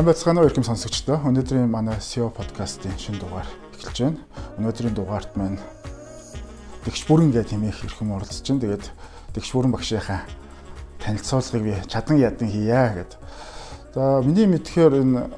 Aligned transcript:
Сайн 0.00 0.08
байцгаана 0.08 0.40
уу 0.40 0.48
ирхэм 0.48 0.64
сонсогчдоо. 0.64 1.20
Өнөөдрийн 1.28 1.68
манай 1.68 2.00
SEO 2.00 2.32
подкастын 2.32 2.96
шинэ 2.96 3.20
дугаар 3.20 3.44
эхэлж 3.76 4.00
байна. 4.00 4.24
Өнөөдрийн 4.56 4.96
дугаарт 4.96 5.36
маань 5.36 5.60
Тэгш 6.88 7.04
бүрэн 7.04 7.28
гэх 7.28 7.52
хэмээх 7.52 7.84
ирхэм 7.84 8.16
оролцож 8.16 8.40
байна. 8.40 8.64
Тэгээд 8.64 8.84
Тэгш 9.36 9.50
бүрэн 9.52 9.76
багшийнхаа 9.76 10.24
танилцуулгыг 11.04 11.60
би 11.68 11.76
чадан 11.84 12.16
ядан 12.16 12.48
хийя 12.48 12.96
гэд. 12.96 13.20
За 13.92 14.24
миний 14.24 14.48
мэдхээр 14.48 15.04
энэ 15.04 15.36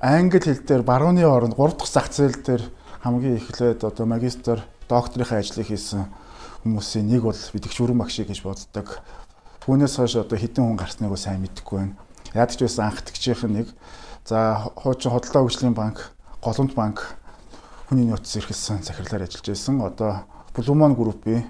англи 0.00 0.40
хэл 0.48 0.64
дээр 0.64 0.80
барууны 0.80 1.20
оронд 1.20 1.60
3 1.60 1.76
дахь 1.76 1.92
зах 1.92 2.08
зээл 2.08 2.40
дээр 2.40 2.64
хамгийн 3.04 3.36
эхлээд 3.36 3.84
одоо 3.84 4.08
магистр 4.08 4.64
докторийн 4.88 5.44
ажлыг 5.44 5.68
хийсэн 5.68 6.08
хүмүүсийн 6.64 7.04
нэг 7.04 7.28
бол 7.28 7.36
би 7.36 7.58
Тэгш 7.60 7.76
бүрэн 7.84 8.00
багшийг 8.00 8.32
гэж 8.32 8.48
боддог. 8.48 9.04
Түүнээс 9.60 10.00
хойш 10.00 10.16
одоо 10.24 10.40
хэдэн 10.40 10.64
хүн 10.64 10.80
гарсныг 10.80 11.12
сайн 11.20 11.44
мэдэхгүй 11.44 11.76
байна 11.84 12.00
Яад 12.34 12.54
ч 12.54 12.62
байсан 12.62 12.90
анх 12.90 13.02
тэгчийнх 13.02 13.42
нь 13.46 13.54
нэг 13.62 13.68
за 14.22 14.70
хуучин 14.78 15.10
хөдөлгөөн 15.10 15.44
хөгжлийн 15.50 15.74
банк, 15.74 16.14
голомт 16.38 16.74
банк 16.78 17.18
хүний 17.90 18.06
нөөц 18.06 18.38
эрхэлсэн 18.38 18.86
захирлаар 18.86 19.26
ажиллаж 19.26 19.50
байсан. 19.50 19.82
Одоо 19.82 20.22
Блумон 20.54 20.94
группийн 20.94 21.42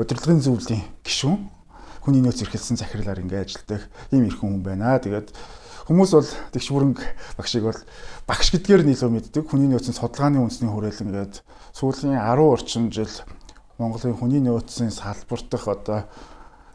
удирдлагын 0.00 0.40
зөвлөлийн 0.40 0.80
гишүүн 1.04 1.50
хүний 2.00 2.24
нөөц 2.24 2.40
эрхэлсэн 2.40 2.80
захирлаар 2.80 3.20
ингээ 3.20 3.44
ажилладаг 3.44 3.84
ийм 4.16 4.24
их 4.24 4.40
хүн 4.40 4.64
байна. 4.64 4.96
Тэгээд 4.96 5.28
хүмүүс 5.86 6.10
бол 6.16 6.30
тэгш 6.56 6.68
бүрэнг 6.72 6.98
багшиг 7.36 7.68
бол 7.68 7.80
багш 8.24 8.48
гэдгээр 8.56 8.88
илүү 8.88 9.10
мэддэг. 9.12 9.44
Хүний 9.44 9.68
нөөцийн 9.68 9.92
судалгааны 9.92 10.40
үндэсний 10.40 10.72
хүрээлэн 10.72 11.12
гээд 11.12 11.34
сүүлийн 11.76 12.16
10 12.16 12.40
орчим 12.40 12.88
жил 12.88 13.12
Монголын 13.76 14.16
хүний 14.16 14.40
нөөцийн 14.40 14.88
салбарт 14.88 15.52
дах 15.52 15.68
одоо 15.68 16.00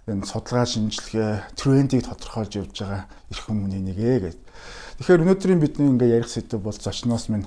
энэ 0.08 0.24
судалгаа 0.24 0.66
шинжилгээ 0.66 1.32
трендийг 1.60 2.08
тодорхойлж 2.08 2.54
явж 2.64 2.76
байгаа 2.80 3.04
эрх 3.28 3.44
хүмүүний 3.44 3.84
нэгэ 3.84 4.16
гэж. 4.24 4.38
Тэгэхээр 5.04 5.24
өнөөдрийн 5.28 5.60
бидний 5.60 5.92
ингээ 5.92 6.16
ярих 6.24 6.32
сэдв 6.32 6.64
бол 6.64 6.72
зочноос 6.72 7.28
минь 7.28 7.44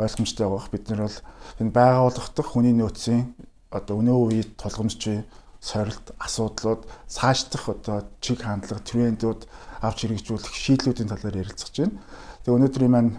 ойлгомжтой 0.00 0.48
байгаа. 0.48 0.72
Бид 0.72 0.88
нар 0.88 1.00
бол 1.04 1.18
энэ 1.60 1.76
байгууллагах 1.76 2.48
хүний 2.48 2.72
нөөцийн 2.72 3.36
одоо 3.68 4.00
өнөө 4.00 4.18
үед 4.32 4.50
тулгамдж 4.56 5.28
сорилт 5.60 6.16
асуудлууд 6.16 6.88
цаашлах 7.04 7.68
одоо 7.68 8.08
чиг 8.24 8.40
хандлага 8.48 8.80
трендүүд 8.80 9.44
авч 9.84 9.98
хэрэгжүүлэх 10.08 10.56
шийдлүүдийн 10.56 11.12
талаар 11.12 11.36
ярилцах 11.36 11.68
гэж 11.68 11.76
байна. 11.84 12.00
Тэгээ 12.48 12.56
өнөөдрийн 12.56 12.92
маань 12.96 13.12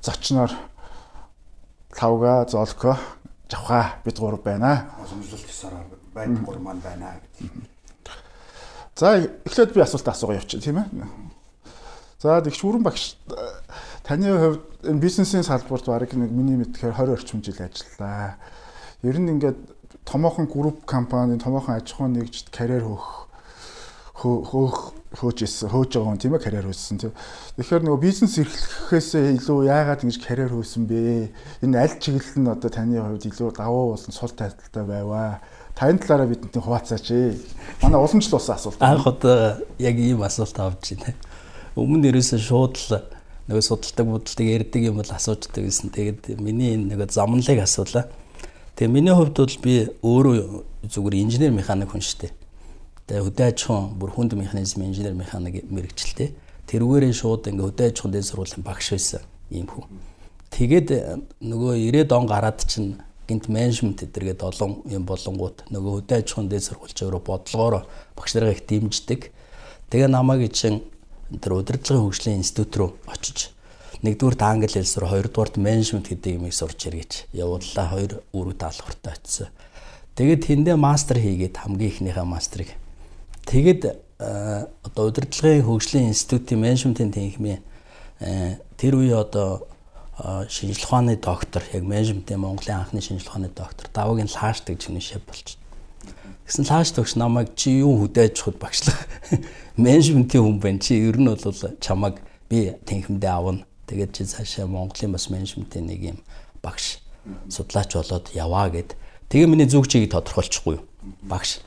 зочноор 0.00 0.52
Лавга, 2.00 2.48
Золко, 2.48 2.96
Жавха 3.52 4.00
бид 4.04 4.18
гурав 4.18 4.42
байна. 4.42 4.88
Уламжлалт 5.04 5.44
ёсоор 5.44 5.84
байна 6.16 6.40
гурав 6.40 6.62
маань 6.64 6.80
байна 6.80 7.20
гэдэг. 7.20 7.71
За 9.02 9.18
эхлээд 9.18 9.74
би 9.74 9.82
асуулт 9.82 10.06
асуугаа 10.06 10.38
явчих 10.38 10.62
тийм 10.62 10.78
ээ. 10.78 10.86
За 12.22 12.38
тэгш 12.38 12.62
хүрэн 12.62 12.86
багш 12.86 13.18
таны 14.06 14.30
хувьд 14.30 14.62
энэ 14.86 15.02
бизнесийн 15.02 15.42
салбарт 15.42 15.90
барыг 15.90 16.14
нэг 16.14 16.30
миний 16.30 16.54
мэдхээр 16.54 16.94
20 16.94 17.10
орчим 17.10 17.42
жил 17.42 17.58
ажиллаа. 17.58 18.38
Ер 19.02 19.18
нь 19.18 19.26
ингээд 19.26 19.58
томоохон 20.06 20.46
групп 20.46 20.86
компани, 20.86 21.34
томоохон 21.34 21.82
аж 21.82 21.90
ахуйн 21.90 22.14
нэгжид 22.14 22.54
карьер 22.54 22.86
хөөх 22.86 23.26
хөөх 24.22 24.94
хөөж 25.18 25.38
ирсэн, 25.50 25.74
хөөж 25.74 25.98
байгаа 25.98 26.14
хүн 26.14 26.22
тийм 26.22 26.38
ээ 26.38 26.46
карьер 26.46 26.70
хөөсөн 26.70 26.98
тийм. 27.02 27.12
Тэгэхээр 27.58 27.82
нөгөө 27.82 28.06
бизнес 28.06 28.38
эрхлэхээс 28.38 29.18
илүү 29.42 29.66
яагаад 29.66 30.06
ингэж 30.06 30.18
карьер 30.22 30.54
хөөсөн 30.54 30.86
бэ? 30.86 31.34
Энэ 31.66 31.74
аль 31.74 31.98
чиглэл 31.98 32.38
нь 32.38 32.46
одоо 32.54 32.70
таны 32.70 33.02
хувьд 33.02 33.26
илүү 33.26 33.50
давуу 33.50 33.98
болон 33.98 34.14
сул 34.14 34.30
тайлтай 34.30 34.86
байваа? 34.86 35.42
Таны 35.76 35.98
талаараа 35.98 36.28
бидэнтэй 36.28 36.62
хуваацаач. 36.62 37.06
Манай 37.82 37.98
уламжлал 38.00 38.40
ус 38.40 38.50
асуулт. 38.50 38.78
Анх 38.80 39.06
удаа 39.06 39.58
яг 39.78 39.96
ийм 39.96 40.22
асуулт 40.22 40.58
авч 40.58 40.94
байна. 40.96 41.16
Өмнө 41.76 42.12
ерөөсөө 42.12 42.38
шууд 42.38 42.76
л 42.76 43.00
нөгөө 43.48 43.64
судалдаг 43.64 44.06
бодлыг 44.06 44.48
ярьдаг 44.48 44.82
юм 44.84 45.00
бол 45.00 45.10
асууждаг 45.10 45.64
гэсэн. 45.64 45.90
Тэгээд 45.90 46.38
миний 46.38 46.76
нөгөө 46.76 47.10
замналыг 47.10 47.64
асуулаа. 47.64 48.06
Тэгээ 48.76 48.92
миний 48.92 49.12
хувьд 49.12 49.36
бол 49.36 49.56
би 49.64 49.74
өөрөө 50.00 50.88
зүгээр 50.88 51.14
инженер 51.24 51.52
механик 51.52 51.90
хүн 51.90 52.04
шүү 52.04 52.20
дээ. 52.24 52.32
Тэгээ 53.08 53.24
хөдөө 53.26 53.46
аж 53.50 53.58
ахуйн 53.66 53.98
бүр 53.98 54.10
хүнд 54.14 54.32
механизм 54.38 54.80
инженер 54.86 55.12
механик 55.12 55.66
мэрэгчлээ. 55.68 56.30
Тэрүүгээрээ 56.70 57.12
шууд 57.12 57.50
ингээ 57.50 57.66
хөдөө 57.68 57.86
аж 57.90 57.96
ахуйн 57.98 58.12
дэд 58.14 58.28
сургуулийн 58.30 58.64
багш 58.64 58.86
байсан 58.94 59.22
ийм 59.50 59.66
хүн. 59.68 59.84
Тэгээд 60.54 60.88
нөгөө 61.42 61.72
90 62.08 62.16
он 62.16 62.26
гараад 62.28 62.60
чинь 62.64 62.96
гинт 63.32 63.48
менежмент 63.48 64.04
эдэргээд 64.04 64.44
олон 64.44 64.84
юм 64.92 65.08
болонгууд 65.08 65.72
нөгөө 65.72 65.92
хөдөө 66.04 66.18
аж 66.20 66.28
ахуйн 66.28 66.52
дэд 66.52 66.68
сургуульчаараа 66.68 67.22
бодлогоор 67.24 67.88
багш 68.12 68.32
нарыг 68.36 68.60
их 68.60 68.66
дэмждэг. 68.68 69.32
Тэгээ 69.88 70.10
намайг 70.12 70.52
чинь 70.52 70.84
тэр 71.40 71.56
удирдлагын 71.56 72.04
хөгжлийн 72.04 72.44
институт 72.44 72.76
руу 72.76 72.90
очиж 73.08 73.52
нэгдүгээр 74.02 74.42
англи 74.42 74.66
хэл 74.66 74.84
сур 74.84 75.06
хоёрдугаарт 75.06 75.56
менежмент 75.62 76.10
гэдэг 76.10 76.34
юмыг 76.34 76.54
сурч 76.54 76.90
иргэж 76.90 77.30
явууллаа 77.32 77.86
хоёр 77.86 78.12
үүрэг 78.34 78.58
даалгавартай 78.58 79.14
очисон. 79.14 79.48
Тэгээд 80.18 80.42
тэндээ 80.42 80.76
мастер 80.76 81.22
хийгээд 81.22 81.56
хамгийн 81.62 81.90
ихнийхээ 82.10 82.26
мастрыг 82.26 82.74
тэгэд 83.46 83.94
одоо 84.18 85.04
удирдлагын 85.06 85.62
хөгжлийн 85.62 86.10
институтын 86.10 86.58
менежментийн 86.58 87.14
тэнхимээ 87.14 87.58
тэр 88.74 88.94
үе 88.98 89.14
одоо 89.14 89.70
шинжлэх 90.18 90.88
ухааны 90.88 91.16
доктор 91.16 91.62
яг 91.72 91.82
менежментийн 91.82 92.40
Монголын 92.40 92.84
анхны 92.84 93.00
шинжлэх 93.00 93.32
ухааны 93.32 93.48
доктор 93.48 93.88
даваагийн 93.94 94.28
лаашдаг 94.28 94.78
чиний 94.78 95.00
шив 95.00 95.24
болж. 95.24 95.56
Тэгсэн 96.44 96.68
лааш 96.68 96.92
төгс 96.92 97.16
намайг 97.16 97.56
чи 97.56 97.80
юу 97.80 97.96
хөдөөж 98.04 98.36
хад 98.44 98.58
багшлах 98.60 99.08
менежментийн 99.76 100.44
хүн 100.44 100.60
байна. 100.60 100.84
Чи 100.84 101.00
ер 101.00 101.16
нь 101.16 101.24
бол 101.24 101.40
чамайг 101.80 102.20
би 102.50 102.76
тэнхимдээ 102.84 103.32
авна. 103.32 103.64
Тэгээд 103.88 104.12
чи 104.12 104.28
цаашаа 104.28 104.68
Монголын 104.68 105.16
бас 105.16 105.30
менежментийн 105.32 105.88
нэг 105.88 106.00
юм 106.12 106.18
багш 106.60 107.00
судлаач 107.48 107.96
болоод 107.96 108.28
яваа 108.36 108.68
гэд. 108.68 108.92
Тэгээ 109.32 109.48
миний 109.48 109.64
зүг 109.64 109.88
чигийг 109.88 110.12
тодорхойлчихгүй 110.12 110.76
юу? 110.76 110.84
Багш. 111.24 111.64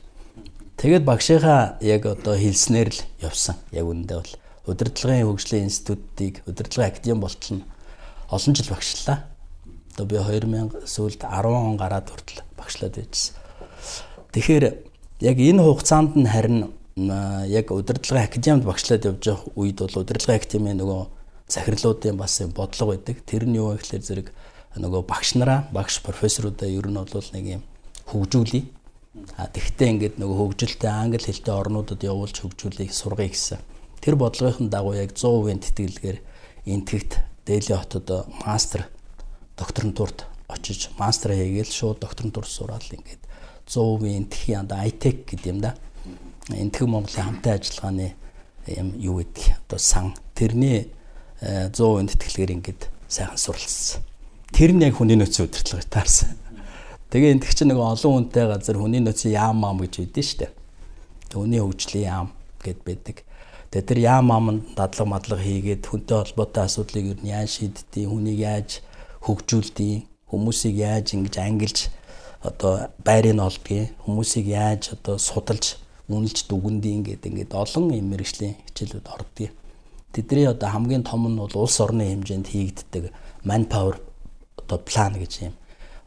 Тэгээд 0.78 1.02
багшийнхаа 1.02 1.82
яг 1.82 2.06
одоо 2.06 2.38
хэлснээр 2.38 2.94
л 2.94 3.00
явсан. 3.26 3.58
Яг 3.72 3.90
үүндээ 3.90 4.22
бол 4.22 4.34
удирдлагын 4.70 5.26
хөгжлийн 5.26 5.66
институтыг 5.66 6.46
удирдлагын 6.46 6.92
академи 6.94 7.20
болтол 7.26 7.58
нь 7.58 7.66
олон 8.30 8.54
жил 8.54 8.70
багшлаа. 8.70 9.24
Одоо 9.94 10.06
би 10.06 10.16
2000 10.16 10.86
сүүлд 10.86 11.22
10 11.24 11.46
он 11.46 11.76
гараад 11.76 12.10
хүртэл 12.10 12.42
багшлаад 12.56 12.96
байжсэн. 12.96 13.34
Тэгэхээр 14.32 14.64
яг 15.20 15.36
энэ 15.40 15.62
хугацаанд 15.62 16.16
нь 16.16 16.28
харин 16.28 16.72
яг 16.96 17.70
удирдлагын 17.70 18.28
академид 18.28 18.64
багшлаад 18.64 19.04
явж 19.04 19.24
байгаа 19.24 19.52
үед 19.56 19.78
бол 19.80 20.00
удирдлагын 20.00 20.40
академийн 20.40 20.78
нөгөө 20.80 21.02
захирлуудын 21.48 22.16
бас 22.16 22.40
бодлого 22.52 22.92
байдаг. 22.92 23.24
Тэр 23.24 23.46
нь 23.48 23.56
юу 23.56 23.72
вэ 23.72 23.80
гэхээр 23.80 24.04
зэрэг 24.04 24.28
нөгөө 24.76 25.02
багш 25.08 25.34
нараа, 25.36 25.68
багш 25.72 26.02
профессорудаа 26.02 26.68
ер 26.68 26.88
нь 26.88 26.96
бол 26.96 27.28
нэг 27.32 27.44
юм 27.60 27.62
хөгжүүлээ. 28.12 28.64
А 29.40 29.48
тэгтээ 29.48 29.88
ингээд 29.96 30.16
нөгөө 30.20 30.36
хөгжилтэй 30.36 30.90
англи 30.92 31.24
хэлтэй 31.24 31.54
орнуудад 31.54 32.04
явуулж 32.04 32.36
хөгжүүлэх 32.44 32.92
сургая 32.92 33.32
гэсэн. 33.32 33.60
Тэр 34.04 34.20
бодлогын 34.20 34.68
дагуу 34.68 34.92
яг 34.92 35.16
100% 35.16 35.72
тэтгэлгээр 35.72 36.18
энтгэгт 36.68 37.24
Дели 37.46 37.72
хотод 37.72 38.26
мастер 38.44 38.88
докторантурт 39.56 40.26
очиж 40.48 40.90
мастер 40.98 41.30
хийгээл 41.32 41.70
шууд 41.70 42.00
докторантур 42.00 42.46
сураад 42.46 42.82
ингээд 42.90 43.22
100% 43.66 44.02
энтхийн 44.18 44.66
одоо 44.66 44.78
айтек 44.82 45.26
гэдэг 45.30 45.46
юм 45.46 45.60
да. 45.60 45.74
Энтхэн 46.50 46.90
Монголын 46.90 47.38
хамтын 47.38 47.54
ажиллагааны 47.54 48.14
юм 48.66 48.94
юу 48.98 49.22
гэдэг 49.22 49.62
одоо 49.66 49.78
сан 49.78 50.14
тэрний 50.34 50.90
100% 51.40 52.14
тэтгэлгээр 52.14 52.54
ингээд 52.58 52.82
сайхан 53.08 53.38
суралцсан. 53.38 54.02
Тэр 54.50 54.74
нь 54.74 54.82
яг 54.82 54.98
хүний 54.98 55.18
нөөцийн 55.18 55.46
удирдлагыг 55.46 55.90
таарсан. 55.90 56.34
Тэгээ 57.10 57.34
энтх 57.38 57.54
чинь 57.54 57.70
нэг 57.70 57.78
олон 57.78 58.26
хүнтэй 58.26 58.46
газар 58.46 58.78
хүний 58.78 59.02
нөөцийн 59.02 59.34
яам 59.34 59.62
маам 59.62 59.82
гэж 59.82 60.02
байдэн 60.02 60.26
штэ. 60.26 60.48
Хүний 61.34 61.62
хөгжлийн 61.62 62.06
яам 62.06 62.28
гэд 62.62 62.82
байдаг. 62.86 63.25
Тэгээ 63.76 63.92
тэр 63.92 64.00
яам 64.08 64.32
аманд 64.32 64.72
дадлаг 64.72 65.04
мадлаг 65.04 65.36
хийгээд 65.44 65.84
хүнтэй 65.84 66.16
холбоотой 66.16 66.64
асуудлыг 66.64 67.04
юу 67.12 67.28
яаж 67.28 67.60
шийддэг, 67.60 68.08
хүнийг 68.08 68.40
яаж 68.40 68.80
хөгжүүлдэг, 69.20 70.08
хүмүүсийг 70.32 70.76
яаж 70.80 71.12
ингэж 71.12 71.34
ангилж 71.44 71.92
одоо 72.40 72.88
байрыг 73.04 73.36
олдгийг, 73.36 73.92
хүмүүсийг 74.00 74.48
яаж 74.48 74.96
одоо 74.96 75.20
судалж, 75.20 75.76
үнэлж 76.08 76.48
дүгнэдэг 76.48 77.20
ингээд 77.20 77.28
ингээд 77.28 77.52
олон 77.52 77.92
юм 77.92 78.16
мэрэгжлийн 78.16 78.56
хичээлүүд 78.64 79.06
ордгийг. 79.12 79.52
Тэдний 80.08 80.48
одоо 80.48 80.72
хамгийн 80.72 81.04
том 81.04 81.28
нь 81.28 81.36
бол 81.36 81.52
улс 81.52 81.76
орны 81.76 82.08
хэмжээнд 82.08 82.48
хийгддэг 82.48 83.12
manpower 83.44 84.00
одоо 84.56 84.80
план 84.80 85.20
гэж 85.20 85.52
юм. 85.52 85.54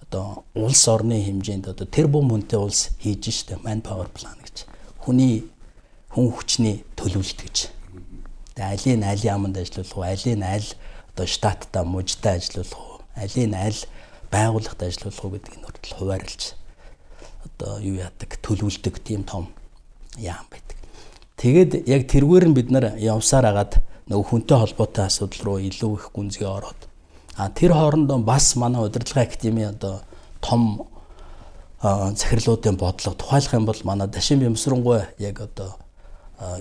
Одоо 0.09 0.41
улс 0.57 0.89
орны 0.89 1.21
хэмжээнд 1.21 1.69
одоо 1.69 1.85
тэр 1.85 2.09
бум 2.09 2.33
хүнтэй 2.33 2.57
улс 2.57 2.97
хийж 2.97 3.29
штэ 3.29 3.61
manpower 3.61 4.09
план 4.09 4.41
гэж. 4.41 4.65
Хүний 5.05 5.45
хүн 6.13 6.31
хүчний 6.33 6.83
төлөвлөлт 6.95 7.41
гэж. 7.45 7.57
Тэгээ 8.55 8.73
алийн 8.73 9.03
аль 9.03 9.23
яамд 9.23 9.57
ажиллах 9.57 9.93
уу, 9.95 10.03
алийн 10.03 10.43
аль 10.43 10.69
одоо 11.13 11.25
штатта 11.25 11.83
мужтай 11.83 12.37
ажиллах 12.37 12.73
уу, 12.73 13.01
алийн 13.15 13.53
аль 13.53 13.77
байгууллагад 14.31 14.83
ажиллах 14.83 15.17
уу 15.23 15.37
гэдгийг 15.37 15.63
хүртэл 15.65 15.97
хуваарлж 15.97 16.41
одоо 17.45 17.79
юу 17.79 18.01
яадаг, 18.01 18.39
төлөвлөдөг 18.41 18.99
тийм 19.03 19.23
том 19.23 19.49
яам 20.17 20.45
байдаг. 20.51 20.77
Тэгээд 21.39 21.87
яг 21.87 22.03
тэргээр 22.11 22.45
нь 22.51 22.57
бид 22.57 22.69
нар 22.71 22.97
явсаар 22.99 23.47
агаад 23.47 23.79
нөгөө 24.11 24.25
хүнтэй 24.27 24.57
холбоотой 24.57 25.05
асуудал 25.07 25.41
руу 25.45 25.57
илүү 25.63 25.91
их 25.95 26.05
гүнзгий 26.11 26.49
ороод 26.49 26.89
а 27.39 27.47
тэр 27.47 27.71
хоорондоо 27.71 28.19
бас 28.19 28.55
манай 28.59 28.83
удирдлага 28.83 29.29
академи 29.29 29.63
одоо 29.63 30.01
том 30.41 30.89
захирлуудын 31.81 32.75
бодлого 32.75 33.15
тухайлах 33.15 33.53
юм 33.53 33.65
бол 33.65 33.79
манай 33.83 34.07
Дашин 34.07 34.39
Бямсрангуй 34.39 35.01
яг 35.17 35.39
одоо 35.39 35.77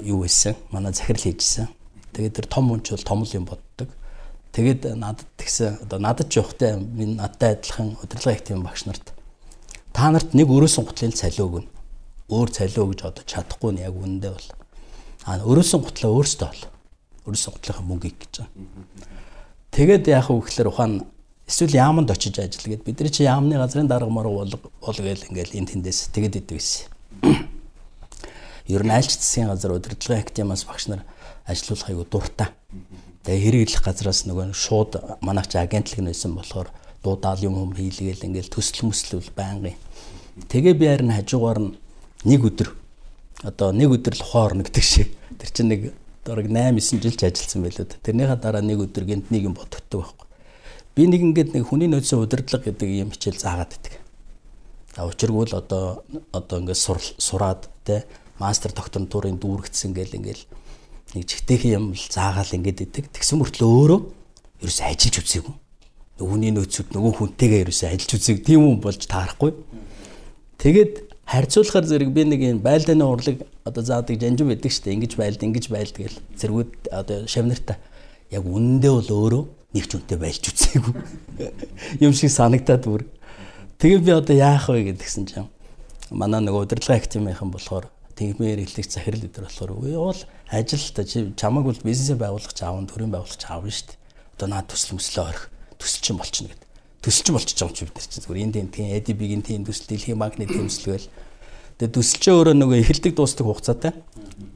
юу 0.02 0.22
хийсэн 0.25 0.56
манай 0.70 0.92
захирал 0.92 1.22
хийжсэн. 1.22 1.69
Тэгээд 2.12 2.34
тэр 2.34 2.46
том 2.46 2.69
хүн 2.69 2.82
ч 2.82 2.94
бол 2.94 3.04
том 3.04 3.22
л 3.22 3.36
юм 3.36 3.46
боддог. 3.46 3.88
Тэгээд 4.52 4.96
надад 4.98 5.26
тэгсэн 5.38 5.86
одоо 5.86 5.98
надад 5.98 6.28
ч 6.28 6.40
явахтай 6.42 6.78
минь 6.78 7.16
надтай 7.16 7.54
адилхан 7.54 7.96
удирдлага 8.02 8.36
академи 8.36 8.64
багш 8.64 8.86
нарт 8.86 9.14
та 9.98 10.12
нарт 10.14 10.30
нэг 10.30 10.46
өрөө 10.46 10.70
сонголтын 10.70 11.10
цалиу 11.10 11.48
өгнө. 11.48 11.70
Өөр 12.30 12.50
цалиу 12.54 12.86
гэж 12.92 13.00
одоо 13.08 13.25
чадахгүй 13.26 13.75
нь 13.75 13.82
яг 13.82 13.98
үнэндээ 13.98 14.30
бол. 14.30 14.48
А 15.26 15.42
өрөө 15.42 15.66
сонголтлоо 15.66 16.22
өөрсдөө 16.22 16.46
бол. 16.46 16.62
Өрөө 17.26 17.40
сонголтынхаа 17.42 17.82
мөнгийг 17.82 18.14
гэж 18.22 18.46
байгаа. 18.46 18.52
Тэгээд 19.75 20.04
яах 20.06 20.30
вэ 20.30 20.38
гэхээр 20.38 20.70
ухаан 20.70 20.92
эсвэл 21.50 21.75
яаманд 21.75 22.14
очиж 22.14 22.38
ажил 22.38 22.62
гээд 22.62 22.86
бидний 22.86 23.10
чи 23.10 23.26
яамны 23.26 23.58
газрын 23.58 23.90
даргамаар 23.90 24.30
бол 24.30 24.54
бол 24.54 24.98
гээл 25.02 25.26
ингээл 25.34 25.58
энэ 25.58 25.70
тэндээс 25.75 26.14
тэгэд 26.14 26.46
идэв 26.46 26.62
гэсэн. 26.62 26.86
Ер 28.69 28.85
нь 28.85 28.93
альч 28.93 29.17
засгийн 29.17 29.49
газар 29.49 29.73
удирдлагын 29.73 30.23
академиас 30.23 30.69
багш 30.69 30.93
нар 30.93 31.03
ажилуулах 31.49 31.88
аюу 31.88 32.05
дуртай. 32.05 32.53
Тэгээ 33.25 33.44
хэрэглэх 33.44 33.81
газраас 33.81 34.29
нөгөө 34.29 34.53
шууд 34.53 35.00
манайх 35.25 35.49
чи 35.49 35.56
агентлаг 35.56 36.05
нээсэн 36.05 36.37
болохоор 36.37 36.69
дуудаал 37.00 37.41
юм 37.41 37.56
юм 37.56 37.73
хийлгээл 37.73 38.29
ингээл 38.29 38.53
төсөл 38.53 38.93
мөслөл 38.93 39.25
байнгын. 39.32 39.73
Тэгээ 40.53 40.75
би 40.76 40.85
харин 40.85 41.17
хажуугаар 41.17 41.59
нь 41.65 41.73
нэг 42.29 42.44
өдөр 42.44 42.69
одоо 43.49 43.73
нэг 43.73 43.88
өдөр 43.88 44.15
л 44.20 44.25
ухаан 44.29 44.44
орно 44.53 44.62
гэдэг 44.69 44.85
шиг 44.85 45.09
тэр 45.41 45.49
чинь 45.49 45.71
нэг 45.73 45.81
дөрөг 46.29 46.53
8 46.53 46.76
9 46.76 47.00
жил 47.00 47.17
ч 47.17 47.25
ажилласан 47.25 47.62
байлоо. 47.64 47.87
Тэрнийхээ 47.88 48.37
дараа 48.37 48.61
нэг 48.61 48.85
өдөр 48.85 49.05
гинт 49.09 49.31
нэг 49.32 49.49
юм 49.49 49.56
бодогддог 49.56 50.05
байхгүй. 50.05 50.26
Би 50.93 51.06
нэг 51.09 51.21
ингээд 51.25 51.50
нэг 51.56 51.64
хүний 51.64 51.88
нөөцийн 51.88 52.21
удирдлага 52.21 52.69
гэдэг 52.69 52.88
юм 53.00 53.11
хичээл 53.14 53.38
заагаад 53.38 53.73
байдаг. 53.73 53.94
За 54.93 55.06
учиргүй 55.06 55.47
л 55.47 55.56
одоо 55.56 56.05
одоо 56.35 56.56
ингээд 56.59 56.82
сураад 57.17 57.71
те 57.87 58.05
мастер 58.38 58.73
докторантурын 58.73 59.38
дүүргдсэн 59.43 59.93
гэл 59.94 60.19
ингээл 60.19 60.44
нэг 61.14 61.25
жигтэйхэн 61.26 61.75
юм 61.75 61.85
л 61.94 62.05
заагаал 62.08 62.55
ингээд 62.55 62.85
идэг. 62.87 63.05
Тэгсэн 63.12 63.38
мөртлөө 63.43 63.69
өөрөө 63.69 64.00
ерөөсөө 64.62 64.87
ажиллаж 64.87 65.17
үзээгүй. 65.23 65.55
Нөгөөний 66.19 66.52
нөөцүүд 66.55 66.88
нөгөө 66.94 67.12
хүнтэйгээ 67.19 67.62
ерөөсөө 67.67 67.88
ажиллаж 67.88 68.12
үзээг 68.19 68.38
тийм 68.44 68.61
хүн 68.67 68.79
болж 68.82 69.02
таарахгүй. 69.06 69.52
Тэгээд 70.58 70.93
харьцуулахаар 71.29 71.87
зэрэг 71.87 72.11
би 72.11 72.23
нэг 72.25 72.40
юм 72.40 72.58
байлдааны 72.64 73.05
урлаг 73.05 73.44
одоо 73.64 73.82
заадаг 73.85 74.17
жанжин 74.17 74.49
байдаг 74.49 74.73
штэ 74.73 74.96
ингэж 74.96 75.12
байлд 75.20 75.44
ингэж 75.44 75.67
байлд 75.69 75.94
гэл 75.96 76.19
зэргүүд 76.40 76.88
одоо 76.88 77.29
шавнартаа 77.29 77.76
яг 78.32 78.44
үнэндээ 78.49 78.93
бол 78.96 79.11
өөрөө 79.12 79.44
нэг 79.76 79.85
ч 79.85 79.93
үнтэй 80.00 80.17
байлж 80.17 80.43
үзээгүй 80.49 80.94
юм 82.05 82.12
шиг 82.17 82.32
санагтаад 82.32 82.88
бүр 82.88 83.05
тэгээ 83.76 84.00
би 84.00 84.12
одоо 84.17 84.35
яах 84.40 84.73
вэ 84.73 84.88
гэдгсэн 84.88 85.25
чинь 85.29 85.52
манай 86.08 86.40
нөгөө 86.40 86.64
удирдлага 86.64 86.96
академийнхан 86.96 87.52
болохоор 87.52 87.93
тэгмээр 88.19 88.67
хэллэг 88.67 88.87
захирал 88.91 89.23
өдр 89.23 89.47
болохоор 89.47 89.70
уул 89.79 90.20
ажилтаа 90.50 91.05
чи 91.06 91.31
чамаг 91.38 91.65
бол 91.70 91.79
бизнесээ 91.87 92.19
байгуулах 92.19 92.50
чаав 92.50 92.82
төрийн 92.91 93.15
байгуулах 93.15 93.38
чаав 93.38 93.62
нь 93.62 93.70
шүү 93.70 93.94
дээ. 93.94 93.99
Одоо 94.35 94.49
наад 94.50 94.67
төсөл 94.67 94.99
мөслөө 94.99 95.25
орих 95.31 95.44
төсөл 95.79 96.03
чинь 96.03 96.19
болчихно 96.19 96.50
гэд. 96.50 96.62
Төсөл 96.99 97.25
чинь 97.25 97.37
болчихж 97.38 97.59
байгаа 97.62 97.70
юм 97.70 97.79
чи 97.79 97.85
бид 97.87 97.94
нар 97.94 98.09
чинь 98.11 98.25
зүгээр 98.26 98.43
энд 98.43 98.56
энэ 98.59 98.75
тийм 98.75 98.87
ADB-ийн 98.99 99.43
тийм 99.47 99.62
төсөл 99.62 99.87
дэлхийн 99.87 100.19
банкны 100.19 100.47
тэмцэлгээл 100.50 101.06
тэгээ 101.79 101.94
төсөлчөө 101.94 102.35
өөрөө 102.35 102.56
нөгөө 102.59 102.79
эхэлдэг 102.82 103.12
дуустдаг 103.15 103.47
хугацаатай. 103.47 103.93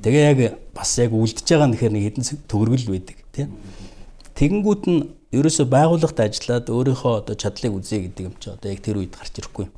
Тэгээ 0.03 0.25
яг 0.27 0.39
бас 0.75 0.91
яг 0.99 1.15
үлдэж 1.15 1.47
байгаа 1.47 1.71
нэхэр 1.71 1.95
нэг 1.95 2.05
хэдэн 2.19 2.25
төгрөгөл 2.51 2.91
байдаг 2.91 3.19
тийм. 3.31 3.55
Тэгэнгүүт 4.35 4.85
нь 4.91 5.01
ерөөсөө 5.31 5.67
байгууллагт 5.71 6.19
ажиллаад 6.19 6.67
өөрийнхөө 6.67 7.13
одоо 7.23 7.35
чадлыг 7.39 7.73
үзье 7.79 8.11
гэдэг 8.11 8.27
юм 8.27 8.35
чи 8.43 8.51
одоо 8.51 8.69
яг 8.75 8.81
тэр 8.83 8.99
үед 8.99 9.15
гарч 9.15 9.39
ирэхгүй. 9.39 9.71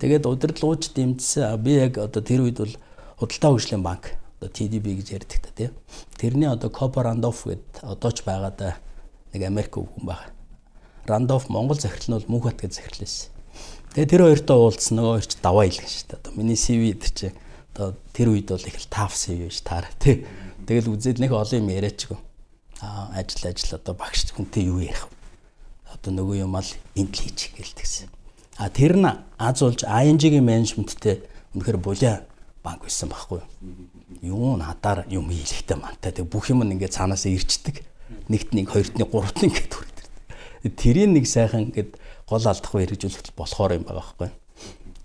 Тэгээд 0.00 0.24
удирдлагууч 0.26 0.94
дэмжсэн 0.96 1.60
би 1.60 1.76
яг 1.76 1.98
одоо 1.98 2.22
тэр 2.22 2.46
үед 2.46 2.58
бол 2.62 2.74
худалдаа 3.18 3.50
хөгжлийн 3.52 3.82
банк 3.82 4.14
одоо 4.38 4.48
TDB 4.48 4.94
гэж 5.02 5.08
ярьдаг 5.18 5.42
та 5.42 5.50
тийм. 5.50 5.72
Тэрний 6.14 6.46
одоо 6.46 6.70
Copper 6.70 7.02
Randolph 7.02 7.42
гэдэг 7.50 7.82
одоо 7.82 8.10
ч 8.14 8.22
байгаа 8.22 8.54
да 8.54 8.78
нэг 9.34 9.42
Америк 9.42 9.74
хүн 9.74 10.06
байна. 10.06 10.30
Randolph 11.06 11.50
Монгол 11.50 11.80
захирал 11.80 12.06
нь 12.06 12.16
бол 12.22 12.30
Мөнхбат 12.38 12.62
гэж 12.62 12.78
захирал 12.78 13.02
байсан. 13.02 13.30
Тэгээ 13.98 14.10
тэр 14.14 14.22
хоёртой 14.22 14.56
уулзсан 14.56 14.94
нөгөө 14.94 15.14
хоёр 15.18 15.26
ч 15.26 15.34
даваа 15.42 15.66
илгэн 15.66 15.90
шүү 15.90 16.06
дээ. 16.06 16.18
Одоо 16.22 16.32
миний 16.38 16.54
CV 16.54 16.82
дээр 16.94 17.14
чи 17.18 17.28
одоо 17.74 17.88
тэр 18.14 18.28
үед 18.30 18.46
бол 18.54 18.62
их 18.62 18.78
л 18.78 18.86
таф 18.86 19.12
CV 19.18 19.50
биш 19.50 19.60
таар 19.66 19.90
тий. 19.98 20.22
Тэгэл 20.62 20.94
үзээд 20.94 21.18
нэг 21.18 21.34
олон 21.34 21.58
юм 21.58 21.74
яриачгүй. 21.74 22.18
Аа 22.78 23.10
ажил 23.18 23.50
ажил 23.50 23.74
одоо 23.74 23.94
багш 23.98 24.30
хүнтэй 24.30 24.70
юу 24.70 24.78
ярих 24.78 25.10
вэ? 25.10 25.16
Одоо 25.90 26.14
нөгөө 26.14 26.46
юм 26.46 26.54
ал 26.54 26.70
энд 26.94 27.10
л 27.16 27.22
хийчих 27.26 27.58
гэлтгсэн. 27.58 28.06
А 28.60 28.70
тэр 28.70 28.94
нь 28.94 29.08
аз 29.40 29.58
болж 29.58 29.82
ING-ийн 29.82 30.44
менежменттэй 30.44 31.24
үнэхээр 31.56 31.78
булаа 31.80 32.27
банк 32.68 32.84
байсан 32.84 33.08
байхгүй 33.08 33.40
юу? 34.20 34.60
надаар 34.60 35.06
юм 35.08 35.32
хийлэхтэй 35.32 35.76
мантай. 35.80 36.12
Тэг 36.12 36.28
бүх 36.28 36.52
юм 36.52 36.60
ингээд 36.68 36.92
цаанаас 36.92 37.24
ирчдэг. 37.24 37.80
Нэгт 38.28 38.52
нэг, 38.52 38.68
хоёрт 38.68 39.00
нэг, 39.00 39.08
гуравт 39.08 39.40
нэг 39.40 39.56
ингээд 39.56 39.72
хүрдэг. 39.72 40.06
Тэрийн 40.76 41.16
нэг 41.16 41.24
сайхан 41.24 41.72
ингээд 41.72 41.96
гол 42.28 42.44
алдахгүй 42.44 42.84
хэрэгжүүлэх 42.84 43.32
болохоор 43.32 43.80
юм 43.80 43.84
байгаа 43.88 44.04
байхгүй. 44.04 44.28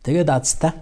Тэгээд 0.04 0.30
азтай 0.30 0.76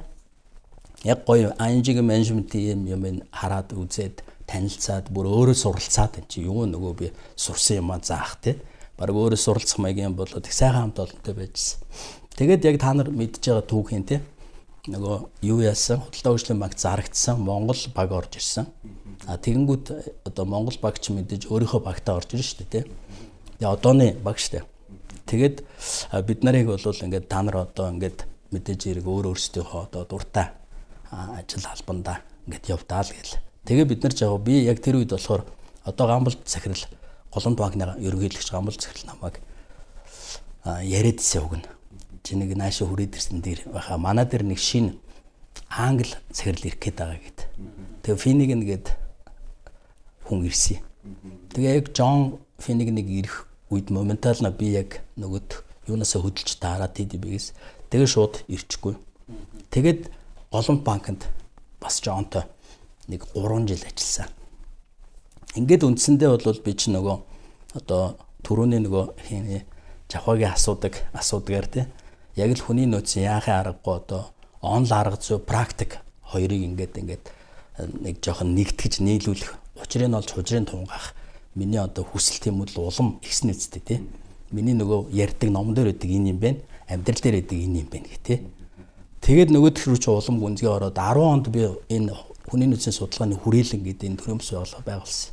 яг 1.06 1.22
гоё 1.26 1.54
ING-ийн 1.62 2.02
менежментийн 2.02 2.90
юм 2.90 3.06
юм 3.06 3.22
хараад 3.30 3.78
үзээд 3.78 4.26
танилцаад 4.50 5.14
бүр 5.14 5.30
өөрөө 5.30 5.58
суралцаад 5.58 6.18
энэ 6.18 6.30
чи 6.30 6.46
юу 6.50 6.66
нөгөө 6.66 6.94
би 6.98 7.08
сурсан 7.38 7.86
юм 7.86 7.94
а 7.94 8.02
заах 8.02 8.42
те. 8.42 8.58
Бараг 8.98 9.16
өөрөө 9.16 9.38
суралцах 9.38 9.78
маягийн 9.78 10.18
болоод 10.18 10.46
их 10.46 10.54
сайхан 10.54 10.90
хамт 10.90 11.00
олонтой 11.06 11.34
байжсэн. 11.34 11.80
Тэгээд 12.38 12.66
яг 12.66 12.78
та 12.82 12.94
нар 12.94 13.10
мэдж 13.14 13.38
байгаа 13.38 13.66
түүхийн 13.70 14.06
те 14.06 14.22
нөгөө 14.90 15.46
юу 15.46 15.62
яасан 15.62 16.02
худалдаа 16.02 16.34
хөгжлийн 16.34 16.58
банк 16.58 16.74
зарагдсан 16.74 17.38
Монгол 17.38 17.78
баг 17.94 18.10
орж 18.18 18.42
ирсэн. 18.42 18.66
А 19.30 19.38
тэгэнгүүт 19.38 20.26
одоо 20.26 20.46
Монгол 20.50 20.78
багч 20.82 21.06
мэдээж 21.14 21.46
өөрийнхөө 21.54 21.82
багтаа 21.86 22.18
орж 22.18 22.34
ирж 22.34 22.58
штэ 22.58 22.66
тий. 22.66 22.84
Тэгээ 23.62 23.70
одооны 23.70 24.18
баг 24.18 24.42
штэ. 24.42 24.66
Тэгээд 25.30 25.62
бид 26.26 26.40
нарыг 26.42 26.74
бол 26.74 26.82
ингээд 26.82 27.30
та 27.30 27.46
нар 27.46 27.70
одоо 27.70 27.94
ингээд 27.94 28.26
мэдээж 28.50 28.82
хэрэг 28.90 29.06
өөр 29.06 29.30
өөрсдийнхөө 29.38 29.82
одоо 29.86 30.04
дуртай 30.10 30.50
ажил 31.14 31.62
албандаа 31.70 32.26
ингээд 32.50 32.74
явдаа 32.74 33.06
л 33.06 33.14
гэл. 33.14 33.38
Тэгээ 33.70 33.86
бид 33.86 34.02
нар 34.02 34.14
жаа 34.18 34.38
би 34.42 34.66
яг 34.66 34.82
тэр 34.82 34.98
үед 34.98 35.14
болохоор 35.14 35.46
одоо 35.86 36.06
Гамболд 36.10 36.42
захирал 36.50 36.90
Голомт 37.30 37.58
банкны 37.62 37.86
ерөнхийлөгч 38.02 38.50
Гамболд 38.50 38.82
захирал 38.82 39.14
намайг 39.14 39.38
яриад 40.66 41.22
ирсэн 41.22 41.46
үг 41.46 41.62
нь 41.62 41.81
чи 42.24 42.38
нэг 42.38 42.54
наашаа 42.56 42.88
хүрээд 42.88 43.18
ирсэн 43.18 43.42
дээр 43.42 43.62
баха 43.74 43.98
манай 43.98 44.26
дээр 44.26 44.46
нэг 44.46 44.60
шин 44.62 45.00
англ 45.70 46.10
цэгэрл 46.32 46.68
ирэх 46.68 46.80
гээд 46.80 46.98
байгаа 47.00 47.20
гэд. 47.22 47.40
Тэгээ 48.04 48.22
Финик 48.22 48.52
нэгэд 48.56 48.86
хүн 50.28 50.46
ирсэн. 50.46 50.80
Тэгээ 51.56 51.76
яг 51.82 51.88
Джон 51.96 52.40
Финик 52.60 52.90
нэг 52.94 53.08
ирэх 53.10 53.48
үед 53.72 53.90
моментально 53.90 54.52
би 54.52 54.76
яг 54.76 55.02
нөгөөд 55.16 55.90
юунасаа 55.90 56.22
хөдөлж 56.22 56.60
таараад 56.60 56.94
TDB-гээс 56.94 57.56
тэгээ 57.90 58.10
шууд 58.10 58.44
ирчихгүй. 58.52 58.96
Тэгээд 59.72 60.12
Голомт 60.52 60.84
банкнд 60.84 61.26
бас 61.80 62.04
Джонтой 62.04 62.44
нэг 63.08 63.26
3 63.34 63.66
жил 63.66 63.82
ажилласан. 63.88 64.30
Ингээд 65.56 65.88
үндсэндээ 65.88 66.30
бол 66.30 66.60
би 66.64 66.72
ч 66.76 66.92
нөгөө 66.92 67.18
одоо 67.80 68.20
түрүүний 68.44 68.84
нөгөө 68.84 69.06
хин 69.32 69.64
жавхагийн 70.12 70.52
асуудаг 70.52 71.00
асуудгаар 71.16 71.68
тий 71.72 71.86
яг 72.42 72.58
л 72.58 72.66
хүний 72.66 72.90
нөөцийн 72.90 73.30
яахын 73.30 73.54
аргагүй 73.62 73.94
одоо 74.02 74.34
онл 74.66 74.90
арга 74.90 75.18
зүй 75.22 75.38
практик 75.38 76.02
хоёрыг 76.26 76.62
ингээд 76.66 76.98
ингээд 76.98 77.26
э, 77.78 77.86
нэг 78.02 78.18
жоохон 78.18 78.58
нэгтгэж 78.58 79.06
нийлүүлэх 79.06 79.52
учрыг 79.78 80.10
нь 80.10 80.18
олж 80.18 80.30
хужрын 80.34 80.66
тунгаах. 80.66 81.14
Миний 81.54 81.78
одоо 81.78 82.02
хүсэл 82.02 82.42
тийм 82.42 82.66
үл 82.66 82.74
улам 82.80 83.20
ихсэн 83.22 83.54
үстэй 83.54 83.82
тий. 83.82 84.00
Миний 84.50 84.74
нөгөө 84.74 85.14
ярьдаг 85.14 85.50
ном 85.54 85.76
дээр 85.76 85.94
өгдөг 85.94 86.10
энэ 86.10 86.32
юм 86.34 86.40
байна 86.42 86.60
амьдрал 86.90 87.22
дээр 87.22 87.38
өгдөг 87.46 87.60
энэ 87.62 87.80
юм 87.86 87.90
байна 87.92 88.08
гэх 88.10 88.22
тий. 88.26 88.40
Тэгээд 89.22 89.54
нөгөөх 89.54 89.86
рүү 89.86 90.00
чи 90.02 90.10
улам 90.10 90.42
гүнзгий 90.42 90.72
ороод 90.72 90.98
10 90.98 91.22
онд 91.22 91.46
би 91.54 91.70
энэ 91.94 92.16
хүний 92.50 92.68
нөөцийн 92.72 92.96
судалгааны 92.96 93.38
хүрээлэн 93.38 93.84
гэдэг 93.86 94.08
энэ 94.10 94.18
төрөмс 94.18 94.50
болоо 94.50 94.82
байгуулсан. 94.82 95.30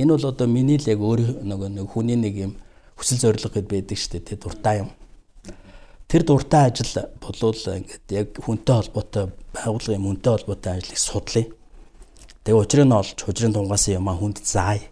Энэ 0.00 0.12
бол 0.16 0.26
одоо 0.30 0.46
миний 0.46 0.78
л 0.80 0.88
яг 0.88 1.00
өөр 1.02 1.44
нөгөө 1.44 1.68
нэг 1.76 1.86
хүний 1.92 2.16
нэг 2.16 2.34
юм 2.38 2.52
хүсэл 2.96 3.20
зориг 3.20 3.42
гэд 3.42 3.66
байдаг 3.68 3.98
шүү 3.98 4.10
дээ 4.16 4.26
тий 4.32 4.38
дуртай 4.38 4.86
юм 4.86 4.90
тэр 6.12 6.26
дуртай 6.28 6.68
ажил 6.68 7.08
болвол 7.24 7.56
ингээд 7.56 8.12
яг 8.12 8.36
хүнтэй 8.36 8.76
холбоотой 8.76 9.32
байгууллагын 9.56 10.04
хүнтэй 10.04 10.32
холбоотой 10.36 10.72
ажлыг 10.76 11.00
судлаа. 11.00 11.44
Тэгээ 12.44 12.60
учрыг 12.60 12.84
нь 12.84 12.92
олж 12.92 13.16
хужрын 13.16 13.56
тунгаасан 13.56 13.96
юм 13.96 14.12
а 14.12 14.20
хүнд 14.20 14.44
заая. 14.44 14.84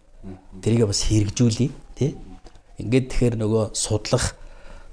Тэрийг 0.64 0.88
бас 0.88 1.04
хэрэгжүүлээ 1.04 1.70
тий. 1.92 2.16
Ингээд 2.80 3.12
тэгэхээр 3.12 3.36
нөгөө 3.36 3.76
судлах, 3.76 4.32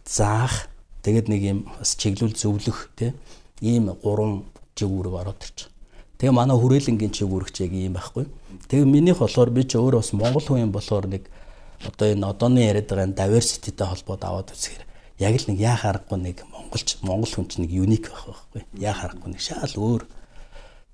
заах, 0.04 0.68
тэгээд 1.08 1.32
нэг 1.32 1.42
юм 1.48 1.60
бас 1.80 1.96
чиглүүл 1.96 2.36
зөвлөх 2.36 2.92
тий. 3.00 3.16
Ийм 3.64 3.88
гурван 3.96 4.44
жигүүрэг 4.76 5.16
ороод 5.16 5.40
ирж. 5.48 5.72
Тэгээ 6.20 6.36
манай 6.36 6.60
хүрээлэнгийн 6.60 7.16
чиг 7.16 7.32
үргчээг 7.32 7.72
юм 7.72 7.96
байхгүй. 7.96 8.28
Тэгээ 8.68 8.84
минийх 8.84 9.24
болохоор 9.24 9.48
би 9.56 9.64
ч 9.64 9.80
өөрөө 9.80 10.04
бас 10.04 10.12
монгол 10.12 10.44
хүн 10.44 10.68
юм 10.68 10.76
болохоор 10.76 11.08
нэг 11.08 11.24
одоо 11.88 12.12
энэ 12.12 12.28
одооны 12.28 12.68
яриад 12.68 12.92
байгаа 12.92 13.16
diversityтэй 13.16 13.88
холбоод 13.88 14.28
аваад 14.28 14.52
үзэхээр 14.52 14.87
яг 15.18 15.34
л 15.38 15.50
нэг 15.50 15.58
яа 15.58 15.78
харахгүй 15.78 16.18
нэг 16.22 16.46
монголч 16.54 17.02
монгол 17.02 17.34
хүн 17.34 17.48
чинь 17.50 17.66
нэг 17.66 17.74
юник 17.74 18.10
байх 18.14 18.26
байхгүй. 18.30 18.62
Яа 18.78 18.94
харахгүй 18.94 19.30
нэг 19.34 19.42
шал 19.42 19.74
өөр. 19.74 20.06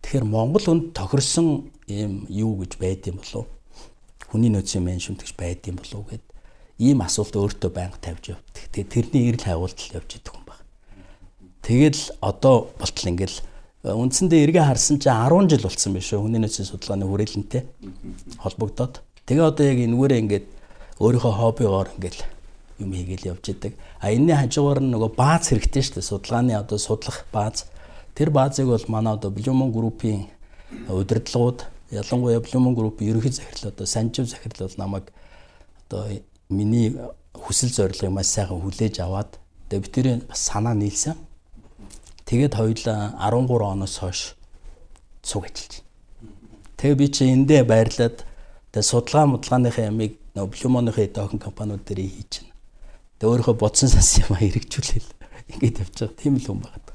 Тэгэхээр 0.03 0.25
монгол 0.27 0.63
хүнд 0.63 0.95
тохирсон 0.95 1.71
ийм 1.87 2.23
юу 2.31 2.63
гэж 2.63 2.79
байд 2.79 3.07
юм 3.11 3.19
болов? 3.19 3.47
Хүний 4.31 4.51
нөөцийн 4.51 4.83
мэн 4.83 5.03
шүмтгч 5.03 5.35
байд 5.35 5.67
юм 5.67 5.79
болов 5.83 6.07
гэд 6.07 6.23
ийм 6.79 7.03
асуулт 7.03 7.35
өөртөө 7.35 7.71
байнга 7.71 7.99
тавьж 7.99 8.31
явдаг. 8.31 8.63
Тэгээ 8.71 8.91
тэрний 8.91 9.23
эрэл 9.29 9.43
хайгуултал 9.43 9.99
явж 9.99 10.09
идэх 10.15 10.35
юм 10.35 10.43
байна. 10.47 10.63
Тэгэл 11.63 12.01
одоо 12.23 12.71
болтол 12.79 13.11
ингээл 13.11 13.39
үндсэндээ 13.83 14.43
эргээ 14.47 14.63
харсан 14.63 15.03
чинь 15.03 15.11
10 15.11 15.51
жил 15.51 15.67
болсон 15.67 15.91
биш 15.91 16.15
үү 16.15 16.23
хүний 16.23 16.39
нөөцийн 16.39 16.67
судалгааны 16.71 17.03
хүрээлэнтэй 17.03 17.63
холбогдоод 18.39 19.03
тэгээ 19.27 19.43
одоо 19.43 19.65
яг 19.67 19.79
энэгээрээ 19.83 20.21
ингээд 20.23 20.45
өөрийнхөө 21.03 21.33
хоббигоор 21.35 21.87
ингээд 21.99 22.17
юм 22.79 22.93
хийгээл 22.93 23.35
явж 23.35 23.49
идэг. 23.49 23.73
А 23.99 24.11
энэний 24.11 24.35
хажуугаар 24.35 24.81
нь 24.81 24.93
нөгөө 24.93 25.11
бааз 25.17 25.49
хэрэгтэй 25.51 25.83
шүү 25.83 25.95
дээ. 25.99 26.09
Судалгааны 26.09 26.53
одоо 26.57 26.77
судлах 26.77 27.25
бааз. 27.33 27.65
Тэр 28.15 28.29
баазыг 28.29 28.67
бол 28.67 28.85
манай 28.87 29.13
одоо 29.13 29.31
Blumon 29.31 29.71
группийн 29.71 30.29
удирдлагууд 30.89 31.65
ялангуяа 31.91 32.41
Blumon 32.41 32.75
группийн 32.75 33.11
ерөнхий 33.11 33.31
захирал 33.31 33.73
одоо 33.73 33.85
Санжив 33.85 34.29
захирал 34.29 34.67
бол 34.67 34.77
намайг 34.77 35.05
одоо 35.89 36.09
миний 36.49 36.97
хүсэл 37.33 37.69
зорилгыг 37.69 38.09
маш 38.09 38.27
сайхан 38.27 38.61
хүлээж 38.61 38.99
аваад 39.01 39.37
тэгээ 39.69 39.83
бидний 39.83 40.21
бас 40.29 40.39
санаа 40.39 40.73
нийлсэн 40.73 41.17
Тэгээд 42.25 42.55
хоёулаа 42.55 43.13
13 43.19 43.61
оноос 43.61 43.97
хойш 43.99 44.35
цуг 45.21 45.43
ажиллаж 45.43 45.83
байна. 45.83 45.85
Тэгээ 46.79 46.95
би 46.95 47.07
чи 47.11 47.23
эндээ 47.27 47.63
байрлаад 47.67 48.17
тэгээ 48.71 48.89
судалгаа 48.89 49.25
мудалгааныхаа 49.27 49.91
ямиг 49.91 50.15
нөө 50.35 50.47
Блюмоныхаа 50.55 51.07
дохин 51.11 51.39
компаниуд 51.39 51.83
дээр 51.83 51.99
хийж 52.07 52.31
байна. 52.41 52.52
Тэгээ 53.23 53.39
өөрийнхөө 53.39 53.55
бодсон 53.55 53.87
санс 53.87 54.19
юм 54.19 54.35
хэрэгжүүлээл 54.35 55.09
ингээд 55.55 55.79
явж 55.79 55.95
байгаа. 55.95 56.19
Тийм 56.19 56.35
л 56.35 56.43
хүн 56.43 56.59
байгаа. 56.59 56.91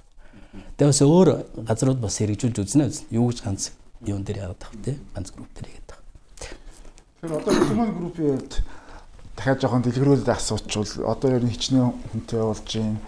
Тэгээ 0.76 0.92
бас 0.92 1.00
өөр 1.00 1.28
газрууд 1.64 2.00
бас 2.04 2.20
хэрэгжүүлж 2.20 2.56
үзнэ 2.68 2.84
үзнэ. 2.84 3.16
Юу 3.16 3.32
гэж 3.32 3.48
ганц 3.48 3.72
юун 4.04 4.28
дээр 4.28 4.44
яагаад 4.44 4.60
тах 4.60 4.76
тий 4.76 5.00
ганц 5.16 5.32
групп 5.32 5.48
дээр 5.56 5.72
яагаад 5.72 5.88
тах. 5.88 6.00
Тэгэхээр 7.16 7.32
одоо 7.32 7.52
Блюмон 7.64 7.90
группийн 7.96 8.36
хувьд 8.36 8.52
дахиад 9.40 9.60
жоохон 9.64 9.82
дэлгэрүүлээд 9.88 10.28
асуучвал 10.28 10.92
одоо 11.08 11.28
ер 11.32 11.44
нь 11.48 11.54
хичнээн 11.56 11.96
хүнтэй 12.12 12.42
болж 12.44 12.68
байна 12.76 13.00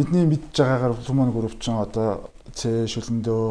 бидний 0.00 0.24
мэдж 0.24 0.56
байгаагаар 0.56 0.96
Blue 0.96 1.28
Group 1.36 1.60
ч 1.60 1.68
одоо 1.68 2.32
C 2.56 2.88
шүлэндөө 2.88 3.44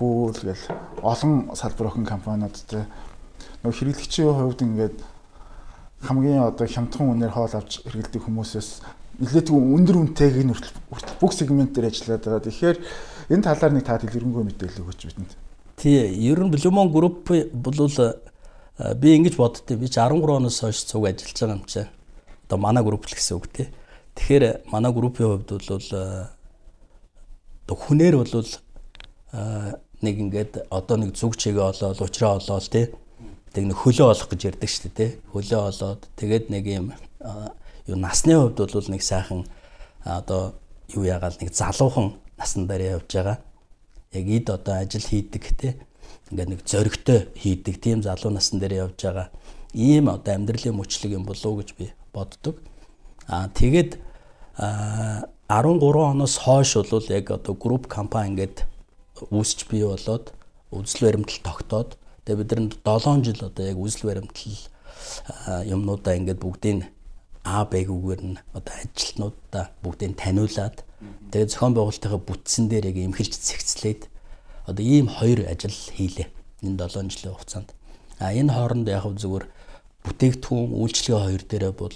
бүүл 0.00 0.40
гэл 0.48 0.64
олон 1.04 1.52
салбар 1.52 1.92
охин 1.92 2.08
компаниудтай 2.08 2.88
нөгөө 3.60 3.76
хэрэглэгчийн 3.84 4.32
хувьд 4.32 4.64
ингээд 4.64 4.96
хамгийн 6.00 6.44
одоо 6.44 6.66
хямдхан 6.66 7.16
үнээр 7.16 7.32
хоол 7.32 7.54
авч 7.56 7.80
хэрэглэдэг 7.88 8.22
хүмүүсээс 8.24 8.68
нэлээд 9.16 9.48
өндөр 9.48 9.96
үнэтэйг 9.96 10.44
нь 10.44 10.52
хүртэл 10.52 11.20
бүх 11.20 11.32
сегмент 11.32 11.72
дээр 11.72 11.88
ажиллаад 11.88 12.24
байгаа. 12.24 12.44
Тэгэхээр 12.44 12.78
энэ 13.32 13.46
талаар 13.48 13.72
нэг 13.72 13.84
та 13.88 13.96
дэлгэрэнгүй 13.96 14.44
мэдээлэл 14.44 14.82
өгөөч 14.84 15.00
бидэнд. 15.08 15.32
Тий, 15.80 16.04
ер 16.28 16.40
нь 16.44 16.52
Blue 16.52 16.88
Group 16.92 17.32
бол 17.32 17.80
би 19.00 19.08
ингэж 19.16 19.34
боддتي 19.40 19.76
би 19.80 19.88
ч 19.88 19.96
13 19.96 20.20
оноос 20.20 20.60
хойш 20.60 20.84
цуг 20.84 21.08
ажиллаж 21.08 21.32
байгаа 21.32 21.56
юм 21.56 21.64
чи. 21.64 21.88
Одоо 22.44 22.58
манай 22.60 22.84
групп 22.84 23.08
л 23.08 23.16
гэсэн 23.16 23.40
үг 23.40 23.48
тий. 23.48 23.72
Тэгэхээр 24.20 24.68
манай 24.68 24.92
группийн 24.92 25.32
хувьд 25.32 25.48
бол 25.48 25.80
одоо 27.64 27.76
хүнээр 27.76 28.20
бол 28.20 28.44
нэг 30.04 30.14
ингээд 30.20 30.68
одоо 30.68 30.96
нэг 31.00 31.16
зүг 31.16 31.40
чигээ 31.40 31.72
олоод 31.72 32.04
уучраа 32.04 32.36
олоод 32.36 32.68
тий 32.68 32.92
тэг 33.56 33.72
нэг 33.72 33.78
хөлөө 33.80 34.12
олох 34.12 34.28
гэж 34.28 34.40
ярьдаг 34.52 34.68
шүү 34.68 34.92
дээ 34.92 34.96
тий 35.00 35.10
хөлөө 35.32 35.60
олоод 35.72 36.02
тэгээд 36.20 36.52
нэг 36.52 36.64
юм 36.68 36.92
юу 37.88 37.96
насны 37.96 38.36
хувьд 38.36 38.60
бол 38.60 38.88
нэг 38.92 39.00
сайхан 39.00 39.48
одоо 40.04 40.54
юу 40.92 41.04
ягаал 41.08 41.36
нэг 41.40 41.54
залуухан 41.54 42.20
дээр 42.36 43.00
явж 43.00 43.10
байгаа. 43.10 43.38
Яг 44.12 44.26
эд 44.28 44.50
одоо 44.50 44.74
ажил 44.76 45.02
хийдэг 45.02 45.44
тий 45.56 45.72
ингээд 46.30 46.50
нэг 46.52 46.60
зөрөгтэй 46.66 47.32
хийдэг 47.34 47.80
тийм 47.80 48.02
залуу 48.02 48.30
насан 48.30 48.60
дээр 48.60 48.86
явж 48.86 49.02
байгаа. 49.02 49.28
Ийм 49.74 50.08
одоо 50.08 50.34
амьдралын 50.34 50.76
мөчлөг 50.76 51.12
юм 51.12 51.24
болов 51.24 51.58
гэж 51.58 51.74
би 51.78 51.92
боддог. 52.12 52.60
Аа 53.26 53.48
тэгээд 53.48 53.98
13 54.58 55.40
оноос 55.48 56.36
хойш 56.38 56.76
бол 56.76 57.06
яг 57.08 57.30
одоо 57.30 57.54
групп 57.54 57.86
компани 57.86 58.30
ингээд 58.30 58.66
үүсч 59.30 59.66
бий 59.70 59.84
болоод 59.84 60.32
үзэл 60.70 61.06
баримтал 61.06 61.40
тогтоод 61.42 61.98
тэгээ 62.26 62.40
бид 62.42 62.50
нар 62.82 62.98
7 63.00 63.24
жил 63.24 63.40
одоо 63.46 63.64
яг 63.64 63.78
үзэл 63.78 64.10
баримтал 64.10 64.58
юмнуудаа 65.70 66.18
ингээд 66.18 66.42
бүгдийг 66.42 66.90
А 67.46 67.62
Б-гүүгээр 67.62 68.22
нь 68.26 68.38
одоо 68.58 68.74
ажилтнуудаа 68.74 69.70
бүгдийг 69.78 70.18
таниулаад 70.18 70.82
тэгээ 71.30 71.46
зохион 71.46 71.78
байгуулалтынхаа 71.78 72.22
бүтсэн 72.26 72.66
дээр 72.66 72.90
яг 72.90 72.98
эмхэлж 72.98 73.38
зэгцлээд 73.38 74.10
одоо 74.66 74.82
ийм 74.82 75.06
хоёр 75.06 75.46
ажил 75.46 75.70
хийлээ 75.70 76.26
энэ 76.66 76.90
7 76.90 77.06
жилийн 77.06 77.38
хугацаанд. 77.38 77.70
А 78.18 78.34
энэ 78.34 78.50
хооронд 78.50 78.90
яг 78.90 79.06
зүгээр 79.06 79.46
бүтээгдэхүүн 80.02 80.74
үйлчлэгээ 80.74 81.22
хоёр 81.22 81.42
дээрээ 81.46 81.72
бол 81.78 81.94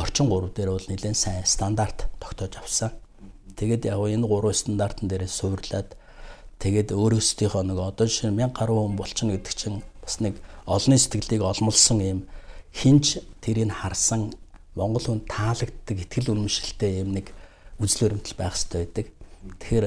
орчин 0.00 0.26
гурав 0.32 0.52
дээр 0.56 0.72
бол 0.72 0.88
нэлээд 0.88 1.12
сайн 1.12 1.44
стандарт 1.44 2.08
тогтоож 2.16 2.56
авсан. 2.56 2.96
Тэгээд 3.52 3.84
яг 3.92 4.00
энэ 4.00 4.24
гурван 4.24 4.56
стандартн 4.56 5.12
дээрээ 5.12 5.28
суурлаад 5.28 5.92
тэгээд 6.62 6.92
өөрөөсдийнхөө 6.92 7.62
нэг 7.66 7.78
одоо 7.78 8.06
жишээ 8.06 8.30
нь 8.32 8.40
1000 8.40 8.56
гаруй 8.56 8.76
хүн 8.80 8.96
болчихно 8.96 9.32
гэдэг 9.36 9.54
чинь 9.54 9.80
бас 10.02 10.20
нэг 10.20 10.34
олонний 10.64 11.00
сэтгэлийг 11.00 11.42
олмолсон 11.42 11.98
юм 12.00 12.20
хинж 12.72 13.20
тэрийг 13.40 13.72
харсан 13.72 14.32
Монгол 14.76 15.00
хүн 15.00 15.24
таалагддаг 15.24 15.96
ихтгэл 15.96 16.36
үнэмшилтэй 16.36 17.00
юм 17.00 17.16
нэг 17.16 17.32
үзэл 17.80 18.12
баримтал 18.12 18.36
байх 18.36 18.52
хэрэгтэй 18.52 18.84
байдаг. 18.84 19.06
Тэгэхээр 19.56 19.86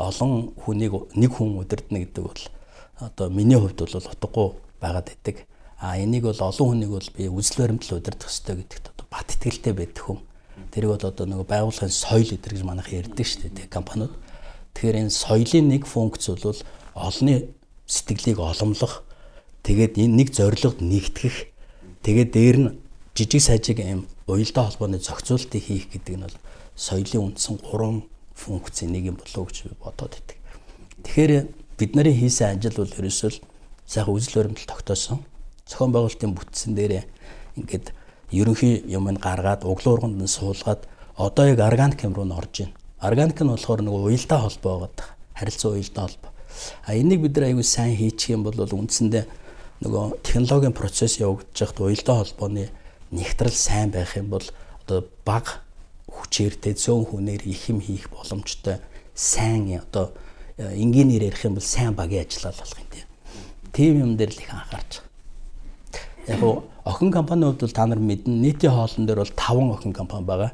олон 0.00 0.56
хүнийг 0.56 0.92
нэг 1.12 1.30
хүн 1.36 1.60
удирдна 1.60 2.00
гэдэг 2.00 2.24
бол 2.24 2.42
одоо 3.04 3.28
миний 3.28 3.60
хувьд 3.60 3.84
бол 3.84 4.00
утгагүй 4.00 4.48
байгаад 4.80 5.12
байдаг. 5.12 5.36
А 5.76 6.00
энийг 6.00 6.24
бол 6.24 6.40
олон 6.40 6.68
хүнийг 6.72 6.88
бол 6.88 7.08
би 7.12 7.28
үзэл 7.28 7.60
баримтлал 7.60 8.00
удирдах 8.00 8.32
хэрэгтэй 8.32 8.56
гэдэгт 8.64 8.86
одоо 8.96 9.06
бат 9.12 9.28
итгэлтэй 9.28 9.72
байдаг 9.76 10.04
хүн. 10.08 10.20
Тэрийг 10.72 10.90
бол 10.96 11.04
одоо 11.04 11.24
нөгөө 11.28 11.44
байгууллагын 11.44 11.92
соёл 11.92 12.32
өдр 12.32 12.52
гэж 12.56 12.64
манайх 12.64 12.88
ярьдаг 12.88 13.26
шүү 13.28 13.52
дээ 13.52 13.68
компаниуд. 13.68 14.16
Тэгэхээр 14.74 15.00
энэ 15.06 15.12
соёлын 15.12 15.66
нэг 15.68 15.82
функц 15.86 16.30
бол 16.30 16.60
олонний 16.94 17.50
сэтгэлийг 17.86 18.38
оломлох 18.38 19.02
тэгээд 19.66 19.98
энэ 19.98 20.16
нэг 20.24 20.28
зорилгод 20.34 20.80
нэгтгэх 20.80 21.36
тэгээд 22.06 22.30
дээр 22.32 22.56
нь 22.58 22.70
жижиг 23.14 23.42
сажиг 23.42 23.78
юм 23.82 24.06
уялдаа 24.26 24.70
холбооны 24.70 24.98
зохицуултыг 24.98 25.62
хийх 25.62 25.90
гэдэг 25.90 26.14
нь 26.16 26.24
бол 26.24 26.36
соёлын 26.76 27.34
үндсэн 27.34 27.58
гурван 27.60 28.06
функцийн 28.34 28.92
нэг 28.92 29.12
юм 29.12 29.16
болов 29.20 29.36
уу 29.36 29.48
гэж 29.50 29.68
би 29.68 29.76
бодоод 29.82 30.14
байдаг. 30.16 30.36
Тэгэхээр 31.04 31.32
бид 31.76 31.92
нарын 31.96 32.16
хийсэн 32.16 32.56
ажил 32.56 32.76
бол 32.80 32.98
ерөөсөө 32.98 33.30
сайхан 33.84 34.14
үзэл 34.14 34.36
баримтал 34.38 34.70
тогтоосон 34.70 35.18
зохион 35.68 35.92
байгуулалтын 35.92 36.32
бүтсэн 36.32 36.72
дээр 36.78 37.04
ингээд 37.58 37.92
ерөнхий 38.32 38.84
юм 38.88 39.10
нь 39.10 39.20
гаргаад 39.20 39.66
углуурганд 39.66 40.16
нь 40.16 40.30
суулгаад 40.30 40.86
одоо 41.16 41.44
яг 41.52 41.60
органик 41.60 42.00
юм 42.06 42.14
руу 42.14 42.24
н 42.24 42.32
орж 42.32 42.64
байна. 42.64 42.79
Органик 43.00 43.40
нь 43.40 43.48
болохоор 43.48 43.80
нөгөө 43.80 44.02
уялдаа 44.12 44.40
холбоо 44.44 44.74
байгаа. 44.84 45.08
Харилцан 45.34 45.72
уялдаа 45.72 46.04
холбоо. 46.08 46.32
А 46.84 46.94
энийг 46.94 47.20
бид 47.24 47.36
нар 47.36 47.48
аягүй 47.48 47.64
сайн 47.64 47.96
хийчих 47.96 48.36
юм 48.36 48.44
бол 48.44 48.56
үндсэндээ 48.60 49.24
нөгөө 49.80 50.20
технологийн 50.20 50.76
процесс 50.76 51.16
явагдаж 51.16 51.56
байхад 51.56 51.80
уялдаа 51.80 52.16
холбооны 52.20 52.68
нэгтрэл 53.10 53.56
сайн 53.56 53.90
байх 53.90 54.16
юм 54.20 54.28
бол 54.28 54.44
одоо 54.84 55.08
баг 55.24 55.64
хүчээртэй 56.12 56.76
зөөн 56.76 57.08
хүнээр 57.08 57.42
их 57.48 57.72
юм 57.72 57.80
хийх 57.80 58.12
боломжтой 58.12 58.84
сайн 59.14 59.80
одоо 59.80 60.12
энгийнээр 60.60 61.32
ярих 61.32 61.44
юм 61.48 61.56
бол 61.56 61.64
сайн 61.64 61.96
багийн 61.96 62.28
ажиллал 62.28 62.60
болох 62.60 62.78
юм. 62.78 63.08
Тийм 63.72 63.94
юм 64.00 64.12
дээр 64.20 64.36
л 64.36 64.42
их 64.44 64.52
анхаарч 64.52 65.00
Яг 66.28 66.40
охин 66.84 67.10
компанийн 67.12 67.52
хувьд 67.52 67.60
бол 67.60 67.72
та 67.76 67.86
нар 67.86 67.98
мэднэ 67.98 68.32
нийтийн 68.32 68.72
хоолн 68.72 69.06
дээр 69.06 69.20
бол 69.22 69.34
5 69.36 69.74
охин 69.76 69.92
компани 69.92 70.24
байгаа. 70.24 70.52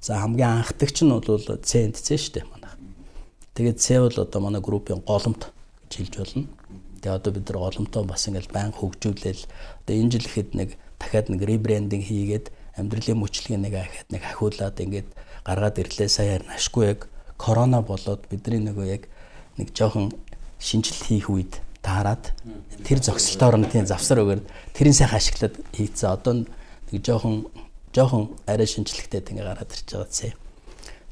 За 0.00 0.18
хамгийн 0.18 0.64
анхдагч 0.64 1.02
нь 1.02 1.10
бол 1.10 1.60
Цент 1.62 1.96
Ц 1.96 2.16
шүү 2.16 2.32
дээ 2.40 2.46
манайх. 2.48 2.76
Тэгээд 3.54 3.78
Ц 3.78 3.86
бол 4.00 4.16
одоо 4.24 4.40
манай 4.40 4.60
группийн 4.60 5.02
голомт 5.04 5.52
гэж 5.88 5.92
хэлж 5.98 6.14
болно. 6.16 6.46
Тэгээ 7.02 7.16
одоо 7.18 7.32
бид 7.32 7.48
нар 7.48 7.58
голомтоо 7.58 8.02
бас 8.04 8.28
ингээл 8.28 8.52
байнга 8.52 8.78
хөгжүүлээл 8.80 9.44
одоо 9.84 9.94
энэ 9.94 10.10
жил 10.10 10.26
ихэд 10.26 10.50
нэг 10.54 10.68
дахиад 10.98 11.28
нэг 11.30 11.42
ребрендинг 11.46 12.04
хийгээд 12.08 12.50
амьдралын 12.78 13.18
мөчлөгийг 13.22 13.62
нэг 13.62 13.74
ахаад 13.74 14.08
нэг 14.10 14.22
ахиулаад 14.24 14.76
ингээд 14.78 15.08
гаргаад 15.46 15.76
ирлээ 15.78 16.08
сая 16.08 16.42
ашгүй 16.50 16.84
яг 16.94 17.00
корона 17.38 17.82
болоод 17.82 18.26
бидний 18.30 18.62
нөгөө 18.62 18.86
яг 18.86 19.02
нэг 19.58 19.70
жоохон 19.74 20.14
шинжилт 20.58 21.02
хийх 21.06 21.30
үед 21.30 21.62
таарад 21.88 22.24
тэр 22.84 23.00
зөксөлтөөр 23.00 23.56
нь 23.64 23.70
тийм 23.72 23.86
завсар 23.88 24.20
өгөр 24.20 24.44
тэрийн 24.76 24.96
сайхан 24.96 25.16
ашиглаад 25.16 25.54
хийцээ 25.72 26.10
одоо 26.12 26.44
нэг 26.44 27.00
жоохон 27.00 27.48
жоохон 27.96 28.36
арай 28.44 28.68
шинжлэхтэй 28.68 29.24
ингэ 29.24 29.44
гараад 29.48 29.72
ирж 29.72 29.88
байгаа 29.88 30.12
зэ. 30.12 30.36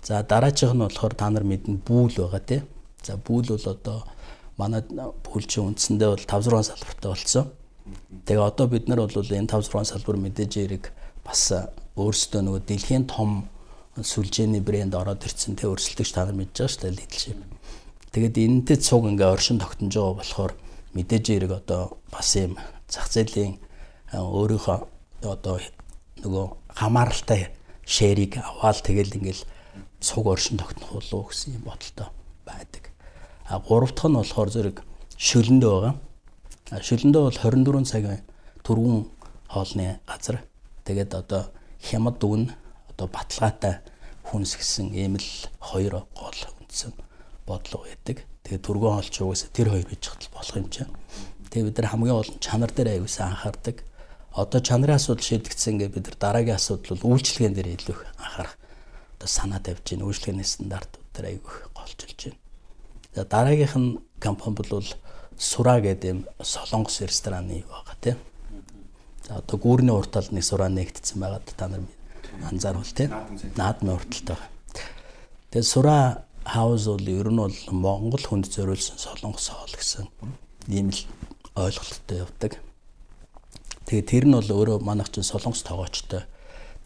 За 0.04 0.22
дараачих 0.22 0.72
нь 0.76 0.84
болохоор 0.84 1.14
та 1.16 1.32
нар 1.32 1.44
мэднэ 1.48 1.80
бүүл 1.80 2.20
байгаа 2.20 2.42
тий. 2.44 2.60
За 3.02 3.16
бүүл 3.16 3.56
бол 3.56 3.66
одоо 3.72 3.98
манай 4.60 4.84
пүүлчийн 5.24 5.72
үндсэндээ 5.72 6.08
бол 6.12 6.24
5 6.28 6.52
6 6.52 6.68
салбартай 6.70 7.10
болсон. 7.10 7.44
Тэгээ 8.28 8.44
одоо 8.44 8.66
бид 8.68 8.88
нар 8.88 9.00
бол 9.00 9.16
энэ 9.16 9.48
5 9.48 9.72
6 9.72 9.92
салбар 9.96 10.16
мэдээж 10.20 10.52
эрэг 10.60 10.84
бас 11.24 11.52
өөрсдөө 11.96 12.40
нөгөө 12.44 12.62
дэлхийн 12.68 13.04
том 13.08 13.48
сүлжээний 13.96 14.60
брэнд 14.60 14.92
ороод 14.92 15.24
ирсэн 15.24 15.56
тэ 15.56 15.72
өрсөлдөгч 15.72 16.10
та 16.12 16.28
нар 16.28 16.36
мэдж 16.36 16.52
байгаа 16.52 16.72
шүү 16.72 16.82
дээ 16.84 16.96
leadership. 17.00 17.38
Тэгээд 18.12 18.36
энэтэй 18.36 18.78
цуг 18.80 19.08
ингээ 19.08 19.32
оршин 19.32 19.58
тогтнож 19.60 19.96
байгаа 19.96 20.16
болохоор 20.20 20.52
мэдээж 20.96 21.26
эрэг 21.36 21.52
одоо 21.60 22.00
бас 22.10 22.32
юм 22.40 22.56
зах 22.88 23.12
зээлийн 23.12 23.60
өөрийнхөө 24.16 24.78
одоо 25.28 25.60
нөгөө 26.24 26.46
хамааралтай 26.72 27.52
шэрийг 27.84 28.40
аваад 28.40 28.80
тэгэл 28.80 29.16
ингээл 29.20 29.44
цуг 30.00 30.26
оршин 30.26 30.56
тогтнох 30.58 30.92
болов 30.96 31.28
гэсэн 31.30 31.60
юм 31.60 31.62
бодолтой 31.68 32.08
байдаг. 32.44 32.90
А 33.44 33.60
гурав 33.60 33.92
дахь 33.92 34.08
нь 34.08 34.16
болохоор 34.16 34.50
зэрэг 34.50 34.76
шөлөндөө 35.16 35.72
байгаа. 35.74 35.94
А 36.72 36.80
шөлөндөө 36.80 37.22
бол 37.22 37.38
24 37.38 37.84
цагийн 37.84 38.22
түргэн 38.64 38.98
хоолны 39.52 40.00
газар. 40.06 40.42
Тэгээд 40.84 41.12
одоо 41.14 41.42
хямд 41.80 42.22
үн 42.24 42.42
одоо 42.90 43.06
баталгаатай 43.06 43.80
хүнс 44.26 44.56
гэсэн 44.58 44.90
ийм 44.94 45.16
л 45.16 45.28
хоёр 45.60 46.06
гол 46.14 46.40
үндсэн 46.60 46.92
бодлого 47.46 47.86
байдаг. 47.86 48.26
Тэгээд 48.46 48.62
түргэн 48.62 48.94
хоолч 48.94 49.16
угаасаа 49.18 49.50
тэр 49.50 49.68
хоёр 49.74 49.86
бич 49.90 50.06
хатал 50.06 50.30
болох 50.30 50.54
юм 50.54 50.70
чинь. 50.70 50.86
Тэгээд 51.50 51.66
бид 51.66 51.78
нар 51.82 51.90
хамгийн 51.90 52.14
олон 52.14 52.38
чанар 52.38 52.70
дээр 52.70 52.88
аяусан 52.94 53.34
анхаардаг. 53.34 53.82
Одоо 54.38 54.60
чанарын 54.62 54.94
асуудал 54.94 55.26
шийдэгдсэн 55.26 55.72
ингээд 55.74 55.94
бид 55.98 56.06
нар 56.06 56.16
дараагийн 56.22 56.54
асуудал 56.54 56.94
бол 56.94 57.18
үйлчлэгэн 57.18 57.54
дээр 57.58 57.74
илүү 57.74 57.90
их 57.90 58.06
анхаарах 58.22 58.54
одоо 59.18 59.26
санаа 59.26 59.58
тавьж 59.58 59.82
байна. 59.82 60.06
Үйлчлэгээний 60.06 60.46
стандартууд 60.46 61.10
дээр 61.10 61.26
их 61.42 61.66
голчилж 61.74 62.20
байна. 62.22 62.38
За 63.18 63.24
дараагийнх 63.26 63.74
нь 63.74 63.98
компани 64.22 64.54
бол 64.54 64.86
Сура 65.38 65.80
гэдэг 65.80 66.06
юм 66.06 66.20
солонгос 66.38 67.02
рестораны 67.02 67.66
байгаа 67.66 67.98
тийм. 68.00 68.18
За 69.26 69.42
одоо 69.42 69.58
гүүрний 69.58 69.90
урталд 69.90 70.30
нэг 70.30 70.44
сураа 70.46 70.70
нэгтсэн 70.70 71.18
байгаад 71.18 71.50
та 71.50 71.66
нар 71.66 71.82
анзааруул 72.46 72.86
тийм. 72.94 73.10
Наадмын 73.58 73.98
урталтай 73.98 74.38
байгаа. 74.38 74.54
Тэгээд 75.50 75.66
Сура 75.66 76.25
хаус 76.46 76.86
бол 76.86 77.08
ер 77.10 77.28
нь 77.34 77.42
бол 77.42 77.58
Монгол 77.74 78.22
хүнд 78.22 78.46
зориулсан 78.46 78.98
солонгос 79.02 79.50
хоол 79.50 79.74
гэсэн 79.74 80.06
ийм 80.70 80.94
л 80.94 81.02
ойлголттой 81.58 82.22
явдаг. 82.22 82.62
Тэгээ 83.90 84.06
тэр 84.06 84.24
нь 84.30 84.36
бол 84.38 84.50
өөрөө 84.54 84.78
манайх 84.86 85.10
чинь 85.10 85.26
солонгос 85.26 85.66
тоогоочтой 85.66 86.22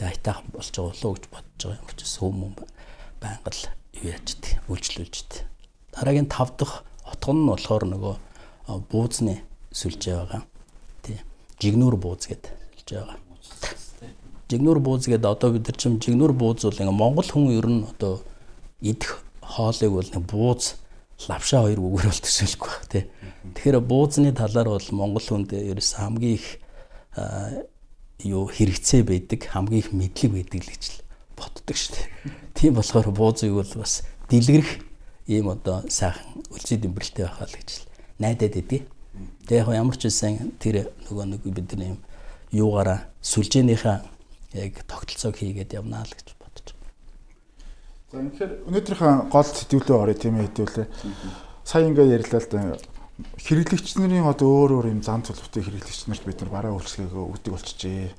тэгээ 0.00 0.10
айтаахан 0.16 0.48
болж 0.48 0.72
байгаа 0.72 0.96
болоо 0.96 1.12
гэж 1.12 1.24
бодож 1.28 1.60
байгаа 1.60 1.76
юм 1.76 1.88
учраас 1.92 2.16
хүмүүс 2.16 2.54
байнга 3.20 3.50
л 3.52 3.62
юу 4.00 4.08
яачдаг 4.16 4.52
үйлчлүүлждэг. 4.72 5.44
Дараагийн 5.92 6.28
5 6.32 6.56
дахь 6.56 6.76
отгон 7.04 7.38
нь 7.44 7.50
болохоор 7.52 7.84
нөгөө 7.84 8.14
бууцны 8.88 9.44
сүлжээ 9.76 10.16
байгаа. 10.16 10.42
Тий. 11.04 11.20
Жигнүр 11.60 12.00
бууз 12.00 12.24
гэдэг 12.32 12.52
сүлжээ 12.80 13.00
байгаа. 13.04 13.18
Жигнүр 14.48 14.78
бууз 14.80 15.04
гэдэг 15.04 15.28
одоо 15.28 15.52
бид 15.52 15.68
нар 15.68 15.76
чим 15.76 16.00
жигнүр 16.00 16.32
бууз 16.32 16.64
бол 16.64 16.80
ингээ 16.80 16.96
Монгол 16.96 17.28
хүн 17.28 17.52
ер 17.52 17.66
нь 17.68 17.84
одоо 17.84 18.24
идэх 18.80 19.20
хоолыг 19.50 19.90
бол 19.90 20.10
нэг 20.14 20.24
бууз 20.30 20.78
лавшаа 21.28 21.66
хоёр 21.66 21.80
бол 21.82 22.00
төсөөлөхгүй 22.00 22.70
баг 22.70 22.86
тий. 22.88 23.04
Тэгэхээр 23.52 23.80
буузны 23.82 24.32
талаар 24.32 24.68
бол 24.72 24.88
Монгол 24.94 25.26
хүнд 25.26 25.52
ерөөс 25.52 25.90
хамгийн 25.98 26.38
их 26.38 26.46
юу 28.24 28.48
хэрэгцээ 28.48 29.02
байдаг 29.04 29.40
хамгийн 29.50 29.82
их 29.84 29.90
мэдлэг 29.92 30.30
байдаг 30.32 30.60
л 30.64 30.72
гэж 30.72 30.84
л 30.86 31.02
боддог 31.36 31.76
шүү 31.76 31.92
дээ. 31.96 32.06
Тийм 32.54 32.72
болохоор 32.78 33.08
буузыг 33.12 33.52
бол 33.52 33.72
бас 33.76 34.04
дэлгэрэх 34.28 34.70
ийм 35.28 35.48
одоо 35.52 35.84
сайхан 35.88 36.40
үлзий 36.48 36.78
дэмбэрэлтэй 36.80 37.24
байхаа 37.28 37.48
л 37.48 37.58
гэж 37.58 37.68
л 37.68 37.84
найдаад 38.20 38.56
идэв. 38.56 38.82
Тэгээ 39.48 39.60
яг 39.60 39.68
ямар 39.74 39.96
ч 39.96 40.08
байсан 40.08 40.52
тэр 40.56 40.92
нөгөө 41.08 41.26
нэг 41.36 41.42
бидний 41.44 41.96
юм 41.96 42.00
юугаараа 42.52 43.08
сүлжээнийхээ 43.20 43.98
яг 44.56 44.74
тогтолцоог 44.88 45.36
хийгээд 45.36 45.76
явнаа 45.76 46.04
л 46.04 46.14
гэж. 46.14 46.39
За 48.10 48.18
тэгэхээр 48.18 48.52
өнөөдрийнхээ 48.66 49.30
гол 49.30 49.46
сэтгэлөө 49.46 49.98
орё 50.02 50.14
тийм 50.18 50.42
ээ 50.42 50.50
хэдүүлээ. 50.50 50.86
Сая 51.62 51.86
ингээ 51.86 52.18
ярьлаа 52.18 52.42
л 52.42 52.50
да 52.50 52.58
хэрэглэгч 53.38 54.02
нарын 54.02 54.26
одоо 54.26 54.50
өөр 54.50 54.70
өөр 54.82 54.86
юм 54.98 55.02
зан 55.06 55.22
төлөвтэй 55.22 55.62
хэрэглэгч 55.62 56.10
нарт 56.10 56.26
бид 56.26 56.42
нар 56.42 56.50
бараа 56.50 56.74
үйлчлэгээ 56.74 57.06
өгдөг 57.14 57.54
болчихжээ. 57.54 58.10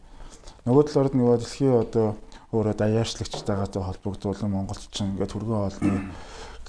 Нөгөө 0.63 0.83
талаард 0.87 1.13
нөгөө 1.19 1.37
дэлхийн 1.43 1.75
одоо 1.75 2.07
өөрөө 2.55 2.75
даяарчлагчтайгаа 2.79 3.67
холбогдуулан 3.67 4.51
монголчин 4.55 5.11
ингээд 5.19 5.31
түргэн 5.35 5.59
хоолны 5.59 5.95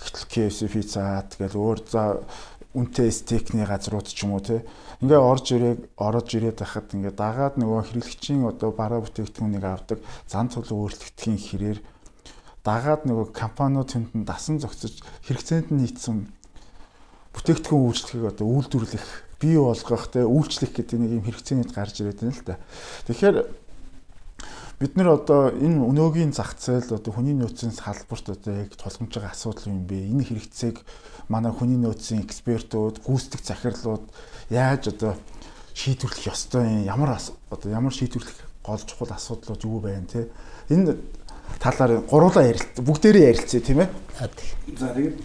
гэтэл 0.03 0.27
KFC 0.27 0.61
пицца 0.67 1.23
тэгэл 1.31 1.63
өөр 1.63 1.79
за 1.87 2.27
үнэтэй 2.75 3.11
стейкний 3.15 3.67
газрууд 3.71 4.11
ч 4.11 4.27
юм 4.27 4.35
уу 4.35 4.43
те 4.43 4.67
ингээ 4.99 5.21
орж 5.23 5.47
ирээ 5.55 5.75
орож 5.95 6.29
ирээд 6.35 6.59
байхад 6.59 6.91
ингээ 6.91 7.15
дагаад 7.15 7.55
нөгөө 7.61 7.87
хэрэглэгчийн 7.87 8.51
одоо 8.51 8.75
бараа 8.75 8.99
бүтээгдэхүүнийг 9.05 9.63
авдаг 9.63 9.99
зан 10.27 10.49
төлөв 10.49 10.91
өөрчлөгдөхийн 10.91 11.39
хэрээр 11.39 11.79
дагаад 12.63 13.07
нөгөө 13.07 13.35
компаниуд 13.35 13.91
тэнд 13.91 14.11
нь 14.15 14.27
дасан 14.27 14.63
зохицож 14.63 15.03
хэрэгцээнд 15.27 15.69
нь 15.75 15.81
нийцсэн 15.83 16.31
бүтээгдэхүүн 17.35 17.87
үйлчлэгийг 17.91 18.27
одоо 18.37 18.47
үйлдвэрлэх, 18.47 19.07
бий 19.41 19.57
болгох, 19.59 20.07
тэ 20.13 20.23
үйлчлэх 20.23 20.71
гэдэг 20.77 20.99
нэг 21.01 21.11
юм 21.19 21.25
хэрэгцээнд 21.27 21.73
гарч 21.73 22.05
ирээд 22.05 22.23
байна 22.23 22.37
л 22.37 22.45
да. 22.47 22.57
Тэгэхээр 23.09 23.37
бид 24.79 24.93
нар 24.95 25.09
одоо 25.17 25.51
энэ 25.51 25.81
өнөөгийн 25.81 26.31
зах 26.37 26.55
зээл 26.61 26.99
одоо 26.99 27.13
хүний 27.15 27.35
нөөцийн 27.35 27.73
салбарт 27.73 28.37
одоо 28.37 28.53
яг 28.67 28.77
тулгамж 28.77 29.11
байгаа 29.15 29.33
асуудал 29.33 29.73
юм 29.73 29.87
бэ? 29.89 30.13
Энэ 30.13 30.27
хэрэгцээг 30.29 30.77
манай 31.33 31.55
хүний 31.55 31.79
нөөцийн 31.81 32.27
экспертүүд, 32.27 33.01
гүйцэтгэх 33.07 33.43
захирлууд 33.43 34.05
яаж 34.51 34.93
одоо 34.93 35.17
шийдвэрлэх 35.75 36.35
ёстой 36.35 36.67
юм? 36.67 36.85
Ямар 36.85 37.17
одоо 37.17 37.69
ямар 37.71 37.95
шийдвэрлэх 37.95 38.39
гол 38.67 38.83
чухал 38.83 39.15
асуудлууд 39.15 39.63
юу 39.65 39.81
байна 39.81 40.07
те? 40.07 40.29
Энэ 40.69 40.99
талаар 41.61 42.01
гуруулаа 42.07 42.45
ярилт 42.47 42.81
бүгдээрээ 42.81 43.29
ярилцъя 43.33 43.61
тийм 43.61 43.85
ээ. 43.85 43.89
За 44.79 44.93
тэгээд 44.95 45.17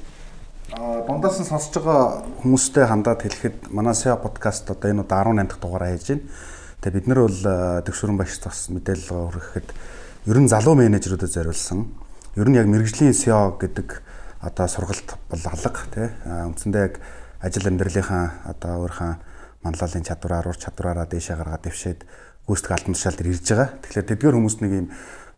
дундаас 1.07 1.39
нь 1.39 1.47
сонсож 1.47 1.79
байгаа 1.79 2.27
хүмүүстэй 2.43 2.85
хандаад 2.87 3.23
хэлэхэд 3.23 3.71
манай 3.71 3.95
SEO 3.95 4.19
подкаст 4.19 4.67
одоо 4.67 4.91
энэ 4.91 5.07
удаа 5.07 5.23
18 5.23 5.47
дахь 5.47 5.61
дугаараа 5.63 5.95
хийж 5.95 6.07
байна. 6.11 6.27
Тэгээ 6.83 6.95
бид 6.99 7.07
нар 7.07 7.19
бол 7.23 7.39
төгсөрөн 7.87 8.17
багш 8.19 8.35
бас 8.43 8.67
мэдээлэл 8.67 9.31
хүргэхэд 9.31 9.69
ер 10.27 10.37
нь 10.43 10.51
залуу 10.51 10.75
менежерүүдэд 10.75 11.31
зориулсан. 11.31 11.87
Ер 12.35 12.47
нь 12.51 12.59
яг 12.59 12.67
мэрэгжлийн 12.67 13.15
SEO 13.15 13.55
гэдэг 13.55 14.03
одоо 14.43 14.67
сургалт 14.67 15.15
бол 15.31 15.43
алга 15.47 15.81
тий. 15.95 16.11
Үндсэндээ 16.27 16.83
яг 16.83 16.99
ажил 17.39 17.67
амьдралынхаа 17.71 18.51
одоо 18.51 18.83
өөрхөн 18.83 19.15
манлайлалын 19.63 20.03
чадвараар 20.03 20.51
ур 20.51 20.57
чадвараараа 20.59 21.07
дээшээ 21.07 21.37
гаргаад 21.37 21.63
дэвшээд 21.63 21.99
гүйцэтгэх 22.47 22.75
албан 22.75 22.95
тушаал 22.95 23.17
төр 23.17 23.31
ирж 23.31 23.45
байгаа. 23.49 23.69
Тэгэхээр 23.81 24.09
тэдгээр 24.13 24.35
хүмүүс 24.37 24.57
нэг 24.61 24.71
юм 24.71 24.87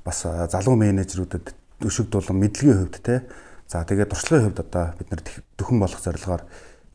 бас 0.06 0.24
залуу 0.24 0.76
менежерүүдэд 0.80 1.54
өшөг 1.84 2.08
дулам 2.10 2.40
мэдлэгийн 2.44 2.80
хувьд 2.80 3.00
тий 3.04 3.20
За 3.70 3.86
тэгээд 3.86 4.10
туршлагын 4.10 4.50
хувьд 4.50 4.66
одоо 4.66 4.98
бид 4.98 5.14
нар 5.14 5.22
дөхөн 5.54 5.78
болох 5.78 6.02
зорилгоор 6.02 6.42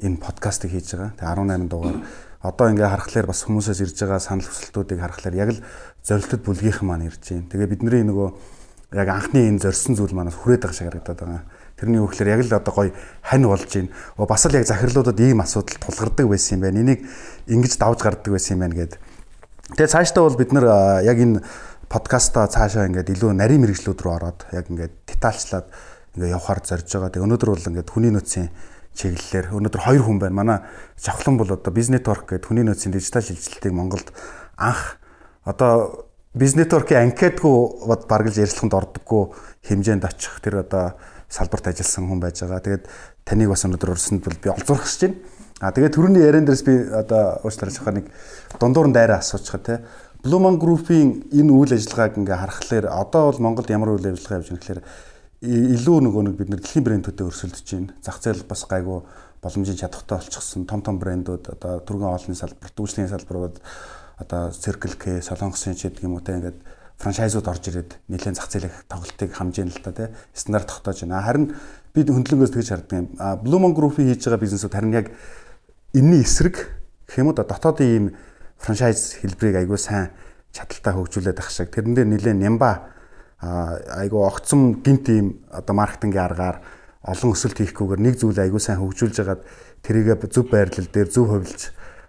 энэ 0.03 0.19
подкастыг 0.19 0.75
хийж 0.75 0.99
байгаа. 0.99 1.14
Тэгээ 1.23 1.71
18 1.71 1.71
дугаар 1.71 2.03
одоо 2.43 2.67
ингээ 2.67 2.90
харахаар 2.90 3.27
бас 3.31 3.47
хүмүүсээс 3.47 3.79
ирж 3.87 3.95
байгаа 4.03 4.19
санал 4.19 4.51
хүсэлтүүдийг 4.51 4.99
харахаар 4.99 5.38
яг 5.38 5.51
л 5.55 5.62
зорилтод 6.03 6.43
бүлгийнхэн 6.43 6.83
маань 6.83 7.07
ирж 7.07 7.31
байна. 7.31 7.47
Тэгээ 7.47 7.71
бидний 7.79 8.03
нөгөө 8.11 8.29
яг 8.90 9.07
анхны 9.07 9.55
энэ 9.55 9.62
зорьсон 9.62 9.95
зүйл 9.95 10.19
манаас 10.19 10.35
хүрээд 10.35 10.67
байгаа 10.67 10.75
шиг 10.75 10.90
харагдаад 10.90 11.21
байгаа. 11.23 11.43
Тэрний 11.79 12.03
үгээр 12.03 12.29
яг 12.35 12.43
л 12.43 12.59
одоо 12.59 12.73
гоё 12.75 12.90
хань 13.23 13.47
болж 13.47 13.71
байна. 13.71 13.95
Оо 14.19 14.27
бас 14.27 14.43
л 14.43 14.59
яг 14.59 14.67
захирлуудад 14.67 15.19
ийм 15.23 15.47
асуудал 15.47 15.79
тулгардаг 15.79 16.27
байсан 16.27 16.59
юм 16.59 16.62
байна. 16.67 16.83
Энийг 16.83 17.07
ингэж 17.47 17.79
давж 17.79 18.03
гардаг 18.03 18.35
байсан 18.35 18.59
юм 18.59 18.67
байна 18.67 18.83
гэд. 18.83 18.99
Тэгээ 19.79 19.95
цаашдаа 19.95 20.27
бол 20.27 20.35
бид 20.43 20.51
нар 20.51 20.67
яг 21.07 21.23
энэ 21.23 21.38
подкаста 21.88 22.47
цаашаа 22.49 22.88
ингээд 22.88 23.12
илүү 23.14 23.33
нарийн 23.37 23.62
мэрэгжлүүд 23.64 24.01
рүү 24.01 24.12
ороод 24.14 24.40
яг 24.53 24.70
ингээд 24.70 24.94
детальчлаад 25.09 25.66
ингээ 26.16 26.35
явахаар 26.35 26.61
зорж 26.64 26.88
байгаа. 26.88 27.11
Тэгээ 27.12 27.27
өнөөдөр 27.27 27.51
бол 27.51 27.68
ингээд 27.70 27.90
хүний 27.90 28.12
нөөцийн 28.14 28.49
чиглэлээр 28.94 29.47
өнөөдөр 29.53 29.83
хоёр 29.83 30.03
хүн 30.07 30.18
байна. 30.23 30.38
Манай 30.38 30.59
Жавхлан 30.97 31.37
бол 31.37 31.51
одоо 31.51 31.73
Business 31.75 32.01
Network 32.01 32.31
гэдэг 32.31 32.49
хүний 32.49 32.64
нөөцийн 32.64 32.94
дижитал 32.94 33.27
шилжилтийг 33.27 33.75
Монголд 33.75 34.14
анх 34.57 34.99
одоо 35.44 36.07
Business 36.35 36.70
Network-ийн 36.70 37.11
анкетгүй 37.11 37.57
бод 37.87 38.07
баргалж 38.07 38.38
ярилцлаганд 38.38 38.75
ордоггүй 38.75 39.23
хэмжээнд 39.66 40.07
очих 40.07 40.38
тэр 40.42 40.62
одоо 40.62 40.94
салбарт 41.29 41.70
ажилласан 41.70 42.07
хүн 42.07 42.23
байж 42.23 42.38
байгаа. 42.42 42.62
Тэгээд 42.62 42.85
таныг 43.27 43.51
бас 43.51 43.66
өнөөдөр 43.66 43.94
урьсанд 43.94 44.23
бол 44.23 44.38
би 44.38 44.51
олзуурах 44.55 44.87
гэж 44.87 45.01
байна. 45.03 45.18
А 45.62 45.70
тэгээд 45.70 45.94
түрүүний 45.94 46.23
яриан 46.23 46.47
дээрс 46.47 46.62
би 46.66 46.75
одоо 46.90 47.38
уучлаарай 47.47 47.75
чахаа 47.75 47.94
нэг 47.94 48.07
дундуур 48.59 48.90
дайраа 48.90 49.23
асуучих 49.23 49.62
те. 49.62 49.81
Bluman 50.24 50.56
Group-ийн 50.56 51.28
энэ 51.37 51.52
үйл 51.52 51.76
ажиллагааг 51.76 52.16
ингээ 52.16 52.40
харахаар 52.40 52.88
одоо 52.88 53.28
бол 53.28 53.44
Монголд 53.44 53.68
ямар 53.68 53.92
үйл 53.92 54.08
ажиллагаа 54.08 54.40
явж 54.40 54.56
байгаа 54.56 54.80
гэхээр 54.80 54.80
илүү 55.76 55.98
нөгөө 56.00 56.22
нэг 56.24 56.34
бид 56.40 56.48
нар 56.48 56.60
дэлхийн 56.64 56.84
брэндүүдэд 56.88 57.28
өрсөлдөж 57.28 57.68
байна. 57.68 57.92
Зах 58.00 58.24
зээл 58.24 58.48
бас 58.48 58.64
гайгүй 58.64 59.04
боломжийн 59.44 59.76
чадвартай 59.76 60.16
болчихсон 60.16 60.64
том 60.64 60.80
том 60.80 60.96
брэндүүд 60.96 61.60
одоо 61.60 61.84
түргэн 61.84 62.08
олонны 62.08 62.40
салбар, 62.40 62.72
дүүжлийн 62.72 63.12
салбарууд 63.12 63.60
одоо 64.16 64.48
Circle 64.48 64.96
K, 64.96 65.20
Солонгосын 65.20 65.76
ч 65.76 65.92
гэдэг 65.92 66.08
юм 66.08 66.16
уу 66.16 66.24
те 66.24 66.40
ингээд 66.40 66.56
франчайзууд 66.96 67.44
орж 67.44 67.68
ирээд 67.68 68.00
нэлээд 68.08 68.40
зах 68.40 68.48
зээлийн 68.48 68.72
тоглолтыг 68.88 69.28
хамжийн 69.28 69.68
л 69.68 69.84
та 69.84 69.92
тий 69.92 70.08
стандарт 70.32 70.72
тогтоож 70.72 71.04
байна. 71.04 71.20
Харин 71.20 71.52
би 71.92 72.00
хөндлөнгөөс 72.00 72.54
тэгж 72.56 72.68
харддаг 72.72 72.96
юм. 72.96 73.08
А 73.20 73.37
Blue 73.37 73.60
Mon 73.60 73.76
Group-ийн 73.76 74.08
хийж 74.08 74.24
байгаа 74.24 74.40
бизнесүүд 74.40 74.72
харин 74.72 74.96
яг 74.96 75.12
энэний 75.92 76.24
эсрэг 76.24 76.64
гэх 77.04 77.20
юм 77.20 77.28
уу 77.28 77.37
дотоодын 77.37 77.84
ийм 77.84 78.06
франчайз 78.59 79.21
хэлбэрийг 79.23 79.64
айгүй 79.64 79.79
сайн 79.79 80.11
чадaltaа 80.55 80.95
хөгжүүлээд 80.95 81.38
ах 81.43 81.51
шиг 81.51 81.71
тэрэн 81.75 81.95
дээр 81.95 82.09
нэлээд 82.09 82.38
нямба 82.38 82.95
айгүй 83.43 84.23
огцом 84.25 84.81
гинт 84.81 85.09
ийм 85.11 85.45
одоо 85.51 85.75
маркетингийн 85.75 86.25
аргаар 86.25 86.62
олон 87.05 87.35
өсөлт 87.35 87.59
хийхгүйгээр 87.61 88.01
нэг 88.01 88.14
зүйл 88.17 88.38
айгүй 88.40 88.61
сайн 88.62 88.81
хөгжүүлж 88.81 89.17
хагаад 89.21 89.43
тэрийгэ 89.85 90.17
зөв 90.33 90.49
байрлал 90.49 90.88
дээр 90.88 91.09
зөв 91.12 91.29
хувилж 91.29 91.61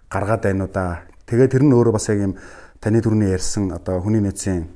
гаргаад 0.08 0.42
байна 0.42 0.64
уу 0.64 0.72
да. 0.72 1.04
Тэгээ 1.26 1.52
тэр 1.52 1.64
нь 1.66 1.74
өөрөө 1.74 1.92
бас 1.92 2.08
яг 2.08 2.20
юм 2.22 2.34
таны 2.80 3.02
түрүүний 3.02 3.34
ярьсан 3.34 3.74
одоо 3.76 4.00
хүний 4.00 4.22
нөөцийн 4.24 4.70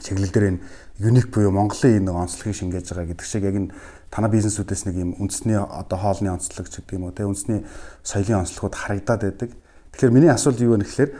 чиглэл 0.00 0.32
дээр 0.32 0.46
энэ 0.56 0.60
юник 1.02 1.28
буюу 1.28 1.52
Монголын 1.52 2.00
энэ 2.00 2.14
онцлогийг 2.14 2.56
шингээж 2.56 2.86
байгаа 2.94 3.10
гэдэг 3.12 3.26
шиг 3.26 3.44
яг 3.44 3.56
энэ 3.60 3.74
танай 4.08 4.30
бизнесүүдээс 4.32 4.88
нэг 4.88 4.96
юм 4.96 5.10
үндэсний 5.20 5.60
одоо 5.60 5.98
хоолны 5.98 6.32
онцлог 6.32 6.70
ч 6.70 6.80
гэдэг 6.80 6.96
юм 6.96 7.10
уу 7.10 7.12
те 7.12 7.28
үндэсний 7.28 7.66
соёлын 8.00 8.46
онцлогуд 8.46 8.78
харагдаад 8.78 9.20
байдаг. 9.20 9.50
Тэгэхээр 9.92 10.12
миний 10.12 10.32
асуулт 10.32 10.60
юу 10.60 10.76
вэ 10.76 10.84
гэхээр 10.84 11.10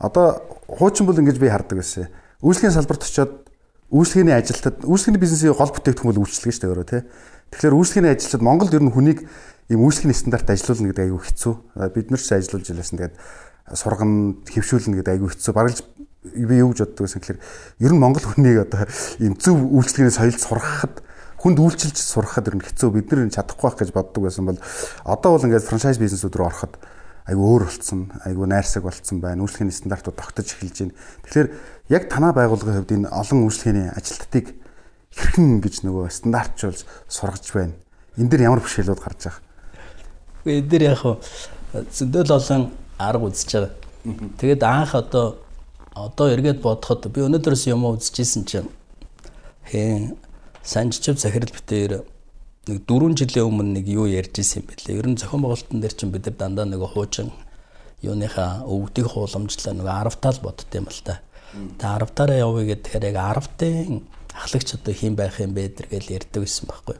одоо 0.00 0.42
хуучин 0.66 1.06
бол 1.06 1.18
ингэж 1.18 1.38
би 1.38 1.48
хардаг 1.52 1.78
байсан. 1.78 2.08
Үйлчлэгийн 2.40 2.76
салбарт 2.76 3.04
очиод 3.04 3.32
үйлчлэгийн 3.92 4.32
ажилтад 4.32 4.76
үйлчлэгийн 4.88 5.20
бизнесийн 5.20 5.52
гол 5.52 5.72
бүтээгдэхүүн 5.72 6.10
бол 6.16 6.22
үйлчлэг 6.24 6.52
шүү 6.52 6.62
дээ 6.64 6.72
өөрөө 6.72 6.88
те. 6.88 7.04
Тэгэхээр 7.52 7.76
үйлчлэгийн 7.76 8.12
ажилтад 8.16 8.42
Монголд 8.42 8.72
ер 8.72 8.82
нь 8.82 8.92
хүнийг 8.92 9.20
ийм 9.68 9.80
үйлчлэгийн 9.84 10.16
стандарт 10.16 10.48
ажилуулна 10.48 10.88
гэдэг 10.90 11.04
айгүй 11.12 11.20
хэцүү. 11.28 11.54
Бид 11.92 12.08
нар 12.08 12.22
ч 12.24 12.28
ажиллуулж 12.32 12.66
илээсэн. 12.72 12.98
Тэгээд 12.98 13.16
сургана, 13.76 14.40
хөвшүүлнэ 14.48 14.96
гэдэг 15.04 15.12
айгүй 15.12 15.28
хэцүү. 15.28 15.52
Бараг 15.52 15.76
би 16.22 16.54
юу 16.56 16.72
гэж 16.72 16.88
боддог 16.88 17.04
гэсэн 17.04 17.20
гэхээр 17.20 17.40
ер 17.82 17.92
нь 17.92 18.00
Монгол 18.00 18.22
хүнийг 18.22 18.64
одоо 18.64 18.86
ийм 19.18 19.34
зөв 19.36 19.58
үйлчлэгийн 19.58 20.14
соёлд 20.14 20.38
сургахад 20.38 21.02
хүнд 21.42 21.58
үйлчилж 21.58 21.98
сурахад 21.98 22.46
ер 22.46 22.56
нь 22.56 22.62
хэцүү 22.62 22.88
бид 22.94 23.10
нар 23.10 23.26
чадахгүй 23.26 23.66
байх 23.66 23.78
гэж 23.82 23.90
боддог 23.90 24.22
байсан 24.22 24.46
бол 24.46 24.58
одоо 25.02 25.30
бол 25.34 25.42
ингээд 25.42 25.66
франчайз 25.66 25.98
бизнесүүд 25.98 26.38
рүү 26.38 26.46
ороход 26.46 26.78
айгүй 27.26 27.46
өөр 27.46 27.64
болцсон 27.68 28.00
айгүй 28.26 28.46
найрсаг 28.50 28.82
болцсон 28.82 29.20
байна. 29.22 29.42
Үйлчлэгийн 29.46 29.70
стандартууд 29.70 30.16
тогтож 30.18 30.48
эхэлж 30.52 30.78
байна. 30.82 30.96
Тэгэхээр 31.26 31.48
яг 31.94 32.02
танаа 32.10 32.32
байгууллагын 32.34 32.82
хувьд 32.82 32.94
энэ 32.96 33.12
олон 33.14 33.46
үйлчлэгийн 33.46 33.94
ажилтнуудыг 33.94 34.46
хэрхэн 35.14 35.60
гэж 35.62 35.74
нөгөө 35.86 36.04
стандартжуулж 36.10 36.80
сургаж 37.06 37.46
байна? 37.54 37.74
Энэ 38.18 38.30
дэр 38.32 38.46
ямар 38.48 38.60
бэрхшээлүүд 38.60 39.00
гарч 39.00 39.20
байгаа? 39.30 39.42
Энэ 40.50 40.68
дэр 40.68 40.82
яг 40.82 41.00
зөндөл 41.94 42.36
олон 42.36 42.62
арга 42.98 43.26
үзэж 43.30 43.50
байгаа. 43.54 43.72
Тэгээд 44.40 44.62
анх 44.66 44.94
одоо 44.98 45.38
одоо 45.94 46.26
эргээд 46.32 46.60
бодоход 46.60 47.06
би 47.12 47.22
өнөөдрөөс 47.22 47.70
юм 47.70 47.86
үзчихсэн 47.86 48.44
чинь 48.44 48.70
хэн 49.70 50.16
Санжичв 50.62 51.18
захирал 51.18 51.50
битээр 51.52 52.02
нэг 52.62 52.86
4 52.86 53.18
жилийн 53.18 53.48
өмнө 53.50 53.82
нэг 53.82 53.86
юу 53.90 54.06
ярьж 54.06 54.38
исэн 54.38 54.62
юм 54.62 54.70
бэлээ. 54.70 54.98
Ер 55.02 55.06
нь 55.10 55.18
зохион 55.18 55.42
байгуулалтын 55.42 55.82
дээр 55.82 55.94
чинь 55.98 56.14
бид 56.14 56.30
нар 56.30 56.38
дандаа 56.38 56.66
нэг 56.70 56.82
хуучин 56.94 57.34
юуныхаа 58.06 58.62
өвдгийг 58.70 59.10
хууламжлаа 59.10 59.74
нэг 59.74 59.86
10 59.90 60.22
тал 60.22 60.38
бодд 60.38 60.70
юм 60.70 60.86
л 60.86 61.02
та. 61.02 61.18
Тэгээ 61.58 62.06
10 62.06 62.14
таараа 62.14 62.38
явъя 62.38 62.78
гэхээр 62.78 63.04
яг 63.10 63.18
10-ын 63.18 64.06
ахлагч 64.30 64.68
одоо 64.78 64.94
хин 64.94 65.18
байх 65.18 65.42
юм 65.42 65.58
бэ 65.58 65.74
гэдэргээл 65.74 66.14
ярьдаг 66.22 66.42
гэсэн 66.46 66.70
байхгүй. 66.70 66.96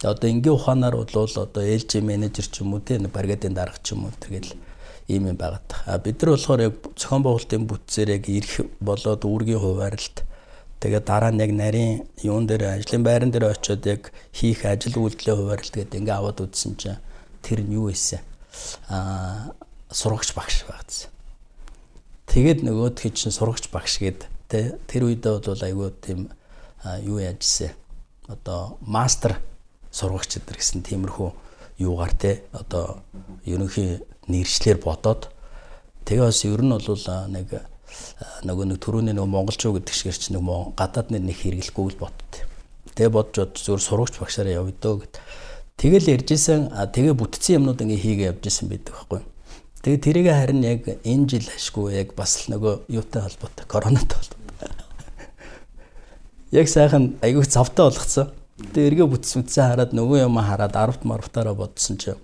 Одоо 0.00 0.28
энгийн 0.32 0.56
ухаанаар 0.56 0.96
бол 0.96 1.12
одоо 1.12 1.60
LG 1.60 2.00
менежер 2.00 2.48
ч 2.48 2.64
юм 2.64 2.72
уу 2.72 2.80
те 2.80 2.96
баргадын 2.96 3.52
дарга 3.52 3.76
ч 3.84 3.92
юм 3.92 4.08
уу 4.08 4.16
тэгэл 4.16 4.56
ийм 5.12 5.28
юм 5.28 5.36
байгаад. 5.36 5.68
А 5.84 6.00
бид 6.00 6.24
нар 6.24 6.40
болохоор 6.40 6.60
яг 6.72 6.74
зохион 6.96 7.20
байгуулалтын 7.20 7.68
бүтцээр 7.68 8.16
яг 8.16 8.24
ирэх 8.32 8.64
болоод 8.80 9.28
үүргийн 9.28 9.60
хуваарлалт 9.60 10.24
Тэгээ 10.80 11.04
дараа 11.04 11.28
нь 11.28 11.40
яг 11.44 11.52
нарийн 11.52 12.08
юун 12.24 12.48
дээр 12.48 12.80
ажлын 12.80 13.04
байран 13.04 13.30
дээр 13.30 13.52
очиод 13.52 13.84
яг 13.84 14.12
хийх 14.32 14.64
ажил 14.64 14.96
үйлдэлээ 14.96 15.36
хуваарлт 15.36 15.74
гэдэг 15.76 16.00
ингээ 16.00 16.16
аваад 16.16 16.40
үзсэн 16.40 16.72
чинь 16.80 16.96
тэр 17.44 17.60
нь 17.60 17.76
юу 17.76 17.92
ийсэн 17.92 18.24
аа 18.88 19.52
сурагч 19.92 20.32
багш 20.32 20.64
багцсан. 20.64 21.12
Тэгээд 22.32 22.64
нөгөөд 22.64 22.96
хий 22.96 23.12
чинь 23.12 23.34
сурагч 23.34 23.68
багш 23.68 24.00
гээд 24.00 24.24
тэ 24.48 24.80
тэр 24.88 25.12
үедээ 25.12 25.44
бол 25.44 25.60
айгүй 25.60 25.90
тийм 26.00 26.32
юу 27.04 27.20
яажсэн. 27.20 27.76
Одоо 28.32 28.80
мастер 28.80 29.36
сурагч 29.92 30.40
гэдэг 30.40 30.56
гэсэн 30.56 30.80
тиймэрхүү 30.86 31.30
юугаар 31.84 32.14
те 32.16 32.46
одоо 32.56 33.02
ерөнхий 33.44 34.00
нэршлэр 34.30 34.78
бодоод 34.80 35.28
тэгээ 36.06 36.24
бас 36.24 36.44
ер 36.46 36.62
нь 36.62 36.72
бол 36.72 36.88
нэг 37.28 37.68
нөгөө 38.44 38.66
нэг 38.70 38.78
төрөний 38.80 39.14
нөгөө 39.16 39.32
монголчуу 39.32 39.76
гэдэг 39.78 39.94
шиг 39.94 40.14
ч 40.16 40.32
нэг 40.34 40.44
гадаад 40.76 41.10
нэр 41.10 41.24
нэг 41.24 41.36
хэрэглэхгүй 41.40 41.96
л 41.96 42.00
бодд. 42.00 42.30
Тэгээ 42.94 43.12
бодж 43.14 43.34
бод 43.40 43.54
зүгээр 43.56 43.82
сурагч 43.82 44.14
багшаараа 44.20 44.58
явъя 44.60 44.74
дөө 44.76 44.96
гэд. 45.04 45.14
Тэгэл 45.80 46.12
ярьжсэн 46.20 46.68
тэгээ 46.92 47.14
бүтцэн 47.16 47.56
юмнууд 47.62 47.80
ингээ 47.80 48.04
хийгээ 48.04 48.30
явж 48.36 48.44
исэн 48.44 48.68
байдаг 48.68 48.92
байхгүй. 48.92 49.20
Тэгээ 49.80 50.04
тэрийг 50.04 50.28
харин 50.28 50.60
яг 50.60 50.84
энэ 51.08 51.24
жил 51.24 51.46
ашгүй 51.48 51.96
яг 51.96 52.12
бас 52.12 52.44
л 52.44 52.52
нөгөө 52.52 52.74
юутай 52.92 53.24
холбоотой 53.24 53.64
коронавитой 53.64 54.20
холбоотой. 54.20 54.68
Яг 56.60 56.68
сайхан 56.68 57.16
айгүй 57.24 57.48
завтай 57.48 57.88
болгоцсон. 57.88 58.28
Тэгээ 58.60 58.88
эргээ 58.92 59.08
бүтсэн 59.08 59.40
үтсэн 59.40 59.64
хараад 59.72 59.96
нөгөө 59.96 60.20
юм 60.20 60.36
хараад 60.36 60.76
10 60.76 61.08
марвтаараа 61.08 61.56
бодсон 61.56 61.96
чинь 61.96 62.20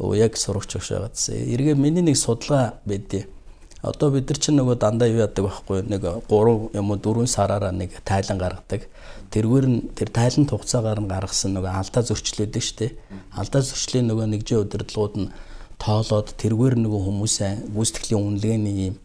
өө 0.00 0.16
яг 0.16 0.40
сурагч 0.40 0.80
багш 0.80 0.96
байгаадсэн. 0.96 1.44
Эргээ 1.52 1.76
миний 1.76 2.00
нэг 2.00 2.16
судалгаа 2.16 2.80
байдیں۔ 2.88 3.28
Одоо 3.84 4.08
бид 4.14 4.30
нар 4.30 4.38
чинь 4.40 4.56
нөгөө 4.56 4.76
дандаа 4.80 5.08
юу 5.12 5.20
яадаг 5.20 5.44
байхгүй 5.44 5.84
нэг 5.84 6.04
3 6.32 6.72
юм 6.72 6.90
уу 6.90 6.98
4 7.04 7.28
сараараа 7.28 7.72
нэг 7.72 7.92
тайлан 8.00 8.40
гаргадаг. 8.40 8.88
Тэргээр 9.28 9.66
нь 9.68 9.78
тэр 9.92 10.08
тайлан 10.08 10.48
хугацаагаар 10.48 11.04
нь 11.04 11.10
гаргасан 11.12 11.52
нөгөө 11.52 11.72
алдаа 11.84 12.02
зөрчлөөдөг 12.08 12.64
дээ. 12.80 12.90
Алдаа 13.36 13.60
зөрчлийн 13.60 14.08
нөгөө 14.08 14.26
нэгжийн 14.32 14.64
удирдлагууд 14.64 15.14
нь 15.20 15.32
тоолоод 15.76 16.32
тэргээр 16.40 16.80
нөгөө 16.80 17.00
хүмүүсээ 17.04 17.52
гүйцэтгэлийн 17.76 18.24
үнэлгээний 18.24 18.76
юм 18.88 18.96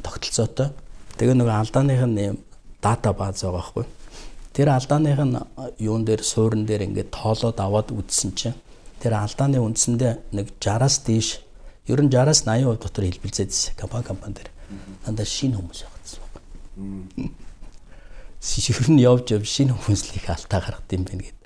тогтолцоотой. 0.00 0.72
Тэгээ 1.20 1.36
нөгөө 1.36 1.56
алдааных 1.60 2.00
нь 2.08 2.20
юм 2.32 2.36
дата 2.80 3.12
бааз 3.12 3.44
байгаа 3.44 3.60
байхгүй. 3.60 3.84
Тэр 4.56 4.68
алдааных 4.72 5.20
нь 5.20 5.36
юун 5.84 6.08
дээр 6.08 6.24
суурин 6.24 6.64
дээр 6.64 6.88
ингээд 6.88 7.12
тоолоод 7.12 7.60
аваад 7.60 7.92
үзсэн 7.92 8.32
чинь 8.32 8.56
тэр 9.04 9.20
алдааны 9.20 9.60
үндсэндээ 9.60 10.32
нэг 10.32 10.56
60-аас 10.64 11.04
дээш 11.04 11.28
Ер 11.86 12.02
нь 12.02 12.10
60-аас 12.10 12.42
80% 12.46 12.82
дотор 12.82 13.04
хэлбэлзээд 13.06 13.78
компани 13.78 14.04
компани 14.04 14.34
дээр 14.34 14.50
дандаа 15.06 15.26
шинэ 15.26 15.54
хүмүүс 15.54 15.80
явагдсан 15.86 16.20
байна. 16.34 17.30
Ер 18.42 18.86
нь 18.90 19.00
явж 19.00 19.30
явж 19.30 19.46
шинэ 19.46 19.72
хүмүүслийг 19.74 20.26
алдаа 20.26 20.60
гаргад 20.66 20.90
юм 20.90 21.06
байна 21.06 21.22
гэд. 21.22 21.38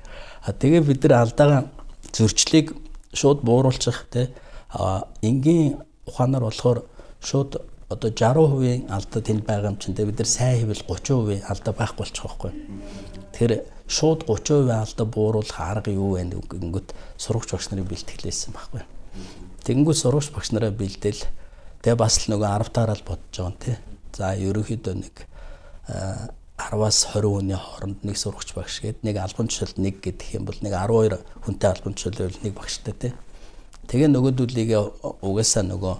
А 0.44 0.52
тэгээ 0.56 0.80
бид 0.88 1.04
нар 1.04 1.28
алдаагаа 1.28 1.68
зөрчлийг 2.16 2.72
шууд 3.12 3.44
бууруулчих 3.44 4.08
те 4.08 4.32
энгийн 5.20 5.84
ухаанаар 6.08 6.48
болохоор 6.48 6.88
шууд 7.20 7.60
одоо 7.90 8.10
60% 8.10 8.88
алдаа 8.88 9.20
тэнд 9.20 9.44
байгаа 9.44 9.70
юм 9.74 9.78
чинь 9.78 9.94
те 9.94 10.06
бид 10.08 10.18
нар 10.18 10.30
сайн 10.30 10.64
хэвэл 10.64 10.88
30% 10.88 11.44
алдаа 11.52 11.74
байхгүй 11.74 11.98
болчих 12.00 12.24
واخгүй. 12.24 12.52
Тэгэхээр 13.34 13.52
шууд 13.90 14.24
30% 14.24 14.72
алдаа 14.72 15.06
бууруулах 15.06 15.60
арга 15.60 15.90
юу 15.90 16.14
вэ 16.14 16.24
гэнгүүт 16.30 16.94
сурагч 17.18 17.50
багш 17.50 17.66
нарын 17.68 17.90
бэлтгэлээсэн 17.90 18.54
байхгүй. 18.54 18.82
Тэгэнгүүт 19.64 19.98
сурагч 20.00 20.30
багш 20.32 20.50
нараа 20.52 20.72
бэлдээл 20.72 21.22
тэгээ 21.84 21.98
бас 22.00 22.14
л 22.24 22.32
нөгөө 22.32 22.48
10 22.48 22.72
таараа 22.72 22.96
л 22.96 23.08
бодож 23.08 23.34
байгаа 23.36 23.50
юм 23.50 23.56
тий. 23.60 23.76
За 24.16 24.32
ерөнхийдөө 24.34 24.94
нэг 24.96 25.14
10-аас 26.60 26.98
20 27.12 27.28
хүний 27.28 27.56
хооронд 27.56 28.00
нэг 28.04 28.16
сурагч 28.16 28.52
багш 28.56 28.80
гээд 28.80 29.04
нэг 29.04 29.16
албан 29.20 29.48
тушаалд 29.48 29.76
нэг 29.80 30.00
гэдэг 30.00 30.36
юм 30.36 30.44
бол 30.48 30.58
нэг 30.60 30.72
12 30.72 31.20
хүнтэй 31.44 31.68
албан 31.70 31.94
тушаал 31.96 32.18
байвал 32.20 32.40
нэг 32.44 32.54
багштай 32.56 32.94
тий. 32.96 33.12
Тэгээ 33.88 34.08
нөгөөдүүлийг 34.12 34.70
угаасаа 35.24 35.64
нөгөө 35.68 35.94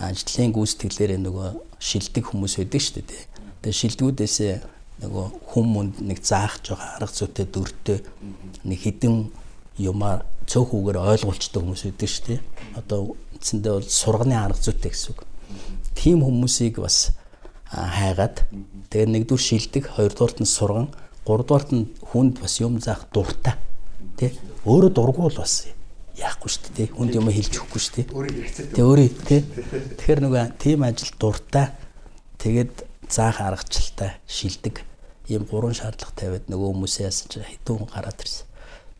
ажлын 0.00 0.54
гүйцэтгэлээрээ 0.54 1.20
нөгөө 1.22 1.48
шилдэг 1.78 2.24
хүмүүс 2.30 2.54
байдаг 2.62 2.82
шүү 2.82 2.94
дээ 2.98 3.10
тий. 3.10 3.22
Тэгээ 3.62 3.80
шилдгүүдээсээ 3.80 4.54
нөгөө 5.02 5.26
хүм 5.50 5.66
мөнд 5.74 5.94
нэг 6.00 6.18
заах 6.22 6.62
жоо 6.62 6.78
арга 6.78 7.10
зүйтэй 7.10 7.46
дөртөө 7.50 7.98
нэг 8.64 8.78
хідэн 8.78 9.28
юмар 9.78 10.24
цөөхүүгээр 10.46 10.98
ойлгуулчдаг 11.00 11.60
хүмүүс 11.62 11.82
байдаг 11.88 12.10
шүү 12.10 12.26
дээ. 12.28 12.40
Одоо 12.78 13.16
үндсэндээ 13.34 13.72
бол 13.74 13.88
сурганы 13.88 14.36
арга 14.38 14.60
зүйтэй 14.60 14.90
гэсэн 14.92 15.10
үг. 15.14 15.20
Тим 15.98 16.22
хүмүүсийг 16.22 16.78
бас 16.78 17.16
хайгаад 17.70 18.46
тэгээд 18.92 19.10
нэгдүгээр 19.10 19.46
шилдэг, 19.48 19.84
хоёрдугаарт 19.98 20.38
нь 20.42 20.48
сурган, 20.48 20.88
гуравдугаарт 21.26 21.70
нь 21.74 21.90
хүнд 22.12 22.38
бас 22.38 22.60
юм 22.60 22.78
заах 22.78 23.08
дуртай. 23.10 23.58
Тэ? 24.20 24.36
Өөрөө 24.62 24.92
дургуул 24.94 25.34
бас 25.34 25.66
яахгүй 26.14 26.50
шүү 26.50 26.70
дээ. 26.78 26.94
Хүнд 26.94 27.18
юм 27.18 27.26
хэлж 27.32 27.52
өгөхгүй 27.58 27.80
шүү 27.82 27.94
дээ. 27.98 28.06
Тэгээ 28.78 28.86
өөрөө 28.86 29.08
тэ. 29.26 29.42
Тэгэхээр 29.98 30.20
нөгөө 30.22 30.44
тим 30.62 30.86
ажил 30.86 31.10
дуртай. 31.18 31.74
Тэгээд 32.38 32.74
заах 33.10 33.40
аргачлалтай 33.42 34.20
шилдэг 34.28 34.86
ийм 35.28 35.48
гурван 35.48 35.74
шаардлага 35.74 36.14
тавиад 36.14 36.46
нөгөө 36.52 36.68
хүмүүсээ 36.70 37.08
яасан 37.08 37.28
чи 37.32 37.40
хэдэн 37.40 37.88
гараад 37.88 38.20
ирсэн. 38.20 38.46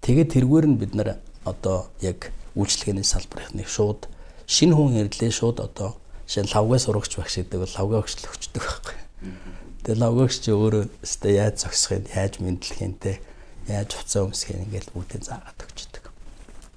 Тэгээд 0.05 0.37
тэргээр 0.37 0.67
нь 0.69 0.77
бид 0.77 0.93
нар 0.93 1.17
одоо 1.49 1.89
яг 2.05 2.29
үйлчлэгээний 2.53 3.09
салбарыг 3.09 3.65
шууд 3.65 4.05
шинэ 4.45 4.77
хүн 4.77 5.01
ирлээ 5.01 5.33
шууд 5.33 5.65
одоо 5.65 5.97
жишээ 6.29 6.53
лавгаа 6.53 6.77
сурагч 6.77 7.17
багш 7.17 7.41
гэдэг 7.41 7.65
бол 7.65 7.73
лавгаа 7.73 8.05
л 8.05 8.29
өгчдөг 8.29 8.61
байхгүй. 8.61 8.97
Тэгээ 9.85 10.01
лавгаагч 10.05 10.37
чи 10.45 10.53
өөрөө 10.53 10.85
өстэй 11.01 11.41
яаж 11.41 11.65
зогсох 11.65 11.97
юм 11.97 12.05
яаж 12.13 12.33
мэдлэх 12.41 12.81
юм 12.85 12.95
те 13.01 13.21
яаж 13.69 13.97
уцаа 13.97 14.29
өмсгэн 14.29 14.69
ингээд 14.69 14.93
бүгдээ 14.93 15.21
заагаад 15.25 15.61
өгчдөг. 15.65 16.05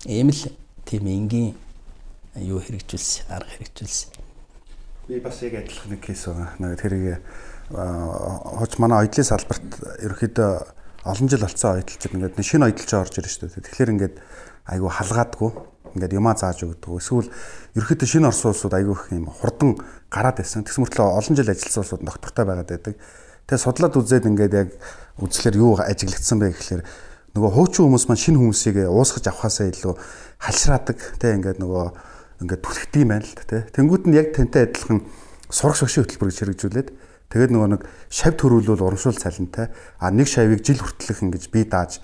Ийм 0.08 0.32
л 0.32 0.44
тийм 0.88 1.04
энгийн 1.08 1.56
юу 2.40 2.60
хэрэгжүүлсэн, 2.64 3.28
арга 3.28 3.52
хэрэгжүүлсэн. 3.60 4.12
Би 5.08 5.20
бас 5.20 5.40
яг 5.44 5.56
адилхан 5.60 5.92
нэг 5.92 6.02
кейс 6.04 6.24
байгаа. 6.28 6.56
Нэг 6.60 6.80
тэрийг 6.80 7.20
хооч 7.76 8.74
манай 8.80 9.04
оёдлын 9.08 9.28
салбарт 9.28 9.68
ерөөхдөө 10.04 10.77
олон 11.08 11.28
жил 11.32 11.44
болсон 11.48 11.80
оёдлчид 11.80 12.12
ингээд 12.12 12.36
шинэ 12.44 12.68
оёдлч 12.68 12.92
орж 12.94 13.14
ирж 13.18 13.32
шүү 13.40 13.50
дээ. 13.56 13.66
Тэгэхээр 13.66 13.94
ингээд 13.96 14.16
айгүй 14.68 14.92
халгаадгүй 14.92 15.52
ингээд 15.96 16.18
юмаа 16.20 16.36
зааж 16.36 16.68
өгдөг. 16.68 17.00
Эсвэл 17.00 17.32
ерөөхдөө 17.74 18.08
шинэ 18.08 18.28
орсон 18.28 18.52
улсууд 18.52 18.76
айгүй 18.76 18.94
их 18.94 19.04
юм 19.16 19.32
хурдан 19.32 19.80
гараад 20.12 20.38
байсан. 20.44 20.68
Тэгс 20.68 20.78
мөртлөө 20.84 21.08
олон 21.18 21.36
жил 21.40 21.50
ажилласан 21.50 21.82
улсууд 21.84 22.04
доктортой 22.04 22.46
байгаад 22.46 22.70
байдаг. 22.70 22.96
Тэгээ 23.48 23.64
судлаад 23.64 23.96
үзээд 23.96 24.28
ингээд 24.28 24.54
яг 24.54 24.70
үзлэр 25.24 25.56
юу 25.56 25.80
ажиглагдсан 25.80 26.38
бэ 26.38 26.52
гэхэлэр 26.52 26.84
нөгөө 27.34 27.52
хуучин 27.56 27.88
хүмүүс 27.88 28.06
маань 28.12 28.24
шинэ 28.28 28.38
хүмүүсийг 28.44 28.78
уусгаж 28.92 29.26
авахаасаа 29.32 29.72
илүү 29.72 29.94
халшраадаг 30.44 31.00
те 31.16 31.32
ингээд 31.38 31.64
нөгөө 31.64 31.86
ингээд 32.44 32.62
түлхдэм 32.62 33.08
байл 33.08 33.24
л 33.24 33.48
те. 33.48 33.64
Тэнгүүт 33.72 34.04
нь 34.12 34.18
яг 34.20 34.36
тантай 34.36 34.68
адилхан 34.68 35.08
сурах 35.48 35.80
шогшин 35.80 36.04
хөтөлбөр 36.04 36.30
гэж 36.30 36.38
хэрэгжүүлээд 36.44 36.90
тэгээд 37.28 37.52
нөгөө 37.52 37.70
нэг 37.76 37.82
шав 38.08 38.36
төрүүлвэл 38.40 38.88
урамшуул 38.88 39.20
цалинтай 39.20 39.68
а 40.00 40.12
нэг 40.12 40.32
шавийг 40.32 40.64
жил 40.64 40.80
хүртэлх 40.80 41.24
ингэж 41.28 41.52
би 41.52 41.68
дааж 41.68 42.00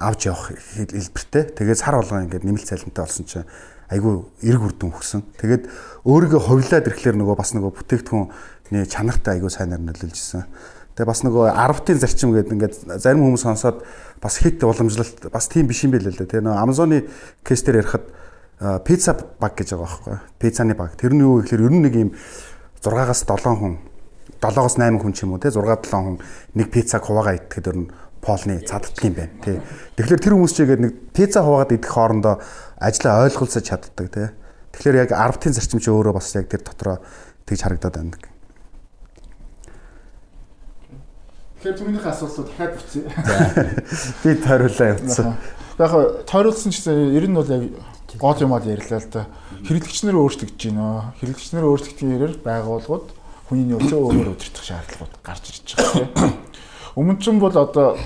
авч 0.00 0.32
явах 0.32 0.56
хэлбэртэй. 0.56 1.52
Тэгээд 1.52 1.80
сар 1.80 2.00
болгон 2.00 2.24
ингээд 2.24 2.48
нэмэлт 2.48 2.72
цалинтай 2.72 3.04
болсон 3.04 3.26
чинь 3.28 3.44
айгүй 3.92 4.24
эрг 4.48 4.62
үрдэн 4.72 4.88
өгсөн. 4.96 5.20
Тэгээд 5.36 5.68
өөрийгөө 6.08 6.40
ховлаад 6.40 6.88
ирэхлээр 6.88 7.16
нөгөө 7.20 7.36
бас 7.36 7.52
нөгөө 7.52 7.72
бүтээгдэхүүн 7.76 8.88
чанартай 8.88 9.36
айгүй 9.36 9.52
сайнаар 9.52 9.84
нөлөөлжсэн. 9.84 10.48
Тэгээ 10.96 11.08
бас 11.08 11.20
нөгөө 11.24 11.44
10-ын 11.52 12.00
зарчим 12.00 12.32
гэдэг 12.32 12.52
ингээд 12.56 12.74
зарим 13.00 13.24
хүмүүс 13.28 13.44
сонсоод 13.44 13.84
бас 14.20 14.34
хит 14.40 14.64
уламжлалт 14.64 15.28
бас 15.32 15.48
тийм 15.52 15.68
биш 15.68 15.84
юм 15.84 15.92
байл 15.92 16.08
л 16.08 16.16
да. 16.16 16.24
Тэгээ 16.24 16.44
нөгөө 16.48 16.64
Amazon-ы 16.64 16.98
кейс 17.44 17.64
дээр 17.64 17.80
ярихад 17.84 18.04
пицца 18.84 19.16
баг 19.40 19.56
гэж 19.56 19.72
байгаа 19.72 19.88
байхгүй. 19.88 20.16
Пиццаны 20.40 20.76
баг. 20.76 20.96
Тэр 20.96 21.16
нь 21.16 21.24
юу 21.24 21.40
гэхээр 21.40 21.64
ер 21.64 21.72
нь 21.72 21.84
нэг 21.84 21.94
юм 21.96 22.10
6-аас 22.84 23.24
7 23.24 23.56
хүн 23.56 23.74
7-оос 24.42 24.74
8 24.74 24.98
хүн 24.98 25.14
ч 25.14 25.22
юм 25.22 25.38
уу 25.38 25.40
те 25.40 25.54
6 25.54 25.62
7 25.62 25.86
хүн 25.94 26.18
нэг 26.58 26.66
пиццаг 26.74 27.06
хуваагаа 27.06 27.38
идэхэд 27.38 27.70
ер 27.70 27.78
нь 27.78 27.88
полны 28.22 28.58
цаддаг 28.62 29.02
юм 29.02 29.14
байна 29.14 29.34
тий. 29.42 29.58
Тэгэхээр 29.98 30.22
тэр 30.22 30.34
хүмүүс 30.38 30.54
чигээд 30.54 30.82
нэг 30.82 30.92
пицца 31.10 31.42
хуваагаад 31.42 31.74
идэх 31.74 31.90
хоорондоо 31.90 32.34
ажлаа 32.78 33.26
ойлголцож 33.26 33.62
чаддаг 33.66 34.06
тий. 34.10 34.28
Тэгэхээр 34.74 35.00
яг 35.06 35.10
10-ын 35.10 35.54
зарчим 35.58 35.82
чи 35.82 35.90
өөрөө 35.90 36.14
бас 36.14 36.30
яг 36.38 36.46
тэр 36.46 36.62
дотроо 36.62 37.02
тэгж 37.46 37.60
харагдаад 37.66 37.94
байна. 37.98 38.14
Тэгэхээр 41.62 41.78
түрүүнийхээ 41.82 42.12
асуултууд 42.14 42.48
дахиад 42.50 42.74
бичсэн. 42.78 43.02
Би 44.22 44.30
тойруулаа 44.38 44.88
явуулсан. 44.98 45.34
Яг 45.78 45.92
тойруулсан 46.26 46.70
гэсэн 46.70 47.14
ер 47.14 47.26
нь 47.26 47.38
бол 47.38 47.50
яг 47.50 47.62
гол 48.18 48.38
юмад 48.38 48.66
ярьлаа 48.66 49.02
л 49.02 49.10
да. 49.10 49.26
Хэрэглэгч 49.66 50.06
нар 50.06 50.18
өөрчлөгдөж 50.18 50.62
байна. 50.70 51.14
Хэрэглэгч 51.18 51.50
нар 51.54 51.66
өөрчлөгдсөн 51.70 52.14
ярээр 52.18 52.34
байгууллагууд 52.42 53.21
хүний 53.52 53.68
нөөцөө 53.68 54.00
өөрөөр 54.00 54.32
удирдах 54.32 54.64
шаардлагууд 54.64 55.14
гарч 55.20 55.44
ирж 55.52 55.76
байгаа 55.76 56.08
тийм. 56.08 56.32
Өмнө 56.96 57.20
ч 57.20 57.28
бол 57.36 57.52
одоо 57.52 58.00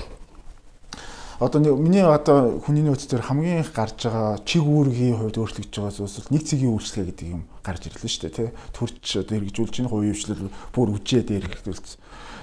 одоо 1.39 1.61
миний 1.79 2.03
одоо 2.03 2.59
хүний 2.59 2.83
нөөц 2.83 3.07
төр 3.07 3.23
хамгийн 3.23 3.63
их 3.63 3.71
гарч 3.71 4.11
байгаа 4.11 4.43
чиг 4.43 4.67
үүргийн 4.67 5.15
хувьд 5.23 5.39
өөрчлөгдөж 5.39 5.71
байгаа 5.71 5.95
зүйлс 5.95 6.27
нэг 6.35 6.43
цэгийн 6.43 6.73
үйлчлэгээ 6.75 7.07
гэдэг 7.15 7.27
юм 7.31 7.47
гарч 7.63 7.81
ирлээ 7.87 8.11
шүү 8.11 8.23
дээ 8.27 8.35
тий. 8.35 8.49
Төрч 8.75 9.05
одоо 9.23 9.35
хэрэгжүүлж 9.39 9.71
чинь 9.71 9.87
хувийн 9.87 10.17
хвшлэл 10.17 10.51
бүр 10.75 10.87
үжээ 10.97 11.23
дээр 11.23 11.45
хэрэгжүүлсэн 11.47 11.99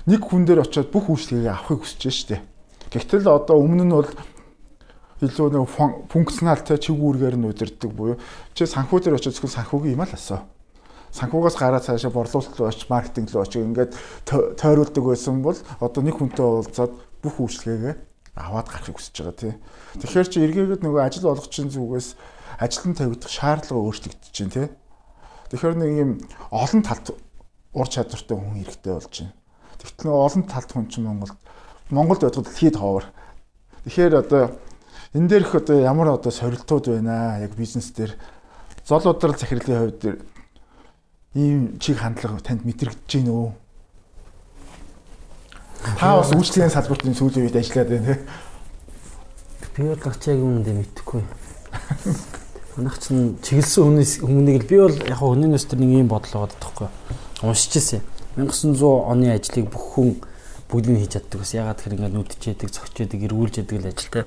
нэг 0.09 0.21
хүн 0.25 0.47
дээр 0.47 0.63
очиод 0.63 0.89
бүх 0.89 1.11
үйлчлэгийг 1.11 1.51
авахыг 1.51 1.83
хүсэж 1.83 2.03
штэ. 2.09 2.41
Гэхдээ 2.95 3.27
л 3.27 3.35
одоо 3.35 3.57
өмнө 3.59 3.85
нь 3.85 3.93
бол 3.93 4.09
илүү 5.25 5.49
нэг 5.59 5.65
функционалтай 6.13 6.79
чиг 6.79 6.95
үүргээр 6.95 7.37
нь 7.41 7.49
удирддаг 7.51 7.91
буюу 7.91 8.21
чи 8.55 8.69
санхүү 8.69 9.01
дээр 9.01 9.17
очиод 9.19 9.35
зөвхөн 9.35 9.57
санхүүгийн 9.59 9.97
юм 9.97 10.05
л 10.07 10.13
асуу. 10.13 10.54
Санхүүгаас 11.15 11.55
гараад 11.55 11.87
цаашаа 11.87 12.11
борлуулалт 12.11 12.59
руу 12.59 12.67
очиж 12.67 12.91
маркетинг 12.91 13.31
руу 13.31 13.47
очиж 13.47 13.63
ингээд 13.63 13.95
тойруулдаг 14.27 15.05
байсан 15.07 15.47
бол 15.47 15.59
одоо 15.79 16.03
нэг 16.03 16.19
хүнтэй 16.19 16.43
уулзаад 16.43 16.91
бүх 17.23 17.39
үйлчлэгээ 17.39 17.95
аваад 18.35 18.67
гарахыг 18.67 18.99
хүсэж 18.99 19.23
байгаа 19.23 19.39
тий. 19.39 19.55
Тэгэхээр 20.03 20.27
чи 20.27 20.39
эргээгээд 20.43 20.83
нөгөө 20.83 21.03
ажил 21.07 21.31
олгогчийн 21.31 21.71
зүгээс 21.71 22.19
ажилтан 22.59 22.95
тавигдах 22.99 23.31
шаардлага 23.31 23.79
өөрчлөгдөж 23.79 24.33
чинь 24.35 24.51
тий. 24.51 24.67
Тэгэхээр 25.55 25.79
нэг 25.79 25.91
юм 25.95 26.11
олон 26.51 26.83
талт 26.83 27.15
ур 27.71 27.87
чадвартай 27.87 28.35
хүн 28.35 28.59
хэрэгтэй 28.59 28.93
болж 28.99 29.15
байна. 29.15 29.35
Тэгтэл 29.79 30.07
нэг 30.11 30.19
олон 30.19 30.43
талт 30.51 30.71
хүн 30.75 30.87
чинь 30.91 31.07
Монголд 31.07 31.39
Монголд 31.95 32.23
байдаг 32.27 32.43
дэлхийд 32.43 32.75
ховор. 32.75 33.07
Тэгэхээр 33.87 34.15
одоо 34.19 34.43
энэ 35.15 35.31
дээрх 35.31 35.55
одоо 35.55 35.79
ямар 35.79 36.19
одоо 36.19 36.35
сорилтууд 36.35 36.91
байна 36.91 37.39
яг 37.39 37.55
бизнес 37.55 37.95
дээр 37.95 38.19
зол 38.83 39.15
удрал 39.15 39.39
захирлын 39.39 39.95
хувьд 39.95 40.27
ийм 41.35 41.79
чиг 41.83 41.99
хандлага 41.99 42.39
танд 42.41 42.63
мэдрэгдэж 42.63 43.11
байна 43.19 43.33
уу? 43.35 43.53
Та 45.99 46.17
бас 46.17 46.31
үйлчлэгийн 46.31 46.71
салбарт 46.71 47.05
энэ 47.05 47.19
сүүлийн 47.19 47.45
үед 47.51 47.59
ажиллаад 47.59 47.91
байна 47.91 48.07
тийм. 48.15 48.23
Би 49.75 49.83
бол 49.91 49.99
гачааг 49.99 50.39
юм 50.39 50.63
дэ 50.63 50.73
мэдэхгүй. 50.79 51.23
Манайх 52.79 52.99
чинь 53.03 53.35
чиглэсэн 53.43 53.83
хүнээс 53.83 54.13
хүмүүнийг 54.23 54.63
л 54.63 54.71
би 54.71 54.79
бол 54.79 54.95
яг 54.95 55.19
хүний 55.19 55.51
нөөц 55.51 55.67
төр 55.67 55.83
нэг 55.83 56.07
юм 56.07 56.09
бодлоо 56.09 56.47
боддог 56.47 56.63
байхгүй. 56.63 56.89
Уншиж 57.43 57.75
ирсэн. 57.83 58.03
1900 58.39 58.83
оны 58.83 59.35
ажлыг 59.35 59.67
бүх 59.71 59.85
хүн 59.99 60.11
бүгдийг 60.71 61.03
хийж 61.03 61.13
чаддаг 61.19 61.39
бас 61.43 61.55
ягаад 61.55 61.79
гэхээр 61.79 61.95
ингээд 61.99 62.15
нүдчээдэг, 62.15 62.71
цогчээдэг, 62.71 63.21
эргүүлж 63.27 63.55
яадаг 63.63 63.79
л 63.79 63.91
ажилтай. 63.91 64.25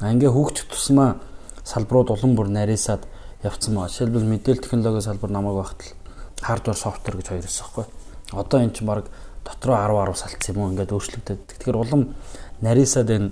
А 0.00 0.12
ингээ 0.12 0.32
хүүхч 0.32 0.68
тусмаа 0.68 1.20
салбарууд 1.64 2.12
улам 2.12 2.32
бүр 2.36 2.48
нарийсаад 2.48 3.04
явцсан 3.44 3.74
маа. 3.74 3.88
Жишээлбэл 3.92 4.24
мэдээлэл 4.24 4.64
технологийн 4.64 5.04
салбар 5.04 5.30
намайг 5.32 5.60
багтал 5.60 5.97
хардвар, 6.42 6.76
софтвер 6.76 7.18
гэж 7.18 7.26
хоёр 7.28 7.46
өссөн 7.46 7.66
байхгүй. 7.66 7.86
Одоо 8.32 8.58
эн 8.60 8.72
чинь 8.72 8.86
баг 8.86 9.10
дотроо 9.44 9.76
10 9.76 10.12
10 10.12 10.16
салцсан 10.16 10.54
юм 10.54 10.62
уу 10.62 10.70
ингээд 10.72 10.92
өөрчлөгдөд. 10.92 11.40
Тэгэхээр 11.48 11.76
улам 11.76 12.14
нарийсаад 12.60 13.08
байна 13.08 13.30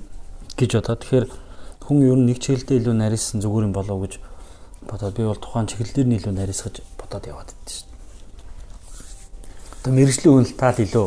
гэж 0.57 0.71
бодоод 0.81 1.01
тэгэхээр 1.05 1.27
хүн 1.87 1.99
ер 2.03 2.19
нь 2.19 2.27
нэг 2.27 2.39
чиглэлдээ 2.43 2.79
илүү 2.81 2.95
нарийсан 2.97 3.43
зүгээр 3.45 3.67
юм 3.69 3.75
болов 3.77 3.99
гэж 4.03 4.15
бодоод 4.89 5.15
би 5.15 5.23
бол 5.23 5.39
тухайн 5.39 5.67
чиглэлээр 5.71 6.07
нь 6.07 6.17
илүү 6.19 6.35
нарийсгаж 6.35 6.83
бодоод 6.99 7.25
яваад 7.27 7.51
байдсан 7.53 7.77
шүү. 7.77 7.95
Одоо 9.83 9.93
мэрэгжлийн 9.95 10.35
үнэлт 10.35 10.57
таал 10.59 10.79
илүү 10.83 11.07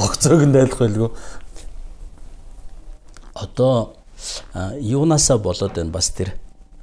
гогцоог 0.00 0.42
нь 0.42 0.54
дайлах 0.54 0.78
байлгүй. 0.80 1.10
Одоо 3.34 3.74
юунаасаа 4.80 5.38
болоод 5.38 5.74
байна 5.74 5.94
бас 5.94 6.10
тэр 6.10 6.34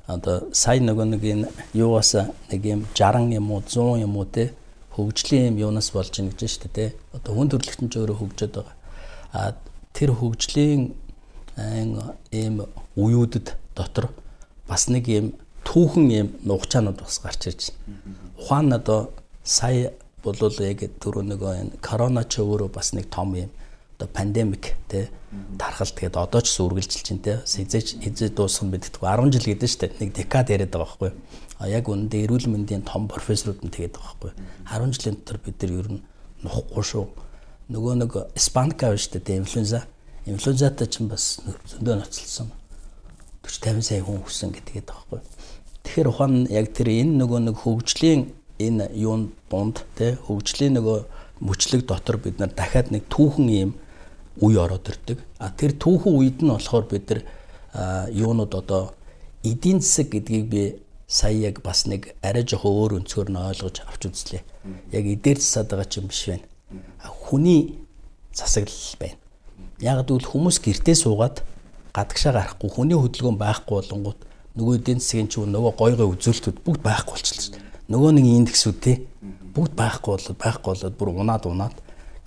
одоо 0.09 0.49
сая 0.51 0.81
нөгөө 0.81 1.05
нэг 1.13 1.23
энэ 1.33 1.47
юугаасаа 1.77 2.25
нэг 2.51 2.61
юм 2.65 2.81
60 2.97 3.37
юм 3.37 3.51
уу 3.53 3.61
100 3.61 4.05
юм 4.05 4.17
уу 4.17 4.25
те 4.25 4.51
хөгжлийн 4.97 5.53
юм 5.53 5.57
юунаас 5.69 5.91
болж 5.93 6.13
ийн 6.17 6.33
гэж 6.33 6.41
шүү 6.49 6.61
дээ 6.65 6.73
те 6.75 6.85
одоо 7.13 7.31
хүн 7.37 7.49
төрөлхтөн 7.53 7.89
ч 7.93 7.95
өөрөө 8.01 8.17
хөгжөөд 8.19 8.53
байгаа 8.57 8.75
а 9.37 9.53
тэр 9.93 10.11
хөгжлийн 10.17 10.81
ийм 12.31 12.55
уюудад 12.95 13.53
дотор 13.75 14.09
бас 14.67 14.89
нэг 14.89 15.07
юм 15.07 15.33
түүхэн 15.67 16.07
юм 16.11 16.27
нугчаанууд 16.43 16.99
бас 17.03 17.19
гарч 17.23 17.47
ирж 17.47 17.61
байна. 17.69 18.17
Ухаан 18.39 18.73
одоо 18.73 19.11
сая 19.43 19.93
болвол 20.23 20.55
яг 20.63 20.81
түрүү 21.01 21.23
нөгөө 21.29 21.53
энэ 21.61 21.77
корона 21.81 22.23
ч 22.23 22.41
өөрөө 22.41 22.69
бас 22.73 22.93
нэг 22.93 23.09
том 23.13 23.35
юм 23.35 23.49
одоо 23.99 24.07
пандемик 24.07 24.79
тий 24.87 25.09
тархалт 25.59 25.91
тэгээд 25.91 26.15
одоо 26.15 26.39
ч 26.39 26.55
сүргэлжилж 26.55 27.03
чинь 27.03 27.19
тий 27.19 27.35
хизээж 27.43 27.99
хизээ 27.99 28.31
дуусах 28.31 28.63
нь 28.63 28.71
мэддэггүй. 28.71 29.03
10 29.03 29.35
жил 29.35 29.47
гэдэг 29.51 29.67
шүү 29.67 29.81
дээ. 29.83 29.99
Нэг 29.99 30.09
декад 30.15 30.47
яриад 30.47 30.71
байгаа 30.71 30.87
байхгүй. 30.87 31.11
А 31.59 31.67
яг 31.67 31.83
үүндээ 31.91 32.23
эрүүл 32.23 32.47
мэндийн 32.47 32.87
том 32.87 33.11
профессорууд 33.11 33.59
нь 33.59 33.75
тэгээд 33.75 33.99
байгаа 33.99 34.15
байхгүй. 34.15 34.31
10 34.71 34.95
жилийн 34.95 35.17
дотор 35.19 35.37
бид 35.43 35.59
нар 35.59 35.71
ер 35.75 35.87
нь 35.91 36.01
нухгүй 36.47 36.83
шүү. 36.87 37.05
Нөгөө 37.67 37.93
нэг 37.99 38.11
спанка 38.39 38.87
байна 38.87 39.03
шүү 39.03 39.19
дээ 39.19 39.43
инфлюенза. 39.43 39.83
Инфлюензатай 40.23 40.87
ч 40.87 41.03
бас 41.03 41.43
зөндөө 41.43 41.95
ноцолсон 41.99 42.55
40 43.43 43.83
50 43.83 43.83
сая 43.83 43.99
хүн 43.99 44.23
өссөн 44.23 44.55
гэдэг 44.55 44.87
байгаа 44.87 45.03
байхгүй. 45.11 45.19
Тэгэхээр 45.83 46.07
ухаан 46.07 46.47
яг 46.47 46.71
тэр 46.71 46.87
энэ 46.87 47.19
нөгөө 47.19 47.39
нэг 47.51 47.55
хөгжлийн 47.67 48.31
энэ 48.63 48.95
юунд 48.95 49.35
дунд 49.51 49.83
те 49.99 50.15
хөгжлийн 50.23 50.79
нөгөө 50.79 50.97
мөчлөг 51.43 51.83
дотор 51.87 52.17
бид 52.19 52.39
нар 52.39 52.51
дахиад 52.51 52.91
нэг 52.91 53.07
түүхэн 53.09 53.47
юм 53.49 53.71
үе 54.41 54.57
ороод 54.59 54.89
ирдэг. 54.89 55.19
А 55.39 55.49
тэр 55.51 55.75
түүхэн 55.75 56.13
үед 56.15 56.39
нь 56.41 56.51
болохоор 56.51 56.85
бид 56.89 57.09
нар 57.09 57.21
юунууд 58.11 58.53
одоо 58.55 58.93
эдийн 59.43 59.79
засаг 59.81 60.09
гэдгийг 60.11 60.45
би 60.49 60.63
сая 61.07 61.33
яг 61.33 61.61
бас 61.61 61.85
нэг 61.85 62.15
арай 62.21 62.43
жоохон 62.43 62.73
өөр 62.73 62.91
өнцгөр 63.03 63.29
нь 63.29 63.39
ойлгож 63.39 63.83
авч 63.87 64.01
үзлээ. 64.09 64.43
Яг 64.91 65.05
эдээр 65.05 65.39
засаад 65.39 65.69
байгаа 65.71 65.87
ч 65.89 65.93
юм 65.99 66.07
биш 66.07 66.23
байна. 66.27 66.45
Хүний 66.99 67.79
засаглал 68.33 68.95
байна. 68.99 69.17
Яг 69.79 70.05
гэвэл 70.07 70.27
хүмүүс 70.27 70.57
гэртээ 70.59 70.95
суугаад 70.95 71.43
гадагшаа 71.93 72.33
гарахгүй 72.33 72.69
хүний 72.69 72.97
хөдөлгөөн 72.99 73.39
байхгүй 73.39 73.75
болонгууд 73.79 74.19
нөгөө 74.59 74.75
эдийн 74.77 74.99
засгийн 74.99 75.29
чинь 75.31 75.49
нөгөө 75.49 75.73
гой 75.77 75.93
гой 75.97 76.09
үзүүлэлтүүд 76.13 76.57
бүгд 76.65 76.81
байхгүй 76.83 77.13
болчихлоо 77.15 77.69
нөгөө 77.89 78.11
нэг 78.17 78.25
индексүүд 78.29 78.77
те 78.85 78.93
бүгд 79.55 79.73
байхгүй 79.73 80.13
болоод 80.13 80.37
байхгүй 80.37 80.69
болоод 80.69 80.95
бүр 80.99 81.09
унаад 81.09 81.45
унаад 81.49 81.75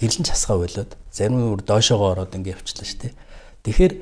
гэрлэн 0.03 0.27
часгаа 0.27 0.59
болоод 0.59 0.91
зарим 1.15 1.39
бүр 1.39 1.63
доошоогоо 1.63 2.11
ороод 2.19 2.35
ингэ 2.35 2.59
явчихлаа 2.59 2.87
шүү 2.91 3.01
дээ. 3.07 3.15
Тэгэхээр 3.63 3.93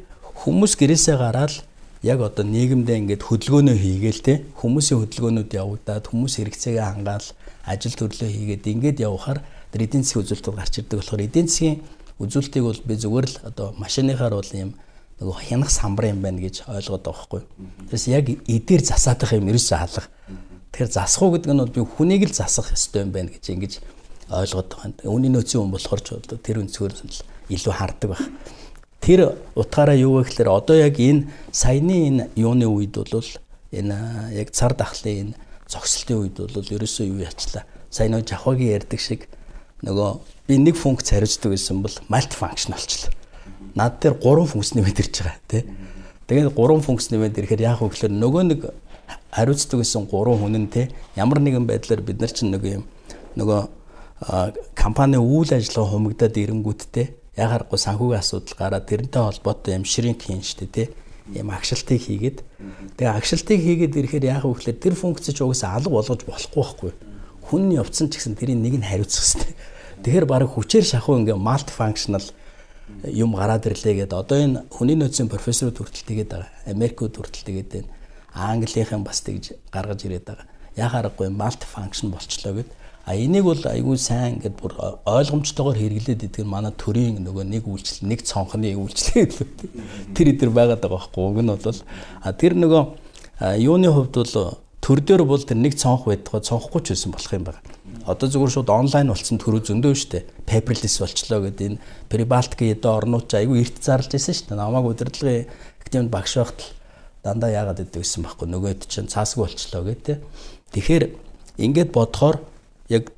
хүмүүс 0.41 0.73
гэрээсээ 0.81 1.17
гараад 1.21 1.55
яг 2.01 2.19
одоо 2.25 2.45
нийгэмдээ 2.49 2.97
ингээд 3.05 3.23
хөдөлгөөнөө 3.29 3.77
хийгээл 3.77 4.21
те 4.25 4.35
хүмүүсийн 4.57 5.05
хөдөлгөөнүүд 5.05 5.51
явагдаад 5.53 6.05
хүмүүс 6.09 6.41
хэрэгцээгээ 6.41 6.87
хангаал 6.89 7.29
ажил 7.69 7.93
төрлөө 7.93 8.31
хийгээд 8.33 8.65
ингээд 8.73 8.99
явхаар 9.05 9.45
тэр 9.69 9.85
эдийн 9.85 10.01
засгийн 10.01 10.25
үзүүлэлтүүд 10.25 10.57
гарч 10.57 10.75
ирдэг 10.81 10.97
болохоор 10.97 11.27
эдийн 11.29 11.49
засгийн 11.53 11.77
үзүүлэлтийг 12.17 12.65
бол 12.65 12.81
би 12.89 12.95
зүгээр 12.97 13.27
л 13.29 13.37
одоо 13.45 13.67
машиныхаар 13.77 14.35
бол 14.41 14.53
юм 14.57 14.73
нөгөө 15.21 15.37
хянах 15.45 15.69
самбар 15.69 16.09
юм 16.09 16.25
байна 16.25 16.41
гэж 16.41 16.65
ойлгоод 16.65 17.05
байгаа 17.05 17.13
байхгүй. 17.13 17.43
Тэрс 17.93 18.05
яг 18.09 18.25
эдээр 18.49 18.83
засаадах 18.89 19.37
юм 19.37 19.53
ерөөсөө 19.53 19.77
алга. 19.77 20.09
Тэгэхээр 20.73 20.93
засах 20.97 21.21
уу 21.21 21.37
гэдэг 21.37 21.53
нь 21.53 21.61
бол 21.61 21.77
би 21.77 21.81
хүнийг 21.85 22.23
л 22.25 22.33
засах 22.33 22.73
ёстой 22.73 23.05
юм 23.05 23.13
байна 23.13 23.29
гэж 23.29 23.45
ингэж 23.53 23.73
ойлгоод 24.31 24.69
байгаа. 24.71 25.11
Үүний 25.11 25.31
нөөцийн 25.35 25.61
хүн 25.61 25.75
болохоор 25.75 26.01
ч 26.01 26.09
тэр 26.39 26.63
өнцгөр 26.63 26.93
илүү 27.51 27.75
хардаг 27.75 28.09
байх. 28.15 28.25
Тэр 29.03 29.35
утгаараа 29.59 29.97
юу 29.99 30.23
вэ 30.23 30.31
гэхээр 30.31 30.51
одоо 30.51 30.77
яг 30.79 30.97
энэ 30.97 31.27
саяны 31.51 31.97
энэ 32.09 32.23
юуны 32.39 32.67
үед 32.71 32.95
бол 32.95 33.31
энэ 33.75 34.35
яг 34.39 34.55
цар 34.55 34.75
дахлын 34.79 35.35
энэ 35.35 35.39
зогсолтын 35.67 36.19
үед 36.23 36.37
бол 36.39 36.75
ерөөсөө 36.75 37.07
юу 37.11 37.21
ячлаа. 37.27 37.67
Сайн 37.91 38.15
нөө 38.15 38.29
жавхагийн 38.29 38.79
ярьдаг 38.79 39.01
шиг 39.01 39.27
нөгөө 39.83 40.11
би 40.47 40.55
нэг 40.63 40.77
функц 40.77 41.11
хариуцдаг 41.11 41.51
гэсэн 41.51 41.83
бол 41.83 41.97
multi 42.07 42.37
function 42.37 42.77
болчихлоо. 42.77 43.15
Над 43.75 43.99
дээр 43.99 44.15
3 44.21 44.47
функц 44.47 44.75
нэмээд 44.77 45.01
ирж 45.01 45.17
байгаа 45.25 45.41
тий. 45.49 45.65
Тэгээд 46.29 46.55
3 46.55 46.87
функц 46.87 47.11
нэмээд 47.11 47.39
ирэхээр 47.41 47.67
яах 47.67 47.83
вэ 47.83 47.91
гэхээр 47.91 48.15
нөгөө 48.15 48.43
нэг 48.53 48.61
хариуцдаг 49.31 49.81
гэсэн 49.81 50.07
3 50.11 50.39
хүн 50.39 50.57
нь 50.59 50.71
тий 50.71 50.87
ямар 51.17 51.39
нэгэн 51.39 51.67
байдлаар 51.67 52.03
бид 52.03 52.21
нар 52.21 52.31
чинь 52.35 52.51
нөгөө 52.51 52.71
юм 52.79 52.85
нөгөө 53.39 53.61
компани 54.77 55.17
үйл 55.17 55.51
ажиллагаа 55.53 55.91
хумигдаад 55.97 56.37
ирэнгүүттэй 56.37 57.07
яхаарахгүй 57.41 57.79
санхүүгийн 57.81 58.21
асуудал 58.21 58.57
гараад 58.59 58.85
тэрнтэй 58.85 59.23
холбоотой 59.23 59.75
юм 59.81 59.85
ширинг 59.89 60.21
хийн 60.21 60.45
штэ 60.45 60.67
тий 60.69 60.87
юм 61.33 61.51
агшилтыг 61.51 61.97
хийгээд. 61.97 62.39
Тэгээ 63.01 63.17
агшилтыг 63.17 63.59
хийгээд 63.61 63.97
ирэхээр 63.97 64.25
вэ 64.29 64.45
гэхээр 64.45 64.79
тэр 64.83 64.95
функц 64.99 65.31
ч 65.31 65.39
угаасаа 65.41 65.79
алга 65.79 65.95
болгож 65.95 66.27
болохгүй 66.27 66.61
байхгүй. 66.61 66.93
Хүн 67.49 67.63
явцсан 67.81 68.11
ч 68.11 68.19
гэсэн 68.21 68.37
тэрийн 68.37 68.61
нэг 68.61 68.83
нь 68.83 68.85
хариуцах 68.85 69.25
хэрэгтэй 69.25 69.81
тэгэхээр 70.01 70.27
баг 70.27 70.49
хүчээр 70.49 70.85
шахуу 70.85 71.21
ингээ 71.21 71.37
малти 71.37 71.73
функшнал 71.77 72.25
юм 73.05 73.37
гараад 73.37 73.69
ирлээ 73.69 74.05
гэдэг 74.05 74.17
одоо 74.17 74.39
энэ 74.41 74.65
хүний 74.73 74.97
нөөцийн 74.97 75.29
профессорууд 75.29 75.77
хүртэл 75.77 76.09
тэгээд 76.09 76.31
байгаа 76.33 76.51
Америкууд 76.67 77.15
хүртэл 77.15 77.47
тэгээд 77.47 77.69
байна. 77.69 77.89
Английнхэн 78.33 79.05
бас 79.05 79.21
тэгж 79.21 79.61
гаргаж 79.69 80.01
ирээд 80.09 80.25
байгаа. 80.25 80.47
Яхаарахгүй 80.77 81.29
малти 81.29 81.67
функшн 81.69 82.09
болчлоо 82.11 82.65
гэдэг 82.65 82.80
А 83.07 83.17
энийг 83.17 83.45
бол 83.45 83.63
айгүй 83.65 83.97
сайн 83.97 84.39
ингээд 84.39 84.57
бүр 84.61 84.77
ойлгомжтойгоор 85.09 85.79
хэрэглээд 85.81 86.27
идэх 86.29 86.45
нь 86.45 86.53
манай 86.53 86.73
төрийн 86.77 87.19
нөгөө 87.25 87.45
нэг 87.49 87.65
үйлчлэл, 87.67 88.07
нэг 88.07 88.23
цонхны 88.23 88.77
үйлчлэл 88.77 89.35
тэр 90.15 90.27
идэр 90.37 90.51
байгаад 90.53 90.85
байгаа 90.85 91.11
байхгүй. 91.11 91.23
Уг 91.25 91.41
нь 91.41 91.51
бол 91.51 91.81
а 92.21 92.31
тэр 92.37 92.55
нөгөө 92.61 92.83
юуны 93.59 93.89
хувьд 93.89 94.15
бол 94.15 94.61
төр 94.85 95.01
дээр 95.01 95.25
бол 95.25 95.41
тэр 95.41 95.57
нэг 95.57 95.75
цонх 95.81 96.05
байдгаа 96.07 96.45
цонхгүй 96.45 96.81
ч 96.85 96.93
байсан 96.93 97.13
болох 97.13 97.33
юм 97.33 97.45
байна. 97.49 97.61
Одоо 98.05 98.29
зүгээр 98.29 98.53
шууд 98.53 98.71
онлайн 98.73 99.13
болсон 99.13 99.37
төрөө 99.41 99.65
зөндөө 99.69 99.95
штэ. 99.97 100.25
Paperless 100.49 101.01
болчлоо 101.01 101.41
гэдэг 101.45 101.67
энэ 101.69 101.81
Прибалтикийн 102.09 102.77
эдэ 102.77 102.89
орнууд 102.89 103.29
ч 103.29 103.41
айгүй 103.41 103.61
эрт 103.65 103.77
зарлж 103.81 104.13
байсан 104.13 104.35
штэ. 104.35 104.57
Намааг 104.57 104.89
удирдлагын 104.89 105.49
активд 105.85 106.09
багш 106.09 106.37
байхад 106.41 106.61
дандаа 107.25 107.51
яагаад 107.53 107.85
идэв 107.85 108.01
гэсэн 108.01 108.25
байхгүй. 108.25 108.49
Нөгөөд 108.49 108.89
чинь 108.89 109.13
цаасгүй 109.13 109.45
болчлоо 109.45 109.83
гэдэг. 109.85 110.17
Тэгэхээр 110.73 111.05
ингээд 111.61 111.91
бодохоор 111.93 112.41
яг 112.91 113.15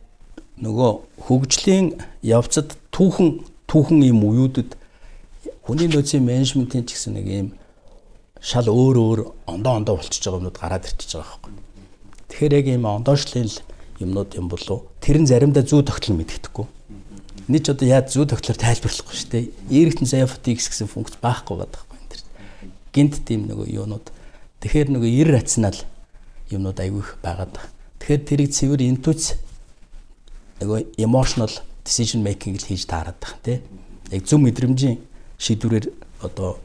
нөгөө 0.61 0.90
хөгжлийн 1.26 1.96
явцад 2.22 2.76
түүхэн 2.92 3.40
түүхэн 3.66 4.04
ийм 4.04 4.20
уюудад 4.22 4.76
хүний 5.64 5.88
нөөцийн 5.88 6.22
менежментийн 6.22 6.85
ч 6.85 6.94
гэсэн 6.94 7.16
нэг 7.16 7.26
ийм 7.26 7.48
шал 8.42 8.68
өөр 8.68 8.96
өөр 9.00 9.20
ондоо 9.48 9.72
ондоо 9.80 9.96
болчихж 9.96 10.28
байгаа 10.28 10.38
юмнууд 10.38 10.58
гараад 10.58 10.87
ирчихэж 10.87 11.12
байгаа 11.16 11.38
байхгүй. 11.40 11.52
Тэгэхээр 12.28 12.56
яг 12.58 12.66
ийм 12.68 12.85
ондоошлын 12.85 13.50
юмнууд 14.02 14.30
юм 14.37 14.46
болов 14.52 14.90
тэр 15.00 15.22
нь 15.22 15.30
заримдаа 15.30 15.62
зүү 15.62 15.87
тогтол 15.87 16.18
мэддэхгүй. 16.18 16.66
Эний 17.48 17.62
ч 17.62 17.70
одоо 17.70 17.87
яаж 17.87 18.12
зүү 18.12 18.26
тогтлоор 18.28 18.58
тайлбарлахгүй 18.58 19.14
шүү 19.14 19.30
дээ. 19.30 19.44
Эргэтэн 19.70 20.11
Zephyr-X 20.11 20.68
гэсэн 20.68 20.90
функц 20.90 21.16
байхгүй 21.22 21.58
байдаг 21.58 21.87
байхгүй 21.87 21.98
энэ 22.02 22.11
төр. 22.11 22.22
Гинт 22.92 23.14
тийм 23.22 23.46
нөгөө 23.46 23.66
юунууд. 23.72 24.06
Тэгэхээр 24.62 24.88
нөгөө 24.94 25.11
ир 25.22 25.28
рационал 25.32 25.78
юмнууд 26.50 26.78
айгүй 26.82 27.02
их 27.02 27.12
байгаад. 27.22 27.54
Тэгэхээр 28.02 28.22
тэрийг 28.26 28.50
цэвэр 28.54 28.82
интуиц 28.82 29.38
нөгөө 30.62 30.81
emotional 31.03 31.53
decision 31.85 32.22
making 32.22 32.57
л 32.57 32.66
хийж 32.66 32.87
таарад 32.87 33.18
байгаа 33.18 33.40
тийм. 33.42 33.61
Яг 34.11 34.22
зөв 34.27 34.40
мэдрэмжийн 34.40 34.98
шийдвэрээр 35.38 35.87
одоо 36.22 36.59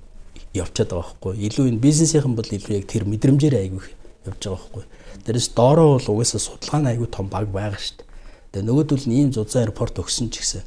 явчихад 0.53 0.93
байгаа 0.93 1.13
байхгүй. 1.17 1.33
Илүү 1.47 1.65
энэ 1.73 1.81
бизнесийнхэн 1.81 2.35
бол 2.37 2.45
илүү 2.45 2.73
яг 2.77 2.85
тэр 2.85 3.03
мэдрэмжээр 3.09 3.55
айгүй 3.57 3.83
явж 4.27 4.41
байгаа 4.45 4.61
байхгүй. 4.61 4.83
Дээрээс 5.25 5.49
доороо 5.57 5.89
бол 5.97 6.07
угаасаа 6.13 6.41
судалгаа 6.41 6.81
нь 6.81 6.89
айгүй 6.93 7.09
том 7.09 7.27
баг 7.29 7.49
байгаа 7.49 7.79
шүү 7.81 7.97
дээ. 7.97 8.07
Тэгээ 8.53 8.67
нөгөөдөл 8.67 9.05
нь 9.09 9.17
ийм 9.17 9.29
зузаан 9.33 9.65
аэропорт 9.65 9.95
өгсөн 9.97 10.29
ч 10.29 10.41
гэсэн 10.41 10.63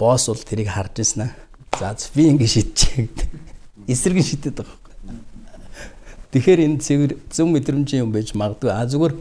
босс 0.00 0.26
бол 0.28 0.40
тэрийг 0.40 0.72
харж 0.72 0.94
ирсэн 1.04 1.28
аа. 1.28 1.32
За 1.78 1.94
би 2.14 2.28
ингэ 2.28 2.46
шийдчихээ 2.46 3.04
гэдэг. 3.04 3.28
Эсрэг 3.88 4.18
шийдэт 4.24 4.56
байгаа 4.58 4.76
байхгүй. 4.80 5.20
Тэгэхээр 6.30 6.60
энэ 6.66 6.78
цэвэр 6.80 7.12
зөв 7.30 7.46
мэдрэмжийн 7.50 8.04
юм 8.06 8.12
байж 8.12 8.32
магадгүй. 8.34 8.70
А 8.70 8.86
зүгээр 8.86 9.14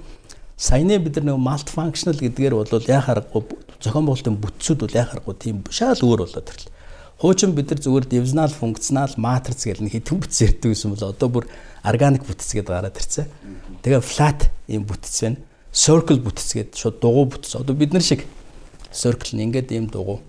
саяны 0.59 0.99
бид 0.99 1.15
нар 1.15 1.31
нэг 1.31 1.39
multi 1.39 1.71
functional 1.71 2.19
гэдгээр 2.19 2.53
бол 2.59 2.83
яа 2.83 2.99
харахгүй 2.99 3.43
зохион 3.79 4.09
байгуулалтын 4.09 4.39
бүтцүүд 4.43 4.79
бол 4.83 4.97
яа 4.97 5.07
харахгүй 5.07 5.35
тийм 5.39 5.63
шал 5.71 6.03
өөр 6.03 6.25
болоод 6.27 6.51
ирлээ. 6.51 6.73
Хуучин 7.19 7.55
бид 7.55 7.71
нар 7.71 7.79
зүгээр 7.79 8.07
divisional 8.11 8.51
functional 8.51 9.15
matrix 9.15 9.63
гэл 9.63 9.83
нэг 9.83 9.95
хитэн 9.95 10.19
бүтц 10.19 10.35
ярьдаг 10.43 10.71
гэсэн 10.75 10.91
бол 10.91 11.07
одоо 11.07 11.29
бүр 11.31 11.47
organic 11.87 12.27
бүтц 12.27 12.51
гэдээ 12.51 12.75
гараад 12.75 12.99
ирцээ. 12.99 13.25
Тэгээ 13.83 14.03
flat 14.03 14.51
ийм 14.67 14.83
бүтц 14.83 15.15
байна. 15.23 15.39
Circle 15.71 16.19
бүтц 16.19 16.47
гэдэг 16.59 16.75
шууд 16.75 16.99
дугуй 16.99 17.25
бүтц. 17.31 17.55
Одоо 17.55 17.75
бид 17.75 17.95
нар 17.95 18.03
шиг 18.03 18.27
circle 18.91 19.39
нь 19.39 19.47
ингээд 19.47 19.71
ийм 19.71 19.87
дугуй. 19.87 20.19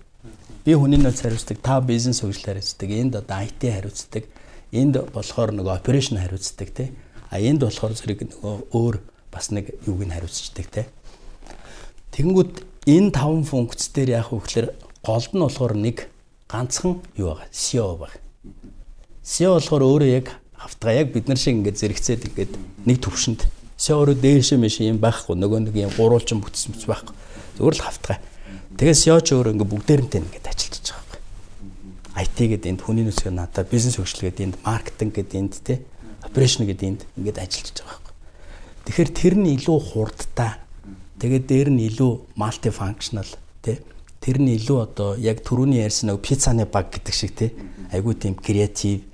Би 0.63 0.75
хүний 0.75 0.99
нөөц 0.99 1.27
хариуцдаг, 1.27 1.59
та 1.59 1.81
бизнес 1.83 2.23
хөгжил 2.23 2.55
хариуцдаг, 2.55 2.87
энд 2.91 3.15
одоо 3.19 3.39
IT 3.43 3.65
хариуцдаг, 3.65 4.27
энд 4.71 4.99
болохоор 5.11 5.55
нөгөө 5.57 5.73
operation 5.79 6.21
хариуцдаг 6.21 6.69
тий. 6.71 6.91
А 7.31 7.39
энд 7.39 7.65
болохоор 7.65 7.97
зэрэг 7.97 8.29
нөгөө 8.29 8.55
өөр 8.75 8.95
бас 9.31 9.49
нэг 9.51 9.71
юуг 9.87 10.03
нь 10.03 10.11
хариуцдаг 10.11 10.67
те. 10.67 10.85
Тэгэнгүүт 12.11 12.67
энэ 12.91 13.15
таван 13.15 13.47
функц 13.47 13.87
дээр 13.95 14.19
яах 14.19 14.35
вэ 14.35 14.43
гэхээр 14.43 14.67
голд 15.01 15.31
нь 15.31 15.41
болохоор 15.41 15.73
нэг 15.79 15.97
ганцхан 16.51 16.99
юу 17.15 17.31
байгаа 17.31 17.47
SEO 17.49 17.95
байгаа. 17.95 18.19
SEO 19.23 19.55
болохоор 19.55 19.83
өөрөө 19.87 20.11
яг 20.11 20.27
автгаа 20.59 20.93
яг 20.99 21.15
бид 21.15 21.31
нар 21.31 21.39
шиг 21.39 21.55
ингээд 21.63 21.79
зэрэгцээд 21.79 22.27
ингээд 22.27 22.53
нэг 22.83 22.97
төвшөнд 22.99 23.47
SEO 23.79 24.03
өөрөө 24.03 24.17
дээшээ 24.19 24.59
мэш 24.59 24.83
юм 24.83 24.99
байхгүй 24.99 25.39
нөгөө 25.39 25.59
нэг 25.71 25.75
юм 25.79 25.95
гурвалжин 25.95 26.43
бүтцэмж 26.43 26.83
байхгүй. 26.83 27.15
Зүгээр 27.55 27.75
л 27.79 27.87
автгаа. 27.87 28.19
Тэгээ 28.75 28.99
SEO 28.99 29.19
ч 29.23 29.31
өөрөө 29.31 29.55
ингээд 29.55 29.71
бүгдээрнтэй 29.71 30.19
ингээд 30.19 30.51
ажиллаж 30.51 30.85
байгаа 30.91 31.07
байхгүй. 31.07 31.19
IT 32.19 32.37
гэдэг 32.51 32.69
энд 32.75 32.81
хүний 32.83 33.05
нөөцийн 33.07 33.39
надаа 33.39 33.63
бизнес 33.63 33.95
хөгжил 33.95 34.27
гэдэг 34.27 34.43
энд 34.51 34.57
маркетинг 34.67 35.13
гэдэг 35.15 35.39
энд 35.39 35.53
те 35.63 35.79
операшн 36.27 36.67
гэдэг 36.67 36.87
энд 36.91 37.01
ингээд 37.15 37.39
ажиллаж 37.39 37.77
байгаа 37.81 38.00
Тэгэхээр 38.85 39.11
тэр 39.13 39.35
нь 39.37 39.53
илүү 39.57 39.77
хурдтай. 39.91 40.57
Тэгээд 41.21 41.45
дээр 41.47 41.69
нь 41.69 41.85
илүү 41.89 42.11
функшнал 42.73 43.29
тий. 43.61 43.77
Тэр 44.21 44.37
нь 44.41 44.57
илүү 44.57 44.77
одоо 44.81 45.17
яг 45.17 45.45
түрүүний 45.45 45.85
ярьсан 45.85 46.09
нэг 46.09 46.21
пиццаны 46.21 46.65
баг 46.65 46.89
гэдэг 46.89 47.13
шиг 47.13 47.31
тий. 47.37 47.53
Айгуу 47.93 48.17
тийм 48.17 48.33
креатив. 48.35 49.05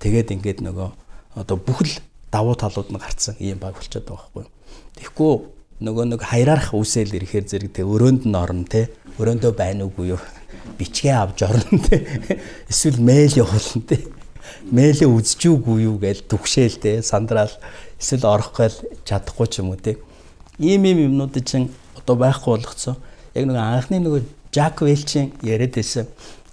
Тэгээд 0.00 0.36
ингээд 0.36 0.60
нөгөө 0.64 0.88
одоо 1.40 1.56
бүхэл 1.56 2.00
давуу 2.32 2.54
талууд 2.56 2.92
нь 2.92 3.00
гарцсан 3.00 3.36
ийм 3.40 3.56
баг 3.56 3.76
болчиход 3.80 4.04
байгаа 4.04 4.28
байхгүй. 4.34 4.44
Тэгэхгүй 5.00 5.32
нөгөө 5.80 6.04
нэг 6.08 6.20
хайраарах 6.24 6.72
үсэл 6.72 7.12
ирэхээр 7.12 7.44
зэрэг 7.44 7.72
тэг 7.76 7.84
өрөөнд 7.84 8.24
нь 8.24 8.36
орно 8.36 8.64
те 8.64 8.88
өрөөндөө 9.20 9.52
байна 9.52 9.84
уугүй 9.84 10.16
юу 10.16 10.20
бичгээ 10.80 11.12
авч 11.12 11.44
орно 11.44 11.76
те 11.84 12.00
эсвэл 12.64 13.00
мэйл 13.04 13.44
явуулна 13.44 13.84
те 13.84 14.00
мэйлээ 14.72 15.06
үзчихүүгүй 15.06 15.86
юу 15.86 15.96
гэж 16.02 16.26
түгшээл 16.26 16.78
те 16.82 16.92
сандраал 17.02 17.52
эсвэл 18.00 18.26
орохгүй 18.26 18.66
л 18.66 18.78
чадахгүй 19.06 19.46
ч 19.46 19.62
юм 19.62 19.70
уу 19.70 19.78
те. 19.78 19.94
Ийм 20.58 20.82
ийм 20.90 21.06
юмнууд 21.06 21.38
чинь 21.46 21.70
одоо 21.94 22.16
байхгүй 22.18 22.58
болгоцсон. 22.58 22.96
Яг 23.34 23.46
нэг 23.46 23.56
анхны 23.56 24.02
нөгөө 24.02 24.22
Жак 24.50 24.82
Велчийн 24.82 25.32
яриад 25.42 25.76
байсан 25.76 26.06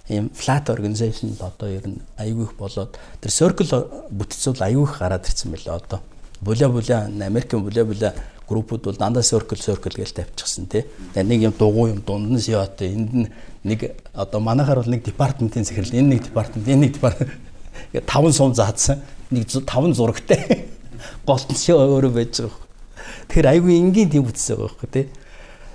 ийм 0.08 0.30
flat 0.30 0.68
organization 0.70 1.34
л 1.34 1.42
одоо 1.42 1.68
ер 1.72 1.88
нь 1.88 1.98
аюу 2.20 2.44
их 2.44 2.54
болоод 2.54 2.94
тэр 3.20 3.32
circle 3.32 3.88
бүтцүүд 4.12 4.62
аюу 4.62 4.84
их 4.84 4.98
гараад 5.00 5.26
ирсэн 5.26 5.50
байлаа 5.50 5.80
одоо. 5.80 6.00
Буля 6.40 6.68
буля 6.68 7.08
Америкийн 7.08 7.64
буля 7.64 7.84
буля 7.84 8.14
группууд 8.46 8.84
бол 8.84 8.96
дандаа 8.96 9.22
circle 9.22 9.58
circle 9.58 9.96
гэж 9.96 10.12
тавьчихсан 10.12 10.66
тий. 10.66 10.84
Тэгээ 11.14 11.24
нэг 11.24 11.40
юм 11.48 11.54
дугуй 11.58 11.90
юм 11.90 12.04
дунд 12.04 12.30
нь 12.30 12.38
SEO-тэй 12.38 12.92
энд 12.92 13.32
нэг 13.64 13.96
одоо 14.12 14.40
манайхаар 14.40 14.84
бол 14.84 14.92
нэг 14.92 15.02
департаментын 15.02 15.64
захирал 15.64 15.96
энэ 15.96 16.14
нэг 16.14 16.22
департамент 16.28 16.68
энэ 16.68 16.80
нэг 16.84 16.92
департамент 17.00 17.32
таван 18.06 18.32
сум 18.32 18.54
заадсан 18.54 19.02
нэг 19.30 19.48
таван 19.66 19.94
зурагтай 19.94 20.68
голтон 21.26 21.56
шоо 21.56 21.84
өөрөө 21.98 22.12
байж 22.14 22.40
байгаа. 22.40 22.62
Тэгэхээр 23.28 23.50
айгүй 23.52 23.74
энгийн 23.78 24.10
тийм 24.10 24.28
үтсээ 24.28 24.56
байгаа 24.56 24.68
байхгүй 24.74 24.90
тий. 24.92 25.06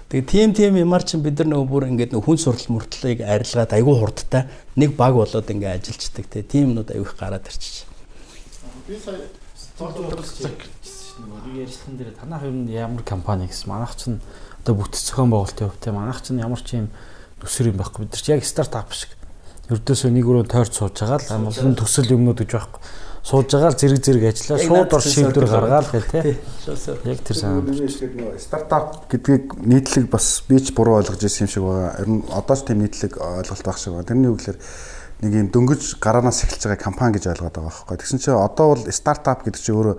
Тэгээ 0.10 0.30
тийм 0.30 0.50
тийм 0.54 0.78
юмар 0.82 1.04
чинь 1.06 1.22
бид 1.22 1.38
нар 1.38 1.50
нөгөө 1.54 1.68
бүр 1.70 1.89
ингээд 1.93 2.14
нөгөө 2.18 2.26
хүн 2.26 2.41
суртал 2.41 2.74
мөртлийг 2.74 3.22
арилгаад 3.22 3.74
айгүй 3.78 3.95
хурдтай 4.00 4.50
нэг 4.74 4.97
баг 4.97 5.14
болоод 5.14 5.50
ингээд 5.50 5.86
ажиллаждаг 5.86 6.26
те 6.30 6.41
тийм 6.41 6.74
юмнууд 6.74 6.89
аюух 6.89 7.14
гараад 7.14 7.45
ирчих. 7.45 7.86
Би 8.89 8.97
сая 8.97 9.30
нөгөө 11.20 11.62
ярилцлаган 11.64 11.97
дээр 12.00 12.12
танах 12.20 12.43
юм 12.47 12.68
ямар 12.72 13.04
компани 13.04 13.47
гэсэн 13.47 13.70
манайх 13.70 13.95
чинь 13.95 14.20
одоо 14.64 14.76
бүтэц 14.76 15.04
зохион 15.04 15.32
байгуулалтын 15.32 15.68
хувьд 15.70 15.84
те 15.84 15.91
манайх 15.91 16.22
чинь 16.24 16.39
ямар 16.39 16.62
ч 16.64 16.80
юм 16.80 16.88
төсөр 17.43 17.72
юм 17.72 17.80
байхгүй 17.80 18.06
бид 18.06 18.14
нар 18.16 18.24
ч 18.24 18.28
яг 18.32 18.43
стартап 18.47 18.93
шиг 18.95 19.12
ердөөсөө 19.70 20.09
нэг 20.13 20.26
өрөө 20.26 20.45
тойрч 20.49 20.74
сууж 20.78 20.97
байгаа 20.99 21.20
л 21.22 21.34
амлын 21.49 21.78
төсөл 21.78 22.13
юмнууд 22.13 22.41
гэж 22.41 22.51
байхгүй 22.57 22.82
сууж 23.24 23.51
байгаа 23.51 23.70
л 23.70 23.78
зэрэг 23.78 24.01
зэрэг 24.01 24.26
ажиллаа 24.32 24.59
шууд 24.63 24.93
ор 24.95 25.03
шийдвэр 25.03 25.47
гаргаад 25.49 25.88
гэл 25.91 26.07
тий. 26.09 26.38
Яг 27.05 27.20
тэр 27.22 27.38
санаа. 27.38 28.39
Стартап 28.39 29.05
гэдгийг 29.11 29.59
нийтлэг 29.59 30.09
бас 30.09 30.41
би 30.47 30.57
ч 30.57 30.72
буруу 30.74 31.03
ойлгож 31.03 31.20
ирсэн 31.20 31.45
юм 31.45 31.51
шиг 31.51 31.63
байгаа. 31.67 31.99
Ер 31.99 32.09
нь 32.09 32.24
одоо 32.32 32.55
ч 32.55 32.61
тийм 32.63 32.80
нийтлэг 32.80 33.20
ойлголт 33.20 33.65
байх 33.65 33.78
шиг 33.78 33.93
байна. 33.93 34.07
Тэрний 34.07 34.32
үгээр 34.32 34.57
нэг 35.20 35.32
юм 35.36 35.49
дөнгөж 35.51 35.99
гараанаас 35.99 36.47
эхэлж 36.47 36.63
байгаа 36.63 36.80
компани 36.80 37.20
гэж 37.20 37.28
ойлгоод 37.28 37.53
байгаа 37.53 37.70
байхгүй. 37.70 37.97
Тэгсэн 37.99 38.20
чинь 38.24 38.39
одоо 38.39 38.65
бол 38.72 38.84
стартап 38.88 39.43
гэдэг 39.43 39.61
чинь 39.61 39.76
өөрөө 39.76 39.95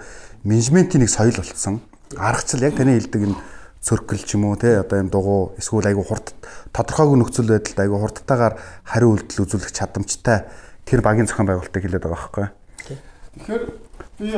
менежментийн 0.49 1.05
нэг 1.05 1.13
соёл 1.13 1.37
болцсон. 1.37 1.85
Аргачлал 2.17 2.67
яг 2.67 2.75
таны 2.81 2.97
хэлдэг 2.97 3.21
энэ 3.29 3.39
циркл 3.81 4.21
ч 4.21 4.37
юм 4.37 4.45
уу 4.53 4.57
те 4.61 4.81
одоо 4.85 5.01
юм 5.01 5.09
дугуй 5.09 5.57
эсвэл 5.57 5.89
айгу 5.89 6.05
хурд 6.05 6.37
тодорхойгүй 6.77 7.17
нөхцөл 7.17 7.49
байдалд 7.49 7.81
айгу 7.81 7.97
хурдтайгаар 7.97 8.55
хариу 8.85 9.17
үйлдэл 9.17 9.45
үзүүлэх 9.49 9.73
чадамжтай 9.73 10.45
тэр 10.85 11.01
багийн 11.01 11.25
зохион 11.25 11.49
байгуулалтыг 11.49 11.83
хэлээд 11.83 12.05
байгаа 12.05 12.13
байхгүй. 12.13 12.47
Тэгэхээр 13.41 13.65
би 14.21 14.29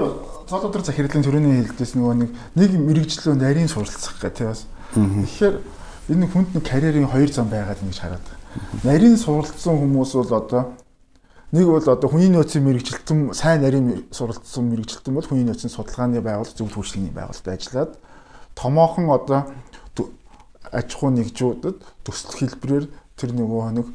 цол 0.47 0.67
өдөр 0.69 0.83
захирлын 0.87 1.27
төрөний 1.27 1.67
хэлдээс 1.67 1.99
нөгөө 1.99 2.15
нэг 2.23 2.31
нэг 2.55 2.71
мэрэгжлөө 2.77 3.35
нарийн 3.35 3.67
суралцах 3.67 4.21
гэх 4.23 4.37
тий 4.37 4.47
бас. 4.47 4.71
Тэгэхээр 4.95 5.55
энэ 6.15 6.27
хүнд 6.31 6.55
нэг 6.55 6.63
карьерийн 6.63 7.11
хоёр 7.11 7.31
зам 7.35 7.51
байгаад 7.51 7.83
ингэж 7.83 7.99
хараад. 7.99 8.27
Нарийн 8.87 9.19
суралцсан 9.19 9.75
хүмүүс 9.75 10.13
бол 10.23 10.33
одоо 10.39 10.63
нэг 11.51 11.67
бол 11.67 11.83
одоо 11.83 12.09
хүний 12.09 12.31
нөөцийн 12.31 12.63
мэрэгжилтэн 12.63 13.35
сайн 13.35 13.65
нарийн 13.65 14.07
суралцсан 14.13 14.71
мэрэгжилтэн 14.71 15.15
бол 15.17 15.27
хүний 15.27 15.49
нөөцийн 15.49 15.73
судалгааны 15.73 16.21
байгууллага 16.21 16.53
зөвлөлт 16.53 16.77
хөгжлийн 16.79 17.17
байгууллагад 17.17 17.57
ажиллаад 17.57 17.93
томоохон 18.55 19.11
одоо 19.11 19.41
аж 20.73 20.89
ахуй 20.97 21.13
нэгжүүдэд 21.13 21.79
төсөл 22.01 22.37
хэлбэрээр 22.41 22.87
тэр 23.21 23.31
нөгөө 23.37 23.77
нэг 23.77 23.87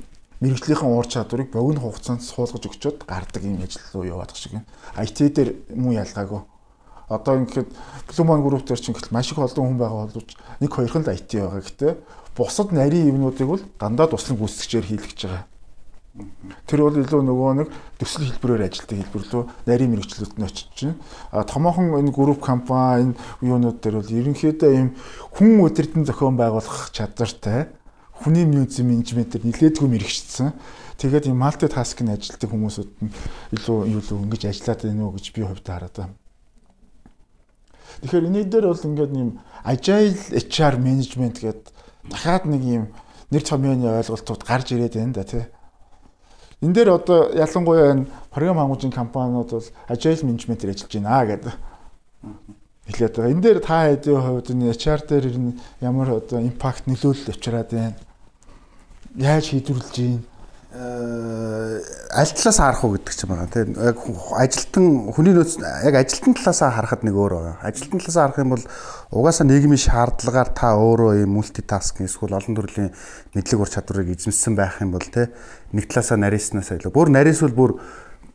мэрэгжлийнхэн 0.46 0.94
уур 0.94 1.10
чадварыг 1.10 1.50
богино 1.50 1.82
хугацаанд 1.82 2.22
суулгаж 2.22 2.70
өгчөөд 2.70 3.10
гардаг 3.10 3.42
юм 3.42 3.58
ажил 3.66 3.82
руу 3.98 4.06
яваад 4.06 4.38
шиг 4.38 4.62
байна. 4.62 4.70
IT 5.02 5.18
дээр 5.34 5.50
муу 5.74 5.98
ялгаагүй. 5.98 6.42
Одоо 7.10 7.34
ингээд 7.42 7.70
Blue 8.14 8.42
Group 8.46 8.70
дээр 8.70 8.78
чинь 8.78 8.94
гэхэл 8.94 9.16
маш 9.16 9.34
их 9.34 9.42
олон 9.42 9.74
хүн 9.74 9.82
байгаа 9.82 10.06
боловч 10.06 10.38
нэг 10.62 10.70
хоёрхан 10.70 11.02
л 11.02 11.14
IT 11.18 11.32
байгаа 11.34 11.62
гэхдээ 11.66 11.94
бусад 12.38 12.70
нарийн 12.70 13.10
юмнуудыг 13.10 13.48
бол 13.50 13.64
дандаа 13.82 14.06
туслан 14.06 14.38
гүйцэтгэжээр 14.38 14.86
хийлгэж 14.86 15.20
байгаа. 15.26 15.44
Тэр 16.66 16.82
бол 16.84 16.98
илүү 16.98 17.22
нөгөө 17.22 17.52
нэг 17.62 17.70
төсөл 18.02 18.26
хэлбэрээр 18.26 18.66
ажилтдаг 18.68 18.98
хэлбэр 18.98 19.24
лөө 19.30 19.44
нарийн 19.70 19.92
мэрэгчлүүд 19.94 20.34
нь 20.38 20.48
очиж 20.48 20.68
чинь. 20.74 20.96
А 21.32 21.46
томоохон 21.46 21.94
энэ 21.94 22.12
групп 22.12 22.42
компани 22.42 23.14
энэ 23.14 23.18
юунууд 23.46 23.78
дээр 23.80 24.02
бол 24.02 24.10
ерөнхийдөө 24.10 24.72
ийм 24.74 24.98
хүн 25.38 25.62
удирдан 25.62 26.04
зохион 26.10 26.36
байгуулах 26.36 26.90
чадвартай 26.90 27.70
хүний 28.18 28.46
нөөцийн 28.50 28.90
менежментээр 28.90 29.46
нилээдгүй 29.46 29.88
мэрэгчсэн. 29.88 30.54
Тэгээд 30.98 31.30
юм 31.30 31.38
малти 31.38 31.70
таскын 31.70 32.10
ажилтдаг 32.10 32.50
хүмүүсүүд 32.50 32.90
нь 33.06 33.14
илүү 33.54 33.78
юу 33.94 34.02
л 34.02 34.26
ингэж 34.26 34.50
ажиллаад 34.50 34.82
байна 34.90 35.06
уу 35.06 35.14
гэж 35.14 35.26
би 35.38 35.46
хувьдаа 35.46 35.74
хараад 35.78 35.96
байна. 36.02 36.16
Тэгэхээр 38.02 38.28
энэ 38.34 38.50
дээр 38.50 38.66
бол 38.74 38.88
ингээд 38.90 39.14
юм 39.14 39.30
agile 39.62 40.18
HR 40.34 40.76
management 40.82 41.38
гэдэг 41.38 41.70
дахиад 42.10 42.50
нэг 42.50 42.62
юм 42.66 42.84
нэр 43.30 43.44
томьёоны 43.46 43.86
ойлголтууд 44.02 44.42
гарч 44.42 44.74
ирээд 44.74 44.98
байна 44.98 45.14
да 45.14 45.24
тий. 45.24 45.46
Энэ 46.62 46.74
дээр 46.74 46.90
одоо 46.98 47.30
ялангуяа 47.34 47.92
энэ 47.94 48.08
програм 48.34 48.58
хангуулгын 48.58 48.92
компаниуд 48.92 49.52
бол 49.52 49.68
agile 49.90 50.26
management-ээр 50.26 50.74
ажиллаж 50.74 50.94
байна 50.94 51.26
гэдэг 51.30 51.54
хэлээд 52.88 53.14
байгаа. 53.16 53.32
Энэ 53.34 53.44
дээр 53.46 53.60
та 53.62 53.78
хэдийн 53.86 54.22
хувьд 54.26 54.52
энэ 54.52 54.74
HR 54.74 55.02
дээр 55.06 55.26
ямар 55.82 56.10
одоо 56.18 56.40
импакт 56.42 56.88
нөлөөлөл 56.88 57.30
авчираад 57.30 57.70
байна? 57.72 57.96
яаж 59.18 59.50
шийдвэрлэж 59.50 59.96
гин 59.98 60.24
аль 60.78 62.32
талаас 62.34 62.58
харах 62.58 62.84
уу 62.84 62.94
гэдэг 62.98 63.14
чинь 63.14 63.30
байгаа 63.30 63.50
тийм 63.50 63.74
яг 63.82 63.98
ажилтан 64.38 64.86
хүний 65.10 65.34
нөөц 65.34 65.58
яг 65.58 65.96
ажилтан 65.98 66.34
талаас 66.38 66.62
харахад 66.62 67.02
нэг 67.02 67.16
өөр 67.18 67.34
байгаа. 67.34 67.58
Ажилтан 67.66 67.98
талаас 67.98 68.18
харах 68.18 68.38
юм 68.38 68.54
бол 68.54 68.66
угаасаа 69.10 69.48
нийгмийн 69.50 69.82
шаардлагаар 69.82 70.50
та 70.54 70.78
өөрөө 70.78 71.26
юм 71.26 71.34
мультитаскинг 71.38 72.06
эсвэл 72.06 72.38
олон 72.38 72.54
төрлийн 72.54 72.94
мэдлэг 73.34 73.58
ур 73.58 73.70
чадварыг 73.70 74.14
эзэмссэн 74.14 74.54
байх 74.54 74.78
юм 74.82 74.94
бол 74.94 75.02
тийм 75.02 75.34
нэг 75.74 75.90
талаасаа 75.90 76.18
нарийнснаас 76.22 76.70
илүү 76.78 76.94
бүр 76.94 77.10
нарийнсвал 77.10 77.58
бүр 77.58 77.72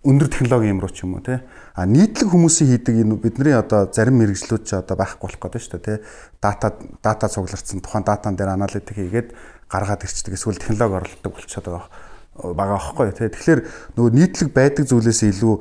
өндөр 0.03 0.29
технологи 0.35 0.67
юм 0.67 0.83
руу 0.83 0.91
ч 0.91 1.07
юм 1.07 1.15
уу 1.15 1.23
тий. 1.23 1.39
А 1.79 1.87
нийтлэг 1.87 2.27
хүмүүсийн 2.27 2.75
хийдэг 2.75 3.07
энэ 3.07 3.23
бидний 3.23 3.55
одоо 3.55 3.87
зарим 3.87 4.19
мэрэгжлүүд 4.19 4.67
ч 4.67 4.75
одоо 4.75 4.99
байхгүй 4.99 5.31
болох 5.31 5.43
гэдэг 5.47 5.63
шүү 5.63 5.79
дээ 5.79 5.87
тий. 5.87 5.99
Дата 6.43 6.75
дата 7.07 7.31
цуглардсан 7.31 7.79
тухайн 7.79 8.03
датан 8.03 8.35
дээр 8.35 8.59
аналитик 8.59 8.99
хийгээд 8.99 9.31
гаргаад 9.71 10.03
ирчдэг 10.03 10.35
эсвэл 10.35 10.59
технологи 10.59 11.07
орлдог 11.07 11.33
болчиход 11.39 11.71
байгаа 11.71 12.12
байгаа 12.37 12.81
байхгүй 12.81 13.13
тий. 13.13 13.29
Тэгэхээр 13.29 13.61
нөгөө 13.97 14.13
нийтлэг 14.17 14.49
байдаг 14.57 14.89
зүйлээс 14.89 15.21
илүү 15.29 15.55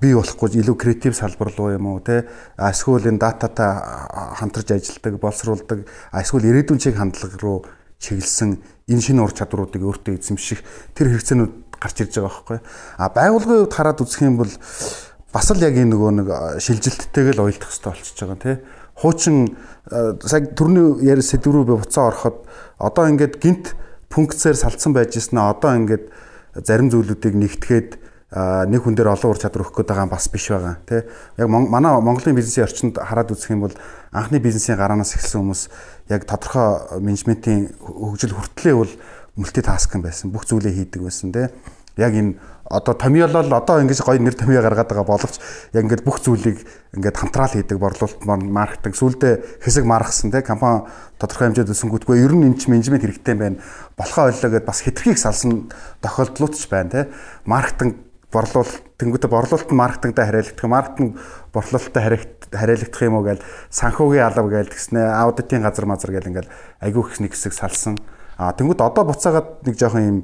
бий 0.00 0.14
болохгүй 0.14 0.60
илүү 0.60 0.76
креатив 0.76 1.16
салбар 1.16 1.52
руу 1.56 1.72
юм 1.72 1.86
уу 1.86 2.00
те 2.00 2.28
эсвэл 2.56 3.08
энэ 3.08 3.20
дататай 3.20 3.78
хамтарч 4.40 4.72
ажилладаг 4.74 5.20
боловсруулдаг 5.20 5.78
эсвэл 6.12 6.48
ирээдүйн 6.48 6.80
чиг 6.80 6.96
хандлага 6.98 7.38
руу 7.40 7.58
чиглэсэн 7.98 8.58
энэ 8.88 9.02
шинэ 9.02 9.22
ур 9.22 9.32
чадваруудыг 9.32 9.82
өөртөө 9.82 10.18
эзэмших 10.18 10.62
тэр 10.94 11.12
хэрэгцээнүүд 11.14 11.52
гарч 11.78 11.96
ирж 12.04 12.14
байгаа 12.14 12.30
байхгүй 12.30 12.58
а 12.98 13.08
байгуулгын 13.10 13.58
хувьд 13.64 13.74
хараад 13.74 14.02
үзэх 14.02 14.22
юм 14.22 14.36
бол 14.38 14.52
бас 15.32 15.48
л 15.50 15.62
яг 15.62 15.74
энэ 15.74 15.92
нөгөө 15.94 16.10
нэг 16.18 16.28
шилжилттэйг 16.62 17.26
л 17.34 17.42
уйлдах 17.46 17.70
хэрэгтэй 17.70 17.90
болчихж 17.90 18.18
байгаа 18.22 18.38
те 18.38 18.52
хуучин 18.98 19.36
цаг 20.22 20.54
төрний 20.58 21.06
яри 21.06 21.22
сэдв 21.22 21.54
рүү 21.54 21.64
би 21.68 21.74
буцаа 21.78 22.10
ороход 22.10 22.46
одоо 22.78 23.04
ингээд 23.10 23.38
гинт 23.42 23.74
функцээр 24.10 24.56
салцсан 24.56 24.92
байж 24.92 25.14
гиснэ 25.14 25.40
одоо 25.40 25.76
ингээд 25.76 26.04
зарим 26.64 26.88
зүйлүүдийг 26.90 27.34
нэгтгээд 27.34 27.90
нэг 28.68 28.84
хүн 28.84 28.92
дээр 28.92 29.16
олон 29.16 29.32
ур 29.32 29.40
чадвар 29.40 29.64
өгөх 29.64 29.80
гээд 29.80 29.88
байгаа 29.88 30.12
бас 30.12 30.28
биш 30.28 30.52
байгаа 30.52 30.76
тий 30.84 31.00
яг 31.40 31.48
манай 31.48 31.96
Монголын 31.96 32.36
бизнесийн 32.36 32.68
орчинд 32.68 33.00
хараад 33.00 33.32
үзэх 33.32 33.56
юм 33.56 33.64
бол 33.64 33.76
анхны 34.12 34.36
бизнесийн 34.36 34.76
гараанаас 34.76 35.16
эхэлсэн 35.16 35.40
хүмүүс 35.40 35.62
яг 36.12 36.28
тодорхой 36.28 37.00
менежментийн 37.00 37.72
хөгжил 37.80 38.36
хүртлээ 38.36 38.76
бол 38.76 38.92
мультитаскинг 39.32 40.04
байсан 40.04 40.28
бүх 40.28 40.44
зүйлээ 40.44 40.76
хийдэг 40.76 41.00
байсан 41.08 41.32
тий 41.32 41.48
яг 41.96 42.12
энэ 42.12 42.36
одоо 42.68 42.94
томьёолол 42.94 43.48
одоо 43.48 43.80
ингэж 43.80 44.04
гоё 44.04 44.20
нэр 44.20 44.36
томьёо 44.36 44.60
гаргаад 44.60 44.92
байгаа 44.92 45.08
боловч 45.08 45.40
яг 45.72 45.82
ингээд 45.88 46.04
бүх 46.04 46.20
зүйлийг 46.20 46.60
ингээд 46.94 47.16
хамтраал 47.16 47.56
хийдэг 47.56 47.80
борлуулалт 47.80 48.22
маркетинг 48.28 48.92
сүулдэ 48.92 49.64
хэсэг 49.64 49.88
маргасан 49.88 50.30
те 50.30 50.44
компани 50.44 50.84
тодорхой 51.16 51.48
хэмжээд 51.48 51.72
өсөнгөтгүй 51.72 52.22
ер 52.22 52.36
нь 52.36 52.44
энэ 52.44 52.60
ч 52.60 52.68
менежмент 52.68 53.02
хэрэгтэй 53.02 53.34
байна 53.34 53.56
болохоо 53.98 54.30
ойлоо 54.30 54.50
гэд 54.54 54.64
бас 54.64 54.80
хитрхийг 54.86 55.18
салсан 55.18 55.68
тохиолдлууд 56.00 56.54
ч 56.54 56.70
байна 56.70 56.90
те. 56.90 57.00
Маркетинг 57.44 57.98
борлуулалт 58.32 58.84
тэнгуүтэ 58.98 59.28
борлуулалт 59.28 59.70
нь 59.72 59.76
маркетингтэй 59.76 60.24
хариалагдах 60.24 60.68
маркетинг 60.70 61.18
борлуулалттай 61.52 62.02
хариалагдах 62.54 63.02
юм 63.02 63.16
уу 63.18 63.24
гээл 63.26 63.42
санхүүгийн 63.74 64.26
алав 64.28 64.46
гээл 64.52 64.70
тэгснэ 64.70 65.00
аудитын 65.02 65.64
газар 65.64 65.86
мазар 65.88 66.12
гээл 66.12 66.30
ингээл 66.30 66.52
айгүй 66.84 67.02
их 67.08 67.20
нэг 67.20 67.32
хэсэг 67.32 67.52
салсан. 67.56 67.96
А 68.36 68.52
тэнгуүт 68.52 68.84
одоо 68.84 69.04
буцаагаад 69.08 69.64
нэг 69.66 69.74
жоохон 69.80 70.04
юм 70.04 70.18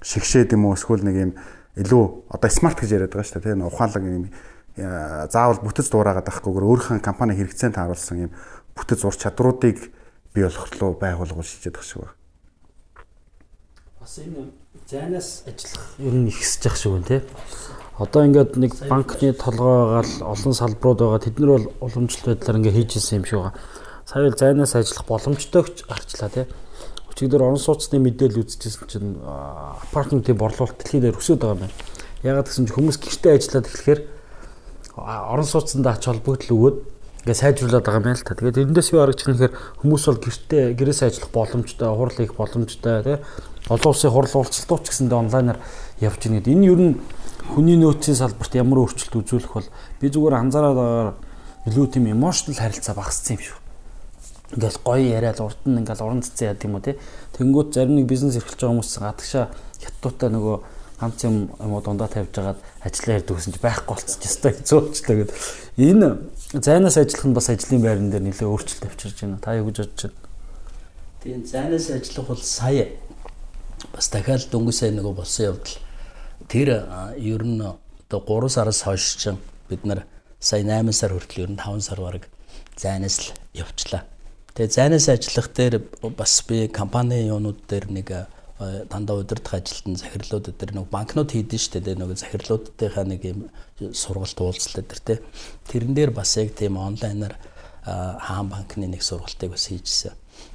шигшээд 0.00 0.54
юм 0.54 0.70
уу 0.70 0.78
эсвэл 0.78 1.04
нэг 1.04 1.16
юм 1.16 1.32
илүү 1.76 2.30
одоо 2.30 2.50
смарт 2.50 2.80
гэж 2.80 2.90
яриад 2.96 3.12
байгаа 3.12 3.28
шүү 3.28 3.42
дээ 3.42 3.52
тийм 3.52 3.66
ухаалаг 3.66 4.04
юм 4.06 4.24
заавал 4.78 5.60
бүтэц 5.60 5.90
дуурайгаад 5.90 6.24
байхгүйгээр 6.24 6.68
өөрийнхөө 6.70 7.04
компани 7.04 7.36
хэрэгцээнд 7.36 7.76
тааруулсан 7.76 8.30
юм 8.30 8.32
бүтэц 8.78 9.04
ур 9.04 9.16
чадруудыг 9.16 9.92
бий 10.32 10.44
болох 10.46 10.70
руу 10.80 10.94
байгуулгуул 10.96 11.44
шийдэж 11.44 11.74
байгаа 11.74 11.84
шиг 11.84 12.00
байна. 12.06 12.19
Бас 14.10 14.26
энэ 14.26 14.50
зайнаас 14.90 15.44
ажиллах 15.46 15.86
ер 16.02 16.10
нь 16.10 16.26
ихсэж 16.26 16.66
явах 16.66 16.78
шиг 16.82 16.90
байна 16.98 17.06
тийм. 17.06 17.22
Одоо 17.94 18.26
ингээд 18.26 18.58
нэг 18.58 18.72
банкны 18.90 19.30
толгой 19.38 19.70
байгаа 19.86 20.02
л 20.02 20.34
олон 20.34 20.50
салбарууд 20.50 20.98
байгаа. 20.98 21.22
Тэд 21.22 21.38
нар 21.38 21.50
бол 21.54 21.66
уламжлалт 21.78 22.26
байдлаар 22.42 22.58
ингээд 22.58 22.74
хийж 22.74 22.92
ирсэн 22.98 23.22
юм 23.22 23.26
шиг 23.30 23.38
байна. 23.38 23.54
Сая 24.10 24.26
бол 24.26 24.34
зайнаас 24.34 24.74
ажиллах 24.74 25.06
боломжтой 25.06 25.62
гэж 25.62 25.86
арчлаа 25.86 26.26
тийм 26.26 26.50
Өчигдөр 27.14 27.42
орон 27.46 27.62
сууцны 27.62 28.02
мэдээлэл 28.02 28.42
үзчихсэн 28.42 28.90
чинь 28.90 29.14
апартментын 29.22 30.34
борлуулалт 30.34 30.74
дэлхийд 30.82 31.14
өсөд 31.14 31.38
байгаа 31.38 31.54
юм 31.54 31.62
байна. 31.70 31.78
Ягаад 32.26 32.50
гэсэн 32.50 32.66
чинь 32.66 32.76
хүмүүс 32.82 32.98
гэртээ 32.98 33.38
ажиллаад 33.38 33.70
эхлэхээр 33.70 34.00
орон 34.98 35.46
сууцнд 35.46 35.86
ач 35.86 36.10
холбогдол 36.10 36.50
өгөөд 36.58 36.76
ингээ 37.30 37.38
сайжруулад 37.46 37.86
байгаа 37.86 38.02
юм 38.02 38.06
байна 38.10 38.18
л 38.18 38.26
та. 38.26 38.34
Тэгээд 38.34 38.74
эндээс 38.74 38.90
юу 38.90 39.06
харагдчих 39.06 39.28
нэхэр 39.30 39.54
хүмүүс 39.86 40.02
бол 40.02 40.18
гэртээ 40.18 40.64
гэрээс 40.74 41.00
ажиллах 41.06 41.30
боломжтой, 41.30 41.88
хурал 41.94 42.16
хийх 42.18 42.34
боломжтой 42.34 42.96
тий. 43.06 43.18
Олон 43.68 43.90
улсын 43.92 44.10
хурал 44.10 44.34
уулзалтууд 44.40 44.82
ч 44.84 44.88
гэсэндээ 44.88 45.18
онлайнаар 45.18 45.58
явж 46.00 46.20
байна 46.24 46.40
гэдэг. 46.40 46.54
Энэ 46.54 46.66
ер 46.70 46.80
нь 46.80 46.94
хүний 47.50 47.76
нөөцийн 47.76 48.16
салбарт 48.16 48.54
ямар 48.54 48.86
өөрчлөлт 48.86 49.20
үзүүлэх 49.20 49.52
бол 49.52 49.68
би 50.00 50.06
зүгээр 50.08 50.38
анзаараад 50.38 50.78
байгаа 50.78 51.14
илүү 51.66 51.86
тийм 51.92 52.06
emotional 52.08 52.56
харилцаа 52.56 52.94
багассан 52.94 53.36
юм 53.36 53.42
шүү. 53.44 53.58
ингээл 54.56 54.78
гоё 54.82 55.06
яриад 55.14 55.40
урд 55.40 55.60
нь 55.66 55.78
ингээл 55.78 56.02
уран 56.02 56.22
цэцэн 56.22 56.50
яд 56.50 56.64
юм 56.64 56.74
уу 56.74 56.82
тий. 56.82 56.98
Тэнгүүд 57.38 57.68
зарим 57.74 57.94
нэг 57.98 58.06
бизнес 58.10 58.38
эрхэлж 58.38 58.58
байгаа 58.58 58.74
хүмүүс 58.74 58.98
гадагшаа 58.98 59.44
хятадтай 59.78 60.30
нөгөө 60.34 60.56
ганц 61.00 61.18
юм 61.24 61.36
юм 61.54 61.72
уу 61.72 61.82
дундаа 61.82 62.08
тавьж 62.10 62.34
агаад 62.34 62.58
ажиллаа 62.82 63.16
ярьдаг 63.22 63.36
гэсэн 63.38 63.54
чи 63.54 63.60
байхгүй 63.62 63.94
болчихсон 63.94 64.20
ч 64.20 64.26
ёстой 64.26 64.52
хэцүүчлээ 64.58 65.16
гэдэг. 65.22 65.36
Энэ 65.78 66.08
зайнаас 66.58 66.96
ажиллах 66.98 67.26
нь 67.30 67.36
бас 67.38 67.46
ажлын 67.46 67.80
байран 67.80 68.10
дээр 68.10 68.24
нэлээд 68.26 68.50
өөрчлөлт 68.50 68.84
авчирж 68.90 69.16
байна. 69.22 69.38
Та 69.38 69.54
юу 69.54 69.70
гэж 69.70 69.76
бодож 69.86 70.02
байна? 70.10 70.18
Тийм 71.22 71.40
зайнаас 71.46 71.86
ажиллах 71.94 72.26
бол 72.26 72.42
сая 72.42 72.86
бас 73.92 74.08
дахиад 74.10 74.48
дөнгөсөө 74.50 74.90
нөгөө 74.96 75.14
болсон 75.14 75.44
явдал 75.50 75.76
тэр 76.48 76.68
ер 77.18 77.42
нь 77.44 77.62
одоо 77.62 78.20
3 78.26 78.48
сараас 78.48 78.82
хойш 78.82 79.16
чинь 79.16 79.38
бид 79.68 79.84
нар 79.84 80.06
сая 80.40 80.62
8 80.62 80.92
сар 80.92 81.12
хүртэл 81.12 81.44
ер 81.44 81.50
нь 81.50 81.60
5 81.60 81.80
сар 81.80 82.00
бараг 82.00 82.28
зайнаас 82.76 83.16
л 83.20 83.32
явчлаа. 83.54 84.02
Тэгээ 84.54 84.74
зайнаас 84.74 85.08
ажиллах 85.08 85.48
дээр 85.54 85.74
бас 86.16 86.42
би 86.48 86.68
компани 86.68 87.26
юунууд 87.28 87.66
дээр 87.68 87.86
нэг 87.90 88.08
дандаа 88.60 89.16
удирдах 89.16 89.54
ажилтан 89.54 89.96
захирлууд 89.96 90.52
дээр 90.52 90.72
нэг 90.74 90.90
банкнууд 90.90 91.30
хийдэн 91.32 91.58
штэ 91.58 91.80
дээ 91.80 91.96
нэг 91.96 92.18
захирлуудынхаа 92.18 93.04
нэг 93.08 93.24
юм 93.24 93.48
сургалт 93.94 94.36
уулзлаа 94.36 94.84
дээр 94.84 95.00
те 95.00 95.14
тэрэн 95.70 95.94
дээр 95.94 96.10
бас 96.12 96.36
яг 96.36 96.52
тийм 96.52 96.76
онлайнаар 96.76 97.36
хаан 97.84 98.48
банкны 98.52 98.86
нэг 98.86 99.02
сургалтыг 99.02 99.56
бас 99.56 99.72
хийжсэн. 99.72 100.12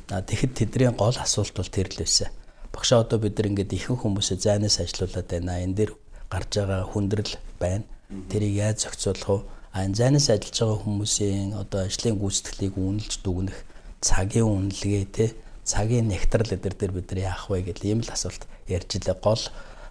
А 0.09 0.21
тэгэхэд 0.21 0.53
тэдний 0.53 0.91
гол 0.93 1.17
асуулт 1.17 1.57
бол 1.57 1.65
тэр 1.65 1.89
л 1.89 1.97
байсан. 1.97 2.29
Багшаа 2.75 3.07
одоо 3.07 3.23
бид 3.23 3.39
нар 3.39 3.47
ингээд 3.55 3.71
ихэнх 3.71 4.03
хүмүүсээ 4.03 4.35
зайнаас 4.35 4.83
ажилуулад 4.83 5.31
байна. 5.31 5.63
Энэ 5.63 5.75
дээр 5.79 5.91
гарч 6.27 6.51
байгаа 6.59 6.83
хүндрэл 6.83 7.39
байна. 7.55 7.87
Тэрийг 8.27 8.59
яаж 8.59 8.83
зохицуулах 8.83 9.31
вэ? 9.31 9.39
А 9.71 9.87
энэ 9.87 9.95
зайнаас 9.95 10.27
ажиллаж 10.27 10.59
байгаа 10.59 10.83
хүмүүсийн 10.83 11.55
одоо 11.55 11.79
ажлын 11.87 12.19
гүйцэтгэлийг 12.19 12.75
үнэлж 12.75 13.13
дүгнэх 13.23 13.57
цагийн 14.03 14.43
үнэлгээ 14.51 15.05
те 15.07 15.25
цагийн 15.63 16.11
нектарл 16.11 16.51
эдэр 16.51 16.75
дээр 16.75 16.91
бид 16.99 17.07
нар 17.15 17.19
яах 17.31 17.47
вэ 17.47 17.63
гэдэг 17.63 17.87
ийм 17.87 18.03
л 18.03 18.11
асуулт 18.11 18.43
ярьж 18.67 18.91
илээ 18.99 19.17
гол 19.23 19.43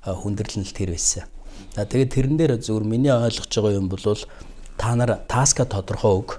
хүндрэл 0.04 0.60
нь 0.60 0.68
л 0.68 0.76
тэр 0.76 0.92
байсан. 0.92 1.24
За 1.72 1.88
тэгээд 1.88 2.12
тэрэн 2.12 2.36
дээр 2.36 2.52
зөвхөн 2.60 2.84
миний 2.84 3.16
ойлгож 3.16 3.48
байгаа 3.48 3.80
юм 3.80 3.88
бол 3.88 4.04
та 4.76 4.92
нар 4.92 5.24
таска 5.24 5.64
тодорхой 5.64 6.12
өг 6.20 6.30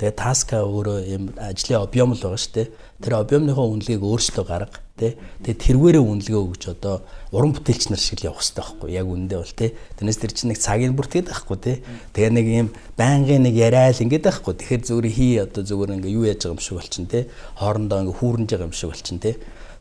Тэгээ 0.00 0.16
таска 0.16 0.64
өөрөө 0.64 0.98
юм 1.04 1.24
ажлын 1.36 1.84
объем 1.84 2.16
л 2.16 2.24
байгаа 2.24 2.40
шүү 2.40 2.54
дээ. 2.56 2.72
Тэр 3.04 3.12
объемныхоо 3.22 3.70
үнэлгээг 3.70 4.02
өөрсдөө 4.02 4.44
гарга 4.48 4.81
тий. 4.96 5.16
Тэгээ 5.44 5.62
тэрвэрээ 5.62 6.02
үнэлгээ 6.02 6.40
өгч 6.40 6.62
одоо 6.72 7.02
уран 7.32 7.52
бүтээлч 7.56 7.90
нар 7.90 8.02
шиг 8.02 8.20
л 8.20 8.32
явах 8.32 8.44
хэрэгтэй 8.44 8.62
байхгүй 8.62 8.90
яг 8.92 9.06
үндэ 9.06 9.36
бол 9.40 9.54
тий. 9.56 9.70
Тэрнээс 9.96 10.18
тэр 10.20 10.32
чинь 10.32 10.50
нэг 10.52 10.58
цагийн 10.60 10.94
бүртгээд 10.96 11.28
байхгүй 11.32 11.58
тий. 11.60 11.76
Тэгээ 12.12 12.32
нэг 12.32 12.46
юм 12.48 12.68
байнгын 12.96 13.42
нэг 13.46 13.54
яриа 13.56 13.90
л 13.92 14.02
ингээд 14.04 14.24
байхгүй. 14.28 14.54
Тэгэхээр 14.58 14.82
зүгээр 14.88 15.08
хий 15.12 15.34
одоо 15.40 15.62
зүгээр 15.64 15.94
ингээ 15.96 16.16
юу 16.16 16.24
яаж 16.28 16.40
байгаа 16.44 16.56
юм 16.56 16.62
шиг 16.62 16.76
болчин 16.78 17.06
тий. 17.08 17.22
Хоорондоо 17.56 17.98
ингээ 18.04 18.18
хүүрнж 18.20 18.48
байгаа 18.52 18.68
юм 18.68 18.76
шиг 18.76 18.90
болчин 18.92 19.18
тий. 19.20 19.34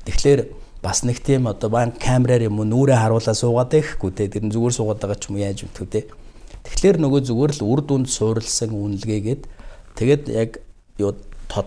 Тэгэхээр 0.07 0.41
бас 0.81 1.03
нэг 1.03 1.17
тийм 1.21 1.47
одоо 1.51 1.69
банк 1.69 1.99
камераар 2.01 2.47
юм 2.47 2.59
уу 2.59 2.67
нүрээ 2.69 2.99
харуулаа 2.99 3.35
суугаад 3.35 3.71
байхгүй 3.71 4.11
тий. 4.15 4.27
Тэр 4.31 4.47
нь 4.47 4.53
зүгээр 4.55 4.75
суугаад 4.75 4.99
байгаа 5.03 5.19
ч 5.19 5.29
юм 5.29 5.37
яаж 5.37 5.63
юмтгүү 5.67 5.87
тий. 5.89 6.03
Тэгэхээр 6.61 6.97
нөгөө 7.01 7.21
зүгээр 7.25 7.51
л 7.57 7.65
үр 7.65 7.81
дүнд 7.81 8.07
суурилсан 8.09 8.69
үнэлгээгээд 8.69 9.61
Тэгээд 9.95 10.23
яг 10.29 10.49
юу 10.97 11.15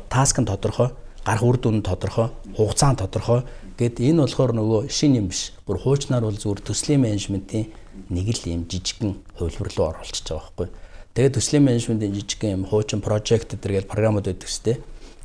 таск 0.09 0.41
нь 0.41 0.49
тодорхой, 0.49 0.91
гарах 1.25 1.43
үр 1.43 1.57
дүн 1.57 1.83
тодорхой, 1.83 2.29
хугацаа 2.57 2.95
тодорхой. 2.95 3.43
Гэт 3.81 3.99
энэ 3.99 4.29
болохоор 4.29 4.53
нөгөө 4.55 4.81
шин 4.93 5.17
юм 5.19 5.27
биш. 5.33 5.57
Бүр 5.67 5.81
хуучнаар 5.81 6.23
бол 6.23 6.37
зүгээр 6.37 6.63
төслийн 6.63 7.01
менежментийн 7.03 7.73
нэг 8.13 8.29
л 8.31 8.45
юм 8.45 8.63
жижигхэн 8.69 9.19
хувилбар 9.35 9.71
руу 9.75 9.87
оруулчихж 9.91 10.29
байгаа 10.31 10.45
байхгүй. 10.45 10.69
Тэгээд 11.17 11.37
төслийн 11.41 11.65
менежментийн 11.65 12.15
жижигхэн 12.15 12.55
юм 12.61 12.65
хуучин 12.69 13.01
прожект 13.01 13.57
гэдэг 13.57 13.89
програмууд 13.89 14.29
байдаг 14.31 14.51
сте. 14.53 14.79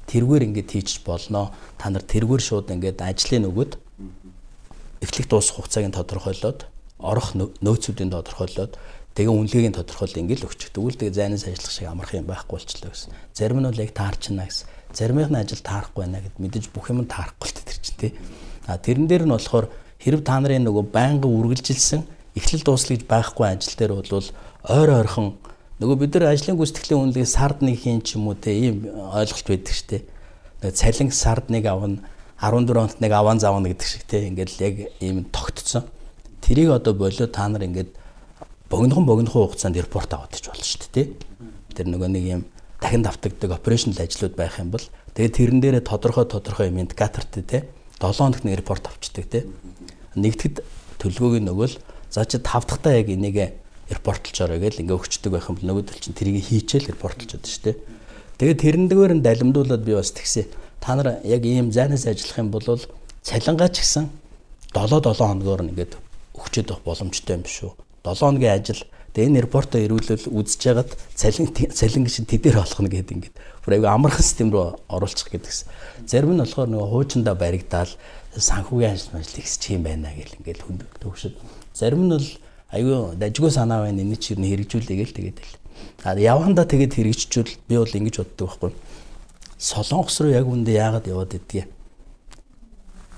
Тэргээр 0.08 0.50
ингээд 0.50 0.72
хийчих 0.72 1.06
болно. 1.06 1.54
Та 1.78 1.94
нар 1.94 2.02
тэргээр 2.02 2.42
шууд 2.42 2.72
ингээд 2.74 3.04
ажлын 3.06 3.46
нөгөөд 3.46 3.78
эхлэх 5.06 5.28
дуусах 5.30 5.62
хугацааг 5.62 5.86
нь 5.86 5.98
тодорхойлоод 6.00 6.66
орох 6.98 7.38
нөөцүүдийн 7.38 8.10
тодорхойлоод 8.10 8.74
Тэгээ 9.20 9.36
үнэлгээг 9.36 9.68
нь 9.68 9.76
тодорхойл 9.76 10.16
ингээл 10.16 10.48
өгчих. 10.48 10.72
Тэгвэл 10.72 10.96
тэгээ 10.96 11.18
зайнаас 11.18 11.44
ажиллах 11.44 11.74
шиг 11.76 11.92
амарх 11.92 12.16
юм 12.16 12.24
байхгүй 12.24 12.56
болчлоо 12.56 12.88
гэсэн. 12.88 13.12
Зарим 13.36 13.60
нь 13.60 13.68
бол 13.68 13.84
яг 13.84 13.92
таарчна 13.92 14.48
гэсэн. 14.48 14.68
Заримын 14.94 15.30
нь 15.30 15.40
ажил 15.40 15.62
таарахгүй 15.62 16.06
байна 16.06 16.22
гэд 16.24 16.38
мэдээж 16.42 16.66
бүх 16.74 16.90
юм 16.90 17.06
таарахгүй 17.06 17.48
л 17.50 17.58
тэр 17.62 17.78
чинь 17.78 18.00
тий. 18.00 18.12
А 18.66 18.78
тэрэн 18.78 19.06
дээр 19.06 19.26
нь 19.26 19.34
болохоор 19.34 19.70
хэрв 20.02 20.22
та 20.26 20.40
нарын 20.40 20.66
нөгөө 20.66 20.86
байнга 20.90 21.28
үргэлжилсэн 21.30 22.02
эхлэл 22.36 22.66
дуусал 22.66 22.96
гэж 22.98 23.04
байхгүй 23.06 23.46
ажил 23.46 23.76
дээр 23.78 23.94
бол 24.00 24.30
ойр 24.66 24.90
ойрхон 24.90 25.38
нөгөө 25.80 25.98
бид 26.00 26.14
нар 26.16 26.34
ажлын 26.34 26.58
гүйцэтгэлийн 26.60 27.02
үнэлгээ 27.08 27.28
сард 27.28 27.60
нэг 27.64 27.80
хийн 27.80 28.02
ч 28.04 28.20
юм 28.20 28.28
уу 28.28 28.36
те 28.36 28.52
ийм 28.52 28.88
ойлголт 28.88 29.48
байдаг 29.48 29.76
штэ. 29.76 30.04
Тэгээ 30.60 30.76
цалин 30.76 31.12
сард 31.12 31.48
нэг 31.48 31.64
авна 31.72 32.04
14 32.40 32.76
онт 32.76 33.00
нэг 33.00 33.12
аван 33.12 33.40
заавна 33.40 33.72
гэдэг 33.72 33.88
шиг 33.88 34.04
те 34.04 34.28
ингээд 34.28 34.60
яг 34.60 34.76
ийм 35.00 35.28
тогтцсон. 35.32 35.88
Тэрийг 36.44 36.72
одоо 36.72 36.94
болоо 36.94 37.28
та 37.28 37.48
нар 37.48 37.64
ингээд 37.64 37.92
богинохон 38.70 39.06
богинохон 39.06 39.48
хугацаанд 39.48 39.80
репорт 39.80 40.14
аваад 40.14 40.36
ич 40.36 40.48
болно 40.48 40.64
шүү 40.64 40.92
дээ. 40.92 41.08
Тэр 41.76 41.88
нөгөө 41.92 42.10
нэг 42.12 42.24
юм 42.28 42.44
дахин 42.82 43.04
давтагддаг 43.04 43.52
операшнл 43.52 44.00
ажлууд 44.00 44.36
байх 44.36 44.60
юм 44.60 44.72
бол 44.72 44.86
тэгээд 45.14 45.36
тэрэн 45.36 45.60
дээрээ 45.60 45.84
тодорхой 45.84 46.26
тодорхой 46.26 46.68
юм 46.72 46.80
индикатортэй 46.80 47.44
те 47.44 47.60
7 48.00 48.16
хоногт 48.16 48.44
нэг 48.48 48.64
репорт 48.64 48.88
авчдаг 48.88 49.28
те. 49.28 49.46
Нэгдэхэд 50.16 50.64
төлөвлөгөөг 51.04 51.44
нөгөө 51.44 51.68
л 51.68 51.76
за 52.08 52.24
чи 52.24 52.40
5 52.40 52.72
дахьтаа 52.72 52.96
яг 52.96 53.12
энийг 53.12 53.60
репортлчоорой 53.92 54.60
гэл 54.64 54.80
ингээ 54.80 54.96
өгчдөг 54.96 55.32
байх 55.36 55.52
юм 55.52 55.60
бол 55.60 55.68
нөгөөдөл 55.84 56.00
чинь 56.00 56.16
тэрийг 56.16 56.48
хийчихэл 56.48 56.96
репортлж 56.96 57.36
удаа 57.36 57.52
шүү 57.52 57.64
дээ. 57.68 57.78
Тэгээд 58.40 58.60
тэрэн 58.64 58.86
дээр 58.88 59.14
нь 59.20 59.26
далимдуулаад 59.28 59.84
би 59.84 60.00
бас 60.00 60.16
тэгсэн. 60.16 60.48
Та 60.80 60.96
нар 60.96 61.20
яг 61.28 61.44
ийм 61.44 61.76
зайнаас 61.76 62.08
ажиллах 62.08 62.40
юм 62.40 62.50
бол 62.56 62.64
цалингаа 63.20 63.68
ч 63.68 63.84
гэсэн 63.84 64.08
7 64.72 65.04
7 65.04 65.20
хоногоор 65.20 65.68
нэгээд 65.68 66.00
өгчөд 66.40 66.72
байх 66.72 66.82
боломжтой 66.88 67.36
юм 67.36 67.44
шүү 67.44 67.76
7 68.08 68.16
хоногийн 68.16 68.56
ажил 68.56 68.80
тэгээ 69.20 69.36
энэ 69.36 69.44
репортоо 69.52 69.84
ирүүлэл 69.84 70.32
үзэж 70.32 70.62
хагаад 70.64 70.92
цалин 71.12 71.52
цалин 71.52 72.08
гэж 72.08 72.16
тэдээр 72.24 72.56
болох 72.56 72.80
нь 72.80 72.88
гэдэг 72.88 73.16
ингээд 73.20 73.36
бүр 73.68 73.74
аягүй 73.76 73.92
амархан 73.92 74.24
систем 74.24 74.48
рүү 74.48 74.80
оруулчих 74.88 75.28
гэдэгсэн. 75.28 75.68
Зарим 76.08 76.40
нь 76.40 76.40
болохоор 76.40 76.72
нөгөө 76.72 76.88
хуучиндаа 76.88 77.36
баригдаал 77.36 77.92
санхүүгийн 78.32 78.96
ажил 78.96 79.20
ажил 79.20 79.44
ихсчих 79.44 79.76
юм 79.76 79.84
байна 79.84 80.16
гэл 80.16 80.40
ингээд 80.40 80.64
хүнд 80.64 80.88
төвшөд. 81.04 81.36
Зарим 81.76 82.08
нь 82.08 82.16
бол 82.16 82.30
аягүй 82.72 83.20
дажгүй 83.20 83.52
санаа 83.52 83.84
байна 83.84 84.00
энэ 84.08 84.16
чинь 84.16 84.40
хэрэгжүүлээ 84.40 84.98
гэл 85.04 85.18
тэгээд 85.20 85.38
л. 85.44 85.52
А 86.08 86.16
явандаа 86.16 86.64
тэгээд 86.64 86.96
хэрэгжчихвэл 86.96 87.60
би 87.68 87.76
бол 87.76 87.92
ингэж 87.92 88.24
боддог 88.24 88.48
байхгүй. 88.48 88.72
Солонгос 89.60 90.16
руу 90.24 90.32
яг 90.32 90.48
үндэ 90.48 90.80
яагаад 90.80 91.12
яваад 91.12 91.36
идэгээ. 91.36 91.68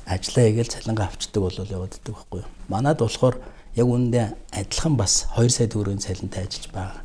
Ажлаа 0.09 0.43
хийгээл 0.49 0.73
цалингаа 0.73 1.13
авчдаг 1.13 1.41
бол 1.45 1.53
яваад 1.53 1.93
иддэг 1.93 2.17
байхгүй. 2.17 2.41
Манад 2.65 2.97
болохоор 3.05 3.37
яг 3.75 3.87
үүндээ 3.87 4.25
адилхан 4.51 4.95
бас 4.99 5.27
2 5.37 5.47
сая 5.49 5.67
төгрөгийн 5.71 6.03
цалинтай 6.03 6.43
ажиллаж 6.43 6.71
байгаа. 6.75 7.01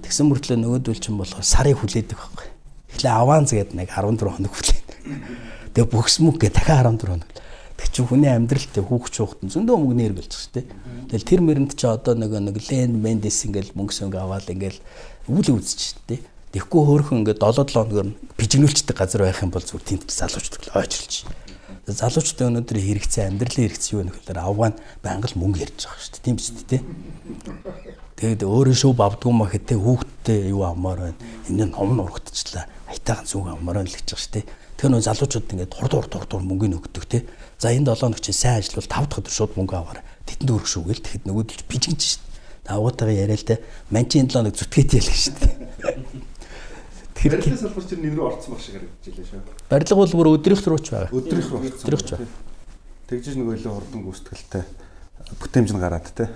Тэгсэн 0.00 0.26
мөртлөө 0.30 0.58
нөгөөдөл 0.60 1.00
чинь 1.02 1.18
болохоор 1.20 1.44
сарыг 1.44 1.76
хүлээдэг 1.82 2.16
байхгүй. 2.16 2.48
Эхлээ 2.96 3.12
аванс 3.12 3.52
гэдэг 3.52 3.76
нэг 3.76 3.88
14 3.92 4.24
хоног 4.24 4.52
хүлээн. 4.54 4.84
Тэгээ 5.76 5.92
бүхс 5.92 6.16
мүг 6.24 6.40
гэ 6.40 6.56
дахиад 6.56 6.88
14 6.96 7.20
хоног. 7.20 7.30
Тэг 7.76 7.88
чи 7.92 8.00
хүний 8.00 8.32
амьдралтай 8.32 8.80
хүүхч 8.80 9.14
хуухтан 9.20 9.52
зөндөө 9.52 9.76
мөнгө 9.76 9.96
нэргэлж 10.00 10.32
шүү 10.32 10.52
дээ. 10.56 10.66
Тэгэл 11.12 11.28
тэр 11.28 11.40
мэрэнд 11.44 11.76
чи 11.76 11.84
одоо 11.84 12.16
нэг 12.16 12.32
нэг 12.32 12.56
лен 12.72 12.96
мендес 13.04 13.44
ингээл 13.44 13.76
мөнгө 13.76 13.92
сөнгө 13.92 14.16
аваад 14.16 14.48
ингээл 14.48 14.80
үзэж 15.28 15.80
шүү 15.84 16.02
дээ. 16.08 16.20
Тэгэхгүй 16.56 16.82
хөөхөн 16.88 17.20
ингээд 17.20 17.44
7 17.44 17.68
7 17.68 17.76
хоногор 17.76 18.16
бижигнүүлчдэг 18.40 18.96
газар 18.96 19.28
байх 19.28 19.44
юм 19.44 19.52
бол 19.52 19.60
зүгээр 19.60 19.84
тент 19.84 20.08
залуучдаг 20.08 20.72
л 20.72 20.80
ойчрлж 20.80 21.28
залуучуудын 21.86 22.50
өнөөдөр 22.50 22.78
хэрэгцээ 22.82 23.30
амьдралын 23.30 23.62
хэрэгцээ 23.70 23.94
юу 23.94 24.10
гэхээр 24.10 24.42
авгаан 24.42 24.74
байнга 25.06 25.30
л 25.30 25.38
мөнгө 25.38 25.62
ярьж 25.62 25.86
байгаа 25.86 26.02
шүү 26.02 26.12
дээ. 26.18 26.24
Тийм 26.26 26.34
биз 26.34 26.50
дээ. 26.66 26.82
Тэгэд 28.18 28.42
өөрөө 28.42 28.74
шоу 28.74 28.92
бавдгүй 28.98 29.30
маа 29.30 29.46
хэтэ 29.54 29.78
хүүхдтэй 29.78 30.50
юу 30.50 30.66
авмаар 30.66 31.14
байна. 31.14 31.18
Энэ 31.46 31.70
ном 31.70 31.94
нурагдчихлаа. 31.94 32.66
Хайтаахан 32.90 33.30
зүг 33.30 33.46
авмаар 33.46 33.86
байна 33.86 33.90
л 33.92 33.94
гэж 33.94 34.02
байгаа 34.02 34.18
шүү 34.18 34.34
дээ. 34.34 34.44
Тэр 34.76 34.90
нөө 34.90 35.02
залуучууд 35.06 35.46
ингээд 35.46 35.76
хурд 35.78 35.92
хурд 35.94 36.12
хурд 36.16 36.30
хурд 36.34 36.48
мөнгөний 36.50 36.78
өгдөг 36.80 37.04
те. 37.06 37.22
За 37.62 37.70
энэ 37.70 37.94
7 37.94 38.02
хоног 38.02 38.18
чи 38.18 38.34
сайн 38.34 38.58
ажиллавал 38.58 38.90
5 38.90 39.06
дахь 39.06 39.20
өдөр 39.22 39.34
шууд 39.36 39.52
мөнгө 39.54 39.76
аваарай. 39.78 40.04
Тэтэнд 40.26 40.50
өрөх 40.52 40.66
шүү 40.66 40.90
гээл 40.90 41.04
тэгэхэд 41.06 41.24
нөгөөдөл 41.30 41.70
бижигч 41.70 42.02
шүү 42.02 42.20
дээ. 42.26 42.66
Давгуутайгаа 42.66 43.14
яриа 43.14 43.38
л 43.38 43.46
те. 43.46 43.62
Манчин 43.94 44.26
7 44.26 44.36
хоног 44.36 44.58
зүтгээд 44.58 44.90
ял 44.98 45.06
шүү 45.06 45.34
дээ. 45.38 45.54
Барилгын 47.16 47.58
салбар 47.58 47.84
чинь 47.88 48.02
нэр 48.04 48.14
рүү 48.16 48.26
орцсон 48.28 48.54
баг 48.54 48.60
шиг 48.60 48.76
харагдаж 48.76 49.06
байлаа 49.08 49.26
шүү. 49.30 49.40
Барилга 49.70 49.96
бол 49.96 50.12
бүр 50.20 50.28
өдрийнх 50.36 50.66
рүү 50.68 50.80
ч 50.84 50.90
байгаа. 50.92 51.10
Өдрийнх 51.16 51.48
рүү 51.50 51.60
орцсон. 51.64 51.80
Өдрийнх 51.86 52.04
ч 52.04 52.10
байгаа. 52.12 52.28
Тэгжиж 53.06 53.34
нөгөө 53.40 53.54
илүү 53.56 53.72
хурдан 53.72 54.02
гүйцэтгэлтэй 54.04 54.64
бүтээмж 55.40 55.70
нь 55.74 55.80
гараад 55.80 56.06
те. 56.14 56.28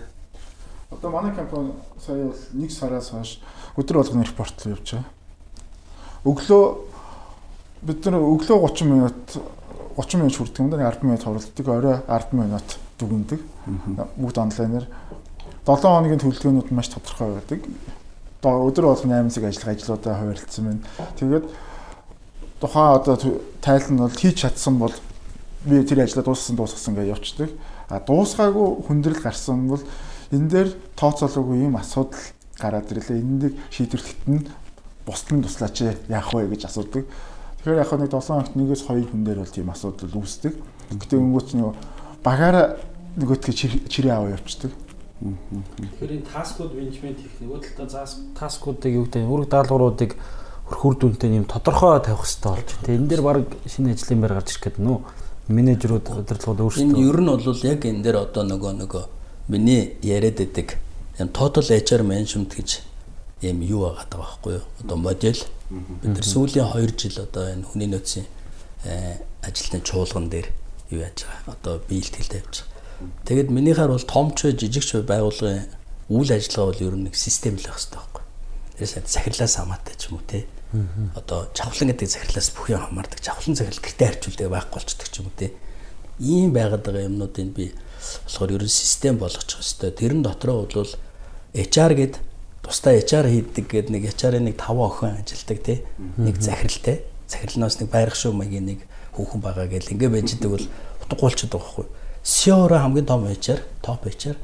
Одоо 0.91 1.11
манай 1.11 1.35
компани 1.35 1.73
сая 1.99 2.25
бол 2.25 2.39
1 2.55 2.71
сараас 2.71 3.11
хойш 3.11 3.39
өдөр 3.77 4.01
болгоны 4.01 4.25
репорт 4.25 4.67
явж 4.67 4.97
байгаа. 4.97 5.07
Өглөө 6.25 6.65
бид 7.87 8.05
нар 8.07 8.21
өглөө 8.21 8.59
30 8.67 8.91
минут 8.91 9.39
30 9.97 10.19
минут 10.19 10.37
хүрдэг 10.37 10.61
юм 10.61 10.71
да 10.71 10.81
10 10.91 11.05
минут 11.07 11.23
хуралддаг 11.23 11.69
орой 11.69 11.97
10 12.09 12.33
минут 12.35 12.79
дүгндэг. 12.99 13.41
Бүгд 14.17 14.39
онлайнаар 14.43 14.87
7 15.67 15.87
хоногийн 15.87 16.21
төлөвлөгөөнүүд 16.21 16.73
маш 16.75 16.89
тодорхой 16.91 17.39
байдаг 17.39 17.61
өдөр 18.43 18.85
болгоны 18.89 19.15
8 19.21 19.31
цаг 19.31 19.45
ажиллах 19.45 19.77
ажлуудаа 19.77 20.15
хуваарлцсан 20.17 20.65
байна. 20.65 20.83
Тэгээд 21.21 21.45
тухайн 22.61 22.97
одоо 22.97 23.17
тайл 23.61 23.87
нь 23.93 24.01
бол 24.01 24.17
хийж 24.17 24.37
чадсан 24.41 24.79
бол 24.81 24.95
би 25.65 25.85
тэр 25.85 26.05
ажлаа 26.05 26.25
дууссан 26.25 26.57
дуусгасан 26.57 26.97
гэж 26.97 27.09
явцдаг. 27.13 27.51
А 27.89 28.01
дуусгаагүй 28.01 28.89
хүндрэл 28.89 29.21
гарсан 29.21 29.69
бол 29.69 29.83
энэ 30.33 30.49
дээр 30.49 30.69
тооцоолоогүй 30.97 31.69
юм 31.69 31.77
асуудал 31.77 32.21
гараад 32.57 32.89
ирлээ. 32.89 33.21
Энийг 33.21 33.55
шийдвэрлэхэд 33.69 34.25
нь 34.29 34.49
бусд 35.05 35.29
нь 35.33 35.45
туслаач 35.45 35.77
яах 36.09 36.33
вэ 36.33 36.49
гэж 36.49 36.65
асуудаг. 36.65 37.05
Тэгэхээр 37.61 37.81
яг 37.85 37.93
нэг 37.93 38.09
7 38.09 38.25
хоногт 38.25 38.57
нэгээс 38.57 38.83
2 38.89 39.11
хүн 39.13 39.25
дээр 39.25 39.45
бол 39.45 39.53
тийм 39.53 39.69
асуудал 39.69 40.17
үүсдэг. 40.17 40.55
Гэтэ 40.97 41.17
өнгөц 41.21 41.51
нь 41.57 41.65
багаараа 42.25 42.81
нөгөөдгөө 43.21 43.89
чирээ 43.89 44.15
аваа 44.17 44.37
явчихдаг. 44.37 44.73
Тэгэхээр 45.21 46.17
энэ 46.17 46.29
таскууд 46.33 46.73
менежмент 46.73 47.21
хийх 47.21 47.37
нөгөө 47.45 47.61
талдаа 47.77 48.09
таскуудыг 48.41 48.93
юу 48.97 49.05
гэдэг 49.05 49.29
үүрэг 49.29 49.49
даалгавруудыг 49.53 50.17
хөр 50.65 50.95
дүнтэй 50.97 51.37
юм 51.37 51.45
тодорхой 51.45 52.01
тавих 52.01 52.25
хэрэгтэй 52.25 52.49
болж 52.57 52.71
байна. 52.81 52.97
Энэ 52.97 53.09
дээр 53.13 53.23
баг 53.23 53.45
шинэ 53.69 53.93
ажлын 53.93 54.21
байр 54.25 54.35
гарч 54.41 54.49
ирэх 54.57 54.65
гэдэг 54.65 54.81
нүү 54.81 54.97
менежерүүд 55.51 56.07
удирдлагууд 56.09 56.61
өөрсдөө. 56.65 56.85
Энэ 56.89 57.05
ер 57.05 57.19
нь 57.21 57.29
бол 57.29 57.69
яг 57.69 57.81
энэ 57.85 58.01
дээр 58.01 58.17
одоо 58.25 58.43
нөгөө 58.49 58.73
нөгөө 58.81 59.05
миний 59.53 59.83
яриад 60.01 60.41
байдаг 60.41 60.69
юм 61.21 61.29
total 61.37 61.69
HR 61.69 62.01
management 62.01 62.57
гэж 62.57 62.71
юм 63.45 63.61
юу 63.61 63.93
байгаа 63.93 64.07
даа 64.09 64.21
байхгүй 64.25 64.53
юу? 64.57 64.65
Одоо 64.81 64.97
модель 64.97 65.43
бид 66.01 66.17
нар 66.17 66.25
сүүлийн 66.25 66.65
2 66.65 66.97
жил 66.97 67.17
одоо 67.29 67.45
энэ 67.51 67.69
хүний 67.69 67.89
нөөцийн 67.93 68.27
ажилтны 69.45 69.85
чуулган 69.85 70.33
дээр 70.33 70.49
юу 70.95 71.05
яаж 71.05 71.29
байгаа. 71.29 71.61
Одоо 71.61 71.75
биелтгэл 71.85 72.31
тавьж 72.31 72.65
байгаа. 72.65 72.80
Тэгэд 73.25 73.49
минийхаар 73.51 73.93
бол 73.95 74.07
томч 74.07 74.45
жижигч 74.45 75.01
байгууллагын 75.05 75.69
үйл 76.13 76.31
ажиллагаа 76.31 76.69
бол 76.71 76.87
ер 76.87 76.95
нь 76.97 77.05
нэг 77.09 77.15
системлэх 77.17 77.73
хэрэгтэй 77.73 77.97
байхгүй. 77.97 78.25
Тэрээс 78.77 78.95
захирлаас 79.09 79.55
хамаатай 79.57 79.95
ч 79.97 80.11
юм 80.11 80.21
уу 80.21 80.25
те 80.29 80.47
одоо 81.17 81.51
чавлан 81.53 81.91
гэдэг 81.91 82.09
захирлаас 82.09 82.51
бүх 82.55 82.71
юм 82.71 82.79
хамаардаг. 82.79 83.19
Чавлан 83.19 83.59
захирал 83.59 83.83
гэртээ 83.83 84.07
харьцуулдаг 84.07 84.49
байхгүй 84.55 84.79
болчдөг 84.79 85.09
ч 85.11 85.19
юм 85.19 85.27
уу 85.27 85.35
те. 85.35 85.51
Ийм 86.23 86.55
байгаад 86.55 86.87
байгаа 86.87 87.11
юмнуудыг 87.11 87.51
би 87.51 87.75
болохоор 88.23 88.55
ерөн 88.55 88.71
систем 88.71 89.19
болгочих 89.19 89.59
хэвээр. 89.59 89.99
Тэрэн 89.99 90.23
дотроо 90.23 90.67
бол 90.71 90.93
HR 91.55 91.93
гэд 91.99 92.15
тусдаа 92.63 92.95
HR 92.95 93.27
хийдэг 93.27 93.67
гэд 93.67 93.89
нэг 93.91 94.15
HR-ын 94.15 94.47
нэг 94.47 94.63
5 94.63 94.79
охин 94.79 95.19
ажилдаг 95.19 95.59
тий. 95.59 95.83
Нэг 95.99 96.39
захиралтай. 96.39 97.03
Захирлнаас 97.27 97.83
нэг 97.83 97.91
байрах 97.91 98.15
шүү 98.15 98.31
маягийн 98.31 98.71
нэг 98.71 98.81
хүүхэн 99.19 99.43
байгаа 99.43 99.67
гэл 99.67 99.91
ингээ 99.91 100.11
байждаг 100.15 100.51
бол 100.55 100.67
утгуулчдаг 101.03 101.59
байхгүй. 101.59 101.87
CEO-ро 102.25 102.77
хамгийн 102.79 103.07
том 103.07 103.25
HR, 103.25 103.61
топ 103.83 104.05
HR. 104.05 104.37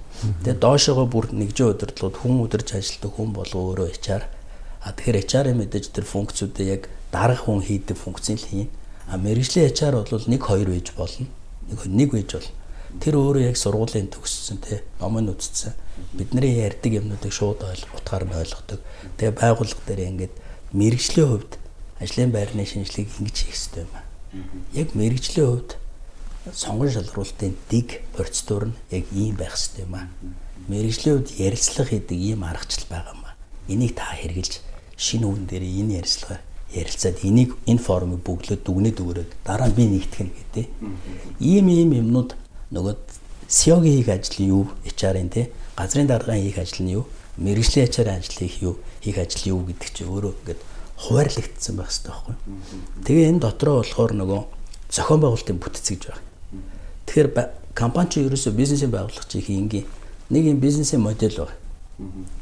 Тэгээ 0.45 0.61
доошоогоо 0.61 1.07
бүр 1.07 1.29
нэгжээ 1.33 1.77
удирдлууд 1.77 2.17
хүн 2.17 2.41
удирж 2.41 2.73
ажилладаг 2.73 3.13
хүн 3.13 3.31
бол 3.37 3.53
өөрөө 3.53 3.89
HR 4.01 4.37
А 4.87 4.95
тэгэхээр 4.95 5.27
HR-ын 5.27 5.59
мэдээж 5.59 5.91
тэр 5.91 6.07
функцүүдээ 6.07 6.67
яг 6.71 6.83
дарга 7.11 7.43
хүн 7.43 7.59
хийдэг 7.59 7.99
функцийг 7.99 8.39
л 8.39 8.47
хийн. 8.47 8.71
А 9.11 9.19
мэрэгжлийн 9.19 9.75
HR 9.75 10.07
бол 10.07 10.31
нэг 10.31 10.43
хоёр 10.47 10.71
байж 10.71 10.95
болно. 10.95 11.27
Нэг 11.67 11.81
нэг 11.91 12.11
байж 12.15 12.31
болно. 12.39 12.55
Тэр 13.03 13.19
өөрөө 13.19 13.51
яг 13.51 13.59
сургуулийн 13.59 14.07
төгссөн 14.15 14.63
тий 14.63 14.79
номын 15.03 15.35
үтцсэн. 15.35 15.75
Бидний 16.15 16.55
ярьдаг 16.63 17.03
юмнуудыг 17.03 17.35
шууд 17.35 17.67
ойлгох, 17.67 17.99
утгаар 17.99 18.31
нь 18.31 18.39
ойлгодог. 18.39 18.79
Тэгээ 19.19 19.35
байгууллага 19.43 19.83
дээр 19.91 20.07
ингээд 20.07 20.35
мэрэгжлийн 20.71 21.29
хувьд 21.35 21.53
ажлын 21.99 22.31
байрны 22.31 22.63
шинжилгээг 22.63 23.11
ингэж 23.11 23.37
хийх 23.43 23.59
хэрэгтэй 23.59 23.83
юм. 23.91 23.95
Яг 24.71 24.89
мэрэгжлийн 24.95 25.51
хувьд 25.51 25.71
сонгон 26.53 26.91
шалгуулалтын 26.91 27.57
дэг 27.71 28.03
процедур 28.15 28.71
нь 28.71 28.77
яг 28.91 29.05
ийм 29.13 29.35
байх 29.37 29.57
хэрэгтэй 29.57 29.85
юм 29.85 29.95
аа. 29.95 30.09
Мэрэгжлийн 30.69 31.19
хувьд 31.19 31.31
ярилцлага 31.39 31.91
хийдэг 31.91 32.19
ийм 32.19 32.45
аргачлал 32.45 32.87
байгаа 32.91 33.15
юм 33.15 33.25
аа. 33.27 33.35
Энийг 33.67 33.95
та 33.95 34.15
хэрэгжилж 34.15 34.63
шинэ 34.97 35.27
үн 35.27 35.47
дээр 35.51 35.63
энэ 35.67 35.99
ярилцлага 35.99 36.39
ярилцаад 36.71 37.19
энийг 37.23 37.51
энэ 37.67 37.83
формыг 37.83 38.23
бөглөөд 38.23 38.63
дүгнээд 38.63 38.99
өгөрөөд 39.03 39.31
дараа 39.43 39.69
нь 39.71 39.77
би 39.77 39.85
нэгтгэх 39.91 40.31
гэдэг. 40.31 40.67
Ийм 41.41 41.67
ийм 41.67 41.91
юмнууд 41.99 42.39
нөгөө 42.71 42.95
SEO-гийн 43.47 44.03
хийх 44.03 44.11
ажил 44.11 44.39
нь 44.43 44.51
юу? 44.51 44.67
HR-ын 44.87 45.31
те 45.31 45.51
газрын 45.79 46.07
даргын 46.07 46.43
хийх 46.43 46.59
ажил 46.59 46.83
нь 46.83 46.95
юу? 46.95 47.05
Мэргэжлийн 47.39 47.87
HR-ын 47.91 48.19
ажил 48.19 48.39
хийх 48.43 48.63
юу? 48.63 48.75
Хийх 49.03 49.19
ажил 49.19 49.55
юу 49.55 49.61
гэдэг 49.67 49.91
чинь 49.95 50.11
өөрөө 50.11 50.35
ингээд 50.43 50.61
хуваарлагдсан 50.97 51.75
байх 51.79 51.91
хэрэгтэй 51.91 52.11
байхгүй. 52.11 52.35
Тэгээ 53.07 53.31
энэ 53.31 53.43
дотроо 53.43 53.83
болохоор 53.83 54.13
нөгөө 54.19 54.41
зохион 54.91 55.21
байгуулалтын 55.23 55.59
бүтц 55.63 55.87
гэж 55.87 56.03
байна. 56.11 56.23
Тэгэхээр 57.07 57.29
компани 57.75 58.11
чинь 58.11 58.27
ерөөсөө 58.29 58.53
бизнесийн 58.53 58.91
байгууллага 58.91 59.29
чинь 59.31 59.47
ингийн 59.47 59.87
нэг 60.31 60.45
юм 60.45 60.59
бизнесийн 60.61 61.03
модель 61.03 61.39
байна. 61.39 61.55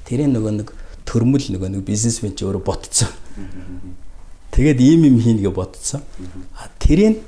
Тэрийн 0.09 0.33
нөгөө 0.33 0.53
нэг 0.59 0.69
төрмөл 1.05 1.47
нөгөө 1.53 1.69
нэг 1.79 1.83
бизнесмен 1.85 2.35
ч 2.35 2.43
өөрөө 2.43 2.65
ботцсон. 2.65 3.11
Тэгээд 4.55 4.81
ийм 4.81 5.05
юм 5.05 5.19
хийнгээ 5.21 5.53
ботцсон. 5.53 6.03
А 6.57 6.71
тэрийг 6.81 7.21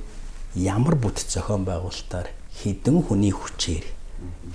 ямар 0.56 0.96
бүтэц 0.96 1.36
зохион 1.36 1.68
байгуулалтаар 1.68 2.32
хідэн 2.62 3.04
хүний 3.04 3.34
хүчээр 3.34 3.84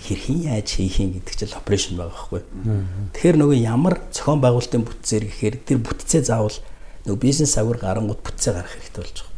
хэрхэн 0.02 0.40
яаж 0.50 0.68
хийх 0.82 0.98
юм 0.98 1.14
гэдэг 1.14 1.36
чинь 1.38 1.54
операшн 1.54 1.96
байгаа 2.00 2.10
байхгүй. 2.10 2.42
Тэгэхээр 3.14 3.38
нөгөө 3.38 3.58
ямар 3.62 4.02
зохион 4.10 4.42
байгуулалтын 4.42 4.84
бүтцээр 4.88 5.24
гэхээр 5.30 5.56
тэр 5.62 5.80
бүтцээ 5.86 6.22
заавал 6.26 6.58
нөгөө 7.06 7.22
бизнес 7.22 7.54
агуур 7.62 7.78
гарангууд 7.78 8.22
бүтцээ 8.26 8.54
гаргах 8.58 8.74
хэрэгтэй 8.74 9.02
болж 9.06 9.18
байгаа. 9.22 9.36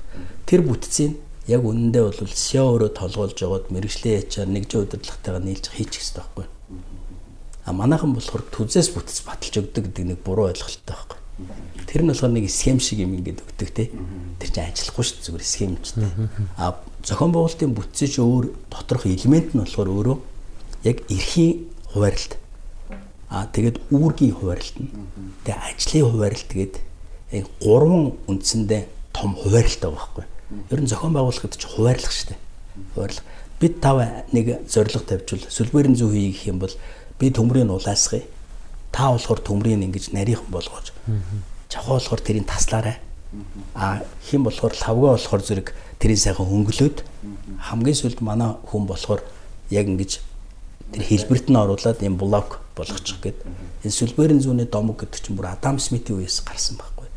Тэр 0.47 0.61
бүтцийг 0.63 1.11
яг 1.47 1.61
үнэндээ 1.67 2.03
бол 2.07 2.31
SEO 2.31 2.63
өөрөө 2.79 2.91
толгоолж 2.95 3.35
жагаад 3.35 3.67
мэрэгжлийн 3.67 4.23
HR 4.31 4.47
нэгжийн 4.47 4.83
удирдлагатайгаа 4.87 5.43
нийлж 5.43 5.65
хийчих 5.75 5.99
хэрэгтэй 5.99 6.23
байхгүй. 6.23 6.45
А 7.67 7.71
манайхан 7.75 8.15
болохоор 8.15 8.43
түзээс 8.47 8.95
бүтц 8.95 9.27
баталж 9.27 9.59
өгдөг 9.59 9.83
гэдэг 9.91 10.05
нэг 10.07 10.19
буруу 10.23 10.47
ойлголттой 10.47 10.95
байхгүй. 10.95 11.19
Тэр 11.83 12.01
нь 12.07 12.11
болохоор 12.15 12.31
нэг 12.31 12.47
схем 12.47 12.79
шиг 12.79 13.03
юм 13.03 13.19
ингээд 13.19 13.43
өгдөг 13.43 13.69
те. 13.75 13.91
Тэр 14.39 14.49
чинь 14.55 14.67
ажиллахгүй 14.71 15.03
шүү 15.03 15.15
дээ 15.19 15.27
зүгээр 15.27 15.43
схемчтэй. 15.43 16.07
А 16.55 16.79
зохион 17.03 17.31
байгуулалтын 17.35 17.75
бүтцийн 17.75 18.11
ч 18.11 18.15
өөр 18.23 18.45
доторх 18.71 19.03
элемент 19.03 19.51
нь 19.51 19.63
болохоор 19.63 19.89
өөрөө 19.91 20.17
яг 20.87 20.97
эрхийн 21.11 21.67
хуваарлт. 21.91 22.39
А 23.27 23.47
тэгээд 23.51 23.83
үүргийн 23.91 24.35
хуваарлт 24.39 24.75
нь. 24.79 24.91
Тэгээд 25.43 25.59
ажлын 25.59 26.07
хуваарлт 26.07 26.49
гээд 26.55 26.75
энэ 27.35 27.49
гурван 27.59 28.15
үндсэндээ 28.31 28.87
том 29.11 29.35
хуваарлт 29.35 29.81
байгаа 29.83 29.97
байхгүй. 29.97 30.25
Ер 30.71 30.81
нь 30.81 30.87
зохион 30.87 31.13
байгуулалт 31.13 31.43
гэж 31.43 31.63
хуваарлах 31.65 32.11
шүү 32.11 32.33
дээ. 32.33 32.39
Хуваарлах. 32.95 33.25
Бид 33.59 33.81
тав 33.81 33.97
нэг 34.33 34.67
зорилго 34.67 35.05
тавьжвал 35.05 35.47
сүлбэрийн 35.49 35.95
зөв 35.95 36.11
хий 36.11 36.31
гэх 36.31 36.47
юм 36.51 36.59
бол 36.59 36.73
би 37.19 37.31
төмрийг 37.31 37.69
улаасгая. 37.69 38.23
Та 38.91 39.11
болохоор 39.13 39.39
төмрийг 39.39 39.79
ингэж 39.79 40.11
нарийнхан 40.11 40.51
болгож. 40.51 40.91
Чавхаа 41.69 41.97
болохоор 41.97 42.21
тэрийг 42.21 42.45
таслаарай. 42.45 42.97
А 43.73 44.03
хэн 44.29 44.43
болохоор 44.43 44.73
лавгаа 44.77 45.17
болохоор 45.17 45.41
зэрэг 45.41 45.73
тэрийг 45.97 46.19
сайхан 46.19 46.45
хөнгөлөөд 46.45 46.97
хамгийн 47.71 47.97
сүлд 47.97 48.19
манай 48.21 48.53
хүн 48.69 48.85
болохоор 48.85 49.23
яг 49.71 49.87
ингэж 49.87 50.21
тэр 50.93 51.03
хэлбэрт 51.03 51.49
нь 51.49 51.57
оруулаад 51.57 51.99
юм 52.05 52.17
блок 52.21 52.61
болгочих 52.77 53.17
гээд 53.23 53.39
энэ 53.87 53.97
сүлбэрийн 53.97 54.41
зүүнний 54.43 54.69
домог 54.69 55.01
гэдэг 55.01 55.19
чинь 55.23 55.37
бүр 55.37 55.49
Адам 55.49 55.79
Смитийн 55.81 56.21
үеэс 56.21 56.45
гарсан 56.45 56.77
байхгүй. 56.77 57.09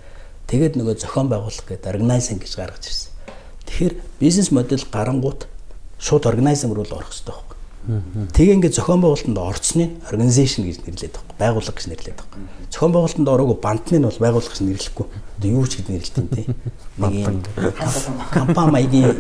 Тэгээд 0.49 0.81
нөгөө 0.81 0.97
зохион 1.03 1.29
байгуулах 1.29 1.67
гэдэг 1.69 1.91
органайзинг 1.91 2.41
гэж 2.47 2.53
гаргаж 2.57 2.85
ирсэн. 2.89 3.13
Тэгэхээр 3.67 3.95
бизнес 4.21 4.51
модель 4.51 4.85
гарангуут 4.91 5.47
шууд 5.99 6.27
органайзинг 6.27 6.75
руу 6.75 6.87
орох 6.87 7.11
хэрэгтэй 7.11 7.35
байхгүй. 7.35 7.57
Тэгээ 8.35 8.55
ингээд 8.59 8.75
зохион 8.75 9.01
байгуулалтанд 9.03 9.39
орцны 9.39 9.85
organization 10.11 10.67
гэж 10.67 10.83
нэрлэдэг 10.83 11.23
байхгүй 11.23 11.39
байгууллага 11.39 11.79
гэж 11.79 11.87
нэрлэдэг 11.87 12.19
байхгүй. 12.19 12.43
Зохион 12.75 12.93
байгуулалтанд 12.93 13.29
ороогүй 13.31 13.59
бантны 13.63 13.99
нь 14.03 14.07
бол 14.11 14.19
байгууллага 14.19 14.51
гэж 14.51 14.63
нэрлэхгүй. 14.67 15.07
Одоо 15.39 15.51
юу 15.55 15.67
ч 15.71 15.73
гэж 15.79 15.87
нэрлэдэг 15.87 16.19
юм 16.19 16.29
те. 16.35 16.43
Нэг 16.99 17.15
юм 17.15 17.37
компани 18.35 18.71
маягийн 18.75 19.15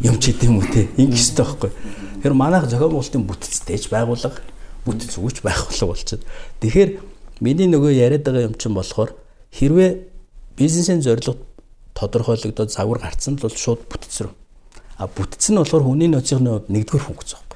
юм 0.00 0.16
ч 0.16 0.24
гэдэм 0.32 0.56
үү 0.56 0.68
те. 0.72 0.82
Ингэх 0.96 1.20
хэрэгтэй 1.20 1.44
байхгүй. 1.44 1.70
Тэр 2.24 2.32
манайх 2.32 2.64
зохион 2.72 2.88
байгуулалтын 2.96 3.24
бүтцтэйч 3.28 3.84
байгууллага 3.92 4.40
бүтц 4.88 5.12
үгч 5.20 5.44
байгууллага 5.44 5.92
болчиход. 5.92 6.24
Тэгэхээр 6.64 6.90
миний 7.44 7.68
нөгөө 7.68 7.92
яриад 8.00 8.24
байгаа 8.24 8.48
юм 8.48 8.56
чинь 8.56 8.72
болохоор 8.72 9.12
хэрвээ 9.52 9.90
бизнесийн 10.56 11.04
зорилго 11.04 11.36
тодорхойлогдоод 11.94 12.70
загвар 12.70 13.00
гарцсан 13.02 13.36
л 13.38 13.44
бол 13.44 13.56
шууд 13.56 13.86
бүтц 13.90 14.24
рүү. 14.24 14.34
А 14.98 15.06
бүтц 15.06 15.50
нь 15.50 15.58
болохоор 15.58 15.84
хүний 15.86 16.08
нөөцийн 16.08 16.44
нэгдүгээр 16.68 17.06
функц 17.06 17.50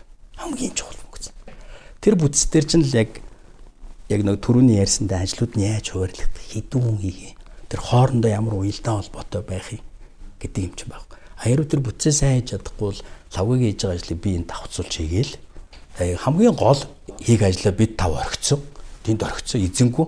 хамгийн 0.44 0.74
чухал 0.74 0.96
функц. 1.00 1.32
Тэр 2.00 2.14
бүтц 2.20 2.50
дээр 2.52 2.66
чинь 2.68 2.84
л 2.84 2.92
яг 2.94 3.20
яг 4.12 4.20
нэг 4.20 4.44
түрүүний 4.44 4.76
ярьсандаа 4.76 5.24
ажлууд 5.24 5.56
нь 5.56 5.64
яаж 5.64 5.94
хуваарлах 5.96 6.28
хэдэн 6.52 6.80
хүн 6.84 6.98
хийх 7.00 7.32
тэр 7.72 7.80
хоорондоо 7.80 8.30
ямар 8.30 8.54
уялдаа 8.60 9.00
холбоотой 9.00 9.42
байх 9.42 9.72
юм 9.72 9.82
гэдэг 10.40 10.62
юм 10.68 10.74
чинь 10.76 10.92
баг. 10.92 11.08
Аяр 11.40 11.64
тэр 11.64 11.80
бүтцээ 11.80 12.12
сайн 12.12 12.44
хийж 12.44 12.52
чадахгүй 12.52 12.86
бол 12.92 13.00
лавгийн 13.32 13.72
хийж 13.72 13.80
байгаа 13.80 13.96
ажлыг 13.96 14.20
би 14.20 14.30
энэ 14.36 14.48
давхцуулж 14.52 14.92
хийгээл. 14.92 15.34
Хамгийн 16.20 16.54
гол 16.54 16.80
хийх 17.24 17.42
ажлаа 17.42 17.72
бид 17.72 17.96
тав 17.96 18.12
орхицсон. 18.12 18.60
Тэнд 19.04 19.24
орхицсон 19.24 19.64
эзэнгүү. 19.64 20.06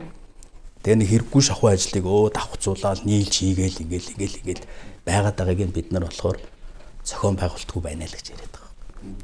Тэгээ 0.86 1.02
нэг 1.02 1.10
хэрэггүй 1.10 1.42
шахуу 1.42 1.74
ажлыг 1.74 2.06
өө 2.06 2.30
давхцуулаад 2.30 3.02
нийлж 3.02 3.34
хийгээл 3.42 3.82
ингээл 3.82 4.12
ингээл 4.14 4.38
ингээл 4.38 4.64
байгаад 5.02 5.34
байгааг 5.34 5.60
нь 5.66 5.74
бид 5.74 5.90
нар 5.90 6.06
болохоор 6.06 6.38
зохион 7.02 7.34
байгуулалтгүй 7.34 7.82
байна 7.82 8.06
л 8.06 8.14
гэж 8.14 8.26
яриад 8.30 8.54
байгаа. 8.54 8.70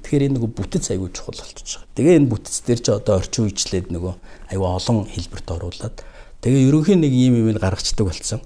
Тэгэхээр 0.03 0.27
энэ 0.27 0.35
нөгөө 0.43 0.51
бүтэц 0.59 0.91
аягүй 0.91 1.11
чухал 1.15 1.39
болчихж 1.39 1.71
байгаа. 1.71 1.95
Тэгээ 1.95 2.19
энэ 2.19 2.31
бүтэц 2.35 2.57
дээр 2.67 2.81
ч 2.83 2.87
одоо 2.91 3.15
орчин 3.23 3.47
үечлээд 3.47 3.87
нөгөө 3.95 4.15
аягүй 4.51 4.71
олон 4.75 4.99
хэлбэрт 5.07 5.49
оруулаад 5.55 5.97
тэгээ 6.43 6.67
ерөнхийн 6.67 6.99
нэг 6.99 7.13
ийм 7.15 7.35
юм 7.39 7.55
гаргацдаг 7.55 8.11
болсон. 8.11 8.43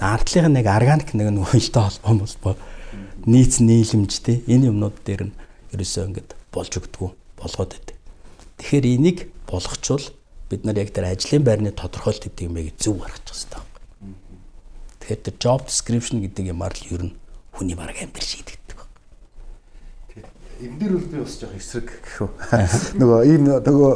ардлынх 0.00 0.48
нь 0.48 0.56
нэг 0.56 0.64
органик 0.64 1.12
нэг 1.12 1.28
нөхөлтэй 1.36 1.84
холбоо 1.84 2.24
болбоо 2.24 2.54
нийц 3.28 3.60
нийлэмжтэй 3.60 4.40
энэ 4.48 4.72
юмнууд 4.72 4.96
дээр 5.04 5.28
нь 5.28 5.36
ерөөсөө 5.76 6.04
ингээд 6.08 6.30
болж 6.48 6.72
өгдгүү 6.80 7.10
болгоод 7.36 7.70
байдаг. 7.76 7.96
Тэгэхээр 8.56 8.84
энийг 8.88 9.18
болгочвол 9.44 10.16
бид 10.50 10.64
нар 10.64 10.78
яг 10.78 10.90
тэр 10.92 11.08
ажлын 11.08 11.44
байрны 11.44 11.70
тодорхойлт 11.72 12.28
гэдэг 12.28 12.48
юмыг 12.48 12.76
зөв 12.76 13.00
гаргах 13.00 13.24
хэрэгтэй 13.24 13.58
байна. 13.58 13.72
Тэгэхээр 15.00 15.22
тэр 15.24 15.36
job 15.40 15.60
description 15.68 16.20
гэдэг 16.20 16.44
юмар 16.52 16.72
л 16.76 16.88
ер 16.92 17.02
нь 17.08 17.16
хүний 17.56 17.76
бараг 17.78 17.96
амьдрал 17.96 18.28
шийдэгддэг 18.28 18.76
байна. 18.76 18.92
Энэ 20.60 20.76
дээр 20.80 20.92
бол 21.00 21.08
би 21.08 21.18
бас 21.24 21.34
жоох 21.40 21.56
эсрэг 21.56 21.88
гэх 21.88 22.18
үү. 22.24 22.30
Нөгөө 23.00 23.20
ийм 23.24 23.42
нөгөө 23.48 23.92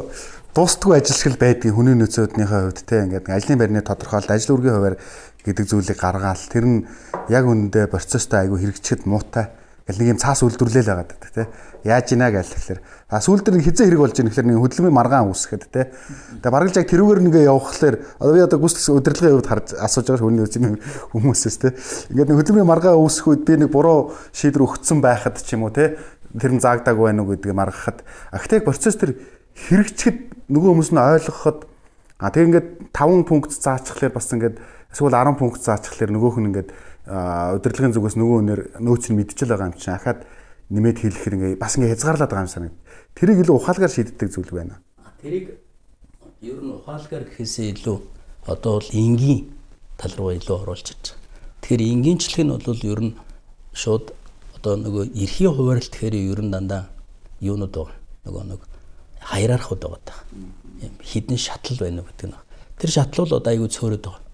дуустдаггүй 0.57 0.97
ажилшгал 0.99 1.39
байдгийн 1.39 1.77
хүний 1.77 1.97
нөөцөднийхээ 2.01 2.63
хувьд 2.65 2.81
те 2.89 2.97
ингээд 3.05 3.27
ажлын 3.29 3.61
байрны 3.61 3.81
тодорхойлолт 3.85 4.33
ажил 4.33 4.57
үргийн 4.57 4.77
хуваар 4.77 4.97
гэдэг 5.45 5.65
зүйлийг 5.69 5.99
гаргаал 6.01 6.45
тэр 6.51 6.65
нь 6.67 6.79
яг 7.31 7.45
үнэндээ 7.47 7.87
процесстой 7.93 8.49
айгүй 8.49 8.67
хэрэгжихэд 8.67 9.07
муутай 9.07 9.53
гэл 9.89 9.99
нэг 10.05 10.09
юм 10.13 10.21
цаас 10.21 10.45
үйлдвэрлээл 10.45 10.93
байгаа 10.93 11.09
гэдэг 11.09 11.33
те 11.33 11.49
яаж 11.89 12.07
ийна 12.13 12.29
гэл 12.29 12.45
тэгэхээр 12.45 12.81
а 13.09 13.25
сүүл 13.25 13.41
дээр 13.41 13.65
хизээ 13.65 13.89
хэрэг 13.89 14.03
болж 14.05 14.17
ийн 14.21 14.29
гэхээр 14.29 14.49
нэг 14.53 14.61
хөдөлмөрийн 14.61 14.99
маргаан 15.01 15.33
үүсгэхэд 15.33 15.65
те 15.73 15.89
тэгээ 16.45 16.53
бараг 16.53 16.69
л 16.69 16.77
яг 16.77 16.89
тэрүүгээр 16.93 17.21
нэгэ 17.25 17.41
явахлаар 17.49 17.97
одоо 18.21 18.35
би 18.37 18.45
одоо 18.45 18.59
гүйцэтгэх 18.61 19.01
удирдлагын 19.01 19.37
хувьд 19.41 19.49
харж 19.49 19.67
асууж 19.81 20.07
байгаа 20.13 20.27
хүний 20.29 20.45
үзэн 20.45 20.77
хүмүүсээс 21.17 21.57
те 21.57 21.69
ингээд 22.13 22.29
нэг 22.29 22.39
хөдөлмөрийн 22.45 22.69
маргаан 22.69 23.01
үүсэх 23.01 23.25
үед 23.33 23.43
би 23.49 23.55
нэг 23.65 23.73
буруу 23.73 24.13
шийдвэр 24.37 24.67
өгцсөн 24.69 25.01
байхад 25.01 25.41
ч 25.41 25.57
юм 25.57 25.65
уу 25.65 25.73
те 25.73 25.97
тэр 26.37 26.53
нь 26.53 26.61
заагдааг 26.61 26.97
байна 26.99 27.25
уу 27.25 27.33
гэдгийг 27.33 27.57
маргахад. 27.57 28.05
Ахтэг 28.33 28.69
процесс 28.69 29.01
тэр 29.01 29.17
хэрэгжихэд 29.57 30.53
нөгөө 30.53 30.71
хүмүүс 30.77 30.91
нь 30.93 31.01
ойлгоход 31.01 31.65
а 32.21 32.29
тэг 32.29 32.53
ингээд 32.53 32.69
5 32.93 33.25
пункт 33.25 33.53
заачхлаар 33.57 34.13
бас 34.13 34.29
ингээд 34.29 34.61
эсвэл 34.93 35.17
10 35.17 35.41
пункт 35.41 35.65
заачхлаар 35.65 36.13
нөгөөх 36.13 36.37
нь 36.37 36.49
ингээд 36.53 36.69
удирдлагын 37.09 37.95
зүгээс 37.97 38.17
нөгөө 38.21 38.39
өнөр 38.45 38.61
нөөц 38.85 39.05
нь 39.09 39.17
мэдчихэл 39.17 39.53
байгаа 39.57 39.69
юм 39.73 39.77
чинь 39.81 39.97
ахаад 39.97 40.29
нэмээд 40.69 40.99
хэлэхээр 41.01 41.37
ингээд 41.37 41.63
бас 41.63 41.81
ингээд 41.81 41.93
хязгаарлаад 41.97 42.29
байгаа 42.29 42.45
юм 42.45 42.53
санагд. 42.53 42.77
Тэрийг 43.17 43.39
илүү 43.41 43.57
ухаалгаар 43.57 43.93
шийддэг 43.93 44.29
зүйл 44.29 44.53
байна. 44.53 44.85
Тэрийг 45.25 45.57
ер 46.45 46.59
нь 46.61 46.75
ухаалгаар 46.77 47.25
гэхээсээ 47.25 47.81
илүү 47.81 47.97
одоо 48.53 48.73
бол 48.77 48.91
энгийн 48.93 49.49
тал 49.97 50.13
руу 50.21 50.37
илүү 50.37 50.57
оруулж 50.61 50.87
байгаа. 50.93 51.17
Тэгэхээр 51.65 51.83
энгийнчлэг 51.97 52.45
нь 52.45 52.53
бол 52.53 52.85
ер 52.85 53.01
нь 53.01 53.13
шууд 53.73 54.13
одоо 54.61 54.75
нөгөө 54.77 55.05
эрхийн 55.17 55.57
хуваарлт 55.57 55.89
гэхээр 55.89 56.15
ер 56.37 56.41
нь 56.45 56.53
дандаа 56.53 56.93
юунууд 57.41 57.73
байгаа. 57.73 57.97
Нөгөө 58.29 58.45
нэг 58.53 58.61
хайраархууд 59.25 59.83
байгаа. 59.89 60.19
Хідэн 61.01 61.41
шатал 61.41 61.81
байна 61.81 62.05
гэдэг 62.05 62.29
нь. 62.29 62.39
Тэр 62.77 62.91
шатлууд 62.93 63.33
одоо 63.33 63.51
айгүй 63.51 63.73
цөөрөд 63.73 64.05
байгаа. 64.05 64.28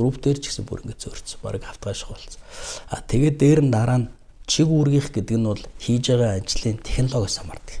Групп 0.00 0.16
дээр 0.24 0.40
ч 0.40 0.48
гэсэн 0.48 0.64
бүр 0.64 0.80
ингэ 0.88 0.96
зөөрцсөн. 0.96 1.44
Бараг 1.44 1.68
автгаашх 1.68 2.08
болсон. 2.08 2.40
А 2.88 3.04
тэгээд 3.04 3.36
дээр 3.36 3.60
нь 3.68 3.68
дараа 3.68 3.98
нь 4.00 4.08
чиг 4.48 4.72
үүргийнх 4.72 5.12
гэдэг 5.12 5.36
нь 5.36 5.44
бол 5.44 5.60
хийж 5.76 6.08
байгаа 6.08 6.40
ажлын 6.40 6.80
технологиос 6.80 7.36
хамаардаг. 7.36 7.76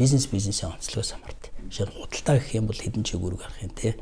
Бизнес 0.00 0.24
бизнесийн 0.32 0.72
онцлогоос 0.72 1.12
хамаардаг. 1.12 1.52
Жишээ 1.68 1.84
нь 1.84 1.96
худалдаа 2.00 2.36
гэх 2.40 2.56
юм 2.56 2.64
бол 2.64 2.80
хідэн 2.80 3.04
чиг 3.04 3.20
үүрэг 3.20 3.44
гарах 3.44 3.60
юм 3.60 3.72
те. 3.76 4.00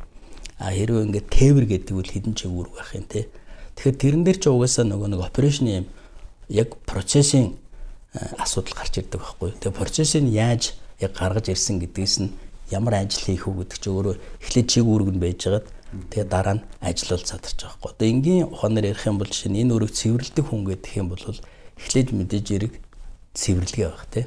А 0.62 0.70
хэрвээ 0.70 1.04
ингэ 1.10 1.22
тээвэр 1.26 1.66
гэдэг 1.66 1.94
бол 1.98 2.06
хідэн 2.14 2.34
чиг 2.38 2.50
үүрэг 2.54 2.74
гарах 2.78 2.94
юм 2.94 3.06
те. 3.10 3.26
Тэгэхээр 3.74 3.98
тэрэн 3.98 4.22
дээр 4.22 4.38
ч 4.38 4.44
угаасаа 4.46 4.86
нөгөө 4.86 5.08
нэг 5.18 5.22
операшны 5.26 5.70
юм 5.82 5.86
яг 6.46 6.78
процессын 6.86 7.58
асуудал 8.38 8.74
гарч 8.78 9.02
ирдэг 9.02 9.18
байхгүй. 9.18 9.50
Тэгээ 9.58 9.74
процессыг 9.74 10.24
яаж 10.30 10.78
яг 11.02 11.12
гаргаж 11.12 11.52
ирсэн 11.52 11.82
гэдгээс 11.82 12.16
нь 12.22 12.30
ямар 12.72 13.04
ажил 13.04 13.24
хийх 13.28 13.44
үү 13.48 13.68
гэдэг 13.68 13.78
чи 13.78 13.88
өөрөө 13.92 14.14
эхлээд 14.42 14.68
чиг 14.68 14.84
үүрэг 14.88 15.08
нь 15.12 15.22
байжгаад 15.22 15.64
тэгээ 15.88 16.28
дараа 16.28 16.54
нь 16.60 16.64
ажил 16.84 17.16
бол 17.16 17.24
задарч 17.24 17.56
байгаа 17.56 17.76
хгүй. 17.80 17.90
Одоо 17.96 18.06
энгийн 18.08 18.44
ухаанаар 18.52 18.92
ярих 18.92 19.06
юм 19.08 19.16
бол 19.18 19.28
жишээ 19.32 19.50
нь 19.52 19.60
энэ 19.64 19.72
өрөг 19.72 19.92
цэвэрлдэг 19.96 20.44
хүн 20.44 20.62
гэдэг 20.68 20.92
юм 21.00 21.08
бол 21.08 21.24
эхлээд 21.80 22.08
мэдээж 22.12 22.46
эрэг 22.52 22.72
цэвэрлэгээ 23.32 23.88
байх 23.88 24.06
тий. 24.12 24.26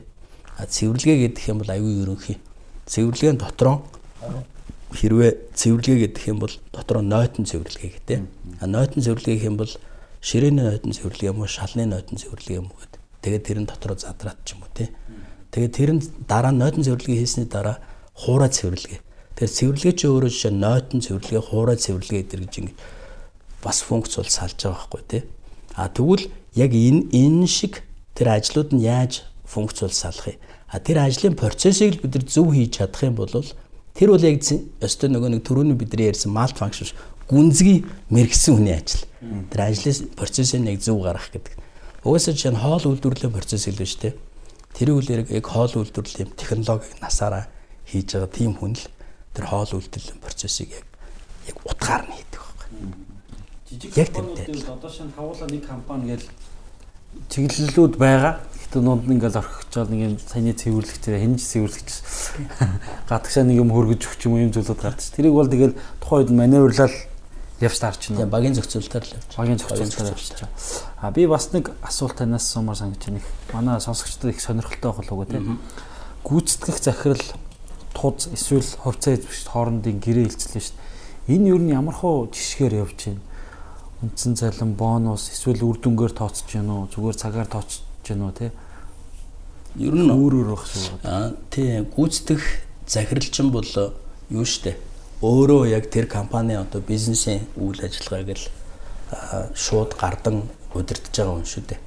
А 0.57 0.65
цэвэрлэгээ 0.65 1.19
гэдэг 1.29 1.43
юм 1.53 1.57
бол 1.61 1.69
аюу 1.69 1.91
ерөнхий. 2.01 2.37
Цэвэрлэгийн 2.89 3.37
дотроо 3.37 3.85
хэрвээ 4.89 5.31
цэвэрлэгээ 5.53 5.99
гэдэг 6.09 6.23
юм 6.33 6.39
бол 6.41 6.53
дотроо 6.73 7.01
нойтон 7.05 7.45
цэвэрлэгээ 7.45 7.91
гэдэг. 7.93 8.19
А 8.57 8.65
нойтон 8.65 9.05
цэвэрлэгээ 9.05 9.37
гэх 9.37 9.49
юм 9.53 9.57
бол 9.61 9.71
ширээний 10.17 10.65
нойтон 10.65 10.97
цэвэрлэгээ 10.97 11.29
юм 11.29 11.45
уу, 11.45 11.47
шалны 11.47 11.85
нойтон 11.85 12.17
цэвэрлэгээ 12.17 12.57
юм 12.57 12.73
уу 12.73 12.79
гэдэг. 12.81 13.01
Тэгээд 13.21 13.43
тэр 13.45 13.59
нь 13.61 13.69
дотроо 13.69 13.97
задраад 14.01 14.41
ч 14.41 14.57
юм 14.57 14.65
уу 14.65 14.71
тий. 14.73 14.89
Тэгээд 15.53 15.73
тэр 15.77 15.91
нь 15.93 16.01
дараа 16.25 16.49
нойтон 16.49 16.81
цэвэрлэгээ 16.81 17.21
хийсний 17.21 17.45
дараа 17.45 17.77
хуурай 18.17 18.49
цэвэрлэгээ 18.49 19.10
Тэгэхээр 19.35 19.55
цэвэрлэгээ 19.55 19.95
чи 19.97 20.05
өөрөө 20.07 20.31
жишээ 20.31 20.53
нойтон 20.53 20.99
цэвэрлэгээ, 21.01 21.43
хуурай 21.47 21.77
цэвэрлэгээ 21.79 22.23
гэдэг 22.23 22.39
гэж 22.45 22.55
ингэ 22.61 22.73
бас 23.63 23.81
функц 23.85 24.17
бол 24.17 24.29
салж 24.29 24.57
байгаа 24.57 24.77
байхгүй 24.77 25.01
тий. 25.07 25.23
А 25.77 25.87
тэгвэл 25.87 26.25
яг 26.55 26.71
энэ 26.73 27.09
энэ 27.13 27.47
шиг 27.47 27.83
тэр 28.17 28.35
ажлууд 28.35 28.73
нь 28.73 28.83
яаж 28.83 29.23
функц 29.45 29.81
бол 29.81 29.93
салах 29.93 30.35
юм. 30.35 30.41
А 30.67 30.79
тэр 30.79 30.97
ажлын 31.05 31.35
процессыг 31.35 31.95
л 31.95 32.01
бид 32.01 32.15
нар 32.15 32.25
зөв 32.25 32.51
хийж 32.51 32.81
чадах 32.81 33.03
юм 33.05 33.15
бол 33.15 33.31
тэр 33.93 34.09
бол 34.11 34.23
яг 34.23 34.41
өстой 34.81 35.09
нөгөө 35.11 35.29
нэг 35.37 35.43
түрүүний 35.45 35.77
бидний 35.77 36.09
ярьсан 36.09 36.33
малт 36.33 36.57
функшн 36.57 36.91
гүнзгий 37.29 37.85
мэрэгсэн 38.11 38.55
хүний 38.55 38.75
ажил. 38.75 39.07
Тэр 39.51 39.61
ажлын 39.61 40.11
процессыг 40.15 40.65
яг 40.67 40.81
зөв 40.81 40.99
гаргах 40.99 41.31
гэдэг. 41.31 41.55
Угаасаа 42.03 42.33
жишээ 42.33 42.51
нь 42.51 42.59
хоол 42.59 42.83
үйлдвэрлэлийн 42.91 43.35
процесс 43.35 43.69
хэлвэ 43.69 43.85
шүү 43.87 44.01
дээ. 44.01 44.13
Тэр 44.75 44.89
үл 44.97 45.07
яг 45.07 45.45
хоол 45.47 45.71
үйлдвэрлэлийн 45.71 46.33
технологиг 46.35 46.97
насаараа 46.99 47.47
хийж 47.87 48.15
байгаа 48.17 48.31
тийм 48.31 48.57
хүн 48.57 48.75
л 48.75 48.83
тэр 49.33 49.45
хоол 49.47 49.71
үйлдвэрлэлийн 49.79 50.21
процессыг 50.21 50.69
яг 50.71 50.85
яг 51.47 51.57
утгаар 51.65 52.03
нь 52.07 52.15
хийдэг 52.15 52.41
байхгүй. 52.41 53.95
Яг 53.95 54.09
тэмдэг. 54.11 54.47
Одоо 54.67 54.89
шинэ 54.91 55.15
тавуулаа 55.15 55.47
нэг 55.47 55.63
компани 55.67 56.11
гээл 56.11 56.27
чиглэлүүд 57.31 57.95
байгаа. 57.95 58.43
Гэтэ 58.67 58.79
нунд 58.83 59.07
нь 59.07 59.15
ингээл 59.15 59.39
жаал 59.71 59.89
нэг 59.91 59.99
юм 59.99 60.15
саяны 60.19 60.53
цэвэрлэгч 60.55 61.03
хинж 61.07 61.39
цэвэрлэгч 61.43 61.91
гадагшаа 63.09 63.43
нэг 63.47 63.57
юм 63.59 63.71
хөргөж 63.71 64.01
өгч 64.07 64.21
юм 64.27 64.39
юм 64.39 64.51
зүйлүүд 64.51 64.79
гардаг. 64.79 65.11
Тэрийг 65.15 65.35
бол 65.35 65.47
тэгэл 65.47 65.79
тухайн 65.99 66.27
үед 66.27 66.31
маневрлал 66.31 66.95
явж 67.59 67.77
таарч 67.79 68.11
байна. 68.11 68.27
Багийн 68.27 68.55
зохицуултаар 68.55 69.05
л. 69.05 69.15
Багийн 69.37 69.59
зохицуултаар 69.59 70.11
явж 70.11 70.27
байгаа. 70.35 70.49
А 70.99 71.11
би 71.11 71.27
бас 71.27 71.51
нэг 71.51 71.71
асуулт 71.83 72.15
танаас 72.19 72.47
сумаар 72.47 72.77
сангаж 72.77 73.03
байна. 73.07 73.21
Манай 73.53 73.79
сонсогчдод 73.79 74.31
их 74.31 74.41
сонирхолтой 74.41 74.91
байх 74.91 74.99
болов 75.07 75.19
уу 75.19 75.25
те. 75.27 75.39
Гүйцэтгэх 76.23 76.77
захирал 76.79 77.23
туз 77.93 78.29
эсвэл 78.31 78.65
хувьцаа 78.83 79.13
эзэмшигч 79.15 79.47
хоорондын 79.51 79.99
гэрээ 79.99 80.25
хилцлээ 80.29 80.63
шүү 80.63 80.75
дээ. 80.75 81.35
Энэ 81.35 81.49
юу 81.51 81.59
нь 81.59 81.71
ямар 81.71 81.95
хуу 81.95 82.29
жишгээр 82.31 82.73
явж 82.81 82.99
байна? 83.07 83.23
Үндсэн 84.01 84.33
цалин, 84.35 84.73
бонус 84.73 85.29
эсвэл 85.29 85.61
үр 85.61 85.77
дүнгээр 85.77 86.13
тооцож 86.17 86.47
гэнэ 86.49 86.71
үү? 86.71 86.89
Зүгээр 86.95 87.17
цагаар 87.21 87.49
тооцож 87.51 87.83
гэнэ 88.07 88.23
үү 88.25 88.33
те? 88.37 88.47
Ер 89.77 89.93
нь 89.95 90.09
өөр 90.09 90.33
өөр 90.41 90.49
байх 90.55 90.65
шүү. 90.65 90.95
Аа 91.05 91.31
тий 91.53 91.85
гүйцэтгэх 91.85 92.43
захиралчин 92.87 93.53
бол 93.53 93.69
юу 94.33 94.45
штэ 94.45 94.75
өөрөө 95.21 95.69
яг 95.69 95.85
тэр 95.93 96.09
компани 96.09 96.57
одоо 96.57 96.81
бизнесийн 96.81 97.45
үйл 97.53 97.77
ажиллагааг 97.77 98.41
л 98.41 98.45
шууд 99.53 99.93
гардан 100.01 100.49
удирдах 100.73 101.13
байгаа 101.13 101.37
хүн 101.37 101.45
шүү 101.45 101.63
дээ. 101.69 101.79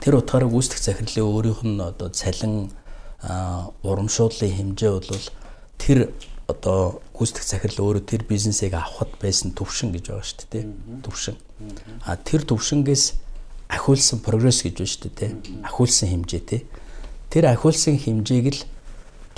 Тэр 0.00 0.16
утгаараа 0.16 0.48
гүйцэтгэх 0.48 0.80
захирлын 0.88 1.28
өөрийнх 1.28 1.60
нь 1.68 1.76
одоо 1.76 2.08
цалин 2.08 2.72
урамшууллын 3.84 4.56
хэмжээ 4.56 4.90
бол 4.96 5.24
тэр 5.80 6.12
одоо 6.44 7.00
гүйцэтгэх 7.16 7.46
захирал 7.48 7.80
өөрөө 7.80 8.04
тэр 8.04 8.22
бизнесийг 8.28 8.76
авахд 8.76 9.16
байсан 9.16 9.56
төвшин 9.56 9.94
гэж 9.96 10.12
байгаа 10.12 10.26
шүү 10.28 10.48
дээ 10.52 10.64
төвшин. 11.04 11.36
А 12.04 12.16
тэр 12.20 12.44
төвшингээс 12.44 13.04
ахиулсан 13.70 14.20
прогресс 14.20 14.62
гэж 14.66 14.76
байна 14.76 14.92
шүү 14.92 15.12
дээ 15.16 15.30
ахиулсан 15.64 16.08
хэмжээ 16.12 16.42
те. 16.44 16.58
Тэр 17.32 17.48
ахиулсан 17.48 17.96
хэмжээг 17.96 18.46
л 18.52 18.60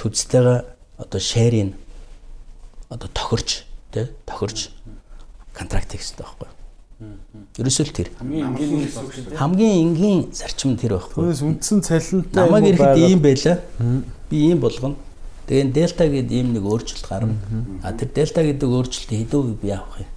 түзтэйгээ 0.00 0.58
одоо 0.98 1.20
шерийн 1.20 1.74
одоо 2.88 3.08
тохирч 3.12 3.64
те 3.92 4.10
тохирч 4.26 4.72
контракт 5.52 5.92
хийх 5.92 6.02
хэрэгтэй 6.02 6.24
байхгүй. 6.24 6.50
Ерөөсөө 7.60 7.84
л 7.86 7.92
тэр. 7.92 8.08
Хамгийн 9.36 9.76
энгийн 9.84 10.20
зарчим 10.32 10.78
тэр 10.78 10.96
байхгүй. 10.96 11.28
Түүнээс 11.28 11.42
үндсэн 11.44 11.80
цалинтай 11.82 12.38
намайг 12.40 12.72
ирэхэд 12.72 13.02
ийм 13.02 13.20
байлаа. 13.20 13.56
Би 14.30 14.36
ийм 14.48 14.62
болгоно. 14.62 14.96
Тэгээ 15.46 15.72
дельта 15.72 16.06
гэдэг 16.06 16.32
ийм 16.32 16.52
нэг 16.54 16.64
өөрчлөлт 16.64 17.06
гарна. 17.08 17.36
А 17.82 17.92
тэр 17.92 18.10
дельта 18.14 18.42
гэдэг 18.42 18.68
өөрчлөлт 18.68 19.10
хэдүү 19.10 19.42
би 19.58 19.70
авах 19.74 20.02
юм. 20.02 20.10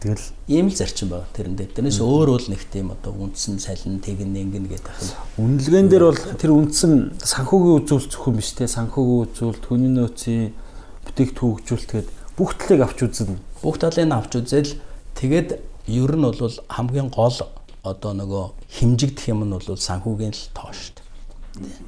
Тэгэл 0.00 0.26
ийм 0.48 0.72
л 0.72 0.76
зарчим 0.80 1.12
байгаа 1.12 1.28
тэрэндээ. 1.36 1.76
Тэрнээс 1.76 2.00
өөр 2.00 2.28
бол 2.32 2.46
нэг 2.48 2.62
тийм 2.72 2.88
одоо 2.88 3.12
үндсэн 3.20 3.60
цалин 3.60 4.00
тэгэн 4.00 4.32
ингэн 4.32 4.64
гэдэг 4.72 4.96
юм. 4.96 5.60
Үнэлгээн 5.60 5.88
дээр 5.92 6.04
бол 6.08 6.22
тэр 6.40 6.56
үндсэн 6.56 7.20
санхүүгийн 7.20 7.84
үзүүлэлт 7.84 8.12
зөвхөн 8.16 8.36
биш 8.40 8.56
те 8.56 8.64
санхүүгийн 8.64 9.28
үзүүлэлт, 9.28 9.64
хүний 9.68 9.92
нөөцийн 9.92 10.56
бүтээгдэхүүн 11.04 11.52
хөгжүүлэлт 11.52 11.92
гэдэг 11.92 12.16
бүх 12.40 12.56
талыг 12.56 12.80
авч 12.88 12.98
үзнэ. 13.04 13.36
Бүх 13.60 13.76
талыг 13.76 14.08
авч 14.08 14.32
үзэл 14.40 14.80
тэгээд 15.20 15.60
ер 15.92 16.12
нь 16.16 16.24
бол 16.24 16.56
хамгийн 16.72 17.12
гол 17.12 17.36
одоо 17.84 18.12
нөгөө 18.16 18.44
химжигдэх 18.72 19.28
юм 19.28 19.44
нь 19.44 19.52
бол 19.52 19.76
санхүүгийн 19.76 20.32
л 20.32 20.48
тоо 20.56 20.72
шүү 20.72 20.96
дээ. 20.96 21.04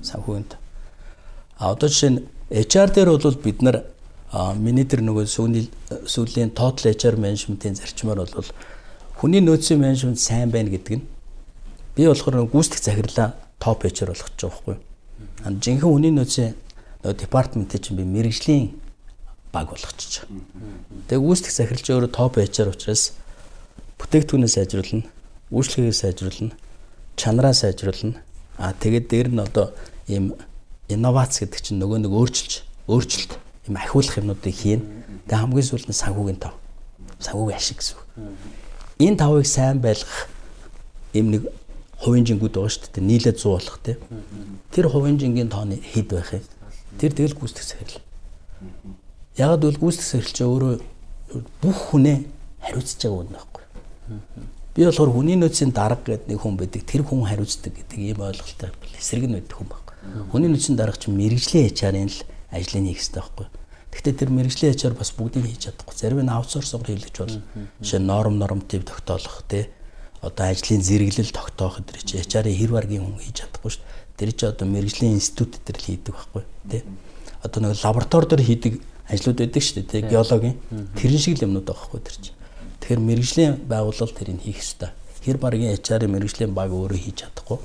Санхүүгийн 0.04 0.46
тоо. 0.52 0.60
А 1.56 1.72
одоо 1.72 1.88
жишээ 1.88 2.12
нь 2.12 2.20
HR 2.52 2.92
дээр 2.92 3.08
бол 3.16 3.36
бид 3.40 3.62
нар 3.64 3.82
миний 4.60 4.84
тэр 4.84 5.00
нөгөө 5.00 5.24
сүүлийн 5.24 5.68
сүүлийн 6.04 6.52
total 6.52 6.92
HR 6.92 7.16
management-ийн 7.16 7.80
зарчмаар 7.80 8.28
бол 8.28 8.50
хүний 9.16 9.40
нөөцийн 9.40 9.80
менежмент 9.80 10.20
сайн 10.20 10.52
байна 10.52 10.68
гэдэг 10.68 11.00
нь 11.00 11.06
би 11.96 12.04
болохоор 12.04 12.44
гүйцэтгэх 12.52 12.84
захирлаа 12.84 13.32
топ 13.56 13.88
HR 13.88 14.12
болгож 14.12 14.36
байгаа 14.36 14.52
байхгүй 14.52 14.74
юу. 14.76 14.80
Жинхэнэ 15.64 15.88
хүний 15.88 16.12
нөөцийн 16.12 16.52
нөгөө 17.00 17.16
департаментыг 17.24 17.80
чинь 17.80 17.96
би 17.96 18.04
мэрэгжлийн 18.04 18.76
баг 19.52 19.72
болгочих. 19.72 20.28
Тэгээ 21.08 21.24
гүйцэтгэх 21.24 21.56
захирлч 21.56 21.86
өөрөө 21.88 22.12
топ 22.12 22.36
HR 22.36 22.72
учраас 22.72 23.16
бүтээгдэхүүнээ 23.96 24.52
сайжруулна, 24.52 25.08
үйлчлэгээ 25.52 25.96
сайжруулна, 25.96 26.52
чанараа 27.16 27.54
сайжруулна. 27.56 28.20
Аа 28.60 28.76
тэгээд 28.76 29.06
дээр 29.08 29.28
нь 29.32 29.40
одоо 29.40 29.72
ийм 30.08 30.36
инновац 30.94 31.40
гэдэг 31.40 31.60
чинь 31.60 31.80
нөгөө 31.80 32.04
нэг 32.04 32.12
өөрчилж, 32.12 32.52
өөрчлөлт 32.88 33.32
ийм 33.68 33.76
ахиулах 33.76 34.16
юмнуудыг 34.18 34.54
хийн. 34.54 34.82
Тэгээ 35.28 35.40
хамгийн 35.42 35.66
сүүлд 35.66 35.88
нь 35.88 35.96
санхүүгийн 35.96 36.38
тав. 36.42 36.54
Санхүүгийн 37.22 37.58
ашиг 37.58 37.78
гэсэн 37.78 37.96
үг. 37.96 38.06
Энэ 38.98 39.16
тавыг 39.16 39.46
сайн 39.46 39.78
байлгах 39.78 40.28
ийм 41.14 41.30
нэг 41.30 41.42
хувийн 42.02 42.26
жингүүд 42.26 42.54
байгаа 42.58 42.72
шүү 42.74 42.90
дээ. 42.90 43.06
Нийлээд 43.06 43.38
100 43.38 43.54
болох 43.54 43.78
тийм. 43.82 43.98
Тэр 44.74 44.86
хувийн 44.90 45.18
жингийн 45.18 45.50
тооны 45.50 45.78
хэд 45.78 46.08
байх 46.10 46.32
юм? 46.34 46.42
Тэр 46.98 47.12
тэгэл 47.14 47.38
гүйцэтгэх 47.38 47.66
сахирал. 47.66 48.02
Ягаад 49.38 49.62
гэвэл 49.62 49.82
гүйцэтгэх 49.82 50.10
сахирал 50.10 50.34
чи 50.34 50.42
өөрөө 50.42 50.74
бүх 51.62 51.78
хүнээ 51.94 52.18
хариуцж 52.66 52.98
байгаа 52.98 53.22
юм 53.22 53.30
байхгүй. 53.30 53.64
Би 54.74 54.84
болохоор 54.84 55.10
хүний 55.14 55.36
нөөцийн 55.38 55.70
дарга 55.70 56.02
гэдэг 56.02 56.28
нэг 56.28 56.40
хүн 56.42 56.56
байдаг. 56.58 56.82
Тэр 56.84 57.02
хүн 57.06 57.22
хариуцдаг 57.28 57.72
гэдэг 57.76 57.98
ийм 57.98 58.20
ойлголттой 58.20 58.70
эсрэг 58.98 59.26
нь 59.30 59.36
байдаг 59.38 59.56
хүн 59.56 59.68
байхгүй. 59.70 59.81
Хүний 60.30 60.50
нөөцийн 60.50 60.76
дарга 60.76 60.98
чинь 60.98 61.16
мэрэгжлийн 61.16 61.70
HR-ын 61.72 62.10
л 62.10 62.18
ажлыг 62.50 62.84
хийх 62.90 63.00
хэрэгтэй 63.02 63.22
байхгүй. 63.22 63.46
Гэхдээ 63.92 64.14
тэр 64.18 64.30
мэрэгжлийн 64.32 64.74
HR 64.74 64.94
бас 64.98 65.10
бүгдийг 65.14 65.44
хийж 65.46 65.60
чадахгүй. 65.70 65.94
Зарим 65.94 66.20
нь 66.24 66.32
аутсорсоор 66.32 66.88
хийлгэж 66.88 67.16
болно. 67.20 67.42
Жишээ 67.84 68.00
норм 68.02 68.40
нормтив 68.40 68.82
тогтоолох 68.88 69.44
тий 69.46 69.68
одоо 70.22 70.46
ажлын 70.46 70.82
зэрэглэл 70.82 71.34
тогтоох 71.34 71.82
гэдэг 71.82 72.02
чи 72.06 72.22
HR-ийн 72.22 72.58
хэр 72.58 72.70
баргийн 72.70 73.02
хүн 73.02 73.18
хийж 73.18 73.42
чадахгүй 73.42 73.70
шүү 73.74 73.82
дээ. 73.82 74.16
Тэр 74.16 74.30
чи 74.38 74.44
одоо 74.46 74.66
мэрэгжлийн 74.70 75.18
институт 75.18 75.58
дээр 75.66 75.78
л 75.82 75.86
хийдэг 75.90 76.14
байхгүй 76.14 76.42
тий. 76.70 76.82
Одоо 77.42 77.58
нэг 77.66 77.82
лаборатори 77.82 78.26
дээр 78.30 78.42
хийдэг 78.46 78.72
ажлууд 79.10 79.38
байдаг 79.42 79.62
шүү 79.66 79.74
дээ 79.82 79.90
тий. 79.90 80.02
Геологийн 80.06 80.56
тэрэн 80.94 81.18
шиг 81.18 81.34
л 81.42 81.46
юмнууд 81.50 81.66
байхгүй 81.66 82.00
тэр 82.06 82.16
чи. 82.22 82.30
Тэгэхээр 82.86 83.02
мэрэгжлийн 83.02 83.52
байгууллал 83.66 84.14
тэрийг 84.14 84.40
хийх 84.46 84.62
ёстой. 84.62 84.94
Хэр 85.26 85.38
баргийн 85.42 85.74
HR-ийн 85.74 86.14
мэрэгжлийн 86.14 86.54
баг 86.54 86.70
өөрөө 86.70 87.02
хийж 87.02 87.26
чадахгүй. 87.26 87.58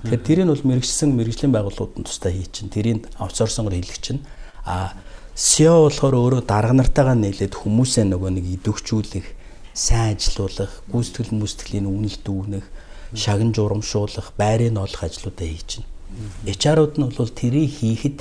Тэгэхээр 0.00 0.24
тэрийг 0.24 0.48
бол 0.48 0.64
мэрэгжсэн 0.64 1.10
мэрэгжлийн 1.12 1.52
байгууллагууд 1.52 1.94
нь 2.00 2.06
тусдаа 2.08 2.32
хий 2.32 2.48
чинь. 2.48 2.72
Тэрийг 2.72 3.08
аутсорсонгоор 3.20 3.76
хийлгэх 3.76 4.00
чинь. 4.00 4.24
А 4.64 4.96
SEO 5.36 5.88
болохоор 5.88 6.16
өөрөө 6.16 6.42
дарга 6.48 6.74
нартайгаа 6.76 7.16
нийлээд 7.16 7.54
хүмүүсээ 7.56 8.08
нөгөө 8.08 8.30
нэг 8.34 8.46
идэвхжүүлэх 8.60 9.26
сайн 9.76 10.16
ажилуулах, 10.16 10.72
гүйцэтгэл 10.92 11.36
мүстгэлийн 11.36 11.86
үнэлт 11.88 12.24
өгнөх, 12.26 12.66
шагн 13.14 13.54
журамшуулах, 13.54 14.34
байрыг 14.36 14.76
олох 14.76 15.00
ажлуудаа 15.00 15.48
хийж 15.48 15.80
байна. 15.80 15.88
HR-ууд 16.44 16.94
нь 16.98 17.06
бол 17.06 17.30
тэрийг 17.30 17.70
хийхэд 17.78 18.18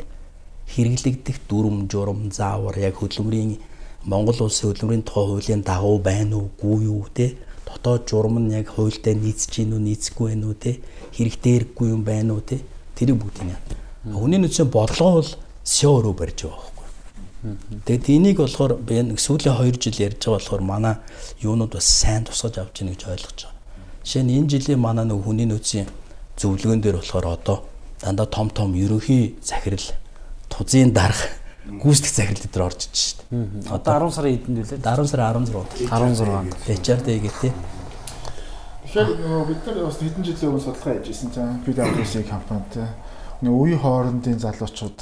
хэрэглэгдэх 0.69 1.37
дүрм, 1.49 1.89
журам, 1.89 2.29
заавар 2.29 2.77
яг 2.77 3.01
хөдөлмөрийн 3.01 3.57
Монгол 4.05 4.39
улсын 4.45 4.69
хөдөлмөрийн 4.69 5.03
тухай 5.03 5.25
хуулийн 5.25 5.61
дагуу 5.65 5.97
байна 5.99 6.37
уугүй 6.37 6.85
юу 6.85 7.09
те 7.11 7.35
дотоод 7.69 8.09
журам 8.09 8.39
нь 8.41 8.53
яг 8.57 8.73
хуультай 8.73 9.15
нийцж 9.15 9.53
гин 9.53 9.77
үү 9.77 9.81
нийцэхгүй 9.85 10.33
байна 10.33 10.47
уу 10.49 10.57
те 10.57 10.81
хэрэгтэй 11.13 11.53
хэрэггүй 11.53 11.87
юм 11.93 12.03
байна 12.03 12.33
уу 12.33 12.41
те 12.41 12.59
тэрийг 12.97 13.21
бүгдийг 13.21 13.53
яа. 13.53 13.61
Хүний 14.09 14.39
нөөцийн 14.41 14.69
бодлого 14.73 15.21
бол 15.21 15.29
SEO 15.63 16.01
руу 16.01 16.13
барьж 16.13 16.49
байгаа 16.49 16.79
Тэгээд 17.39 18.09
энийг 18.11 18.37
болохоор 18.43 18.75
би 18.83 18.99
нэг 18.99 19.15
сүүлийн 19.15 19.55
2 19.55 19.79
жил 19.79 20.11
ярьж 20.11 20.27
байгаа 20.27 20.43
болохоор 20.43 20.61
манай 20.61 20.95
юунууд 21.39 21.71
бас 21.71 21.87
сайн 21.87 22.27
тусгаж 22.27 22.59
авч 22.59 22.83
ийн 22.83 22.91
гэж 22.91 23.07
ойлгож 23.07 23.39
байгаа. 23.47 23.55
Жишээ 24.03 24.23
нь 24.27 24.35
энэ 24.43 24.49
жилийн 24.51 24.83
манай 24.83 25.07
нэг 25.07 25.23
хүний 25.23 25.47
нөөцийн 25.47 25.87
зөвлөгөөн 26.35 26.83
дээр 26.83 26.99
болохоор 26.99 27.39
одоо 27.39 27.63
дандаа 28.03 28.27
том 28.27 28.51
том 28.51 28.75
ерөнхий 28.75 29.39
захирал 29.39 29.87
тузын 30.51 30.91
дарга 30.91 31.31
гүйцэтгэх 31.77 32.15
захирал 32.17 32.49
дээр 32.49 32.65
орж 32.65 32.81
иж 32.89 32.97
шүү 32.97 33.17
дээ. 33.29 33.69
Одоо 33.69 34.09
10 34.09 34.15
сарын 34.17 34.33
эдэнд 34.39 34.57
үлээ. 34.65 34.81
10 34.81 35.05
сарын 35.05 35.45
16. 35.45 35.85
16. 35.85 36.73
HR 36.73 36.99
day 37.05 37.17
гэдэг. 37.21 37.53
Тэгэхээр 38.89 39.09
нөгөө 39.21 39.45
бид 39.45 39.61
нар 39.69 39.77
бас 39.85 39.97
хэдэн 40.01 40.25
жилийн 40.25 40.49
өмнө 40.49 40.65
судалгаа 40.65 40.97
хийжсэн 41.05 41.29
чинь 41.29 41.61
PwC 41.61 42.13
компанид 42.25 42.73
нөгөө 43.45 43.61
үе 43.69 43.77
хоорондын 43.77 44.41
залуучууд 44.41 44.99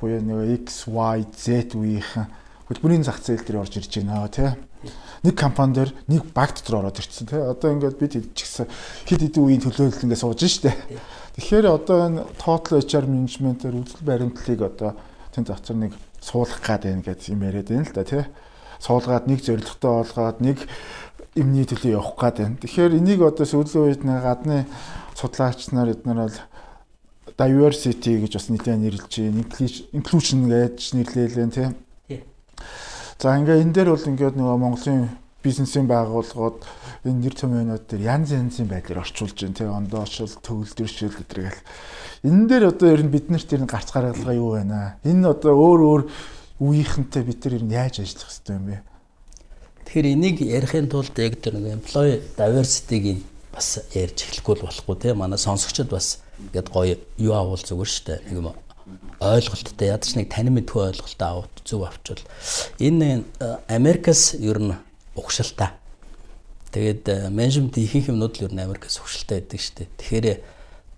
буюу 0.00 0.20
нэг 0.24 0.64
X, 0.64 0.88
Y, 0.88 1.18
Z 1.36 1.76
үеийнхэн 1.76 2.26
хөтөлбөрийн 2.66 3.04
зах 3.06 3.20
зээл 3.20 3.44
дээр 3.44 3.60
орж 3.62 3.76
ирж 3.76 3.92
байна 4.00 4.26
тий. 4.32 4.50
Нэг 5.22 5.34
компани 5.38 5.74
дээр 5.76 5.90
нэг 6.08 6.22
баг 6.34 6.56
дотор 6.56 6.82
ороод 6.82 6.98
ирчихсэн 6.98 7.30
тий. 7.30 7.38
Одоо 7.38 7.76
ингээд 7.76 8.00
бид 8.00 8.12
хэлчихсэн 8.16 8.66
хэд 9.06 9.20
хэдэн 9.22 9.44
үеийн 9.44 9.62
төлөөлөл 9.62 10.02
ингээд 10.02 10.22
сууж 10.24 10.42
штэ. 10.42 10.74
Тэгэхээр 11.38 11.66
одоо 11.70 11.98
энэ 12.10 12.24
total 12.40 12.82
HR 12.82 13.06
management-ээр 13.06 13.74
үзэл 13.84 14.02
баримтлалыг 14.02 14.60
одоо 14.66 14.90
тэн 15.36 15.44
дотор 15.44 15.76
нэг 15.76 15.92
суулгах 16.24 16.64
гад 16.64 16.88
байна 16.88 17.04
гэж 17.04 17.28
юм 17.28 17.44
яриад 17.44 17.68
байна 17.68 17.84
л 17.84 17.92
да 17.92 18.04
тий. 18.08 18.24
Суулгаад 18.80 19.28
нэг 19.28 19.44
зорилготой 19.44 19.92
олгоод 20.00 20.40
нэг 20.40 20.64
юмний 21.36 21.68
төлөө 21.68 21.92
явах 21.92 22.16
гад 22.16 22.40
байна. 22.40 22.56
Тэгэхээр 22.56 22.96
энийг 22.96 23.20
одоо 23.20 23.44
сүүлийн 23.44 23.84
үед 23.84 24.02
нэг 24.08 24.24
гадны 24.24 24.64
судлаач 25.12 25.68
нар 25.76 25.92
эднэр 25.92 26.24
бол 26.24 26.36
diversity 27.36 28.16
гэж 28.24 28.32
бас 28.32 28.48
нэлээд 28.48 28.80
нэрлэж. 28.80 29.12
Inclusion 29.92 30.48
гэж 30.48 30.96
нэрлэйлэн 30.96 31.52
тийм. 31.52 31.76
За 33.20 33.36
ингээ 33.36 33.60
энэ 33.64 33.72
дээр 33.72 33.92
бол 33.92 34.08
ингээд 34.08 34.36
нөгөө 34.36 34.56
Монголын 34.60 35.08
бизнесийн 35.44 35.88
байгууллагууд 35.88 36.64
энэ 37.06 37.22
нэр 37.22 37.34
томьёонууд 37.38 37.84
дээр 37.86 38.02
янз 38.02 38.34
янзын 38.34 38.66
байдлаар 38.66 39.06
орчуулж 39.06 39.38
байна 39.38 39.54
тийм 39.54 39.72
ондоошил, 39.72 40.28
төгөлдршил 40.42 41.14
гэдэргээл. 41.14 41.62
Энэ 42.26 42.44
дээр 42.50 42.64
одоо 42.74 42.88
ер 42.90 43.02
нь 43.06 43.14
бид 43.14 43.30
нарт 43.30 43.52
ер 43.54 43.62
нь 43.62 43.70
гарц 43.70 43.94
гаргалгаа 43.94 44.34
юу 44.34 44.58
байна? 44.58 44.98
Энэ 45.06 45.30
одоо 45.30 45.54
өөр 45.54 45.80
өөр 45.86 46.02
үеийнхэнтэй 46.60 47.22
бид 47.22 47.40
нар 47.46 47.54
ер 47.54 47.64
нь 47.64 47.72
яаж 47.72 48.02
ажиллах 48.02 48.28
хэрэгтэй 48.28 48.56
юм 48.58 48.66
бэ? 48.66 48.78
Тэгэхээр 49.86 50.12
энийг 50.12 50.36
ярихын 50.42 50.90
тулд 50.90 51.14
яг 51.22 51.38
тэр 51.38 51.62
нэг 51.62 51.78
employee 51.78 52.20
diversity-г 52.34 53.22
бас 53.54 53.80
ярьж 53.94 54.26
эхлэхгүй 54.26 54.66
болохгүй 54.66 54.96
тийм 54.98 55.22
манай 55.22 55.38
сонсогчд 55.38 55.88
бас 55.88 56.26
Ингээд 56.36 56.68
гоё 56.68 56.96
юу 57.16 57.32
авал 57.32 57.56
зүгээр 57.60 57.88
штэ. 57.88 58.20
Нэг 58.28 58.36
юм 58.36 58.52
ойлголттой 59.24 59.88
ядаж 59.88 60.12
нэг 60.20 60.28
танин 60.28 60.60
мэдгүй 60.60 60.92
ойлголттой 60.92 61.28
авах 61.28 61.48
зөв 61.64 61.88
авчвал 61.88 62.20
энэ 62.76 63.24
э, 63.40 63.56
Америкас 63.72 64.36
ер 64.36 64.60
нь 64.60 64.76
угшилтаа. 65.16 65.72
Тэгээд 66.76 67.32
менежмент 67.32 67.80
ихэнх 67.80 68.12
юмнууд 68.12 68.36
л 68.36 68.44
ер 68.44 68.52
нь 68.52 68.60
Америкас 68.60 69.00
угшилтаа 69.00 69.40
байдаг 69.40 69.60
штэ. 69.64 69.88
Тэгэхээр 69.96 70.26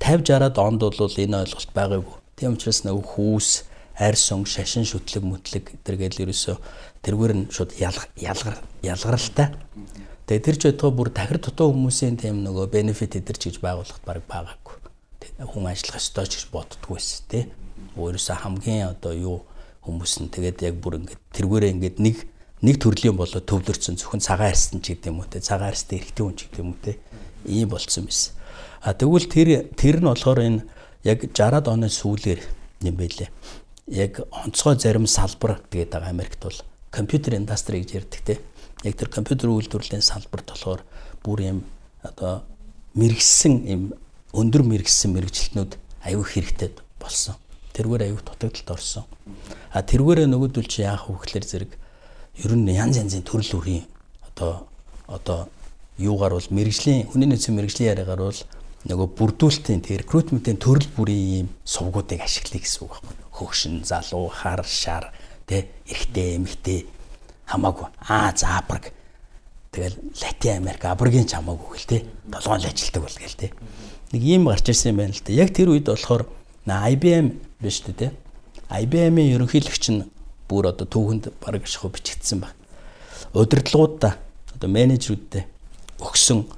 50 0.02 0.26
60-аад 0.26 0.56
онд 0.58 0.82
бол 0.82 0.98
энэ 0.98 1.38
ойлголт 1.46 1.70
байгаагүй. 1.70 2.16
Тийм 2.34 2.58
учраас 2.58 2.82
нэг 2.82 2.98
хүүс, 2.98 3.62
арьс 3.94 4.26
өн, 4.34 4.42
шашин 4.42 4.82
шүтлэг, 4.82 5.22
мүтлэг 5.22 5.78
гэдэргээл 5.86 6.26
ерөөсөө 6.26 6.56
тэргээр 7.06 7.34
нь 7.38 7.46
шууд 7.54 7.78
ялгар 7.78 8.58
ялгаралтай. 8.82 9.54
Тэгээ 10.26 10.42
тэр 10.42 10.56
ч 10.58 10.62
байтугай 10.66 10.94
бүр 10.98 11.10
тахир 11.14 11.38
дутуу 11.38 11.70
хүмүүсийн 11.70 12.18
тийм 12.18 12.42
нөгөө 12.42 12.74
бенефит 12.74 13.14
эдэрч 13.14 13.46
гэж 13.46 13.56
байгуулахад 13.62 14.02
баг 14.02 14.26
байгаагүй 14.26 14.78
хүн 15.46 15.70
ажиллах 15.70 16.02
ёстой 16.02 16.26
ч 16.26 16.42
гэж 16.42 16.50
боддгоо 16.50 16.98
байсан 16.98 17.22
тий. 17.30 17.44
Өөрөөсөө 17.94 18.36
хамгийн 18.42 18.90
одоо 18.90 19.14
юу 19.14 19.38
хүмүүс 19.86 20.26
нь 20.26 20.30
тэгээд 20.34 20.58
яг 20.66 20.74
бүр 20.82 20.98
ингээд 20.98 21.22
тэргээрээ 21.30 21.74
ингээд 21.78 21.96
нэг 22.02 22.16
нэг 22.62 22.82
төрлийн 22.82 23.14
болоо 23.14 23.38
төвлөрсөн 23.38 23.98
зөвхөн 23.98 24.22
цагаан 24.22 24.50
арьсан 24.50 24.82
ч 24.82 24.98
гэдэг 24.98 25.11
юм 25.14 25.22
уу 25.22 25.30
те 25.30 25.38
цагаан 25.38 25.70
арьстай 25.70 26.02
эрэгтэй 26.02 26.24
хүн 26.26 26.34
ч 26.34 26.40
гэдэг 26.50 26.62
юм 26.62 26.70
уу 26.74 26.82
те 26.82 26.98
ийм 27.46 27.68
болцсон 27.70 28.11
байсан. 28.11 28.34
А 28.82 28.94
тэгвэл 28.94 29.30
тэр 29.30 29.48
тэр 29.78 30.02
нь 30.02 30.11
болохоор 30.11 30.40
энэ 30.42 30.66
яг 31.06 31.22
60-аад 31.22 31.66
оны 31.70 31.86
сүүлээр 31.86 32.40
юм 32.82 32.94
байлээ. 32.98 33.30
Яг 33.86 34.26
онцгой 34.30 34.74
зарим 34.78 35.06
салбар 35.06 35.62
гэдэг 35.70 35.92
байгаа 35.94 36.11
Америкт 36.11 36.42
бол 36.42 36.59
компьютер 36.90 37.38
индастри 37.38 37.82
гэж 37.82 37.90
ярьдаг 37.94 38.22
те. 38.26 38.34
Яг 38.82 38.98
тэр 38.98 39.09
компьютер 39.09 39.54
үйлдвэрлэлийн 39.54 40.02
салбарт 40.02 40.50
болохоор 40.50 40.82
бүр 41.22 41.38
юм 41.46 41.59
одоо 42.02 42.42
мэрэгсэн 42.98 43.54
юм 43.70 43.82
өндөр 44.34 44.62
мэрэгсэн 44.66 45.14
мэрэгчлэтнүүд 45.14 45.72
аюу 46.11 46.24
хэрэгтэй 46.26 46.74
болсон. 46.98 47.34
Тэргээр 47.72 48.11
аюу 48.11 48.20
дутагдалд 48.22 48.70
орсон. 48.74 49.04
А 49.70 49.82
тэргээрээ 49.82 50.26
нөгөөдөл 50.26 50.66
чи 50.66 50.82
яах 50.82 51.06
вэ 51.06 51.18
гэхээр 51.22 51.46
зэрэг 51.46 51.72
ер 52.45 52.53
нь 52.55 52.70
янз 52.72 52.97
янзын 52.99 53.26
төрөл 53.26 53.53
бүрийн 53.59 53.84
одоо 54.28 54.66
одоо 55.07 55.49
юугаар 55.99 56.34
бол 56.39 56.49
мэрэгжлийн 56.51 57.11
хүний 57.11 57.28
нөөцийн 57.28 57.57
мэрэгжлийн 57.59 57.91
яриагаар 57.93 58.22
бол 58.30 58.41
нөгөө 58.89 59.09
бүрдүүлэлтийн 59.18 59.82
тэр 59.82 60.03
рекрутментийн 60.03 60.59
төрөл 60.62 60.89
бүрийн 60.95 61.26
юм 61.45 61.49
сувгуудыг 61.66 62.22
ашиглая 62.22 62.62
гэсэн 62.62 62.86
үг 62.86 62.95
байна. 63.03 63.26
Хөгшин, 63.34 63.82
залуу, 63.82 64.30
хар, 64.30 64.62
шар, 64.64 65.11
тэ 65.47 65.66
эрэгтэй, 65.91 66.39
эмэгтэй 66.39 66.86
хамаагүй. 67.51 67.91
Аа, 68.07 68.30
заабраг. 68.34 68.95
Тэгэл 69.74 69.99
Латин 70.22 70.62
Америк, 70.62 70.84
Аборигин 70.86 71.26
ч 71.26 71.34
хамаагүй 71.34 71.74
гэл 71.74 71.91
тэ. 71.91 72.07
Долоон 72.30 72.62
л 72.62 72.70
ажилтдаг 72.70 73.03
бол 73.03 73.18
гээл 73.18 73.39
тэ 73.39 73.51
нэг 74.12 74.22
юм 74.22 74.49
гарч 74.49 74.68
ирсэн 74.68 74.93
юм 74.93 74.97
байна 74.97 75.12
л 75.12 75.22
да. 75.24 75.32
Яг 75.32 75.53
тэр 75.53 75.68
үед 75.68 75.89
болохоор 75.89 76.24
IBM 76.64 77.36
биш 77.61 77.84
үү 77.84 77.95
те. 77.97 78.12
IBM-ийн 78.72 79.36
ерөнхийлөгч 79.36 79.84
нь 79.93 80.09
бүр 80.49 80.72
одоо 80.72 80.86
түүхэнд 80.88 81.30
бараг 81.44 81.68
шахуу 81.68 81.92
бичигдсэн 81.92 82.40
баг. 82.40 82.57
Удирдлагуудаа 83.36 84.16
одоо 84.57 84.68
менежерүүдтэй 84.72 85.44
өгсөн 86.01 86.49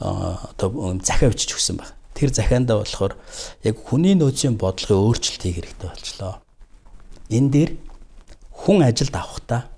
одоо 0.00 0.96
захиа 1.02 1.30
бичиж 1.30 1.58
өгсөн 1.58 1.76
баг. 1.82 1.92
Тэр 2.14 2.32
захиандаа 2.32 2.80
болохоор 2.80 3.16
яг 3.64 3.76
хүний 3.82 4.14
нөөцийн 4.16 4.56
бодлогын 4.56 5.04
өөрчлөлт 5.04 5.42
хийх 5.42 5.58
хэрэгтэй 5.60 5.90
болчлоо. 5.90 6.40
Энэ 7.28 7.50
дээр 7.50 7.70
хүн 8.52 8.86
ажилд 8.86 9.14
авахдаа 9.16 9.68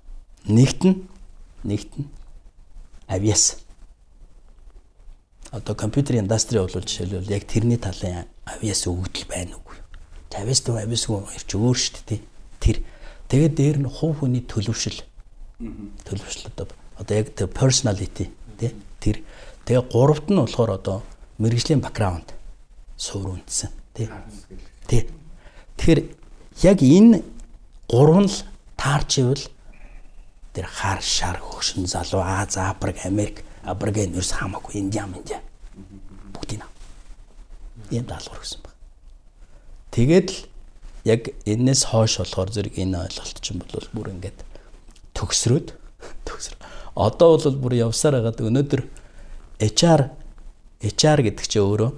нэгт 0.47 0.83
нь 0.87 1.09
нэгт 1.65 1.93
нь 1.99 2.07
авиас 3.09 3.59
одоо 5.51 5.75
компьютер 5.75 6.21
индастри 6.21 6.61
бол 6.61 6.71
жишээлбэл 6.71 7.33
яг 7.33 7.45
тэрний 7.49 7.81
талын 7.81 8.29
авиас 8.45 8.87
өгөгдөл 8.87 9.27
байна? 9.27 9.57
Авиас 10.39 10.61
төв 10.63 10.77
авиас 10.77 11.09
уу 11.09 11.25
ирч 11.35 11.51
өөр 11.57 11.75
шүү 11.75 12.05
дээ. 12.07 12.21
Тэр 12.61 12.77
тэгээд 13.29 13.55
дээр 13.55 13.77
нь 13.85 13.89
хувь 13.89 14.21
хүний 14.21 14.43
төлөвшил. 14.43 15.05
Төлөвшил 15.61 16.49
одоо 16.53 16.67
одоо 16.99 17.15
яг 17.17 17.33
тэр 17.37 17.49
personality 17.49 18.33
тий 18.59 18.73
тэр 19.01 19.23
тэгээ 19.65 19.85
гуравт 19.93 20.29
нь 20.33 20.41
болохоор 20.41 20.71
одоо 20.81 20.99
мэрэгжлийн 21.39 21.81
бэкграунд 21.81 22.35
суур 22.97 23.39
үндсэн 23.39 23.71
тий. 23.95 24.09
Тий. 24.89 25.07
Тэгэхээр 25.77 26.01
яг 26.67 26.79
энэ 26.83 27.23
гурав 27.87 28.27
нь 28.27 28.33
таарч 28.75 29.23
ивэл 29.23 29.45
тэр 30.53 30.67
хар 30.67 30.99
шар 31.03 31.39
хөшин 31.39 31.87
залуу 31.87 32.23
Аз 32.23 32.57
Африк 32.57 33.07
Америк 33.07 33.45
Абраген 33.63 34.15
ерс 34.15 34.33
хамаагүй 34.33 34.83
Индиан 34.83 35.15
Индиан 35.15 35.43
бүгдийг. 36.35 36.63
Ийм 37.91 38.07
даалгавар 38.07 38.43
гэсэн 38.43 38.61
баг. 38.65 38.75
Тэгээд 39.91 40.29
л 40.31 40.39
яг 41.09 41.33
энэс 41.49 41.89
хойш 41.89 42.21
болохоор 42.21 42.53
зэрэг 42.53 42.77
энэ 42.77 43.09
ойлголт 43.09 43.39
чинь 43.41 43.65
бол 43.65 43.89
бүр 43.97 44.13
ингээд 44.13 44.45
төгсрөөд 45.17 45.73
төгсрөө. 46.29 46.61
Одоо 47.01 47.41
бол 47.41 47.57
бүр 47.65 47.75
явсаар 47.89 48.21
хагаад 48.21 48.45
өнөөдөр 48.45 48.83
HR 49.65 50.03
HR 50.85 51.19
гэдэг 51.25 51.47
чинь 51.49 51.65
өөрөө 51.65 51.91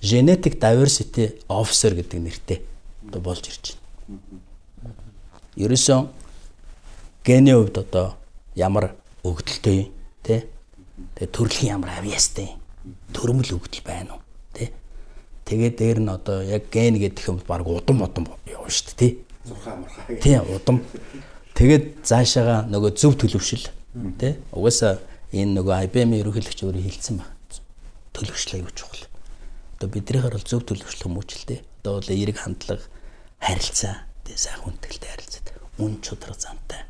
genetic 0.00 0.56
diversity 0.56 1.28
officer 1.52 1.92
гэдэг 1.92 2.18
нэртэй 2.24 2.58
одоо 3.06 3.20
болж 3.20 3.44
ирж 3.44 3.76
байна. 4.08 4.40
Ерөөсөн 5.60 6.08
гений 7.22 7.54
хувьд 7.54 7.76
одоо 7.84 8.16
ямар 8.56 8.96
өгдөлтэй 9.22 9.92
те 10.24 10.48
тэгээ 11.14 11.34
төрөлхийн 11.36 11.76
ямар 11.76 12.00
авьяастай 12.00 12.56
төрөмөл 13.12 13.60
өгдөл 13.60 13.84
байна 13.84 14.16
уу 14.16 14.19
тэгээд 15.50 15.74
дээр 15.82 15.98
нь 15.98 16.14
одоо 16.14 16.46
яг 16.46 16.70
ген 16.70 16.94
гэдэг 16.94 17.26
юм 17.26 17.42
баг 17.42 17.66
удам 17.66 18.06
удам 18.06 18.30
явна 18.46 18.70
шүү 18.70 18.94
дээ 18.94 18.98
тий. 19.02 19.12
Зурхаа 19.42 19.74
мурхаа 19.82 20.06
тий 20.14 20.38
удам. 20.38 20.78
Тэгээд 21.58 22.06
цаашаага 22.06 22.70
нөгөө 22.70 22.94
зөв 22.94 23.18
төлөвшил 23.18 23.66
тий. 24.22 24.38
Угаасаа 24.54 25.02
энэ 25.34 25.58
нөгөө 25.58 25.90
IBM-ийн 25.90 26.22
ерөнхийлөгч 26.22 26.60
өөрөө 26.62 26.84
хэлсэн 26.86 27.18
баг 27.18 27.30
төлөвшил 28.14 28.62
аягүй 28.62 28.74
чухал. 28.78 29.04
Одоо 29.74 29.88
биднийхээр 29.90 30.34
бол 30.38 30.46
зөв 30.46 30.62
төлөвшил 30.70 31.02
хүмүүжлээ 31.10 31.60
одоо 31.82 31.98
бол 31.98 32.14
эерэг 32.14 32.38
хандлага 32.38 32.86
харилцаа 33.42 34.06
тий 34.22 34.38
сайхан 34.38 34.70
үнэтгэлтэй 34.70 35.10
харилцаа 35.10 35.42
үн 35.82 35.98
чудраг 36.04 36.38
замтай. 36.38 36.86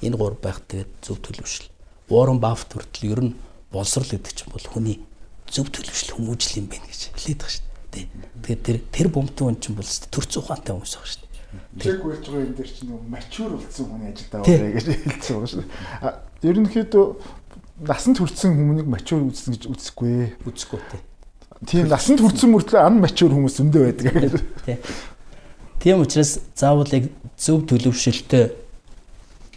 Энэ 0.00 0.16
гур 0.16 0.38
байх 0.40 0.62
тэгээд 0.64 0.90
зөв 1.02 1.20
төлөвшил. 1.20 1.68
Warren 2.08 2.40
Buffett 2.40 2.72
хүртэл 2.72 3.10
ер 3.10 3.20
нь 3.20 3.34
боловсрал 3.74 4.06
гэдэг 4.06 4.32
чинь 4.32 4.54
бол 4.54 4.64
хүний 4.64 5.02
зөв 5.50 5.66
төлөвшил 5.74 6.14
хүмүүжил 6.16 6.62
юм 6.62 6.66
байна 6.70 6.86
гэж 6.86 7.02
хэлээд 7.14 7.40
байгаа 7.42 7.54
шүү 7.54 7.66
дээ. 7.90 8.06
Тэгээд 8.40 8.62
тэр 8.64 8.78
тэр 8.94 9.08
бомтын 9.10 9.44
хүн 9.50 9.58
чинь 9.58 9.76
бол 9.76 9.90
төрц 9.90 10.32
ухаантай 10.38 10.72
хүмүүс 10.74 10.94
байгаа 10.94 11.10
шүү 11.10 11.20
дээ. 11.20 11.82
Чек 11.82 11.98
барьж 12.06 12.24
байгаа 12.30 12.44
энэ 12.46 12.56
дээр 12.56 12.70
чинь 12.70 12.90
мачур 13.10 13.50
болсон 13.58 13.86
хүний 13.90 14.10
ажилдаа 14.14 14.40
байгаа 14.46 14.70
гэж 14.78 14.86
хэлсэн 14.86 15.34
байгаа 15.34 15.50
шүү 15.50 15.62
дээ. 15.66 16.14
Ерөнхийдөө 16.50 17.04
насанд 17.90 18.16
хүрсэн 18.22 18.50
хүмүүнийг 18.54 18.88
мачур 18.88 19.20
үзсэн 19.26 19.54
гэж 19.58 19.64
үзэхгүй. 19.66 20.14
Үзэхгүй 20.46 20.80
тий. 20.90 21.02
Тийм 21.66 21.90
насанд 21.90 22.22
хүрсэн 22.22 22.54
мөртлөө 22.54 22.80
ан 22.80 23.02
мачур 23.02 23.34
хүмүүс 23.34 23.58
зөндөө 23.58 23.82
байдаг 23.90 24.14
гэж. 24.14 24.34
Тий. 24.64 24.78
Тийм 25.82 26.04
учраас 26.04 26.38
заавал 26.54 26.88
яг 26.94 27.10
зөв 27.40 27.66
төлөвшөлтөй 27.66 28.52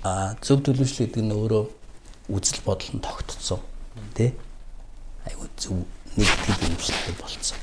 а 0.04 0.36
зөв 0.44 0.64
төлөвшил 0.64 1.08
гэдэг 1.08 1.24
нь 1.24 1.32
өөрөө 1.32 1.64
үзэл 2.32 2.64
бодол 2.68 2.91
нь 2.96 3.04
тогтцсон 3.04 3.60
тий 4.16 4.36
айгуу 5.28 5.48
зөв 5.58 5.84
нэг 6.18 6.30
тийм 6.46 6.58
төлөвшөлтөй 6.62 7.16
болцсон. 7.20 7.60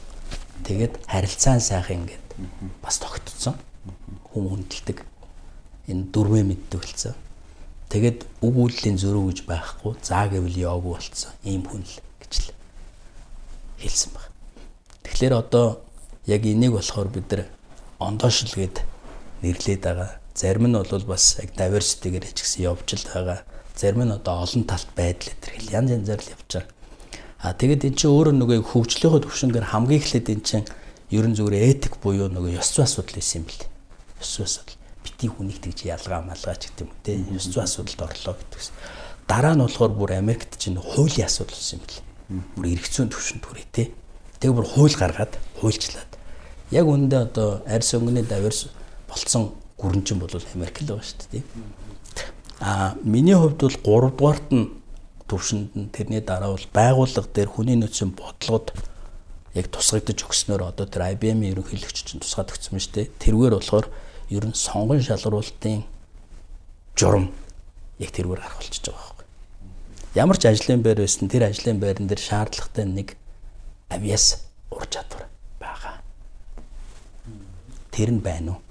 Тэгээд 0.64 0.94
харилцаа 1.06 1.60
сайхан 1.60 2.04
ингээд 2.04 2.24
бас 2.82 2.98
тогтцсон. 2.98 3.56
Хүм 4.30 4.44
хүндэлдэг 4.50 4.98
энэ 5.90 6.04
дөрвөө 6.14 6.42
мэддэгэлцэн 6.46 7.14
тэгээд 7.90 8.18
үг 8.46 8.54
үйллийн 8.54 8.96
зөрүү 9.02 9.24
гэж 9.34 9.38
байхгүй 9.50 9.98
заа 9.98 10.30
гэвэл 10.30 10.62
яваагүй 10.62 10.94
болцсон. 10.94 11.34
Ийм 11.42 11.66
хүн 11.66 11.82
л 11.82 11.98
гэж 12.22 12.32
л 12.38 12.54
хэлсэн 13.82 14.14
баг. 14.14 14.30
Тэгэхээр 15.02 15.34
одоо 15.34 15.82
яг 16.30 16.46
энийг 16.46 16.78
болохоор 16.78 17.10
бид 17.10 17.26
нар 17.34 17.50
ондоошл 17.98 18.54
гэд 18.54 18.86
нэрлээд 19.42 19.82
байгаа. 19.82 20.10
Зарим 20.38 20.70
нь 20.70 20.78
бол 20.78 21.04
бас 21.10 21.42
яг 21.42 21.50
diversity-гээр 21.58 22.30
ч 22.30 22.38
гэсэн 22.46 22.62
явж 22.70 22.88
л 22.94 23.10
байгаа. 23.10 23.42
Зарим 23.74 24.06
нь 24.06 24.14
одоо 24.14 24.46
олон 24.46 24.62
талт 24.70 24.86
байдал 24.94 25.34
гэдэг 25.34 25.74
янз 25.74 25.90
янзаар 25.90 26.22
л 26.22 26.30
явж 26.30 26.46
байгаа. 26.46 26.70
А 27.40 27.56
тэгээд 27.56 27.88
эн 27.88 27.94
чинь 27.96 28.12
өөрөө 28.12 28.34
нөгөө 28.36 28.58
хөгжлийнхөө 28.68 29.24
төвшингээр 29.24 29.72
хамгийн 29.72 30.00
эхлээд 30.04 30.28
эн 30.28 30.42
чинь 30.44 30.68
ерөн 31.08 31.32
зүгээр 31.32 31.72
этик 31.72 31.96
буюу 32.04 32.28
нөгөө 32.28 32.60
ёс 32.60 32.68
зүйн 32.76 32.84
асуудал 32.84 33.16
байсан 33.16 33.40
юм 33.40 33.46
бэл. 33.48 33.64
Ёс 34.20 34.30
зүйн 34.36 34.44
асуудал. 34.44 34.76
Бити 35.00 35.26
хүнийг 35.32 35.58
тэгж 35.64 35.78
ялгаа 35.88 36.20
малгаач 36.20 36.68
гэдэг 36.68 36.84
юм 36.84 36.92
те. 37.00 37.16
Ёс 37.32 37.48
зүйн 37.48 37.64
асуудалд 37.64 38.00
орлоо 38.04 38.34
гэдэгс. 38.36 38.68
Дараа 39.24 39.54
нь 39.56 39.64
болохоор 39.64 39.92
бүр 39.96 40.12
Америкт 40.20 40.60
чинь 40.60 40.76
хуулийн 40.76 41.24
асуудал 41.24 41.56
болсон 41.56 41.80
юм 41.80 41.84
бэл. 41.88 42.04
Бүр 42.60 42.66
эрх 42.76 42.86
зүйн 42.92 43.08
төвшөнд 43.08 43.44
хүрээ 43.48 43.68
те. 43.72 43.84
Тэгээ 44.36 44.56
бүр 44.60 44.68
хууль 44.68 44.96
гаргаад 45.00 45.32
хуульчлаад. 45.64 46.12
Яг 46.70 46.84
үүндээ 46.84 47.20
одоо 47.24 47.64
арьс 47.64 47.96
өнгөний 47.96 48.28
давирс 48.28 48.68
болцсон 49.08 49.56
гүрэнчин 49.80 50.20
бол 50.20 50.28
Америк 50.28 50.84
л 50.84 50.92
байгаа 50.92 51.08
шүү 51.08 51.40
дээ. 51.40 51.44
А 52.60 52.94
миний 53.02 53.34
хувьд 53.34 53.64
бол 53.64 54.12
3 54.12 54.12
дугаарт 54.12 54.48
нь 54.52 54.79
төвшөнд 55.30 55.70
нь 55.78 55.92
тэрний 55.94 56.20
дараа 56.20 56.58
бол 56.58 56.66
байгууллага 56.74 57.30
дээр 57.30 57.50
хүний 57.54 57.78
нөөцийн 57.78 58.10
бодлогод 58.18 58.74
яг 59.54 59.66
тусгагдж 59.70 60.26
өгснөөр 60.26 60.62
одоо 60.66 60.86
тэр 60.90 61.14
IBM-ийн 61.14 61.54
ерөнхийлөгч 61.54 61.98
чинь 62.02 62.22
тусгаад 62.22 62.50
өгсөн 62.50 62.74
юм 62.74 62.82
шүү 62.82 62.94
дээ. 62.98 63.06
Тэрвэр 63.22 63.54
болохоор 63.54 63.86
ер 64.34 64.44
нь 64.46 64.54
сонгон 64.54 65.02
шалгаруулалтын 65.02 65.86
журам 66.98 67.30
яг 67.98 68.10
тэрвэр 68.10 68.42
гарах 68.42 68.58
болчихж 68.58 68.90
байгаа 68.90 69.06
байхгүй. 69.06 69.26
Ямар 70.18 70.38
ч 70.38 70.44
ажлын 70.50 70.82
байр 70.82 70.98
байсан 71.02 71.30
тэр 71.30 71.46
ажлын 71.46 71.78
байран 71.78 72.06
дээр 72.10 72.22
шаардлагатай 72.22 72.86
нэг 72.86 73.14
авиас 73.90 74.46
ур 74.70 74.86
чадвар 74.86 75.26
байгаа. 75.58 76.02
Тэр 77.90 78.10
нь 78.14 78.22
байна 78.22 78.58
уу? 78.58 78.62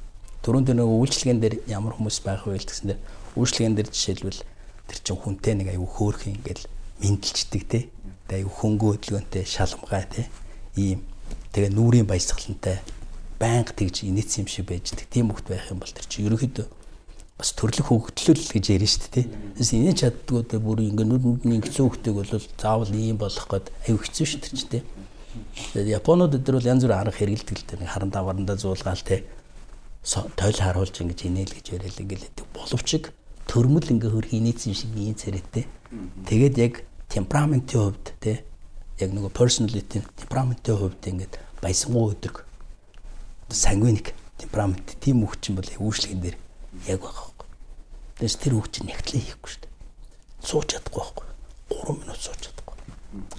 Тэр 0.44 0.60
нэг 0.64 0.88
үйлчлэгэн 0.88 1.40
дээр 1.40 1.56
ямар 1.68 1.96
хүмүүс 1.96 2.24
байх 2.24 2.48
вэ 2.48 2.60
гэсэн 2.60 2.96
дээр 2.96 3.00
үйлчлэгэн 3.36 3.76
дээр 3.76 3.90
жишээлбэл 3.92 4.44
тэр 4.90 5.00
чин 5.06 5.18
хүнтэй 5.22 5.54
нэг 5.54 5.78
аюу 5.78 5.86
хөөх 5.86 6.26
ингээл 6.26 6.66
мэдлждэг 7.00 7.64
те. 7.70 7.80
Тэгээ 8.26 8.44
аюу 8.44 8.54
хөнгөө 8.58 8.90
хөдөлгөөнтэй 8.98 9.46
шалмгай 9.46 10.04
те. 10.10 10.22
Ийм 10.76 11.06
тэгээ 11.54 11.72
нүрийн 11.78 12.10
баясгалантай 12.10 12.82
байнга 13.40 13.72
тэгж 13.72 14.10
инээц 14.10 14.42
юм 14.42 14.48
шиг 14.50 14.68
байждаг. 14.68 15.08
Тийм 15.08 15.30
хөлт 15.32 15.48
байх 15.48 15.70
юм 15.72 15.80
бол 15.80 15.94
тэр 15.94 16.06
чи 16.10 16.26
ерөнхийдөө 16.28 16.68
бас 17.40 17.56
төрлөх 17.56 17.88
хөгжлөл 17.88 18.52
гэж 18.52 18.66
ярина 18.76 18.92
шүү 18.92 19.12
дээ. 19.16 19.26
Тэс 19.56 19.72
энэ 19.72 19.96
чаддгүй 19.96 20.44
те 20.44 20.60
бүр 20.60 20.84
ингээ 20.84 21.08
нүдний 21.08 21.64
хэцүү 21.64 21.88
хөлтөг 21.88 22.16
бол 22.20 22.32
заавал 22.60 22.92
ийм 22.92 23.16
болох 23.16 23.48
гээд 23.48 23.72
аюу 23.88 24.00
хэцүү 24.04 24.26
шүү 24.28 24.42
дээ 24.44 24.58
ч 24.60 24.62
те. 24.68 24.80
Тэгээд 25.72 26.04
Японууд 26.04 26.36
дээр 26.36 26.60
бол 26.60 26.68
янз 26.68 26.84
бүрийн 26.84 27.00
арга 27.00 27.16
хэрэгэлдэг 27.16 27.56
л 27.56 27.64
те. 27.64 27.80
Харандаа 27.80 28.28
варандаа 28.28 28.60
зуулгаал 28.60 29.00
те. 29.00 29.24
Тойл 30.04 30.60
харуулж 30.60 31.00
ингэж 31.00 31.20
инээл 31.32 31.56
гэж 31.56 31.66
яриад 31.80 31.96
ингээл 32.04 32.28
боловч 32.52 33.08
төрмөл 33.50 33.90
ингээ 33.90 34.14
хөр 34.14 34.28
хийнэсэн 34.30 34.78
шиг 34.78 34.94
ийм 34.94 35.18
царайтай. 35.18 35.66
Тэгээд 36.30 36.56
яг 36.62 36.74
темпераментийн 37.10 37.82
хувьд 37.82 38.14
те 38.22 38.46
яг 39.02 39.10
нөгөө 39.10 39.34
personality 39.34 40.06
темпераментийн 40.22 40.78
хувьд 40.78 41.02
ингээд 41.02 41.34
баясангуй 41.58 42.14
өдрөг 42.14 42.46
сангвиник 43.50 44.14
темперамент 44.38 44.94
тийм 45.02 45.26
хүүхчин 45.26 45.58
бол 45.58 45.66
үүшлэгэн 45.66 46.22
дээр 46.22 46.38
яг 46.86 47.02
байгаа 47.02 47.26
байхгүй. 47.26 47.48
Тэгээс 48.22 48.38
тэр 48.38 48.54
хүүхчин 48.54 48.86
нэгтлээ 48.86 49.22
хийхгүй 49.26 49.50
шүү 49.50 49.62
дээ. 49.66 49.74
Сууж 50.46 50.68
чадахгүй 50.70 51.02
байхгүй. 51.02 51.26
3 51.74 52.00
минут 52.06 52.22
сууж 52.22 52.40
чадахгүй. 52.46 52.78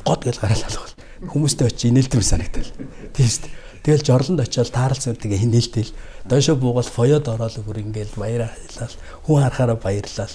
Год 0.02 0.20
гэл 0.26 0.42
гараал 0.42 0.66
алгал. 0.66 0.94
Хүмүүстэй 1.30 1.66
очиж 1.70 1.86
инээлтэм 1.86 2.24
санагдал. 2.26 2.70
Тийм 3.14 3.28
шүү 3.30 3.42
дээ. 3.46 3.69
Тэгэл 3.80 4.04
жорлонд 4.04 4.40
очиод 4.44 4.70
тааралцсан 4.70 5.16
тэгээ 5.16 5.44
хинээлтэл 5.44 5.92
дойшоо 6.28 6.56
буугаад 6.56 6.88
фойод 6.88 7.26
ороод 7.28 7.56
бүр 7.64 7.80
ингээл 7.80 8.14
баярлал 8.20 8.94
хүн 9.24 9.40
харахаараа 9.40 9.78
баярлал. 9.80 10.34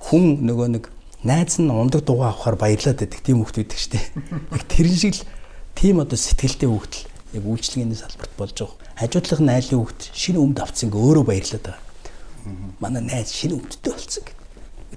Хүн 0.00 0.24
нөгөө 0.48 0.68
нэг 0.72 0.84
найз 1.24 1.60
нь 1.60 1.68
ундаг 1.68 2.02
дугаа 2.08 2.32
авахаар 2.32 2.56
баярлаад 2.56 2.98
байдаг 3.04 3.20
тийм 3.20 3.44
хөвгт 3.44 3.60
байдаг 3.60 3.78
штеп. 3.78 4.04
Яг 4.54 4.64
тэрэн 4.64 4.96
шиг 4.96 5.14
л 5.20 5.28
тийм 5.76 6.00
одоо 6.00 6.16
сэтгэлтэй 6.16 6.68
хөвгтөл 6.72 7.04
яг 7.36 7.44
үйлчлэгээний 7.44 7.98
салбарт 8.00 8.32
болж 8.40 8.56
байгаа. 8.56 8.76
Хажуудлах 8.96 9.40
найлын 9.44 9.78
хөвгт 9.84 10.00
шинэ 10.16 10.40
өмд 10.40 10.58
авцсан 10.64 10.88
ингээ 10.88 11.04
өөрөө 11.04 11.24
баярлаад 11.28 11.64
байгаа. 11.68 11.84
Манай 12.80 13.02
найз 13.04 13.28
шинэ 13.36 13.60
өмдтэй 13.60 13.92
болсон 13.92 14.22
гэх. 14.24 14.36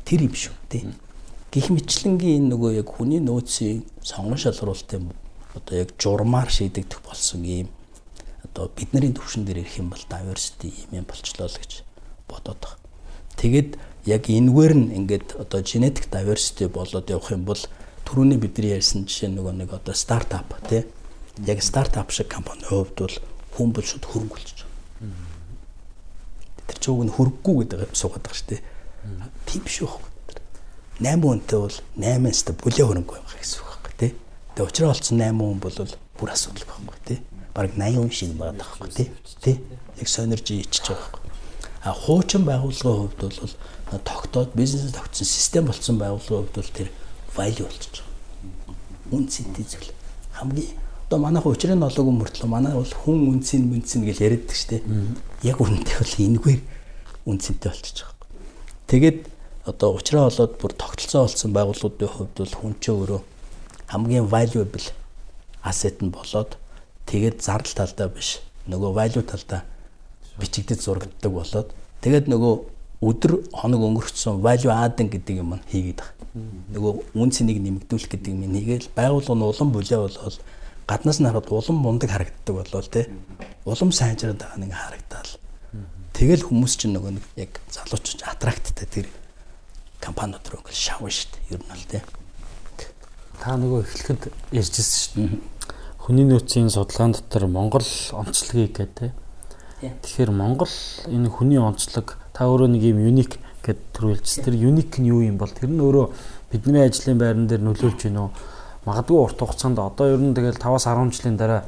Тэр 0.08 0.24
юм 0.24 0.36
шүү 0.36 0.56
тий. 0.72 0.88
гих 1.52 1.68
мэтлэнгийн 1.68 2.48
энэ 2.48 2.50
нөгөө 2.56 2.72
яг 2.80 2.88
хүний 2.96 3.20
нөөцийн 3.20 3.84
сонгон 4.00 4.40
шалгаруулалтын 4.40 5.12
одоо 5.56 5.76
яг 5.78 5.90
журмаар 6.00 6.50
шийдэгдэх 6.50 7.02
болсон 7.02 7.44
юм 7.44 7.70
одоо 8.44 8.72
бидний 8.76 9.12
төвшин 9.14 9.46
дээр 9.46 9.64
ирэх 9.64 9.80
юм 9.80 9.90
бол 9.90 10.04
diversity 10.10 10.74
юм 10.92 11.04
юм 11.04 11.06
болчлоо 11.06 11.48
л 11.48 11.58
гэж 11.60 11.84
бодоод 12.28 12.60
байна. 12.60 12.80
Тэгэд 13.38 13.78
яг 14.06 14.24
энэгээр 14.28 14.74
нь 14.76 14.88
ингээд 14.98 15.28
одоо 15.40 15.62
genetic 15.62 16.10
diversity 16.12 16.68
болоод 16.68 17.10
явах 17.10 17.32
юм 17.32 17.46
бол 17.46 17.62
түрүүний 18.06 18.40
бидний 18.40 18.76
ярьсан 18.76 19.08
жишээ 19.08 19.32
нөгөө 19.32 19.54
нэг 19.56 19.70
одоо 19.72 19.96
стартап 19.96 20.52
тий 20.68 20.84
яг 21.48 21.64
стартап 21.64 22.12
шиг 22.12 22.28
компани 22.28 22.64
хувьд 22.68 22.98
бол 22.98 23.18
хүн 23.56 23.72
бол 23.72 23.86
шууд 23.86 24.06
хөрөнгөлж 24.06 24.50
байгаа. 24.52 24.70
Тэр 26.68 26.78
ч 26.80 26.86
уг 26.92 27.04
нь 27.08 27.14
хөргөгүй 27.16 27.56
гэдэг 27.66 27.96
суугаад 27.96 28.24
байгаа 28.26 28.40
шүү 28.40 28.50
дээ. 28.52 28.62
Тийм 29.48 29.62
биш 29.64 29.78
байхгүй. 29.80 30.10
8 31.02 31.24
хүнтэй 31.24 31.60
бол 31.60 31.78
8-аас 31.98 32.42
та 32.46 32.52
бүлээ 32.54 32.86
хөрөнгө 32.86 33.16
байх 33.16 33.38
гэсэн. 33.40 33.71
Тэгээ 34.56 34.68
уучраа 34.68 34.92
олцсон 34.92 35.18
8 35.24 35.40
хүн 35.40 35.60
бол 35.64 35.78
бүр 36.20 36.30
асуудал 36.36 36.68
байхгүй 36.68 37.00
тий. 37.08 37.20
Бараг 37.56 37.72
80 37.80 38.04
хүн 38.04 38.12
шиг 38.12 38.36
байгаа 38.36 38.60
байхгүй 38.60 38.90
тий. 38.92 39.08
Тий. 39.40 39.56
Яг 39.96 40.08
сонирж 40.12 40.48
ичиж 40.52 40.92
байгаа 40.92 41.08
байхгүй. 41.08 41.32
А 41.88 41.96
хуучин 41.96 42.44
байгууллагын 42.44 43.00
хувьд 43.08 43.20
бол 43.22 44.02
тогтоод 44.04 44.52
бизнес 44.54 44.92
тогтсон 44.92 45.28
систем 45.28 45.66
болсон 45.72 45.98
байгууллагын 45.98 46.52
хувьд 46.52 46.56
бол 46.60 46.72
тэр 46.76 46.90
value 47.36 47.64
болчихж 47.64 48.04
байгаа. 48.04 48.76
Үнцэнтэй 49.16 49.66
зүйл. 49.72 49.92
Хамгийн 50.36 50.76
одоо 51.08 51.20
манайх 51.20 51.46
уучрын 51.48 51.80
noloг 51.80 52.08
мөртлөө 52.12 52.48
манай 52.48 52.76
бол 52.76 52.88
хүн 52.88 53.40
үнцэн 53.40 53.68
мүнцэн 53.72 54.04
гэж 54.04 54.18
яриаддаг 54.20 54.56
штеп. 54.56 54.84
Яг 55.44 55.60
үнэндээ 55.60 55.98
бол 56.00 56.16
энэгээр 56.28 56.62
үнцэнтэй 57.28 57.72
болчихж 57.72 57.98
байгаа. 58.04 58.28
Тэгээд 58.92 59.20
одоо 59.68 59.96
уучраа 59.96 60.28
болоод 60.28 60.54
бүр 60.60 60.72
тогтолцоо 60.76 61.28
болсон 61.28 61.52
байгууллагуудын 61.52 62.12
хувьд 62.12 62.36
бол 62.36 62.56
хүн 62.60 62.76
ч 62.80 62.92
өөрөө 62.92 63.22
хамгийн 63.92 64.28
valuable 64.32 64.88
asset 65.64 66.02
нь 66.02 66.12
болоод 66.16 66.58
тэгээд 67.06 67.44
зардал 67.44 67.76
талдаа 67.86 68.08
биш 68.08 68.40
нөгөө 68.72 68.92
value 69.00 69.26
талдаа 69.28 69.62
бичигдэж 70.40 70.80
зурагддаг 70.82 71.32
болоод 71.32 71.70
тэгээд 72.02 72.32
нөгөө 72.32 72.54
өдөр 73.02 73.32
хоног 73.50 73.82
өнгөрцсөн 73.82 74.42
value 74.46 74.70
adding 74.70 75.10
гэдэг 75.10 75.42
юм 75.42 75.58
хийгээд 75.66 76.00
байгаа. 76.06 76.22
Нөгөө 76.70 76.94
үн 77.18 77.30
цэнийг 77.34 77.58
нэмэгдүүлэх 77.58 78.14
гэдэг 78.14 78.30
юм 78.30 78.46
хийгээл 78.46 78.94
байгууллага 78.94 79.38
нь 79.42 79.48
улам 79.50 79.70
бүлээ 79.74 80.00
болоод 80.06 80.38
гаднаас 80.86 81.18
нь 81.18 81.26
харахад 81.26 81.50
улам 81.50 81.78
мундаг 81.82 82.14
харагддаг 82.14 82.54
болоо 82.62 82.82
тий. 82.86 83.10
Улам 83.66 83.90
сайжраад 83.90 84.38
байгаа 84.38 84.62
нэг 84.62 84.72
харагдаал. 84.78 85.34
Тэгэл 86.14 86.46
хүмүүс 86.46 86.74
чинь 86.78 86.94
нөгөө 86.94 87.12
нэг 87.18 87.26
яг 87.42 87.52
залуучууд 87.74 88.22
аттракттай 88.22 88.86
тэр 88.86 89.08
компаниуд 89.98 90.46
руу 90.46 90.62
ингээл 90.62 90.78
шавна 90.78 91.10
шүү 91.10 91.30
дээ. 91.34 91.58
Ер 91.58 91.62
нь 91.66 91.74
л 91.74 91.90
тий. 91.90 92.02
Та 93.42 93.58
нөгөө 93.58 93.82
эхлэхэд 93.82 94.22
ярьжсэн 94.54 94.86
шүү 94.86 95.14
дээ. 95.18 95.42
Хүний 95.98 96.26
нөөцийн 96.30 96.70
судалгаан 96.70 97.18
дотор 97.18 97.50
Монгол 97.50 97.90
онцлогийг 98.14 98.78
гэдэг. 98.78 99.18
Тэгэхээр 99.82 100.30
Монгол 100.30 100.70
энэ 101.10 101.26
хүний 101.26 101.58
онцлог 101.58 102.22
та 102.38 102.46
өөрөө 102.46 102.70
нэг 102.70 102.86
юм 102.86 103.02
юник 103.02 103.42
гэд 103.66 103.82
төрүүлж 103.98 104.46
тэр 104.46 104.54
юник 104.54 104.94
нь 105.02 105.10
юу 105.10 105.26
юм 105.26 105.42
бол 105.42 105.50
тэр 105.50 105.74
нь 105.74 105.82
өөрөө 105.82 106.14
бидний 106.54 106.86
ажлын 106.86 107.18
байран 107.18 107.50
дээр 107.50 107.66
нөлөөлж 107.66 107.98
гинөө 108.06 108.30
магадгүй 108.86 109.18
урт 109.18 109.42
хугацаанд 109.42 109.82
одоо 109.82 110.06
ер 110.14 110.22
нь 110.22 110.38
тэгэл 110.38 110.62
5-аас 110.62 110.86
10 110.86 111.10
жилийн 111.10 111.38
дараа 111.42 111.66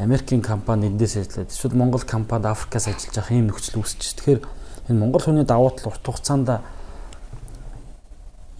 Америкийн 0.00 0.40
компани 0.40 0.88
эндээс 0.88 1.20
ажиллаад 1.20 1.52
эсвэл 1.52 1.76
Монгол 1.76 2.04
компанид 2.08 2.48
Африкаас 2.48 2.88
ажиллаж 2.88 3.12
явах 3.20 3.32
юм 3.36 3.52
нөхцөл 3.52 3.84
үүсэж. 3.84 4.00
Тэгэхээр 4.24 4.40
энэ 4.88 5.00
Монгол 5.04 5.20
хүний 5.20 5.44
давуу 5.44 5.68
тал 5.68 5.92
урт 5.92 6.00
хугацаанд 6.00 6.48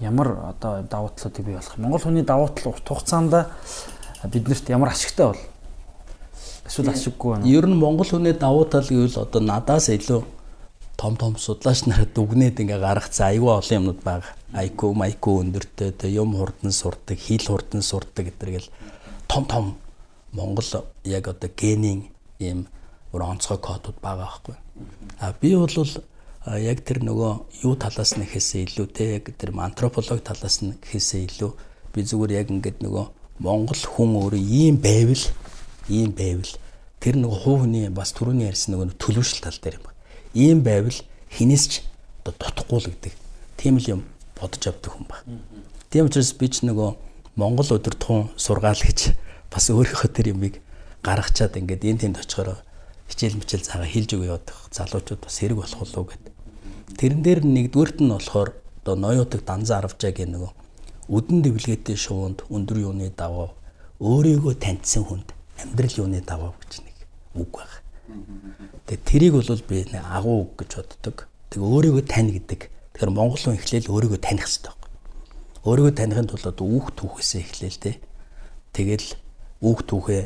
ямар 0.01 0.28
одоо 0.51 0.82
давуу 0.82 1.11
талуудыг 1.11 1.45
бий 1.45 1.55
болох. 1.55 1.78
Монгол 1.78 2.01
хүний 2.01 2.22
давуу 2.22 2.49
тал 2.49 2.72
урт 2.72 2.88
хугацаанд 2.88 3.47
биднэрт 4.24 4.68
ямар 4.70 4.90
ашигтай 4.90 5.26
бол 5.26 5.42
эсвэл 6.66 6.90
ашиггүй 6.90 7.32
байна. 7.32 7.47
Ер 7.47 7.66
нь 7.66 7.76
Монгол 7.76 8.09
хүний 8.09 8.32
давуу 8.32 8.64
тал 8.64 8.84
гэвэл 8.84 9.22
одоо 9.22 9.40
надаас 9.40 9.88
илүү 9.88 10.24
том 10.97 11.16
том 11.16 11.36
судлаач 11.36 11.86
нарт 11.86 12.14
дүгнээд 12.14 12.61
ингээ 12.61 12.78
гаргацсан 12.78 13.34
айгүй 13.34 13.51
олон 13.51 13.78
юмнууд 13.78 14.01
байгаа. 14.03 14.32
IQ, 14.55 14.95
IQ 14.95 15.24
өндөртэй 15.42 15.90
тэ 15.90 16.14
юм 16.14 16.38
хурдан 16.38 16.70
сурдаг, 16.70 17.18
хил 17.18 17.42
хурдан 17.42 17.82
сурдаг 17.82 18.30
гэдэргээл 18.30 18.70
том 19.26 19.45
том 19.45 19.76
Монгол 20.32 20.86
яг 21.05 21.28
одоо 21.28 21.51
генийн 21.51 22.11
ийм 22.38 22.66
өөр 23.12 23.22
онцгой 23.22 23.59
кодууд 23.59 23.99
байгаа 24.03 24.26
байхгүй. 24.26 24.55
А 25.20 25.34
би 25.40 25.55
бол 25.55 25.70
яг 26.45 26.84
тэр 26.84 27.01
нөгөө 27.01 27.64
юу 27.64 27.74
талаас 27.80 28.20
нь 28.20 28.24
гэхээсээ 28.28 28.68
илүү 28.68 28.86
те 28.92 29.05
яг 29.16 29.32
тэр 29.32 29.57
антрополог 29.57 30.20
талаас 30.20 30.61
нь 30.61 30.76
гэхээсээ 30.76 31.24
илүү 31.32 31.51
би 31.97 32.01
зүгээр 32.05 32.32
яг 32.45 32.49
ингээд 32.53 32.84
нөгөө 32.84 33.07
Монгол 33.40 33.80
хүн 33.80 34.12
өөрөө 34.20 34.42
ийм 34.45 34.76
байвал 34.76 35.24
ийм 35.88 36.12
байвал 36.12 36.53
тэр 37.01 37.16
нөгөө 37.16 37.38
хуу 37.49 37.57
хөний 37.64 37.88
бас 37.88 38.12
түрүүний 38.12 38.53
ярьсан 38.53 38.76
нөгөө 38.76 39.01
төлөвшөл 39.01 39.40
тал 39.40 39.57
дээр 39.57 39.80
юм. 39.80 39.88
Ийм 40.36 40.61
байвал 40.61 40.99
хинээс 41.32 41.64
ч 41.68 41.72
одоо 42.28 42.53
дутхгүй 42.53 42.78
л 42.80 42.88
гэдэг. 42.92 43.14
Тийм 43.57 43.80
л 43.80 43.88
юм 43.88 44.01
бодож 44.36 44.68
авдаг 44.68 44.92
хүн 44.92 45.09
ба. 45.09 45.24
Тийм 45.88 46.12
учраас 46.12 46.36
би 46.36 46.49
ч 46.53 46.61
нөгөө 46.68 46.92
Монгол 47.40 47.72
өдөртхөн 47.72 48.36
сургаал 48.36 48.78
гэж 48.78 49.16
бас 49.49 49.64
өөрийнхөө 49.72 50.11
тэр 50.12 50.36
юмыг 50.36 50.61
гаргачаад 51.01 51.57
ингээд 51.57 51.88
энэ 51.88 52.01
тэнд 52.05 52.20
очихоор 52.20 52.61
хичээл 53.09 53.40
мичээл 53.40 53.64
цаагаа 53.64 53.88
хилж 53.88 54.11
өгөө 54.16 54.28
явах 54.28 54.68
залуучууд 54.72 55.20
бас 55.24 55.36
хэрэг 55.40 55.59
болох 55.61 55.80
болов 55.80 56.05
гэд. 56.12 56.34
Тэрэн 56.99 57.20
дээр 57.22 57.40
нэгдүгüрт 57.45 57.99
нь 58.01 58.12
болохоор 58.14 58.51
одоо 58.82 58.95
ноёутыг 58.95 59.42
данзаа 59.45 59.82
аравжаагийн 59.82 60.30
нөгөө 60.34 60.53
өдөн 61.09 61.38
дэвлгээтэй 61.45 61.97
шуунд 61.97 62.47
өндөр 62.49 62.78
юуны 62.88 63.12
даваа 63.12 63.53
өөрийгөө 64.01 64.55
таньсан 64.57 65.05
хүнд 65.05 65.28
амьдрал 65.61 65.97
юуны 66.01 66.20
даваа 66.24 66.53
гэж 66.61 66.72
нэг 66.84 66.97
үг 67.34 67.51
байна. 67.57 67.76
Тэгээ 68.86 69.05
тэрийг 69.05 69.32
бол 69.36 69.62
би 69.68 69.76
агуу 69.90 70.36
үг 70.45 70.53
гэж 70.61 70.70
боддог. 70.76 71.16
Тэгээ 71.51 71.68
өөрийгөө 71.72 72.05
тань 72.05 72.30
гэдэг. 72.32 72.61
Тэгэхээр 72.95 73.11
монгол 73.11 73.40
хүн 73.40 73.57
эхлээл 73.57 73.92
өөрийгөө 73.92 74.20
таних 74.20 74.47
хэрэгтэй 74.49 74.72
байна. 74.72 74.84
Өөрийгөө 75.64 75.95
танихын 75.97 76.28
тулд 76.28 76.47
одоо 76.53 76.66
үүх 76.68 76.86
түүхээсээ 76.92 77.40
эхлээл 77.40 77.80
те. 77.80 77.92
Тэгэл 78.76 79.09
үүх 79.64 79.80
түүхээ 79.88 80.22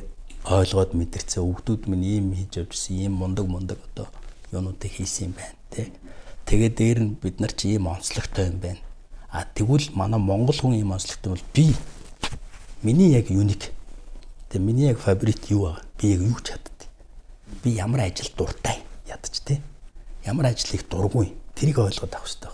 ойлгоод 0.48 0.92
мэдэрчээ 0.98 1.42
өвгдүүд 1.44 1.82
минь 1.86 2.06
ийм 2.06 2.26
хийж 2.34 2.58
явжсэн 2.58 2.98
ийм 2.98 3.14
мундаг 3.20 3.46
мундаг 3.46 3.78
одоо 3.92 4.10
юунуудыг 4.50 4.90
хийсэн 4.90 5.30
юм 5.30 5.34
байна 5.38 5.54
те. 5.70 5.92
Тэгээд 6.48 6.74
дээр 6.80 6.98
нь 7.04 7.12
бид 7.20 7.44
нар 7.44 7.52
чи 7.52 7.76
ийм 7.76 7.92
онцлогтой 7.92 8.48
юм 8.48 8.56
байна. 8.56 8.80
А 9.28 9.44
тэгвэл 9.44 9.92
манай 9.92 10.16
монгол 10.16 10.56
хүн 10.56 10.80
ийм 10.80 10.96
онцлогтой 10.96 11.36
бол 11.36 11.44
би 11.52 11.76
миний 12.80 13.12
яг 13.12 13.28
юник. 13.28 13.68
Тэгээ 14.48 14.64
миний 14.64 14.88
яг 14.88 14.96
фабрит 14.96 15.52
юу 15.52 15.76
аа? 15.76 15.84
Би 16.00 16.16
яг 16.16 16.24
юу 16.24 16.40
чаддаг. 16.40 16.88
Би 17.60 17.76
ямар 17.76 18.08
ажил 18.08 18.32
дуртай 18.32 18.80
ядаж 19.04 19.44
те. 19.44 19.60
Ямар 20.24 20.46
ажил 20.46 20.72
их 20.72 20.88
дургүй. 20.88 21.36
Тэрийг 21.52 21.84
ойлгоод 21.84 22.16
авах 22.16 22.24
хэрэгтэй. 22.24 22.52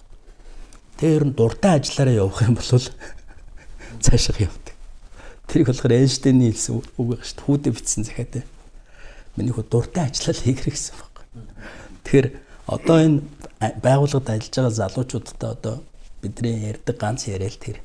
Тэгээ 0.99 1.15
ер 1.15 1.25
нь 1.31 1.37
дуртай 1.39 1.79
ажиллаараа 1.79 2.15
явах 2.19 2.43
юм 2.43 2.59
бол 2.59 2.67
цаашаа 4.03 4.37
явдаг. 4.43 4.75
Тэрийг 5.47 5.71
болохоор 5.71 5.95
Эйнштейний 5.95 6.51
хэлсэн 6.51 6.83
үг 6.83 6.91
байгаа 6.99 7.23
шүү 7.23 7.39
дээ. 7.39 7.47
Хүүдэ 7.47 7.71
бичсэн 7.71 8.03
захиад. 8.03 8.43
Миний 9.39 9.55
хөө 9.55 9.71
дуртай 9.71 10.11
ажиллал 10.11 10.43
хийх 10.43 10.67
гэсэн 10.67 10.99
баг. 10.99 11.15
Тэгэхээр 12.03 12.27
одоо 12.67 12.99
энэ 12.99 13.23
байгууллагад 13.61 14.29
ажиллаж 14.31 14.55
байгаа 14.55 14.71
залуучуудтай 14.71 15.51
одоо 15.51 15.77
бидний 16.23 16.71
ярьдаг 16.71 16.97
ганц 16.99 17.29
яриа 17.29 17.51
л 17.51 17.59
тэр. 17.61 17.79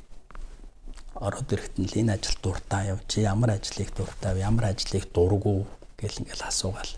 Ороод 1.15 1.51
ирэхэд 1.51 1.75
нь 1.79 1.91
энэ 1.99 2.13
ажил 2.15 2.37
дуртай 2.41 2.95
яв 2.95 2.99
чи 3.07 3.21
ямар 3.21 3.59
ажлыг 3.59 3.91
дуртай 3.95 4.39
ямар 4.39 4.71
ажлыг 4.71 5.05
дургу 5.13 5.67
гэл 5.99 6.19
ингээл 6.23 6.47
асуугаал 6.47 6.93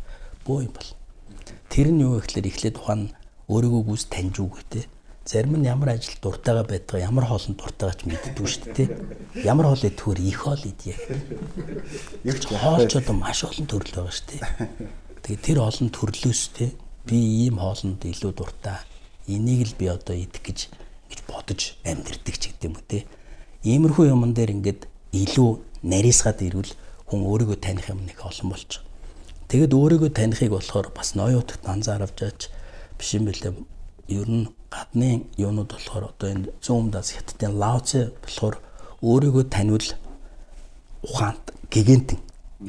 бөө 0.46 0.58
юм 0.70 0.74
бол. 0.74 0.90
Тэр 1.70 1.88
нь 1.92 2.02
юу 2.06 2.22
гэхэлэр 2.22 2.48
эхлээд 2.48 2.78
ухаан 2.78 3.02
өөрийгөө 3.50 3.82
гүйс 3.90 4.06
таньж 4.08 4.38
үгүй 4.40 4.64
те. 4.70 4.82
Зарим 5.26 5.58
нь 5.58 5.70
ямар 5.70 5.98
ажил 5.98 6.18
дуртайгаа 6.22 6.66
байдгаа 6.66 7.00
ямар 7.02 7.26
хоолнд 7.26 7.58
дуртайгаа 7.58 7.98
ч 7.98 8.02
мэддэггүй 8.06 8.48
шүү 8.48 8.74
дээ. 8.74 8.90
Ямар 9.46 9.70
хоол 9.70 9.86
идэхүүр 9.90 10.20
их 10.22 10.38
хоол 10.42 10.64
идье. 10.66 10.98
Яг 12.26 12.38
ч 12.42 12.50
хоолч 12.50 12.92
одоо 12.98 13.16
маш 13.18 13.46
олон 13.46 13.66
төрөл 13.70 13.94
байгаа 14.02 14.14
шүү 14.14 14.28
дээ. 14.30 14.42
Тэгээ 15.22 15.46
тэр 15.46 15.58
олон 15.62 15.90
төрлөөс 15.94 16.44
те 16.58 16.74
би 17.08 17.18
ийм 17.18 17.58
хоолнд 17.58 18.04
илүү 18.06 18.32
дуртай. 18.36 18.80
Энийг 19.28 19.68
л 19.68 19.76
би 19.80 19.86
одоо 19.90 20.16
идэх 20.16 20.42
гэж 20.42 20.60
гэж 21.10 21.20
бодож 21.28 21.78
амьдэрдэг 21.86 22.36
ч 22.38 22.44
гэдэг 22.52 22.66
юм 22.68 22.76
уу 22.78 22.86
те. 22.88 23.06
Иймэрхүү 23.64 24.12
юмн 24.12 24.34
дээр 24.34 24.56
ингээд 24.56 24.88
илүү 25.12 25.50
нарийсгаад 25.84 26.40
ирвэл 26.42 26.74
хүн 27.10 27.22
өөрийгөө 27.28 27.58
таних 27.60 27.90
юм 27.92 28.06
нэг 28.08 28.22
олон 28.24 28.56
болж. 28.56 28.80
Тэгэд 29.52 29.76
өөрийгөө 29.76 30.10
танихыг 30.16 30.56
болохоор 30.56 30.88
бас 30.96 31.12
ноёутагт 31.20 31.68
анзааравж 31.68 32.18
аач 32.24 32.42
биш 32.96 33.10
юм 33.20 33.28
бэлээ. 33.28 33.52
Ер 34.08 34.28
нь 34.32 34.48
гадны 34.72 35.28
юунууд 35.36 35.76
болохоор 35.76 36.16
одоо 36.16 36.28
энэ 36.32 36.56
зүүмдас 36.64 37.12
хятадын 37.20 37.60
лауце 37.60 38.16
болохоор 38.24 38.56
өөрийгөө 39.04 39.44
таниул 39.52 39.88
ухаант 41.04 41.52
гэгэнтэн 41.68 42.20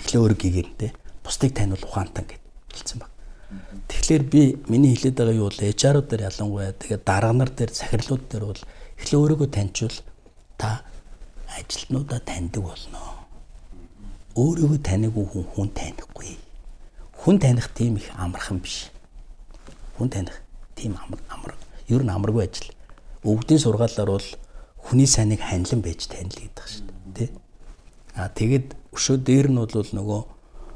эхлээ 0.00 0.20
өөрөө 0.20 0.38
гэгэнтэй 0.42 0.90
бусдыг 1.22 1.54
таниул 1.54 1.84
ухаантан 1.86 2.26
гэж 2.26 2.40
хэлсэн 2.74 2.98
баг. 2.98 3.11
Тэгэхээр 3.88 4.22
би 4.28 4.42
миний 4.68 4.94
хэлээд 4.96 5.16
байгаа 5.16 5.36
юу 5.36 5.48
бол 5.48 5.60
HR-ууд 5.60 6.06
дээр 6.08 6.26
ялангуяа 6.28 6.72
тэгээд 6.72 7.02
дарга 7.04 7.32
нар 7.32 7.50
дээр 7.52 7.72
захирлууд 7.72 8.24
дээр 8.28 8.44
бол 8.48 8.62
эхлээ 8.98 9.20
өөрийгөө 9.20 9.48
таньчвал 9.52 9.98
та 10.56 10.82
ажилтнуудаа 11.52 12.20
таньдаг 12.24 12.62
болно. 12.62 13.00
Өөрийгөө 14.34 14.80
танигүй 14.80 15.24
хүн 15.28 15.44
хүн 15.52 15.68
танихгүй. 15.76 16.36
Хүн 17.20 17.36
таних 17.38 17.68
тийм 17.76 17.96
их 18.00 18.08
амархан 18.16 18.58
биш. 18.64 18.88
Хүн 19.98 20.08
таних 20.08 20.40
тийм 20.74 20.96
амар 20.96 21.20
амар. 21.28 21.54
Ер 21.88 22.02
нь 22.02 22.10
амаргүй 22.10 22.48
ажил. 22.48 22.72
Өвдгийн 23.22 23.60
сургаалаар 23.60 24.10
бол 24.16 24.28
хүний 24.80 25.06
сайныг 25.06 25.40
ханилан 25.44 25.82
байж 25.84 26.08
танил 26.08 26.32
гэдэг 26.32 26.66
шүү 26.66 26.88
дээ. 27.14 27.28
Тэ? 27.28 27.34
А 28.16 28.28
тэгээд 28.28 28.74
өшөө 28.96 29.16
дээр 29.20 29.48
нь 29.52 29.60
бол 29.60 29.70
нөгөө 29.70 30.20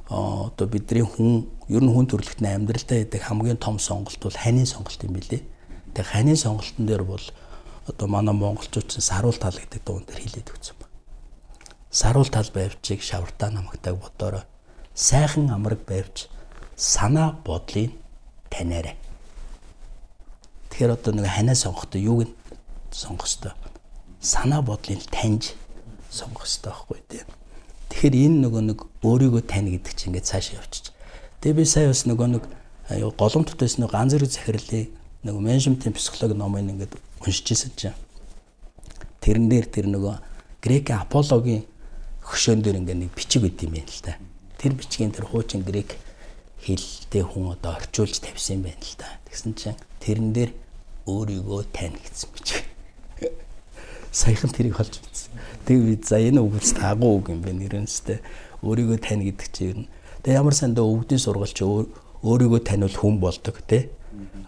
одоо 0.08 0.66
бидний 0.68 1.02
хүн 1.02 1.50
ер 1.68 1.82
нь 1.82 1.90
хүн 1.90 2.06
төрөлхтний 2.06 2.55
амьдралдаа 2.55 3.02
байдаг 3.02 3.22
хамгийн 3.26 3.59
том 3.59 3.78
сонголт 3.82 4.22
бол 4.22 4.38
ханийн 4.38 4.70
сонголт 4.70 5.02
юм 5.02 5.18
билээ. 5.18 5.43
Тэгээ 5.98 6.12
ханийн 6.14 6.38
сонголтын 6.38 6.86
дээр 6.86 7.02
бол 7.02 7.24
одоо 7.90 8.06
манай 8.06 8.34
монголчууд 8.34 8.86
ч 8.86 9.02
саруул 9.02 9.34
тал 9.34 9.55
гэдэг 9.55 9.82
дуун 9.82 10.06
дээр 10.06 10.22
хилээд 10.22 10.55
өгсөн 10.55 10.76
ба. 10.78 10.86
Саруул 11.90 12.30
тал 12.30 12.47
байвчийг 12.55 13.02
шавартаа 13.02 13.51
намагтайг 13.51 13.98
бодорой. 13.98 14.47
Сайхан 14.94 15.51
амраг 15.51 15.82
байвч 15.82 16.30
санаа 16.76 17.34
бодлыг 17.43 17.90
танаарай. 18.51 18.94
Тэгэхээр 20.70 20.94
одоо 20.94 21.12
нэг 21.18 21.26
ханаа 21.26 21.55
сонгохдоо 21.55 22.01
юуг 22.01 22.30
нь 22.30 22.34
сонгох 22.94 23.26
ёстой? 23.26 23.52
Санаа 24.20 24.62
бодлыг 24.62 25.02
таньж 25.10 25.55
сонгох 26.10 26.47
ёстой 26.47 26.70
байхгүй 26.70 27.01
тийм. 27.09 27.26
Тэгэхээр 27.90 28.14
энэ 28.14 28.38
нөгөө 28.47 28.62
нэг 28.70 28.78
өөрийгөө 29.02 29.43
тань 29.47 29.70
гэдэг 29.72 29.93
чинь 29.94 30.14
ингээд 30.14 30.28
цаашаа 30.30 30.60
явчих. 30.60 30.95
Тэгээ 31.40 31.56
би 31.56 31.64
сая 31.64 31.88
бас 31.92 32.06
нөгөө 32.08 32.28
нэг 32.32 32.44
голомтдоос 33.18 33.76
нэг 33.82 33.90
ганц 33.90 34.14
зэрэг 34.14 34.30
захирлыг 34.30 34.90
нөгөө 35.26 35.42
менежментийн 35.42 35.92
психологи 35.92 36.38
номыг 36.38 36.64
ингээд 36.70 36.94
уншиж 37.20 37.50
ирсэн 37.50 37.72
чинь 37.76 37.98
тэрэн 39.20 39.50
дээр 39.50 39.66
тэр 39.66 39.86
нөгөө 39.90 40.14
грек 40.62 40.94
апологийн 40.94 41.66
хөшөөн 42.22 42.62
дээр 42.62 42.78
ингээд 42.80 43.00
нэг 43.02 43.10
бичиг 43.14 43.42
өгд 43.42 43.66
юм 43.66 43.74
байна 43.74 43.90
л 43.90 44.02
да. 44.06 44.14
Тэр 44.58 44.72
бичгийн 44.78 45.10
тэр 45.10 45.26
хуучин 45.26 45.66
грек 45.66 45.98
хэлтэй 46.62 47.22
хүн 47.26 47.58
одоо 47.58 47.74
орчуулж 47.74 48.22
тавьсан 48.22 48.62
юм 48.62 48.70
байна 48.70 48.82
л 48.82 48.94
да. 48.98 49.08
Тэгсэн 49.26 49.52
чинь 49.58 49.78
тэрэн 49.98 50.30
дээр 50.30 50.50
өөрийгөө 51.10 51.62
тань 51.74 51.98
гэсэн 51.98 52.30
бич. 52.34 52.48
Саяхан 54.14 54.50
тэрийг 54.50 54.78
холж 54.78 54.98
үзсэн. 54.98 55.34
Тэг 55.66 55.76
би 55.82 55.94
за 56.02 56.18
энэ 56.22 56.42
үгс 56.42 56.74
тагуу 56.74 57.18
үг 57.18 57.30
юм 57.30 57.42
байна 57.42 57.66
нэрэнстэй. 57.66 58.22
Өөрийгөө 58.62 58.98
тань 59.02 59.22
гэдэг 59.22 59.48
чинь 59.50 59.70
ер 59.70 59.78
нь 59.82 59.88
тэг 60.26 60.34
ямар 60.34 60.58
сандаа 60.58 60.82
өвдгийн 60.82 61.22
сургалч 61.22 61.62
өөрийгөө 61.62 62.60
таниул 62.66 62.90
хүн 62.90 63.22
болдог 63.22 63.62
тий. 63.62 63.86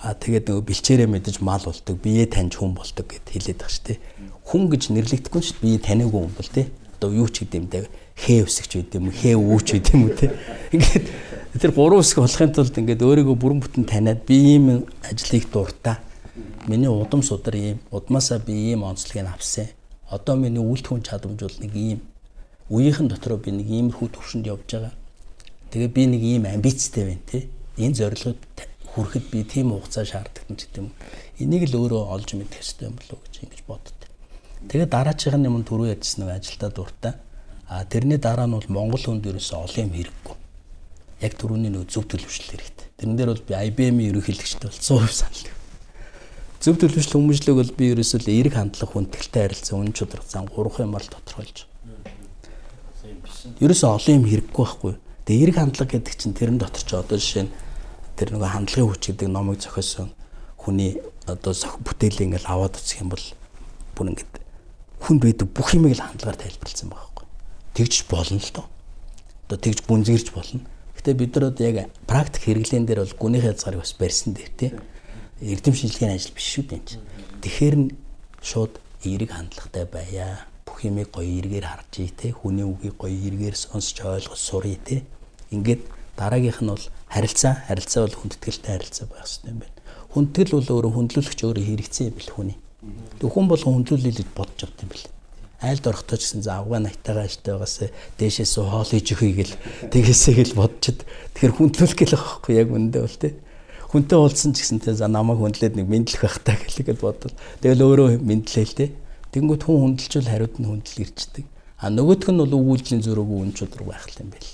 А 0.02 0.18
тэгээд 0.18 0.50
нөгөө 0.50 0.66
бэлчээрээ 0.66 1.06
мэдэж 1.06 1.38
мал 1.38 1.62
болдог, 1.62 1.94
бие 2.02 2.26
таньж 2.26 2.58
хүн 2.58 2.74
болдог 2.74 3.06
гэд 3.06 3.30
хэлээд 3.30 3.62
байгаа 3.62 3.70
шүү 3.70 3.86
дээ. 3.86 3.98
Хүн 4.42 4.62
гэж 4.74 4.82
нэрлэгдэхгүй 4.90 5.42
шүү 5.42 5.54
дээ. 5.54 5.62
Бие 5.62 5.78
таниагүй 5.78 6.18
хүн 6.18 6.34
бол 6.34 6.50
тий. 6.50 6.66
Одоо 6.98 7.10
юу 7.14 7.30
ч 7.30 7.46
гэдэм 7.46 7.66
дээ 7.70 7.86
хээ 8.18 8.42
өсгч 8.42 8.70
байд 8.74 8.94
юм 8.98 9.10
хээ 9.14 9.38
өвч 9.38 9.68
байд 9.78 9.86
юм 9.94 10.10
тий. 10.18 10.30
Ингээд 10.74 11.06
тэр 11.62 11.70
гурван 11.70 12.02
үсэг 12.02 12.18
болохын 12.18 12.50
тулд 12.50 12.74
ингээд 12.74 13.06
өөрийгөө 13.06 13.36
бүрэн 13.38 13.62
бүтэн 13.62 13.86
таниад 13.86 14.26
би 14.26 14.58
ийм 14.58 14.82
ажлыг 15.06 15.46
дуртай. 15.54 16.02
Миний 16.66 16.90
удам 16.90 17.22
судар 17.22 17.54
ийм, 17.54 17.78
удмаасаа 17.94 18.42
би 18.42 18.74
ийм 18.74 18.82
онцлогийг 18.82 19.30
авсан. 19.30 19.70
Одоо 20.10 20.34
миний 20.34 20.58
үйлдэх 20.58 20.90
хүн 20.90 21.06
чадамж 21.06 21.38
бол 21.46 21.58
нэг 21.62 21.74
ийм 21.74 21.98
үеийнхэн 22.66 23.06
дотроо 23.06 23.38
би 23.38 23.54
нэг 23.54 23.70
иймэрхүү 23.70 24.08
төвшөнд 24.18 24.50
явж 24.50 24.66
байгаа. 24.66 24.92
Тэгээ 25.72 25.90
би 25.92 26.02
нэг 26.06 26.22
ийм 26.22 26.44
амбицтай 26.48 27.04
байна 27.04 27.24
тий. 27.28 27.42
Энэ 27.76 27.98
зорилгод 27.98 28.40
хүрэхэд 28.94 29.24
би 29.32 29.44
тийм 29.44 29.72
хугацаа 29.76 30.04
шаарддаг 30.04 30.44
юм 30.48 30.56
ч 30.56 30.68
гэдэм. 30.68 30.88
Энийг 31.44 31.68
л 31.68 31.78
өөрөө 31.78 32.02
олж 32.14 32.28
мэдэх 32.34 32.60
хэрэгтэй 32.60 32.88
юм 32.88 32.96
болов 32.96 33.18
уу 33.18 33.24
гэж 33.28 33.34
ингэж 33.44 33.60
боддог. 33.68 34.00
Тэгээ 34.68 34.88
дараачихын 34.88 35.44
юм 35.44 35.62
түрүү 35.62 35.92
ярьсан 35.92 36.24
нэг 36.24 36.40
ажилдаа 36.40 36.70
дуртай. 36.72 37.14
А 37.68 37.84
тэрний 37.84 38.16
дараа 38.16 38.48
нь 38.48 38.56
бол 38.56 38.68
Монгол 38.72 39.04
хүнд 39.04 39.28
ерөөсөө 39.28 39.58
олон 39.68 39.84
юм 39.86 39.94
хэрэггүй 39.94 40.36
яг 41.18 41.34
түрүүний 41.34 41.70
нөө 41.74 41.86
зөв 41.90 42.06
төлөвшөл 42.06 42.54
хэрэгтэй. 42.54 42.86
Тэрэн 42.98 43.16
дээр 43.18 43.30
бол 43.34 43.42
би 43.42 43.54
IBM-ийн 43.58 44.10
ерөнхийлөгчтэй 44.14 44.70
бол 44.70 44.78
100% 44.78 45.18
санал. 45.18 45.46
Зөв 46.62 46.78
төлөвшөл 46.78 47.14
хүмүүжлэг 47.18 47.56
бол 47.58 47.72
би 47.74 47.90
ерөөсөө 47.94 48.22
л 48.22 48.30
эерэг 48.30 48.54
хандлах 48.54 48.94
хүндэлтэй 48.94 49.42
харилцаа 49.50 49.78
үн 49.82 49.90
чудраг 49.94 50.22
зан 50.30 50.46
гурван 50.46 50.86
юмар 50.86 51.02
л 51.02 51.10
тодорхойлж. 51.10 51.66
Ерөөсөө 53.58 53.90
олон 53.98 54.14
юм 54.14 54.26
хэрэггүй 54.30 54.62
байхгүй. 54.62 54.94
Тэгээ 55.28 55.52
эерэг 55.52 55.56
хандлага 55.60 55.92
гэдэг 55.92 56.14
чинь 56.16 56.32
тэрэн 56.32 56.56
дотор 56.56 56.80
ч 56.80 56.90
одоо 56.96 57.20
жишээ 57.20 57.44
нь 57.44 57.52
тэр 58.16 58.32
нөгөө 58.32 58.48
хандлагын 58.48 58.88
хүч 58.88 59.02
гэдэг 59.12 59.28
номыг 59.28 59.60
зохиосон 59.60 60.08
хүний 60.56 60.96
одоо 61.28 61.52
бүтээлээ 61.84 62.32
ингээл 62.32 62.48
аваад 62.48 62.80
үзэх 62.80 63.04
юм 63.04 63.12
бол 63.12 63.26
бүр 63.92 64.16
ингээд 64.16 64.32
хүнд 65.04 65.20
байдаг 65.20 65.48
бүх 65.52 65.76
юмыг 65.76 65.92
л 65.92 66.02
хандлагаар 66.08 66.40
тайлбарлсан 66.40 66.88
байгаа 66.88 67.12
байхгүй. 67.12 67.26
Тэгж 67.76 67.94
болно 68.08 68.40
л 68.40 68.52
доо. 68.56 68.66
Одоо 69.44 69.58
тэгж 69.60 69.78
гүнзгэрч 69.84 70.28
болно 70.32 70.64
Гэтэ 70.98 71.14
бид 71.14 71.36
нар 71.38 71.54
одоо 71.54 71.62
яг 71.62 71.94
практик 72.10 72.42
хэрэглэн 72.50 72.82
дээр 72.82 73.06
бол 73.06 73.14
гүнийхээ 73.22 73.54
хязгаарыг 73.54 73.86
бас 73.86 73.94
барьсан 73.94 74.34
дээр 74.34 74.50
тий. 74.58 74.70
Эрдэм 75.38 75.74
шинжилгээний 75.78 76.18
ажил 76.18 76.34
биш 76.34 76.46
шүү 76.58 76.64
дээ. 76.74 76.82
Тэгэхээр 77.38 77.76
нь 77.78 77.88
шууд 78.42 78.82
эерэг 79.06 79.30
хандлагатай 79.30 79.86
байя. 79.86 80.42
Бүх 80.66 80.82
юмыг 80.82 81.14
гоё 81.14 81.38
эргээр 81.38 81.70
харж 81.70 82.02
ий 82.02 82.10
тий. 82.10 82.34
Хүний 82.34 82.66
үгийг 82.66 82.98
гоё 82.98 83.14
эргээр 83.14 83.54
сонсч 83.54 84.02
ойлгож 84.02 84.42
сурыг 84.42 84.82
тий. 84.82 85.06
Ингээд 85.54 85.82
дараагийнх 86.18 86.60
нь 86.62 86.72
бол 86.72 86.86
харилцаа, 87.08 87.54
харилцаа 87.68 88.04
бол 88.04 88.16
хүндэтгэлтэй 88.20 88.72
харилцаа 88.74 89.06
байх 89.08 89.24
хэрэгтэй 89.24 89.50
юм 89.52 89.58
байна. 89.62 89.76
Хүндэтгэл 90.12 90.56
бол 90.56 90.68
өөрөө 90.74 90.92
хүндлүүлэгч 90.92 91.40
өөрөө 91.46 91.64
хэрэгцээ 91.68 92.06
юм 92.08 92.16
бэл 92.18 92.34
хүний. 92.34 92.58
Тэг 93.20 93.30
хүн 93.32 93.46
бол 93.48 93.62
хүндлүүлэлт 93.64 94.30
бодож 94.36 94.60
байгаа 94.66 94.84
юм 94.84 94.92
бэл. 94.92 95.06
Айлд 95.58 95.84
орохдоо 95.90 96.16
ч 96.18 96.22
гэсэн 96.22 96.42
за 96.46 96.62
авгаа 96.62 96.78
найтайгаа 96.78 97.26
аштайгаас 97.26 97.90
дээшээс 98.14 98.54
хоол 98.62 98.86
хийж 98.86 99.08
өгье 99.18 99.34
гэл 99.42 99.54
тэгээсээ 99.90 100.34
гэл 100.38 100.54
бодчихэд 100.54 101.02
тэгэхээр 101.34 101.54
хүндлүүлэх 101.58 101.98
гэл 101.98 102.14
байхгүй 102.14 102.54
яг 102.62 102.68
үндэ 102.70 102.98
бол 103.02 103.18
тий 103.18 103.32
хүнтэй 103.90 104.18
уулзсан 104.22 104.54
ч 104.54 104.62
гэсэн 104.62 104.78
тий 104.86 104.94
за 104.94 105.10
намайг 105.10 105.42
хүндлээд 105.42 105.74
нэг 105.74 105.90
мэдлэх 105.90 106.22
байх 106.22 106.38
та 106.46 106.54
гэлгээд 106.54 107.02
бодвол 107.02 107.34
тэгэл 107.58 107.82
өөрөө 107.90 108.08
мэдлээл 108.22 108.74
тий 108.78 108.94
тэнгуут 109.34 109.66
хүн 109.66 109.98
хүндэлжүүл 109.98 110.30
хариуд 110.30 110.54
нь 110.62 110.68
хүндэл 110.70 111.02
ирчдэг. 111.02 111.44
А 111.82 111.90
нөгөөх 111.90 112.30
нь 112.30 112.38
бол 112.38 112.54
өгүүлжлийн 112.54 113.02
зөрөөгүй 113.02 113.38
үн 113.42 113.52
чудар 113.58 113.82
байх 113.82 114.06
юм 114.14 114.30
байл 114.30 114.50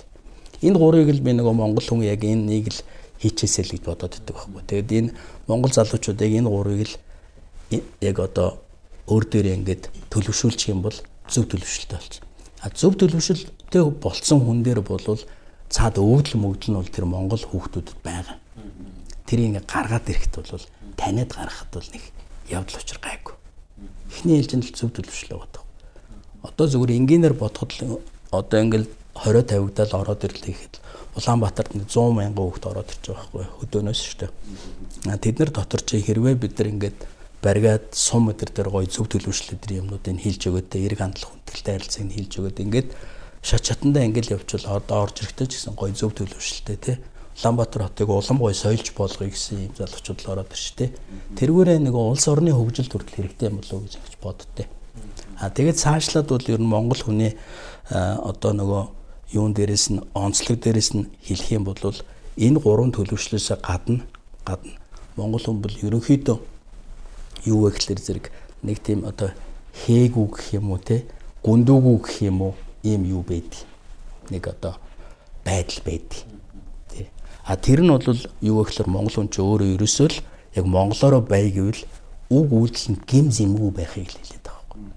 энэ 0.65 0.79
гурыг 0.81 1.09
л 1.13 1.21
би 1.21 1.33
нөгөө 1.37 1.55
монгол 1.55 1.85
хүн 1.85 2.03
яг 2.09 2.25
энэ 2.25 2.49
нэг 2.49 2.65
л 2.73 2.81
хийчээсэй 3.21 3.65
л 3.69 3.73
гэж 3.77 3.83
бодоод 3.85 4.13
байдаг 4.17 4.35
байхгүй 4.35 4.63
тэгэд 4.65 4.91
энэ 4.99 5.11
монгол 5.47 5.73
залуучууд 5.73 6.21
яг 6.25 6.33
энэ 6.41 6.49
гурыг 6.49 6.81
л 6.89 6.95
яг 8.01 8.17
одоо 8.21 8.65
өөр 9.09 9.25
дээрээ 9.29 9.57
ингээд 9.61 9.85
төлөвшүүлчих 10.09 10.73
юм 10.73 10.81
бол 10.85 10.97
зөв 11.29 11.45
төлөвшөлтэй 11.49 11.99
болж. 11.99 12.15
А 12.65 12.73
зөв 12.73 12.97
төлөвшөлтэй 12.97 13.83
болцсон 14.01 14.41
хүн 14.41 14.65
дээр 14.65 14.81
бол 14.81 15.21
цаад 15.69 15.97
өвдөл 16.01 16.41
мөгдөл 16.41 16.73
нь 16.73 16.79
бол 16.81 16.89
тэр 16.89 17.05
Монгол 17.05 17.45
хүүхдүүдэд 17.45 18.01
байгаа. 18.01 18.37
Тэрийг 19.29 19.61
ингээд 19.61 19.69
гаргаад 19.69 20.09
ирэхэд 20.09 20.35
бол 20.41 20.65
таниад 20.97 21.31
гаргахад 21.33 21.71
бол 21.73 21.89
нэг 21.93 22.05
явдал 22.49 22.81
учир 22.81 22.99
гайгүй. 23.01 23.35
Эхний 24.13 24.41
ээлжинд 24.41 24.65
л 24.65 24.77
зөв 24.77 24.93
төлөвшлөө 24.93 25.39
байдаг. 25.41 25.63
Одоо 26.45 26.67
зүгээр 26.69 26.97
энгийнээр 26.97 27.35
бодоход 27.37 27.73
одоо 28.33 28.59
ингээд 28.61 28.89
20 29.15 29.47
50-дал 29.47 29.93
ороод 30.03 30.25
ирлээ 30.27 30.55
гэхэд 30.55 30.75
Улаанбаатарт 31.15 31.71
100 31.71 32.11
мянган 32.19 32.35
хүүхд 32.35 32.65
ороод 32.67 32.91
ирж 32.91 33.05
байгаа 33.07 33.31
байхгүй 33.31 33.47
хөдөөнөөс 33.63 34.01
шүү 34.03 34.19
дээ. 34.27 35.19
Тэд 35.23 35.37
нар 35.39 35.51
дотор 35.55 35.83
чи 35.87 36.03
хэрвээ 36.03 36.35
бид 36.35 36.59
нар 36.59 36.69
ингээд 36.75 36.99
бариад 37.45 37.95
сум 37.95 38.33
өдр 38.33 38.51
дээр 38.51 38.71
гоё 38.73 38.89
зөв 38.91 39.07
төлөвшлөл 39.13 39.55
өдр 39.55 39.71
юмнуудыг 39.79 40.17
хэлж 40.17 40.43
өгөөд 40.49 40.75
эерэг 40.75 40.99
хандлах 40.99 41.31
хүндэлтэй 41.31 41.75
харилцааг 41.77 42.05
нь 42.09 42.17
хэлж 42.17 42.33
өгөөд 42.41 42.59
ингээд 42.65 42.89
шат 43.45 43.63
чатандаа 43.69 44.03
ингээд 44.09 44.33
явуучвал 44.33 44.81
одоо 44.81 44.99
орж 45.05 45.17
ирэхдээ 45.21 45.47
ч 45.47 45.53
гэсэн 45.61 45.77
гоё 45.77 45.93
зөв 45.93 46.11
төлөвшлөлтэй 46.17 46.79
тий 46.81 46.97
Улаанбаатар 47.37 47.83
хотыг 47.85 48.09
улам 48.09 48.39
гоё 48.41 48.57
соёлж 48.57 48.97
болгоё 48.97 49.29
гэсэн 49.29 49.69
юм 49.69 49.73
залуучууд 49.77 50.21
ороод 50.25 50.51
ирж 50.57 50.67
тий 50.73 50.89
тэргүүрээ 51.37 51.79
нэг 51.85 51.95
улс 51.95 52.25
орны 52.33 52.57
хөгжилд 52.57 52.91
хүртэл 52.91 53.19
хэрэгтэй 53.21 53.49
юм 53.53 53.61
болов 53.61 53.77
уу 53.77 53.85
гэж 53.85 54.17
боддтой. 54.25 54.67
А 55.37 55.51
тэгээд 55.51 55.83
цаашлаад 55.83 56.29
бол 56.33 56.49
ер 56.49 56.61
нь 56.63 56.73
монгол 56.73 57.03
хүний 57.05 57.37
одоо 57.91 58.53
нөгөө 58.57 58.83
юун 59.35 59.53
дээрээс 59.55 59.87
нь 59.91 60.01
онцлог 60.15 60.57
дээрээс 60.63 60.91
нь 60.95 61.11
хэлэх 61.27 61.51
юм 61.59 61.65
бол 61.67 61.79
энэ 62.39 62.59
гурван 62.63 62.95
төлөвшлөөс 62.95 63.59
гадна 63.67 64.07
гадна 64.47 64.73
монгол 65.17 65.45
хүн 65.45 65.59
бол 65.63 65.77
ерөнхийдөө 65.87 66.39
юу 67.51 67.59
вэ 67.63 67.71
гэхэлэр 67.75 68.01
зэрэг 68.01 68.27
нэг 68.63 68.79
тийм 68.83 69.05
одоо 69.05 69.31
хээгүү 69.85 70.27
гэх 70.35 70.47
юм 70.59 70.71
уу 70.71 70.79
те 70.79 71.07
гүндүүгүү 71.43 71.97
гэх 72.03 72.17
юм 72.31 72.39
уу 72.43 72.55
ийм 72.83 73.03
юу 73.05 73.23
байдаг 73.23 73.63
нэг 74.31 74.49
одоо 74.49 74.75
байдал 75.45 75.81
байдаг 75.87 76.21
тий 76.91 77.07
а 77.45 77.57
тэр 77.57 77.83
нь 77.83 77.91
бол 77.91 78.23
юу 78.41 78.63
гэхэлэр 78.63 78.89
монгол 78.91 79.15
хүн 79.15 79.31
ч 79.31 79.43
өөрөө 79.43 79.75
ерөөсөө 79.75 80.09
л 80.11 80.19
яг 80.55 80.65
монголоороо 80.67 81.23
бай 81.23 81.51
гэвэл 81.51 81.83
үг 82.31 82.49
үйлдэл 82.51 82.89
нь 82.95 83.03
гим 83.07 83.27
зэмгүй 83.31 83.71
байхыг 83.75 84.09
л 84.09 84.19
хэлээд 84.19 84.45
байгаа 84.47 84.79
юм. 84.79 84.91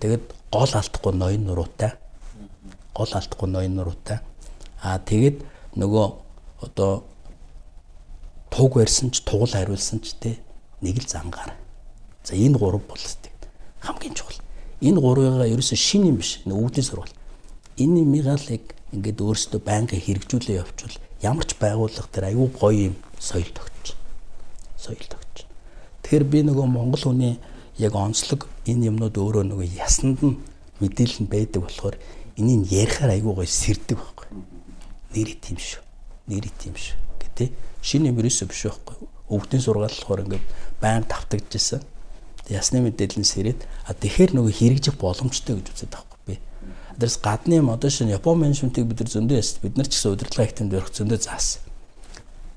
Тэгэд 0.00 0.24
гол 0.52 0.72
алдахгүй 0.72 1.12
ноён 1.12 1.42
нуруутай 1.48 1.98
гол 2.94 3.10
алдахгүй 3.12 3.48
ноён 3.48 3.74
нуруутай 3.76 4.20
а 4.82 4.98
тэгэд 4.98 5.42
нөгөө 5.76 6.06
одоо 6.64 7.04
туг 8.50 8.76
барьсан 8.76 9.10
ч 9.10 9.24
тугал 9.24 9.52
хариулсан 9.52 10.00
ч 10.00 10.14
те 10.20 10.38
нэг 10.80 11.02
л 11.02 11.08
замгаар 11.08 11.62
За 12.24 12.34
энэ 12.36 12.58
гурав 12.58 12.82
бол 12.86 12.98
хамгийн 13.80 14.14
чухал. 14.14 14.38
Энэ 14.80 15.00
гурвыгаа 15.00 15.46
ерөөсөө 15.50 15.76
шин 15.76 16.06
юм 16.06 16.16
биш. 16.22 16.38
Өвдөж 16.46 16.86
сурвал. 16.86 17.10
Энэ 17.76 18.06
мигалыг 18.06 18.62
ингээд 18.94 19.18
өөрсдөө 19.18 19.58
байнга 19.58 19.98
хэрэгжүүлээ 19.98 20.62
явуучвал 20.62 20.96
ямар 21.18 21.46
ч 21.46 21.58
байгууллага 21.58 22.06
дээр 22.14 22.26
аюу 22.30 22.46
гоё 22.54 22.94
юм 22.94 22.96
соёл 23.18 23.50
тогтч. 23.50 23.98
Соёл 24.78 25.02
тогтч. 25.10 25.50
Тэгэхээр 26.06 26.24
би 26.30 26.38
нөгөө 26.46 26.66
монгол 26.70 27.02
хүний 27.02 27.42
яг 27.78 27.94
онцлог 27.98 28.46
энэ 28.70 28.86
юмнууд 28.94 29.18
өөрөө 29.18 29.42
нөгөө 29.42 29.66
ясанд 29.82 30.22
нь 30.22 30.38
мэдээлэл 30.78 31.26
нь 31.26 31.30
байдаг 31.30 31.66
болохоор 31.66 31.98
энийг 32.36 32.70
ярихаар 32.72 33.16
аюу 33.16 33.34
гоё 33.36 33.48
сэрдэг 33.48 33.98
байхгүй. 33.98 34.28
Нэрээ 35.12 35.38
тийм 35.40 35.58
шүү. 35.58 35.82
Нэрээ 36.28 36.52
тийм 36.58 36.74
шүү. 36.76 36.96
Гэтэ 37.20 37.52
шинэ 37.82 38.12
юм 38.12 38.20
ерөөсөө 38.22 38.46
биш 38.48 38.62
байхгүй. 38.68 38.96
Өвдөн 39.32 39.60
сургаал 39.60 39.92
болохоор 39.92 40.22
ингээд 40.24 40.44
байн 40.80 41.04
тавтагдчихсан. 41.04 41.82
Ясны 42.48 42.80
мэдээлэл 42.84 43.20
нь 43.20 43.28
сэрээд 43.28 43.60
а 43.86 43.92
тэгэхээр 43.96 44.36
нөгөө 44.36 44.52
хэрэгжих 44.52 44.96
боломжтой 45.00 45.60
гэж 45.60 45.66
үздэг 45.72 45.90
байхгүй 45.92 46.20
би. 46.26 46.34
Адраас 46.92 47.16
гадны 47.18 47.58
юм 47.60 47.70
одоо 47.70 47.90
шинэ 47.90 48.16
Япон 48.18 48.40
менежментийг 48.40 48.86
бид 48.86 49.00
нар 49.00 49.10
зөндөө 49.10 49.36
яст. 49.40 49.60
Бид 49.62 49.76
нар 49.76 49.88
ч 49.88 49.96
гэсэн 49.96 50.12
удирдлага 50.12 50.48
хэмтэмд 50.50 50.76
өрөх 50.76 50.92
зөндөө 50.92 51.18
заасан. 51.22 51.62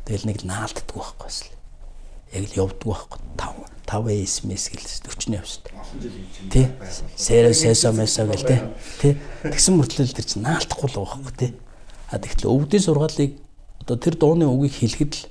Тэгэл 0.06 0.28
нэг 0.30 0.44
наалддаг 0.44 0.86
байхгүй 0.90 1.26
бас 1.26 1.38
л. 1.48 1.55
Яг 2.36 2.44
л 2.52 2.60
явддаг 2.68 2.84
байхгүй. 2.84 3.20
5 3.40 3.72
5 3.88 4.28
SMS 4.28 4.64
гэл 4.76 4.84
40-ны 5.08 5.36
явсан. 5.40 5.64
Тэ. 6.52 6.68
Сэра 7.16 7.54
сэсо 7.56 7.96
месо 7.96 8.28
гэл 8.28 8.44
тэ. 8.44 8.60
Тэ. 9.00 9.16
Тэгсэн 9.48 9.80
мөртлөө 9.80 10.12
тэр 10.12 10.28
чинь 10.28 10.44
наалдахгүй 10.44 10.90
л 10.92 11.00
байгаа 11.00 11.22
байхгүй 11.24 11.36
тэ. 11.40 11.50
А 12.12 12.20
тэгэхээр 12.20 12.52
өвдгийн 12.52 12.84
сургаалыг 12.84 13.32
одоо 13.82 13.96
тэр 13.96 14.16
дууны 14.20 14.46
үгийг 14.50 14.76
хэлэхэд 14.84 15.14
л 15.16 15.24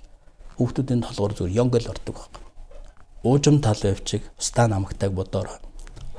хүүхдүүдийн 0.57 1.03
толгоор 1.05 1.33
зүгээр 1.37 1.59
ёнгол 1.61 1.91
ордог 1.93 2.15
байхгүй. 2.15 2.43
Уужим 3.27 3.59
тал 3.61 3.81
байвчиг, 3.83 4.23
устаа 4.39 4.71
намагтайг 4.71 5.13
бодоор 5.13 5.49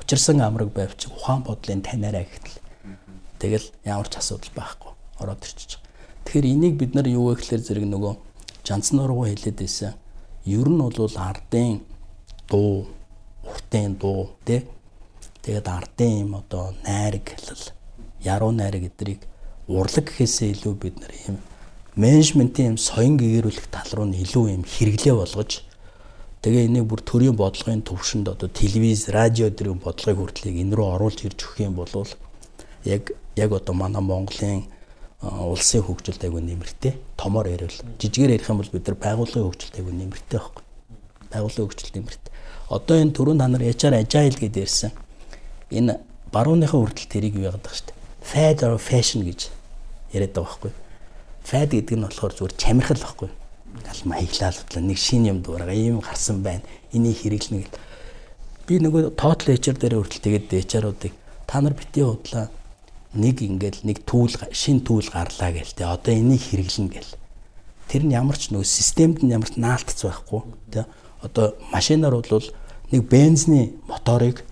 учирсан 0.06 0.40
амраг 0.40 0.70
байвчиг 0.70 1.10
ухаан 1.10 1.42
бодлын 1.42 1.82
танаараа 1.82 2.22
гэхтэл 2.22 2.62
тэгэл 3.42 3.66
ямар 3.82 4.06
ч 4.06 4.22
асуудал 4.22 4.54
байхгүй 4.54 4.92
ороод 5.18 5.42
ирчих. 5.42 5.82
Тэгэхээр 6.22 6.46
энийг 6.46 6.74
бид 6.78 6.94
нар 6.94 7.10
юу 7.10 7.34
вэ 7.34 7.42
гэхээр 7.42 7.62
зэрэг 7.66 7.86
нөгөө 7.90 8.14
жанцнаргуу 8.62 9.26
хэлээд 9.26 9.58
байсан. 9.58 9.98
Ер 10.46 10.68
нь 10.70 10.78
бол 10.78 11.16
ардын 11.18 11.82
дуу, 12.48 12.86
уртын 13.42 13.98
дуу 13.98 14.30
тий. 14.46 14.62
Тэгээд 15.42 15.66
ардын 15.66 16.12
юм 16.22 16.34
одоо 16.38 16.74
найраг 16.86 17.26
хэлэл, 17.26 17.74
яруу 18.22 18.50
найраг 18.54 18.86
эдрийг 18.86 19.26
урлаг 19.66 20.06
гэхээсээ 20.06 20.54
илүү 20.54 20.74
бид 20.78 20.96
нар 21.02 21.14
ийм 21.26 21.36
менежментийн 21.96 22.74
юм 22.74 22.78
соён 22.78 23.16
гээрүүлэх 23.18 23.66
тал 23.74 23.90
руу 23.96 24.06
нь 24.06 24.20
илүү 24.22 24.54
юм 24.54 24.62
хэрэглээ 24.62 25.14
болгож 25.18 25.66
тэгээ 26.42 26.66
энийг 26.70 26.86
бүр 26.86 27.02
төрийн 27.02 27.34
бодлогын 27.34 27.82
төвшөнд 27.82 28.30
одоо 28.30 28.46
телевиз, 28.46 29.08
радио 29.10 29.50
дэрийн 29.50 29.82
бодлогыг 29.82 30.18
хүртлийг 30.20 30.62
энэ 30.62 30.76
рүү 30.76 30.86
оруулж 30.94 31.18
ирж 31.26 31.40
өгөх 31.42 31.58
юм 31.66 31.74
бол 31.74 31.90
яг 32.86 33.02
яг 33.34 33.50
одоо 33.50 33.74
манай 33.74 34.02
Монголын 34.02 34.68
улсын 35.22 35.82
хөгжилт 35.82 36.24
айгүй 36.24 36.42
нэмэртэй. 36.44 36.94
Томоор 37.16 37.48
ярил. 37.48 37.72
Жижигээр 37.98 38.36
ярих 38.36 38.50
юм 38.50 38.60
бол 38.60 38.72
бид 38.72 38.86
нар 38.86 38.98
байгууллагын 39.00 39.48
хөгжилт 39.48 39.78
айгүй 39.80 39.94
нэмэртэй 39.96 40.38
байхгүй. 40.38 40.64
Байгууллагын 41.32 41.66
хөгжилт 41.66 41.94
нэмэртэй. 41.96 42.32
Одоо 42.68 42.96
энэ 43.00 43.14
түрүүн 43.16 43.40
та 43.40 43.48
нар 43.48 43.64
HR 43.64 43.94
agile 43.96 44.36
гэдээ 44.36 44.64
ярьсан. 44.66 44.92
Энэ 45.72 45.98
барууныхаа 46.32 46.80
хүртэл 46.84 47.08
тэрийг 47.08 47.34
юу 47.40 47.48
яагаад 47.48 47.64
шүү 47.64 47.86
дээ. 47.88 47.96
Fad 48.26 48.58
or 48.66 48.76
fashion 48.76 49.24
гэж 49.24 49.48
яриад 50.12 50.36
байгаа 50.36 50.52
байхгүй. 50.52 50.72
Fad 51.46 51.70
гэдэг 51.72 51.96
нь 51.96 52.04
болохоор 52.04 52.34
зүгээр 52.36 52.54
чамирхал 52.60 53.00
байхгүй. 53.00 53.30
Гал 53.86 54.02
маяглал 54.04 54.58
нэг 54.82 54.98
шин 54.98 55.24
юм 55.24 55.40
дуурайгаа 55.40 55.74
ийм 55.74 56.00
гарсан 56.04 56.42
байна. 56.42 56.66
Энийг 56.92 57.22
хэрэглэнэ 57.24 57.64
гэл. 57.64 57.80
Би 58.66 58.74
нөгөө 58.82 59.14
total 59.14 59.54
HR 59.54 59.76
дээр 59.78 59.94
хүртэл 60.02 60.24
тэгээд 60.26 60.46
HR-уудыг 60.66 61.14
та 61.46 61.62
нар 61.62 61.74
битгий 61.78 62.02
худлаа 62.02 62.50
нэг 63.14 63.42
ингээл 63.42 63.86
нэг 63.86 64.02
түүл 64.02 64.34
шин 64.50 64.82
түүл 64.82 65.12
гарлаа 65.12 65.52
гээл 65.52 65.76
те. 65.76 65.84
Одоо 65.86 66.12
энийг 66.14 66.42
хэрэглэнэ 66.42 66.90
гээл 66.90 67.12
тэр 67.86 68.02
нь 68.02 68.14
ямар 68.16 68.34
ч 68.34 68.50
нөгөө 68.50 68.66
системд 68.66 69.22
нь 69.22 69.30
ямар 69.30 69.50
ч 69.50 69.60
наалтц 69.60 70.02
байхгүй 70.02 70.42
те. 70.74 70.86
Одоо 71.22 71.54
машинаар 71.70 72.18
бол 72.18 72.48
нэг 72.90 73.02
бензины 73.06 73.78
моторыг 73.86 74.42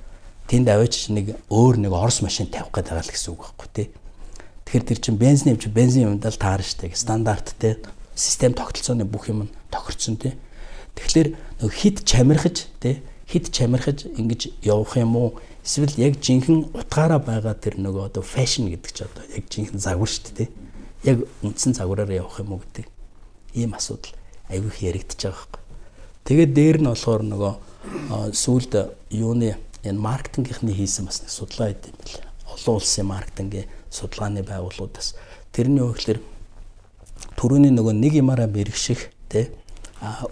тэнд 0.47 0.69
аваач 0.71 1.11
нэг 1.11 1.35
өөр 1.51 1.83
нэг 1.83 1.93
орос 1.93 2.23
машин 2.23 2.47
тавих 2.47 2.71
гэдэг 2.71 2.95
л 2.95 3.11
гэсэн 3.11 3.31
үг 3.35 3.43
байхгүй 3.43 3.69
те. 3.75 3.85
Тэгэхээр 4.65 4.85
тэр 4.87 4.99
чин 5.03 5.17
бензин 5.19 5.55
юм 5.55 5.61
чи 5.61 5.69
бензин 5.69 6.09
юмдаа 6.09 6.31
л 6.31 6.39
таарна 6.39 6.65
штэ. 6.65 6.95
Стандарт 6.95 7.55
те. 7.59 7.79
Систем 8.15 8.55
тогтолцооны 8.55 9.05
бүх 9.05 9.29
юм 9.29 9.51
тохирцсон 9.71 10.17
те. 10.17 10.39
Тэгэхээр 10.95 11.29
нөгөө 11.63 11.75
хит 11.75 12.07
чамирхаж 12.07 12.71
те. 12.79 13.03
Хит 13.27 13.51
чамирхаж 13.51 14.07
ингэж 14.07 14.63
явах 14.63 14.97
юм 14.97 15.17
уу 15.17 15.29
Эсвэл 15.65 15.97
яг 15.97 16.21
жинхэнэ 16.21 16.77
утгаараа 16.77 17.21
байгаа 17.25 17.57
тэр 17.57 17.81
нөгөө 17.81 18.13
одоо 18.13 18.21
фэшн 18.21 18.69
гэдэг 18.69 18.93
чи 18.93 19.03
одоо 19.09 19.25
яг 19.33 19.45
жинхэнэ 19.49 19.81
загвар 19.81 20.11
шүү 20.13 20.37
дээ. 20.37 20.51
Яг 21.09 21.25
үндсэн 21.41 21.73
загвараар 21.73 22.13
явах 22.13 22.37
юм 22.45 22.53
уу 22.53 22.61
гэдэг 22.61 22.87
ийм 23.57 23.73
асуудал 23.73 24.13
аягүй 24.53 24.69
их 24.69 24.85
яригдчихэж 24.85 25.25
байгаа 25.25 25.41
байхгүй. 25.41 25.63
Тэгээд 26.29 26.53
дээр 26.53 26.79
нь 26.85 26.91
болохоор 26.93 27.23
нөгөө 27.25 27.53
сүүлд 28.37 28.73
юуны 29.09 29.57
энэ 29.81 30.05
маркетингийнхний 30.05 30.77
хийсэн 30.77 31.09
бас 31.09 31.25
судалгаа 31.33 31.73
байд 31.73 31.89
юм 31.89 31.97
бэл. 31.97 32.21
Олон 32.45 32.75
улсын 32.77 33.09
маркетингийн 33.09 33.69
судалгааны 33.89 34.45
байгууллагуудаас 34.45 35.17
тэрний 35.53 35.81
өгөхлөр 35.81 36.21
төрөний 37.41 37.73
нөгөө 37.73 37.95
нэг 37.97 38.13
юмараа 38.21 38.49
мэрэгших 38.53 39.11
тий 39.33 39.49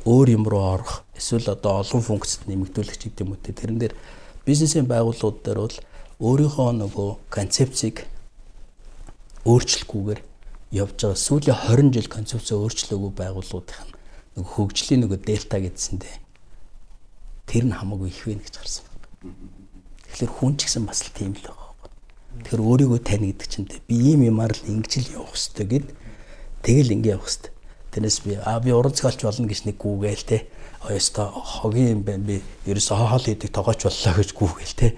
өөр 0.04 0.28
юм 0.36 0.44
руу 0.44 0.76
орох 0.76 1.04
эсвэл 1.16 1.52
одоо 1.52 1.80
олон 1.80 2.02
функцэд 2.02 2.48
нэмэгдүүлэх 2.50 2.98
гэдэг 2.98 3.22
юм 3.24 3.32
үү 3.36 3.40
тэрэн 3.52 3.78
дээр 3.78 3.94
бизнесийн 4.46 4.86
байгууллагууд 4.90 5.38
дээр 5.44 5.58
бол 5.62 5.76
өөрийнхөө 6.22 6.70
нөгөө 6.82 7.10
концепцийг 7.30 8.06
өөрчлөхгүйгээр 9.46 10.20
явж 10.72 10.96
байгаа 10.98 11.18
сүүлийн 11.18 11.58
20 11.66 11.94
жил 11.94 12.08
концепцээ 12.08 12.56
өөрчлөөгүй 12.58 13.12
байгууллагуудын 13.18 13.90
нөгөө 14.34 14.52
хөгжлийн 14.54 15.00
нөгөө 15.04 15.18
дельта 15.26 15.58
гэдсэндээ 15.60 16.16
тэр 17.46 17.64
нь 17.68 17.76
хамаагүй 17.76 18.08
их 18.08 18.22
вэ 18.24 18.40
гэж 18.40 18.54
харсан 18.56 18.84
байна. 18.88 19.36
Тэгэхээр 20.08 20.32
хүн 20.32 20.54
ч 20.56 20.60
гэсэн 20.64 20.84
бас 20.88 21.04
л 21.04 21.12
тийм 21.12 21.36
л 21.36 21.44
байгаа. 21.44 21.70
Тэгэхээр 22.48 22.62
өөрийгөө 22.64 23.00
тань 23.04 23.26
гэдэг 23.28 23.48
чинь 23.52 23.68
би 23.68 23.94
ийм 23.94 24.24
юмар 24.24 24.56
л 24.56 24.64
ингэж 24.64 24.92
л 25.04 25.12
явах 25.20 25.36
хэрэгтэй 25.36 25.66
гэд 25.68 25.86
тэгэл 26.64 26.94
ингэ 26.96 27.12
явах 27.12 27.28
хэрэгтэй. 27.28 27.51
Тэрнээс 27.92 28.18
би 28.24 28.40
а 28.40 28.58
би 28.60 28.72
уран 28.72 28.96
зохиолч 28.96 29.20
болно 29.22 29.46
гэж 29.46 29.68
нэг 29.68 29.76
гүгээл 29.76 30.24
те 30.24 30.38
ёстой 30.90 31.28
хогийн 31.28 32.00
юм 32.00 32.02
байна 32.02 32.24
би 32.24 32.36
ерөөсө 32.66 32.96
хоол 32.96 33.22
хийдэг 33.22 33.52
тогооч 33.52 33.84
боллоо 33.84 34.14
гэж 34.16 34.30
гүүгээл 34.32 34.74
те. 34.74 34.88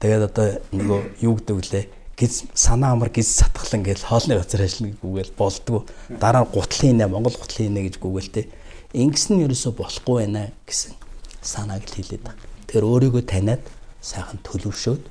Тэгээд 0.00 0.24
одоо 0.32 0.48
нөгөө 0.72 1.00
юу 1.22 1.36
гэдэг 1.36 1.54
вүлээ 1.54 1.84
гиз 2.16 2.48
санаа 2.56 2.96
амар 2.96 3.12
гиз 3.12 3.28
сатгалан 3.36 3.84
гэж 3.84 4.08
хоолны 4.08 4.40
газар 4.40 4.64
ажиллана 4.64 4.96
гүүгээл 4.98 5.32
болдгоо. 5.36 5.84
Дараа 6.08 6.42
нь 6.42 6.52
гутлын 6.56 6.96
нэ 6.96 7.06
Монгол 7.06 7.36
гутлын 7.36 7.76
нэ 7.76 7.86
гэж 7.86 8.00
гүүгээл 8.00 8.32
те. 8.32 8.48
Ингэсэн 8.96 9.36
нь 9.36 9.44
ерөөсө 9.44 9.76
болохгүй 9.76 10.16
байна 10.24 10.48
гэсэн 10.64 10.96
санааг 11.44 11.84
л 11.84 11.96
хэлээд 12.00 12.24
байгаа. 12.24 12.48
Тэр 12.66 12.82
өөрийгөө 12.88 13.22
таниад 13.28 13.62
сайхан 14.00 14.40
төлөвшөөд 14.42 15.04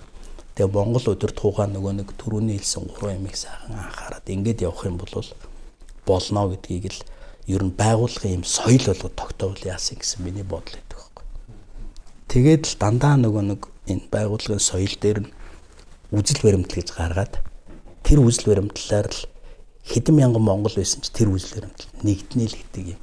тэгээ 0.58 0.74
Монгол 0.74 1.06
өдөр 1.14 1.32
туугаа 1.32 1.70
нөгөө 1.70 1.94
нэг 2.04 2.10
төрөний 2.20 2.58
хэлсэн 2.58 2.90
гурван 2.90 3.22
ямиг 3.22 3.38
сайхан 3.38 3.78
анхаарад 3.78 4.26
ингээд 4.26 4.66
явах 4.66 4.90
юм 4.90 4.98
бол 4.98 5.14
болно 6.06 6.48
гэдгийг 6.50 6.86
л 6.94 7.02
ер 7.50 7.62
нь 7.66 7.74
байгууллагын 7.74 8.42
юм 8.42 8.46
соёл 8.46 8.86
болго 8.86 9.10
тогтоовол 9.10 9.64
яасан 9.66 9.98
гэсэн 10.00 10.24
миний 10.24 10.46
бодол 10.46 10.78
байдаг 10.78 10.98
байхгүй. 10.98 11.26
Тэгээд 12.30 12.64
л 12.70 12.80
дандаа 12.80 13.16
нөгөө 13.20 13.44
нэг 13.50 13.62
энэ 13.92 14.10
байгууллагын 14.10 14.62
соёл 14.62 14.96
дээр 15.02 15.20
нь 15.26 15.32
үжил 16.14 16.42
баримтал 16.42 16.78
гэж 16.80 16.90
гаргаад 16.94 17.34
тэр 18.06 18.20
үжил 18.22 18.50
баримтлаар 18.50 19.10
л 19.10 19.22
хэдэн 19.86 20.16
мянган 20.16 20.44
монгол 20.46 20.74
байсан 20.74 21.02
ч 21.02 21.14
тэр 21.14 21.30
үжил 21.34 21.58
баримтал 21.58 21.90
нэгднэ 22.02 22.46
л 22.50 22.58
гэдэг 22.58 22.84
юм 22.98 23.02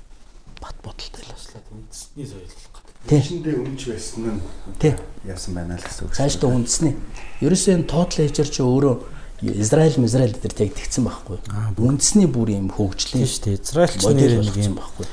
бат 0.58 0.76
бодолтой 0.82 1.22
л 1.22 1.34
баслаа 1.34 1.62
үндэсний 1.70 2.26
соёл 2.26 2.62
Тэшиндээ 3.02 3.58
өмч 3.58 3.82
байсан 3.90 4.38
нь 4.38 4.40
тий 4.78 4.94
яасан 5.26 5.58
байна 5.58 5.74
л 5.74 5.82
гэсэн 5.82 6.06
үг. 6.06 6.14
Цаашдаа 6.14 6.54
үндэсний. 6.54 6.94
Ерөөсөө 7.42 7.74
энэ 7.82 7.90
total 7.90 8.30
HR 8.30 8.46
чи 8.46 8.62
өөрөө 8.62 8.94
Израиль 9.42 9.98
Израиль 10.06 10.36
дээр 10.38 10.54
яг 10.70 10.74
тэгсэн 10.78 11.02
байхгүй. 11.02 11.38
Үндэсний 11.74 12.30
бүр 12.30 12.54
юм 12.54 12.70
хөгжлийн 12.70 13.26
шүү 13.26 13.42
дээ. 13.42 13.58
Израиль 13.58 13.98
ч 13.98 14.06
нэр 14.06 14.38
нэг 14.38 14.54
юм 14.54 14.78
байхгүй. 14.78 15.06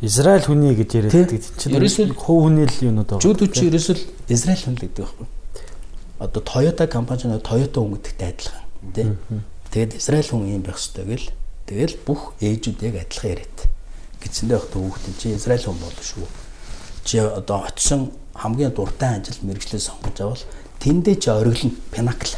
Израиль 0.00 0.44
хүний 0.48 0.72
гэж 0.72 0.90
яриад 1.04 1.44
чинь 1.60 1.76
ерөөсөө 1.76 2.16
хов 2.16 2.48
хүний 2.48 2.64
л 2.64 2.80
юунууд 2.80 3.08
байгаа. 3.12 3.24
Жүд 3.24 3.44
үчи 3.44 3.68
ерөөсөө 3.68 3.96
Израиль 4.32 4.64
хүн 4.64 4.76
л 4.76 4.82
гэдэг 4.88 5.04
байхгүй. 5.04 5.26
Одоо 6.16 6.40
Toyota 6.40 6.88
компани 6.88 7.28
Toyota 7.44 7.78
хүн 7.84 7.92
гэдэгтэй 8.00 8.28
адилхан 8.32 8.64
тий. 8.96 9.08
Тэгээд 9.68 9.92
Израиль 10.00 10.28
хүн 10.32 10.48
юм 10.48 10.64
байх 10.64 10.80
хэрэгтэй 10.80 11.04
гэл. 11.04 11.28
Тэгэл 11.68 11.96
бүх 12.08 12.20
ээжүүд 12.40 12.80
яг 12.88 12.96
адилхан 13.04 13.30
яриад. 13.36 13.58
Гитсэндээ 14.24 14.58
байх 14.60 14.68
хүүхдэн 14.72 15.14
чи 15.20 15.26
Израиль 15.36 15.64
хүн 15.68 15.76
болно 15.76 16.04
шүү. 16.04 16.28
Чи 17.04 17.16
одоо 17.20 17.68
очисон 17.68 18.12
хамгийн 18.32 18.72
дуртай 18.72 19.20
ажил 19.20 19.40
мэрэгчлээ 19.44 19.80
сонгож 19.80 20.16
авал 20.20 20.44
тэндээ 20.80 21.16
чи 21.20 21.28
ориглон 21.30 21.76
пинакл 21.92 22.32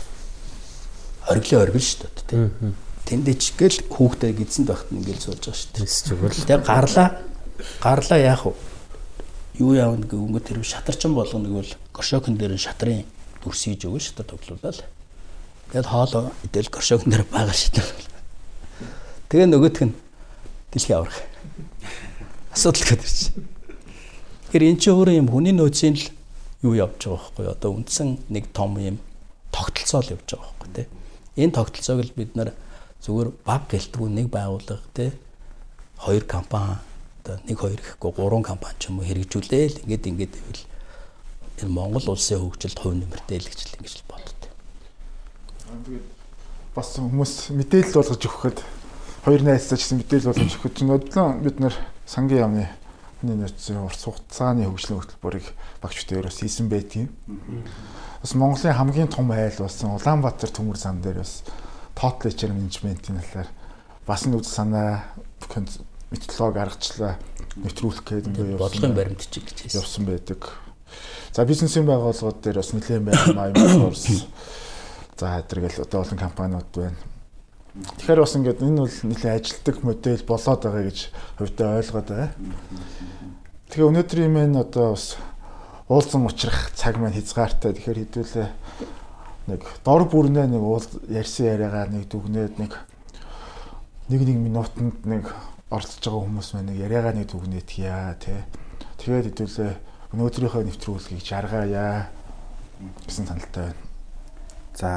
ориглын 1.31 1.62
оргил 1.62 1.82
шүү 1.82 2.07
дээ 2.07 2.27
тий. 2.27 2.74
Тэндээ 3.07 3.36
ч 3.39 3.55
гэл 3.55 3.78
хүүхдээ 3.86 4.32
гидсэнд 4.35 4.66
багт 4.70 4.90
ингээл 4.90 5.23
сууж 5.23 5.43
байгаа 5.47 5.59
шүү 5.59 5.73
дээ. 5.78 5.86
Зүгээр 5.86 6.32
л. 6.35 6.47
Тэгээ 6.47 6.66
гарлаа 6.66 7.09
гарлаа 7.82 8.19
яах 8.19 8.43
вэ? 8.47 8.55
Юу 9.62 9.73
яавна 9.78 10.07
өнгө 10.11 10.40
тэр 10.43 10.59
шатарчин 10.66 11.15
болгоныг 11.15 11.55
бол 11.55 11.70
гошокон 11.94 12.35
дээр 12.35 12.59
шатрын 12.59 13.07
дүрсийж 13.47 13.86
өгөн 13.86 14.03
шатар 14.03 14.27
тоглуулаад. 14.27 14.82
Тэгээд 15.70 15.86
хоол 15.86 16.31
идэл 16.44 16.70
горшогн 16.70 17.11
дээр 17.15 17.24
байгаа 17.31 17.55
шатар. 17.55 17.86
Тэгээ 19.31 19.51
нөгөөх 19.55 19.82
нь 19.86 19.94
дэлхийн 20.74 20.98
аврах. 20.98 21.23
Асуудал 22.55 22.86
гэдэг 22.90 23.07
чинь. 23.07 23.47
Тэгэхээр 24.51 24.66
эн 24.66 24.78
чинь 24.82 24.94
өөрөө 24.94 25.15
юм 25.19 25.31
хүний 25.31 25.55
нөөцийн 25.55 25.94
л 25.94 26.07
юу 26.66 26.74
явж 26.74 27.07
байгаа 27.07 27.23
байхгүй 27.23 27.47
одоо 27.51 27.70
үндсэн 27.74 28.09
нэг 28.31 28.51
том 28.55 28.78
юм 28.82 28.98
тогтолцоо 29.55 30.03
л 30.03 30.12
явж 30.15 30.27
байгаа 30.27 30.51
байхгүй 30.59 30.70
тий. 30.74 30.86
Энэ 31.36 31.52
тогтолцоог 31.52 32.00
л 32.04 32.16
бид 32.16 32.32
нар 32.36 32.52
зүгээр 33.04 33.28
баг 33.44 33.68
гэлтгүй 33.68 34.08
нэг 34.08 34.26
байгууллага 34.32 34.82
тий 34.96 35.12
хоёр 36.00 36.24
компани 36.24 36.80
одоо 37.22 37.36
нэг 37.44 37.58
хоёр 37.60 37.80
гэхгүй 37.80 38.12
гурван 38.16 38.42
компани 38.42 38.76
ч 38.80 38.88
юм 38.88 38.98
уу 39.00 39.08
хэрэгжүүлээл 39.08 39.84
ингээд 39.84 40.08
ингээд 40.10 40.34
ивэл 40.40 40.62
энэ 41.60 41.72
Монгол 41.76 42.16
улсын 42.16 42.40
хөгжилд 42.40 42.78
хувь 42.80 42.96
нэмэртэй 42.96 43.38
л 43.40 43.48
гэж 43.52 43.60
л 43.68 43.76
ингэж 43.80 43.96
боддог. 44.08 44.50
Тэгээд 45.84 46.06
бас 46.76 46.88
хүмүүс 46.96 47.34
мэдээлэл 47.52 47.96
болгож 48.00 48.22
өгөхөд 48.24 48.58
хоёр 49.24 49.42
найзтай 49.44 49.76
ч 49.76 49.80
гэсэн 49.84 49.98
мэдээлэл 50.00 50.28
болгож 50.32 50.72
чинь 50.72 50.92
өдлөө 50.92 51.26
бид 51.44 51.56
нэр 51.60 51.74
сангийн 52.06 52.42
яамны 52.44 52.64
хүний 53.20 53.36
нөөцийн 53.40 53.80
урт 53.80 54.01
хугацааны 54.01 54.68
хөгжлийн 54.68 55.01
хөтөлбөрийг 55.01 55.47
багчтай 55.80 56.20
ерөөс 56.20 56.40
хийсэн 56.44 56.68
байдгийг. 56.68 57.09
Бас 58.20 58.34
Монголын 58.36 58.76
хамгийн 58.76 59.09
том 59.09 59.32
айл 59.32 59.56
болсон 59.56 59.97
Улаанбаатар 59.97 60.52
төмөр 60.52 60.76
зам 60.76 61.01
дээр 61.01 61.24
бас 61.24 61.40
total 61.97 62.28
HR 62.28 62.52
менежментийн 62.52 63.20
талаар 63.20 63.48
бас 64.06 64.26
нэг 64.28 64.44
санаа 64.44 65.09
методологи 66.12 66.60
аргачлаа 66.60 67.16
нэвтрүүлэх 67.56 68.05
гэдэг 68.05 68.30
ингээд 68.30 68.60
бодлогын 68.60 68.94
баримт 68.94 69.24
чиг 69.32 69.48
гэж 69.48 69.64
хэлсэн. 69.64 69.80
Явсан 69.80 70.05
байдаг. 70.05 70.40
За 71.32 71.44
бизнесийн 71.48 71.88
байгууллагууд 71.88 72.40
дээр 72.44 72.60
бас 72.60 72.70
нэлээд 72.76 73.05
байна. 73.09 73.32
Microsoft 73.32 74.28
за 75.18 75.26
хэдэргээл 75.40 75.84
одоо 75.88 76.05
олон 76.05 76.18
компаниуд 76.20 76.70
байна. 76.76 77.15
Тэгэхээр 77.77 78.20
бас 78.24 78.35
ингээд 78.40 78.65
энэ 78.65 78.81
бол 78.81 78.97
нэлээд 79.05 79.36
ажилтдаг 79.36 79.77
модель 79.85 80.24
болоод 80.24 80.61
байгаа 80.65 80.85
гэж 80.89 80.98
хувьдаа 81.36 81.77
ойлгоод 81.77 82.09
байгаа. 82.09 82.31
Тэгээ 83.69 83.89
өнөөдрийн 83.93 84.32
мэн 84.32 84.57
одоо 84.57 84.97
бас 84.97 85.20
уулзсан 85.93 86.24
учрах 86.24 86.73
цаг 86.73 86.97
маань 86.97 87.12
хязгаартай. 87.12 87.77
Тэгэхээр 87.77 88.01
хэдүүлээ 88.09 88.48
нэг 89.53 89.61
дор 89.85 90.09
бүрнээ 90.09 90.48
нэг 90.48 90.62
уул 90.65 90.89
ярьсан 91.12 91.53
яриагаа 91.53 91.93
нэг 91.93 92.09
дүгнээд 92.09 92.57
нэг 92.57 92.73
нэг 94.09 94.20
нэг 94.24 94.39
минутанд 94.40 95.05
нэг 95.05 95.36
орцож 95.69 96.01
байгаа 96.01 96.24
хүмүүс 96.24 96.48
маань 96.57 96.73
нэг 96.73 96.78
яриагаа 96.81 97.12
нэг 97.12 97.28
дүгнээд 97.28 97.69
тгийа 97.69 98.16
тий. 98.16 98.40
Тэгээд 99.05 99.36
хэдүүлээ 99.36 99.73
өнөөдрийнхөө 100.16 100.62
нэвтрүүлгийг 100.65 101.20
жаргаая 101.20 102.09
гэсэн 103.05 103.28
саналтай 103.28 103.69
байна. 103.69 103.85
За 104.73 104.90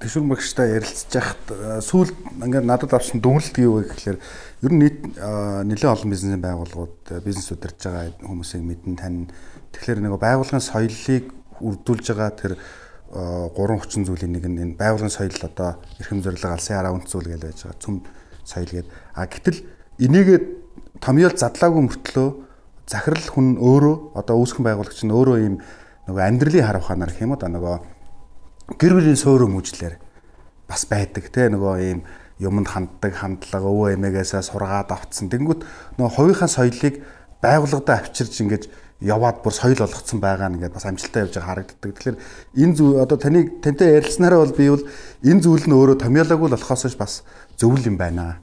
төшөр 0.00 0.24
багштай 0.32 0.74
ярилцж 0.80 1.12
байхад 1.12 1.84
сүүл 1.84 2.12
ингээд 2.40 2.64
надад 2.64 2.96
авсан 2.96 3.20
дүгнэлт 3.20 3.56
юу 3.60 3.84
вэ 3.84 3.92
гэхээр 3.92 4.18
ер 4.64 4.72
нь 4.72 4.80
нийт 4.80 4.98
нэлээд 5.20 5.92
олон 5.92 6.08
бизнесийн 6.08 6.40
байгууллагууд 6.40 7.20
бизнес 7.20 7.52
удирдах 7.52 7.92
байгаа 7.92 8.24
хүмүүсийг 8.24 8.64
мэдэн 8.64 8.96
тань 8.96 9.28
тэгэхээр 9.76 10.00
нэг 10.00 10.16
байгууллагын 10.16 10.64
соёлыг 10.64 11.28
үрдүүлж 11.60 12.06
байгаа 12.16 12.32
тэр 12.32 12.52
гурван 13.12 13.80
хүчин 13.84 14.08
зүйлийн 14.08 14.32
нэг 14.32 14.44
нь 14.48 14.60
энэ 14.72 14.80
байгууллагын 14.80 15.12
соёл 15.12 15.36
одоо 15.44 15.76
эрхэм 16.00 16.24
зорилго 16.24 16.48
алсын 16.48 16.80
хараа 16.80 16.96
үнд 16.96 17.04
зүйл 17.04 17.28
гэж 17.28 17.42
байж 17.44 17.58
байгаа 17.60 17.82
цөм 17.84 17.96
соёл 18.48 18.70
гэдэг. 18.70 18.88
А 19.18 19.26
гэтэл 19.28 19.58
энийгээ 20.00 20.38
томьёол 21.02 21.36
задлаагүй 21.36 21.82
мөртлөө 21.84 22.28
захирал 22.88 23.28
хүн 23.28 23.60
өөрөө 23.60 24.16
одоо 24.16 24.36
үүсгэн 24.40 24.64
байгуулагч 24.64 25.00
нь 25.04 25.12
өөрөө 25.12 25.36
ийм 25.44 25.56
нөгөө 26.08 26.22
амьдралын 26.24 26.66
хар 26.66 26.78
ухаанаар 26.80 27.12
гэх 27.12 27.24
юм 27.26 27.34
уу 27.34 27.40
да 27.42 27.50
нөгөө 27.50 27.99
гэр 28.78 28.94
бүлийн 28.94 29.18
суурь 29.18 29.48
хүмүүжлэр 29.48 29.98
бас 30.70 30.86
байдаг 30.86 31.26
те 31.34 31.50
нөгөө 31.50 31.74
ийм 31.82 32.00
юмд 32.38 32.68
ханддаг 32.70 33.12
хандлага 33.18 33.66
өвөө 33.66 33.98
эмээгээсээ 33.98 34.46
сургаад 34.46 34.94
авцсан. 34.94 35.26
Тэнгүүт 35.26 35.66
нөгөө 35.98 36.14
хувийнхаа 36.14 36.46
соёлыг 36.46 37.02
байгууллагада 37.42 37.98
авчирж 37.98 38.34
ингэж 38.40 38.62
яваад 39.02 39.42
бүр 39.42 39.54
соёл 39.56 39.80
болгоцсон 39.82 40.20
байгаа 40.22 40.48
нэгээд 40.54 40.76
бас 40.76 40.86
амжилттай 40.86 41.26
явж 41.26 41.34
байгаа 41.34 41.50
харагддаг. 41.50 41.90
Тэгэхээр 41.98 42.16
энэ 42.62 42.74
зүйл 42.78 43.02
одоо 43.02 43.18
таны 43.18 43.40
тантай 43.58 43.98
ярилцсанараа 43.98 44.40
бол 44.44 44.54
би 44.54 44.66
бол 44.70 44.84
энэ 45.26 45.42
зүйл 45.42 45.66
нь 45.66 45.74
өөрөө 45.74 45.96
томьёолоогүй 45.98 46.48
л 46.48 46.56
болохоос 46.56 46.94
бас 46.94 47.24
зөвл 47.58 47.82
юм 47.82 47.98
байна 47.98 48.40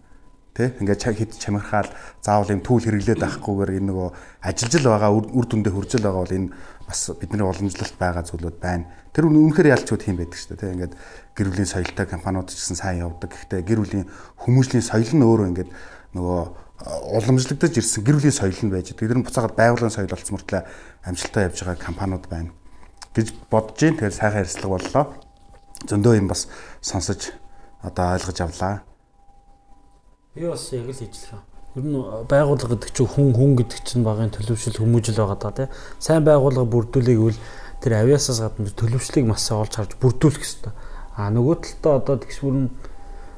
Тэ 0.57 0.73
ингээд 0.81 1.01
хэд 1.13 1.31
чамирхаал 1.37 1.85
заавал 2.25 2.49
юм 2.49 2.65
түүл 2.65 2.81
хэрэглээд 2.89 3.21
байхгүйгээр 3.21 3.77
энэ 3.77 3.87
нөгөө 3.93 4.09
ажиллаж 4.41 4.73
л 4.81 4.89
байгаа 4.89 5.11
үр 5.13 5.45
дүндээ 5.45 5.69
хүрж 5.69 5.91
л 6.01 6.05
байгаа 6.09 6.23
бол 6.25 6.33
энэ 6.33 6.49
бас 6.89 6.99
бидний 7.13 7.45
уламжлалт 7.45 7.95
байгаа 8.01 8.23
зүйлүүд 8.25 8.57
байна. 8.57 8.89
Тэр 9.17 9.33
үнэхээр 9.33 9.73
ялчуд 9.73 10.05
хийм 10.05 10.21
байдаг 10.21 10.37
шүү 10.37 10.61
дээ. 10.61 10.73
Ингээд 10.77 10.93
гэр 11.33 11.47
бүлийн 11.49 11.65
соёлтой 11.65 12.05
компаниуд 12.05 12.53
ч 12.53 12.61
гэсэн 12.61 12.77
сайн 12.77 13.01
явдаг. 13.01 13.33
Гэхдээ 13.33 13.65
гэр 13.65 13.81
бүлийн 13.81 14.05
хүмүүжлийн 14.45 14.85
соёл 14.85 15.09
нь 15.09 15.25
өөрөө 15.25 15.47
ингээд 15.57 15.69
нөгөө 16.13 16.39
уламжлагдаж 17.17 17.73
ирсэн 17.81 18.05
гэр 18.05 18.21
бүлийн 18.21 18.37
соёл 18.37 18.61
нь 18.61 18.69
байж. 18.69 18.93
Тэр 18.93 19.17
нь 19.17 19.25
буцаагаад 19.25 19.57
байгууллагын 19.57 19.97
соёл 19.97 20.13
болсон 20.13 20.37
мөртлөө 20.37 20.61
амжилттай 21.01 21.49
явж 21.49 21.57
байгаа 21.65 21.81
компаниуд 21.81 22.29
байна 22.29 22.53
гэж 23.17 23.33
бодож 23.49 23.81
гин. 23.81 23.97
Тэгэхээр 23.97 24.13
сайхан 24.13 24.41
ярилцлага 24.45 24.73
боллоо. 24.77 25.05
Зөндөө 25.89 26.13
юм 26.21 26.29
бас 26.29 26.45
сонсож 26.85 27.33
одоо 27.81 28.13
ойлгож 28.13 28.37
авлаа. 28.45 28.85
Би 30.37 30.45
бас 30.45 30.69
яг 30.69 30.85
л 30.85 30.93
хийжлээ. 30.93 31.41
Ер 31.77 31.85
нь 31.89 31.97
байгууллага 32.29 32.77
гэдэг 32.77 32.93
чинь 32.93 33.09
хүн 33.09 33.33
хүн 33.33 33.57
гэдэг 33.57 33.81
чинь 33.81 34.05
багын 34.05 34.29
төлөвшил 34.29 34.77
хүмүүжил 34.77 35.17
байгаа 35.17 35.37
даа 35.41 35.53
тий. 35.57 35.67
Сайн 35.97 36.21
байгууллага 36.21 36.69
бүрдүүлээгүүл 36.69 37.37
тэр 37.81 38.01
авиасаас 38.01 38.39
гадна 38.41 38.71
төлөвшлийг 38.73 39.25
маш 39.29 39.45
сайн 39.45 39.61
олж 39.63 39.73
харж 39.77 39.97
бүрдүүлэх 40.01 40.41
хэрэгтэй. 40.41 40.73
А 41.17 41.29
нөгөө 41.33 41.55
талдаа 41.81 41.93
одоо 42.01 42.15
тэгш 42.21 42.39
бүрэн 42.41 42.69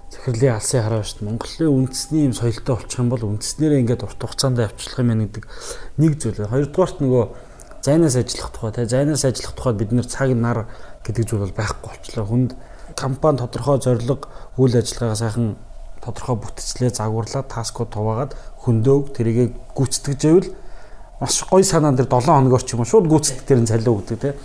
захирлын 0.09 0.55
алсын 0.57 0.83
хараа 0.83 1.03
шүү 1.03 1.19
дээ. 1.19 1.27
Монголын 1.29 1.75
үндэсний 1.85 2.23
юм 2.27 2.33
соёлтой 2.33 2.75
болчих 2.75 2.99
юм 2.99 3.09
бол 3.13 3.23
үндэснэрээ 3.29 3.81
ингээд 3.83 4.03
урт 4.03 4.19
хугацаанд 4.19 4.59
авчлах 4.59 4.99
юм 4.99 5.11
гэдэг 5.15 5.43
нэг 6.01 6.13
зүйл. 6.17 6.49
Хоёрдугаарт 6.49 6.97
нөгөө 6.99 7.23
зайнаас 7.85 8.15
ажиллах 8.17 8.51
тухай 8.51 8.71
тий. 8.73 8.85
Зайнаас 8.89 9.23
ажиллах 9.23 9.53
тухай 9.55 9.73
бид 9.77 9.91
нэр 9.93 10.07
цаг 10.09 10.33
нар 10.33 10.67
гэдэг 11.05 11.23
зүйл 11.29 11.45
бол 11.45 11.59
байхгүй 11.59 11.89
болчлоо. 11.93 12.25
Хүнд 12.25 12.51
компани 12.97 13.37
тодорхой 13.37 13.77
зорилго 13.79 14.27
үйл 14.57 14.75
ажиллагаагаа 14.75 15.15
сайхан 15.15 15.47
тодорхой 16.01 16.35
бүтцлээ 16.41 16.89
загварлаад 16.89 17.47
таскууд 17.47 17.91
хуваагаад 17.93 18.31
хөндөөг 18.65 19.05
тэрийгэ 19.13 19.45
гүйцэтгэжэвэл 19.77 20.49
маш 21.19 21.43
гоё 21.43 21.63
санаан 21.63 21.95
дээр 21.95 22.07
7 22.07 22.31
хоногор 22.31 22.63
ч 22.63 22.73
юм 22.73 22.81
уу 22.81 22.87
шууд 22.87 23.11
гүйцэтгэх 23.11 23.43
дээр 23.43 23.59
нь 23.59 23.67
цалиу 23.67 23.99
өгдөг 23.99 24.19
тийм. 24.23 24.35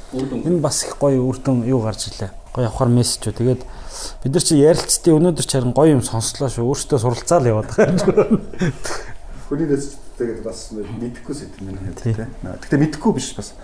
Энэ 0.42 0.58
бас 0.58 0.82
их 0.82 0.98
гоё 0.98 1.22
үрдэн 1.22 1.62
юу 1.70 1.86
гарч 1.86 2.10
ирлээ. 2.10 2.34
Гоё 2.50 2.66
явахаар 2.66 2.90
мессеж 2.90 3.30
үү. 3.30 3.38
Тэгээд 3.38 3.62
бид 3.62 4.32
нар 4.34 4.42
чи 4.42 4.58
ярилцтыг 4.58 5.14
өнөөдөр 5.14 5.46
ч 5.46 5.52
харин 5.54 5.70
гоё 5.70 5.94
юм 5.94 6.02
сонслоо 6.02 6.50
шүү. 6.50 6.66
Өөртөө 6.66 6.98
суралцаа 6.98 7.38
л 7.38 7.50
яваад 7.54 7.70
байгаа. 7.78 8.26
Хүний 9.46 9.68
дэс 9.70 9.94
тэгээд 10.18 10.42
бас 10.42 10.74
мэдэхгүй 10.74 11.34
сэт 11.38 11.54
юм 11.62 11.78
байна 11.78 11.94
тийм. 11.94 12.26
Гэхдээ 12.42 12.82
мэдэхгүй 12.82 13.12
биш 13.14 13.38
бас 13.38 13.54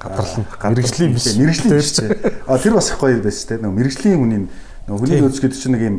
гадарлан 0.00 0.48
мэрэгжлийн 0.48 1.12
биш 1.12 1.36
мэрэгжлийн 1.36 1.76
биш. 1.76 2.00
А 2.48 2.56
тэр 2.56 2.80
бас 2.80 2.88
их 2.88 2.96
гоё 2.96 3.20
байсан 3.20 3.60
тийм. 3.60 3.76
Мэрэгжлийн 3.76 4.16
хүний 4.16 4.40
нөгөө 4.88 5.00
хүний 5.04 5.20
нөөц 5.20 5.36
гэдэг 5.40 5.58
чинь 5.60 5.74
нэг 5.76 5.84
юм 5.84 5.96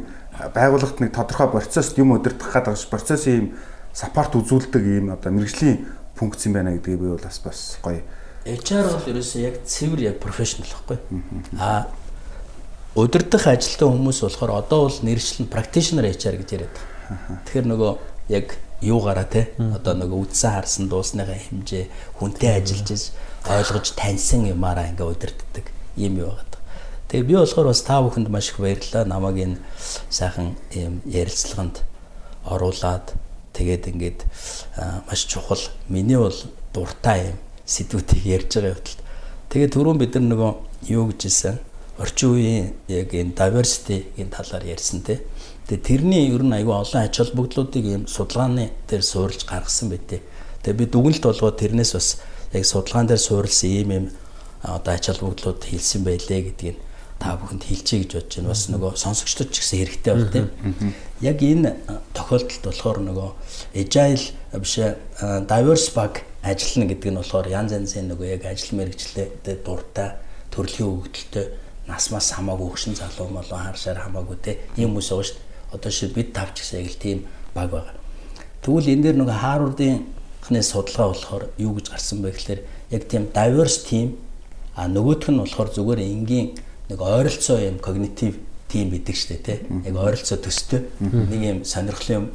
байгууллагт 0.53 0.97
нэг 1.01 1.13
тодорхой 1.13 1.49
процесс 1.49 1.93
юм 1.97 2.17
удирдах 2.17 2.53
гэдэг 2.53 2.77
ш 2.77 2.89
процессын 2.89 3.33
ийм 3.33 3.45
саппорт 3.93 4.35
үзүүлдэг 4.35 4.83
ийм 4.83 5.05
одоо 5.15 5.31
мэрэгжлийн 5.31 6.05
функц 6.15 6.45
юм 6.47 6.53
байна 6.55 6.75
гэдгийг 6.75 6.99
би 6.99 7.07
бол 7.11 7.21
бас 7.21 7.39
бас 7.43 7.77
гоё. 7.83 8.01
HR 8.45 8.87
бол 8.93 9.09
ерөөсөө 9.11 9.41
яг 9.41 9.61
цэвэр 9.65 10.01
яг 10.05 10.19
профешнл 10.23 10.65
байхгүй. 10.65 10.97
Аа 11.59 11.87
удирдах 12.95 13.47
ажилтан 13.51 13.91
хүмүүс 13.91 14.21
болохоор 14.23 14.51
одоо 14.63 14.87
бол 14.87 14.99
нэршлэн 15.03 15.51
practitioner 15.51 16.07
HR 16.07 16.39
гэж 16.39 16.49
яриад 16.55 16.75
байгаа. 16.75 17.41
Тэгэхээр 17.43 17.67
нөгөө 17.67 17.91
яг 18.31 18.55
юугаараа 18.79 19.27
те 19.27 19.51
одоо 19.59 19.93
нөгөө 19.99 20.19
үдсэн 20.29 20.51
харсан 20.55 20.87
дуусныхаа 20.87 21.35
хэмжээ 21.35 21.89
хүнтэй 22.15 22.51
ажиллаж 22.63 23.11
ойлгож 23.43 23.87
таньсан 23.99 24.47
юмараа 24.47 24.87
ингээ 24.93 25.11
удирддаг 25.11 25.65
юм 25.99 26.23
юу 26.23 26.31
байгаа. 26.31 26.55
Тэгээ 27.09 27.27
би 27.27 27.35
болохоор 27.35 27.67
бас 27.67 27.81
та 27.83 28.01
бүхэнд 28.01 28.29
маш 28.31 28.49
их 28.49 28.59
баярлалаа. 28.59 29.05
Намайг 29.05 29.37
энэ 29.43 29.57
сайхан 30.09 30.55
юм 30.71 31.01
ярилцлаганд 31.05 31.83
оруулаад 32.47 33.13
тэгээд 33.56 33.84
ингээд 33.91 34.19
маш 35.07 35.26
чухал 35.26 35.64
миний 35.90 36.19
бол 36.19 36.36
дуртай 36.76 37.32
юм 37.32 37.40
сэдвүүдийг 37.65 38.23
ярьж 38.26 38.52
байгаа 38.60 38.76
явдал. 38.76 38.99
Тэгээд 39.49 39.73
түрүүн 39.73 39.98
бид 39.98 40.14
нар 40.19 40.27
нөгөө 40.30 40.52
юу 40.91 41.03
гэж 41.10 41.22
хэлсэн 41.23 41.56
орчин 41.98 42.30
үеийн 42.36 42.68
яг 42.91 43.10
энэ 43.15 43.34
diversity-ийн 43.40 44.30
талаар 44.30 44.64
ярьсан 44.68 45.02
тий. 45.02 45.23
Тэгээ 45.65 45.88
тэрний 45.88 46.30
ер 46.30 46.44
нь 46.44 46.53
аюу 46.53 46.76
олон 46.84 47.02
ач 47.02 47.18
холбогдлуудыг 47.18 47.86
ийм 47.86 48.03
судалгааны 48.06 48.69
дээр 48.86 49.02
суурилж 49.02 49.48
гаргасан 49.48 49.90
байдээ. 49.90 50.22
Тэгээ 50.61 50.80
би 50.80 50.86
дүгнэлт 50.91 51.23
болгоод 51.23 51.57
тэрнээс 51.57 51.91
бас 51.95 52.07
яг 52.53 52.64
судалгаан 52.68 53.07
дээр 53.07 53.23
суурилсан 53.23 53.69
ийм 53.72 53.90
ийм 53.95 54.06
одоо 54.61 54.94
ач 54.94 55.07
холбогдлууд 55.07 55.64
хэлсэн 55.64 56.03
байлээ 56.03 56.41
гэдгийг 56.52 56.77
та 57.19 57.35
бүхэнд 57.39 57.63
хэлчихье 57.63 58.03
гэж 58.03 58.11
бодож 58.13 58.35
байна. 58.35 58.49
Бас 58.49 58.63
нөгөө 58.69 58.91
сонсогчдод 58.99 59.49
ч 59.51 59.57
гэсэн 59.61 59.79
хэрэгтэй 59.79 60.13
байна 60.13 60.31
тийм. 60.31 60.47
Яг 61.21 61.37
энэ 61.41 61.69
тохиолдолд 62.13 62.63
болохоор 62.65 62.99
нөгөө 63.05 63.29
agile 63.75 64.25
биш 64.59 64.73
diverse 65.47 65.89
bug 65.95 66.13
ажиллана 66.43 66.89
гэдэг 66.91 67.09
нь 67.11 67.19
болохоор 67.19 67.47
янз 67.49 67.71
янзын 67.71 68.09
нөгөө 68.11 68.27
яг 68.35 68.43
ажил 68.45 68.77
мэргэжлээ 68.77 69.57
дуртай 69.63 70.09
төрөлхийн 70.51 70.89
хөвгөлтэй 70.91 71.45
нас 71.87 72.11
мас 72.11 72.31
хамаагүй 72.35 72.69
хөшин 72.73 72.95
залуу 72.99 73.29
молоо 73.31 73.59
харшаар 73.59 74.03
хамаагүй 74.03 74.37
те 74.43 74.51
ийм 74.75 74.93
хүмүүс 74.97 75.09
байгаа 75.09 75.27
шүү 75.29 75.37
дээ. 75.39 75.73
Одоо 75.75 75.91
шиг 75.91 76.13
бид 76.13 76.33
тавч 76.33 76.61
гэсэн 76.61 76.83
яг 76.83 76.89
л 76.91 76.99
тийм 76.99 77.17
баг 77.55 77.69
байгаа. 77.71 77.95
Тэгвэл 78.61 78.91
энэ 78.91 79.03
дээр 79.03 79.17
нөгөө 79.23 80.15
хны 80.45 80.61
судалгаа 80.61 81.09
болохоор 81.09 81.43
юу 81.57 81.73
гэж 81.73 81.89
гарсан 81.89 82.21
бэ 82.21 82.29
гэхээр 82.31 82.61
яг 82.93 83.03
тийм 83.09 83.23
diverse 83.33 83.81
team 83.89 84.13
а 84.77 84.85
нөгөөх 84.85 85.33
нь 85.33 85.41
болохоор 85.41 85.69
зүгээр 85.73 86.01
энгийн 86.05 86.53
нэг 86.89 86.99
ойролцоо 87.01 87.59
юм 87.59 87.79
когнитив 87.79 88.39
тим 88.69 88.89
бидэг 88.89 89.15
штэ 89.15 89.37
тий. 89.39 89.59
Яг 89.85 89.95
ойролцоо 89.95 90.37
төстэй 90.37 90.85
нэг 90.99 91.41
юм 91.41 91.59
сонирхлын 91.65 92.31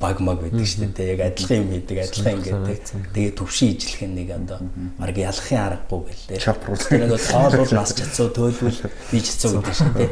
баг 0.00 0.20
маг 0.20 0.40
байдаг 0.40 0.66
шүү 0.66 0.92
дээ. 0.92 1.16
Яг 1.16 1.20
адилхан 1.32 1.56
юм 1.64 1.70
хийдэг, 1.72 1.98
адилхан 2.04 2.32
юм 2.36 2.64
гэдэг. 2.68 3.12
Тэгээ 3.16 3.32
төвшин 3.36 3.68
ижлэх 3.72 4.00
нэг 4.04 4.28
одоо 4.36 4.60
марг 4.98 5.16
ялахын 5.16 5.60
аргагүй 5.64 6.00
гэлээ. 6.12 6.40
Тэр 6.40 7.08
нэг 7.08 7.20
тоолвол 7.24 7.72
нас 7.72 7.96
чацуу, 7.96 8.28
төөлвөл 8.28 8.80
би 9.12 9.18
чацуу 9.24 9.60
гэдэг 9.60 9.74
шүү 9.76 9.92
дээ. 9.96 10.10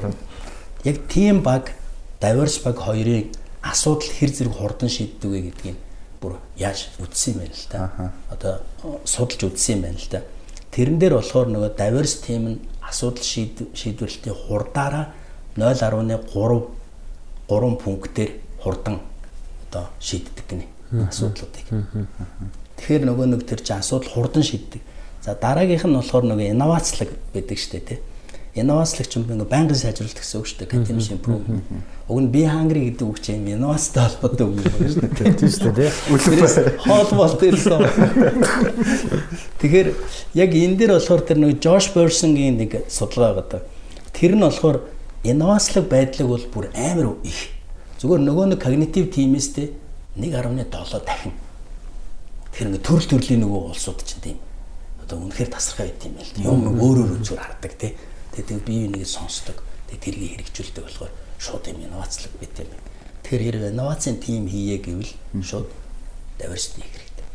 Яг 0.89 0.97
тийм 1.09 1.45
баг, 1.45 1.77
diverse 2.21 2.65
баг 2.65 2.81
хоёрын 2.81 3.29
асуудал 3.61 4.09
хэр 4.09 4.31
зэрэг 4.33 4.55
хурдан 4.57 4.89
шийддэг 4.89 5.31
вэ 5.31 5.41
гэдгийг 5.53 5.77
бүр 6.21 6.41
яаж 6.57 6.89
үтсэн 7.01 7.37
юм 7.37 7.39
байна 7.45 7.57
л 7.57 7.69
да. 7.69 8.13
Одоо 8.33 8.55
судалж 9.05 9.53
үтсэн 9.53 9.77
юм 9.77 9.83
байна 9.85 10.01
л 10.01 10.09
да. 10.09 10.21
Тэрэн 10.73 10.97
дээр 11.01 11.21
болохоор 11.21 11.49
нөгөө 11.53 11.73
diverse 11.77 12.25
team 12.25 12.45
нь 12.57 12.61
асуудал 12.89 13.25
шийдвэрлэлтийн 13.25 14.37
хурдаараа 14.37 15.13
0.13 15.57 16.21
3 17.49 17.77
пунктээр 17.77 18.31
хурдан 18.61 19.01
одоо 19.69 19.89
шийддэг 20.01 20.45
гинэ 20.49 20.67
асуудлуудыг. 21.09 21.67
Тэгэхээр 22.77 23.05
нөгөө 23.05 23.27
нэг 23.31 23.43
тэр 23.47 23.61
чинь 23.61 23.79
асуудал 23.79 24.11
хурдан 24.11 24.43
шийддэг. 24.43 24.83
За 25.23 25.35
дараагийнх 25.35 25.85
нь 25.85 25.97
болохоор 25.97 26.25
нөгөө 26.25 26.53
инновацлог 26.53 27.11
шүү 27.59 27.73
дээ 27.73 27.85
тий. 27.85 27.99
Инновацлог 28.55 29.07
ч 29.11 29.19
юм 29.19 29.27
ингээ 29.27 29.51
байнгын 29.51 29.75
сайжруулалт 29.75 30.19
гэсэн 30.19 30.39
үг 30.39 30.47
шүү 30.47 30.59
дээ. 30.63 30.71
Continuous 30.71 31.11
improvement. 31.11 31.63
Уг 32.07 32.19
нь 32.23 32.31
би 32.31 32.43
хангри 32.47 32.81
гэдэг 32.95 33.03
үг 33.03 33.19
чинь 33.19 33.51
инновацтай 33.51 34.07
холбоотой 34.07 34.47
үг 34.47 34.63
юм 34.63 34.89
шүү 34.95 35.11
дээ. 35.11 35.35
Тийм 35.35 35.51
шүү 35.51 35.73
дээ. 35.75 35.91
Үлээ 36.15 36.79
хоолбол 36.87 37.35
тэрсэн. 37.35 37.83
Тэгэхээр 39.59 39.89
яг 40.39 40.51
энэ 40.55 40.79
дээр 40.79 40.93
болохоор 40.95 41.23
тэр 41.27 41.39
нөгөө 41.43 41.59
Josh 41.59 41.91
Berson-гийн 41.91 42.63
нэг 42.63 42.87
судалгаа 42.87 43.43
байгаа. 43.43 43.67
Тэр 44.15 44.39
нь 44.39 44.47
болохоор 44.47 44.87
инновацлог 45.27 45.91
байдлыг 45.91 46.29
бол 46.31 46.47
бүр 46.55 46.71
амар 46.79 47.19
их 47.27 47.55
Зүгээр 48.05 48.21
нөгөө 48.21 48.47
нэг 48.53 48.61
когнитив 48.61 49.07
тимээстэй 49.17 49.71
1.7 50.21 50.69
дахин 51.09 51.33
тэр 52.53 52.69
нэг 52.69 52.83
төрөл 52.85 53.09
төрлийн 53.09 53.41
нөгөө 53.41 53.73
улсууд 53.73 54.05
чинь 54.05 54.21
тийм 54.21 54.39
одоо 55.01 55.25
үнэхээр 55.25 55.49
тасархай 55.49 55.89
байт 55.89 56.05
юм 56.05 56.21
байл. 56.21 56.37
Юм 56.37 56.77
өөрөөр 56.85 57.17
үзүүр 57.17 57.41
хардаг 57.41 57.73
тий. 57.81 57.97
Тэгээд 58.35 58.67
бие 58.67 58.87
биенийг 58.91 59.07
сонсдог. 59.07 59.63
Тэгээд 59.89 60.03
тэргийг 60.03 60.33
хэрэгжүүлдэг 60.35 60.85
болохоор 60.85 61.13
шууд 61.39 61.65
юм 61.71 61.79
инновацлог 61.87 62.33
байт 62.43 62.59
юм. 62.59 62.71
Тэгэхээр 63.23 63.45
хэрэг 63.47 63.65
инновацийн 63.71 64.19
тим 64.19 64.51
хийе 64.51 64.79
гэвэл 64.83 65.15
шууд 65.43 65.71
diversity 66.39 66.83
хэрэгтэй. 66.83 67.27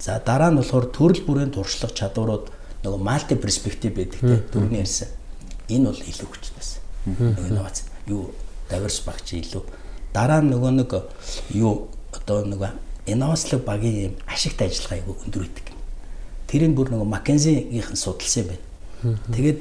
За 0.00 0.18
дараа 0.24 0.50
нь 0.50 0.58
болохоор 0.58 0.88
төрөл 0.90 1.22
бүрийн 1.28 1.52
туршлага 1.52 1.92
чадварууд 1.92 2.48
нөгөө 2.82 3.00
малти 3.00 3.36
перспектив 3.36 3.92
байдаг 3.92 4.20
тий. 4.20 4.40
Дөрөвний 4.52 4.80
ярьсан. 4.80 5.08
Энэ 5.68 5.92
бол 5.92 6.00
илүү. 6.00 6.28
Нөгөө 7.06 7.46
инновац 7.52 7.86
юу 8.08 8.34
diverse 8.70 9.02
багч 9.06 9.36
илүү 9.38 9.62
дараа 10.16 10.40
нь 10.40 10.50
нөгөө 10.50 10.72
нэг 10.80 10.90
юу 11.54 11.92
одоо 12.10 12.42
нөгөө 12.48 12.70
инновацлог 13.12 13.62
багийн 13.62 13.96
юм 14.10 14.14
ашигт 14.26 14.62
ажиллагаа 14.62 14.98
айгүй 14.98 15.14
өндөр 15.26 15.44
идэг. 15.46 15.66
Тэрийг 16.50 16.72
бүр 16.74 16.90
нөгөө 16.90 17.08
McKinsey-ийн 17.12 17.94
судалсан 17.94 18.50
байна. 18.50 18.64
Тэгээд 19.30 19.60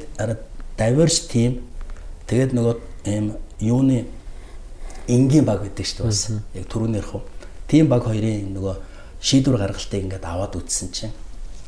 diverse 0.80 1.28
team 1.32 1.62
тэгээд 2.30 2.52
нөгөө 2.58 2.76
юм 3.12 3.28
юуны 3.60 4.06
энгийн 5.08 5.46
баг 5.46 5.64
гэдэг 5.64 5.86
шүү 5.86 5.98
дээ 6.02 6.10
бас. 6.10 6.24
Яг 6.54 6.66
түрүүнийх 6.72 7.08
хөө. 7.12 7.22
Тим 7.70 7.90
баг 7.90 8.08
хоёрын 8.10 8.54
нөгөө 8.56 8.76
шийдвэр 9.22 9.58
гаргалтыг 9.62 10.02
ингээд 10.06 10.26
аваад 10.26 10.58
үтсэн 10.58 10.90
чинь 10.92 11.16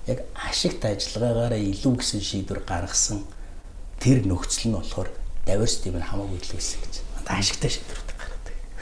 яг 0.09 0.25
ашигт 0.33 0.81
ажиллагаагаараа 0.83 1.61
илүү 1.61 1.93
гэсэн 2.01 2.21
шийдвэр 2.21 2.65
гаргасан 2.65 3.23
тэр 4.01 4.25
нөхцөл 4.25 4.73
нь 4.73 4.77
болохоор 4.77 5.09
diverse 5.45 5.81
team 5.85 6.01
нь 6.01 6.05
хамаагүй 6.05 6.41
илүү 6.41 6.57
гэсэн 6.57 6.79
гэж. 6.81 6.95
Ашигтай 7.27 7.69
шийдвэр 7.69 8.07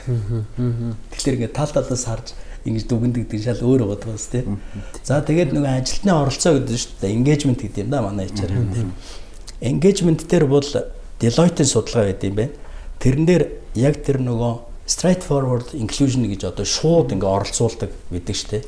Тэгэхээр 0.06 1.36
ингээд 1.36 1.56
тал 1.56 1.70
талаас 1.70 2.04
харж 2.06 2.32
ингэж 2.62 2.84
дүгндэг 2.86 3.26
шал 3.42 3.62
өөр 3.66 3.90
бодгоос 3.90 4.30
тий. 4.30 4.46
За 5.02 5.18
тэгээд 5.18 5.50
нөгөө 5.50 5.72
ажилтны 5.82 6.12
оролцоо 6.14 6.62
гэдэг 6.62 6.74
нь 6.74 6.82
шүү 6.82 6.94
дээ. 7.02 7.14
Engagement 7.18 7.58
гэдэг 7.58 7.82
юм 7.82 7.90
да 7.90 8.02
манай 8.06 8.30
HR 8.30 8.54
тийм. 8.70 8.94
Engagement 9.60 10.26
дээр 10.28 10.46
бол 10.46 10.66
Deloitte-ийн 11.20 11.68
судалгаа 11.68 12.12
байд 12.12 12.24
юм 12.24 12.34
байна. 12.36 12.52
Тэрэн 13.00 13.24
дээр 13.24 13.44
яг 13.74 14.04
тэр 14.04 14.20
нөгөө 14.20 14.52
straightforward 14.86 15.74
inclusion 15.74 16.28
гэж 16.28 16.44
одоо 16.52 16.64
шууд 16.64 17.12
ингээ 17.12 17.28
оролцуулдаг 17.28 17.90
гэдэг 18.12 18.36
дээ. 18.52 18.62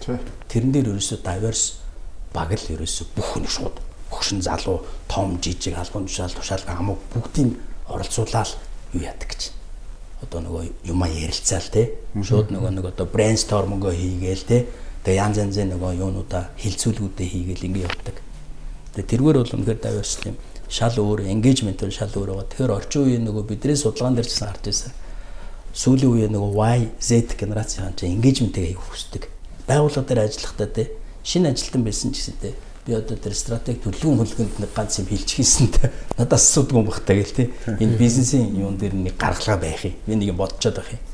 Тэрэн 0.48 0.72
дээр 0.72 0.90
ерөөсөө 0.96 1.20
diverse 1.20 1.78
баг 2.32 2.52
л 2.52 2.72
ерөөсөө 2.74 3.06
бүх 3.14 3.28
хүн 3.36 3.46
шууд 3.46 3.76
хөгшин 4.08 4.40
залуу, 4.40 4.82
том, 5.08 5.36
жижиг, 5.40 5.76
албан 5.76 6.08
тушаал, 6.08 6.32
тушаал 6.32 6.64
хамаг 6.64 6.96
бүгдийг 7.12 7.60
оролцуулаад 7.88 8.56
юу 8.96 9.04
яадаг 9.04 9.28
гэж 9.28 9.52
одоо 10.24 10.40
нөгөө 10.42 10.88
юмаа 10.88 11.08
ярилцаал 11.12 11.68
те 11.70 11.92
шууд 12.16 12.50
нөгөө 12.50 12.72
нэг 12.74 12.86
одоо 12.90 13.06
брейнстормгоо 13.06 13.92
хийгээл 13.92 14.44
те 14.48 14.66
тэгээ 15.04 15.20
янз 15.20 15.36
янзын 15.38 15.76
нөгөө 15.76 16.00
юунуудаа 16.00 16.50
хилцүүлгүүдээ 16.58 17.28
хийгээл 17.28 17.66
ингэ 17.68 17.84
явдаг. 17.86 18.16
Тэгээ 18.96 19.10
тэргээр 19.12 19.38
бол 19.38 19.54
үнэхээр 19.54 19.80
diverse 19.84 20.18
юм 20.26 20.36
шал 20.68 20.94
өөр 20.96 21.24
engagement 21.24 21.80
бол 21.80 21.90
шал 21.90 22.12
өөр 22.12 22.30
байгаа. 22.36 22.48
Тэгэхээр 22.52 22.76
орчин 22.76 23.02
үеийн 23.08 23.24
нөгөө 23.24 23.44
бидний 23.48 23.76
судалгаан 23.76 24.14
дээр 24.16 24.28
ч 24.28 24.36
гэсэн 24.36 24.48
харж 24.48 24.64
байсан. 24.68 24.92
Сүүлийн 25.72 26.12
үеийн 26.12 26.32
нөгөө 26.36 26.52
Y, 26.54 26.80
Z 27.00 27.36
генерацийн 27.40 27.96
чинь 27.96 28.20
engagement-ийг 28.20 28.76
аяг 28.76 28.82
хүсдэг. 28.84 29.22
Байгууллага 29.64 30.04
дээр 30.04 30.20
ажиллахдаа 30.28 30.68
те 30.68 30.92
шинэ 31.24 31.56
ажилтан 31.56 31.82
байсан 31.84 32.12
ч 32.12 32.20
гэсэн 32.20 32.36
те 32.40 32.52
би 32.84 32.92
одоо 32.96 33.16
тэр 33.16 33.32
стратеги 33.36 33.80
төлөвлөгөө 33.84 34.28
хөлгөнд 34.28 34.56
нэг 34.64 34.72
ганц 34.76 35.00
юм 35.00 35.08
хэлж 35.12 35.28
хийсэнтэй 35.28 35.92
надаас 36.16 36.44
асуудаг 36.48 36.76
юм 36.80 36.88
бахтай 36.88 37.20
гэл 37.20 37.36
тий 37.36 37.48
энэ 37.68 38.00
бизнесийн 38.00 38.48
юун 38.56 38.80
дээр 38.80 38.96
нэг 38.96 39.16
гаргалгаа 39.20 39.60
байх 39.60 39.84
юм. 39.84 39.96
Би 40.08 40.16
нэг 40.16 40.32
юм 40.32 40.40
бодцоод 40.40 40.80
байх 40.80 40.96
юм. 40.96 41.04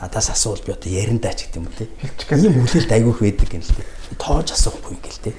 Надаас 0.00 0.30
асуувал 0.32 0.64
би 0.64 0.72
одоо 0.72 0.88
яриндаа 0.88 1.36
ч 1.36 1.48
гэдэг 1.48 1.60
юм 1.60 1.68
тий 1.76 1.88
ийм 2.32 2.64
хүлээлт 2.64 2.92
айгүйх 2.96 3.20
байдаг 3.20 3.50
юм 3.56 3.60
л 3.60 3.76
тий 3.76 3.86
тоож 4.16 4.48
асуухгүй 4.56 4.96
гэл 5.04 5.20
тий 5.28 5.34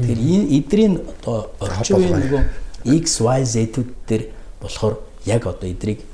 тэгэхээр 0.00 0.20
энэ 0.24 0.46
эдрийн 0.56 0.94
одоо 1.04 1.52
орчин 1.60 1.96
үеийн 2.00 2.20
нөгөө 2.24 2.42
X 2.86 3.20
Y 3.20 3.40
Z-үүд 3.44 3.90
дээр 4.06 4.24
болохоор 4.62 5.02
яг 5.26 5.46
одоо 5.46 5.68
эдрийг 5.68 6.06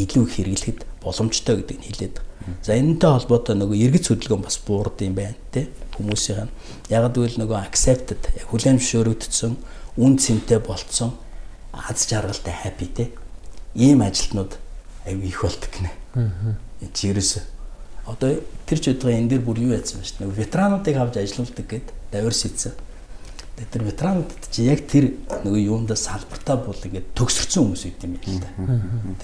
илүү 0.00 0.24
их 0.24 0.32
хэрэглэхэд 0.36 0.80
боломжтой 1.04 1.60
гэдэг 1.60 1.76
нь 1.76 1.86
хэлээд. 1.86 2.16
За 2.62 2.76
энэнтэй 2.78 3.10
холбоотой 3.10 3.56
нөгөө 3.56 3.78
эргэц 3.90 4.06
хөдөлгөөн 4.08 4.44
бас 4.44 4.56
буурд 4.62 5.02
юм 5.02 5.18
байна 5.18 5.34
тий 5.50 5.66
хүмүүсийн 5.98 6.48
яг 6.92 7.10
гэвэл 7.10 7.40
нөгөө 7.42 7.58
accepted 7.58 8.22
хүлээн 8.52 8.78
зөвшөөрөгдсөн 8.78 9.52
үн 9.98 10.12
цэнтэй 10.20 10.60
болцсон 10.62 11.16
аз 11.72 12.06
жаргалтай 12.06 12.54
happy 12.54 12.86
те 12.86 13.04
ийм 13.74 14.04
ажилтнууд 14.04 14.56
аюу 15.08 15.26
их 15.26 15.42
болдог 15.42 15.70
гинэ. 15.74 15.90
Аа. 16.14 16.54
Чи 16.92 17.10
ерөөсө 17.10 17.40
одоо 18.06 18.38
тэр 18.68 18.78
ч 18.78 18.94
удаа 18.94 19.10
энэ 19.10 19.36
дэр 19.36 19.42
бүр 19.42 19.58
юу 19.58 19.74
яасан 19.74 20.00
ба 20.00 20.06
шүү 20.06 20.18
дээ. 20.22 20.38
Ветерануудыг 20.38 20.96
авч 20.96 21.14
ажилуулдаг 21.18 21.66
гэд 21.66 21.86
diversity. 22.12 22.70
Тэгээд 23.56 23.72
тэр 23.72 23.82
ветерануудад 23.88 24.44
чи 24.52 24.68
яг 24.68 24.84
тэр 24.84 25.16
нөгөө 25.32 25.62
юундаа 25.64 25.96
салбартаа 25.96 26.60
бол 26.60 26.76
ингээд 26.76 27.16
төгсөрсөн 27.16 27.64
хүмүүс 27.64 27.82
үйт 27.88 28.04
юм 28.04 28.12
байна 28.20 28.28
л 28.28 28.40
да. 28.44 28.50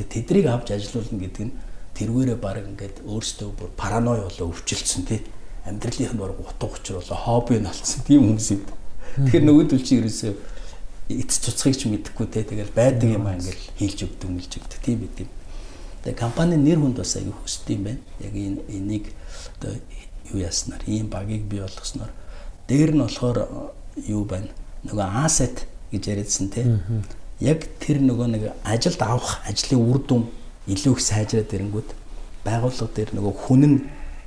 Тэгээд 0.01 0.13
тэдрийг 0.17 0.47
авч 0.49 0.73
ажилуулна 0.73 1.21
гэдэг 1.21 1.45
нь 1.45 1.55
тэрвэрээ 1.93 2.39
баг 2.41 2.65
ингээд 2.65 3.05
өөрсдөө 3.05 3.51
бүр 3.53 3.71
параной 3.77 4.25
болоо 4.25 4.49
өвчлцсөн 4.57 5.05
тий 5.05 5.21
амьдралынх 5.69 6.17
нь 6.17 6.21
баг 6.21 6.41
утга 6.41 6.65
учир 6.65 6.97
болоо 6.97 7.19
хобби 7.21 7.61
нь 7.61 7.69
болсон 7.69 8.01
тийм 8.09 8.25
хүмүүс 8.25 8.49
юм. 8.57 8.63
Тэгэхээр 9.21 9.45
нөгөөдөл 9.45 9.85
чи 9.85 10.01
ерөөсөө 10.01 10.33
эц 11.13 11.33
цуцхыг 11.37 11.77
ч 11.77 11.93
мэдэхгүй 11.93 12.27
те 12.33 12.41
тэгэл 12.41 12.73
байдаг 12.73 13.09
юм 13.13 13.29
аа 13.29 13.37
ингээл 13.37 13.69
хийлж 13.77 13.99
өгдөг 14.09 14.31
мэлж 14.33 14.53
өгдөг 14.57 14.81
тийм 14.81 14.99
байт 15.05 15.19
юм. 15.29 15.31
Тэгээ 16.09 16.19
компани 16.19 16.57
нэр 16.57 16.81
хүнд 16.81 17.05
бас 17.05 17.21
аягүй 17.21 17.37
хөсдөг 17.37 17.77
юм 17.77 17.85
байна. 17.85 18.01
Яг 18.25 18.33
энэ 18.33 18.65
энийг 18.73 19.05
одоо 19.61 19.77
юу 20.33 20.41
яснаар 20.41 20.83
ийм 20.89 21.13
багийг 21.13 21.45
бий 21.45 21.61
болгосноор 21.61 22.11
дээр 22.67 22.97
нь 22.97 23.05
болохоор 23.05 23.39
юу 23.97 24.25
байна 24.25 24.49
нөгөө 24.87 25.25
asset 25.25 25.67
гэж 25.93 26.09
яриадсан 26.09 26.49
те. 26.51 26.65
Яг 27.43 27.67
тэр 27.83 28.01
нөгөө 28.03 28.29
нэг 28.33 28.43
ажилд 28.65 29.03
авах 29.03 29.41
ажлын 29.49 29.83
үр 29.83 29.99
дүн 30.07 30.27
илүү 30.71 30.95
их 30.95 31.03
сайжраад 31.03 31.53
ирэнгүүт 31.53 31.91
байгууллага 32.47 32.95
дээр 32.95 33.11
нөгөө 33.19 33.35
хүн 33.47 33.63
нь 33.67 33.77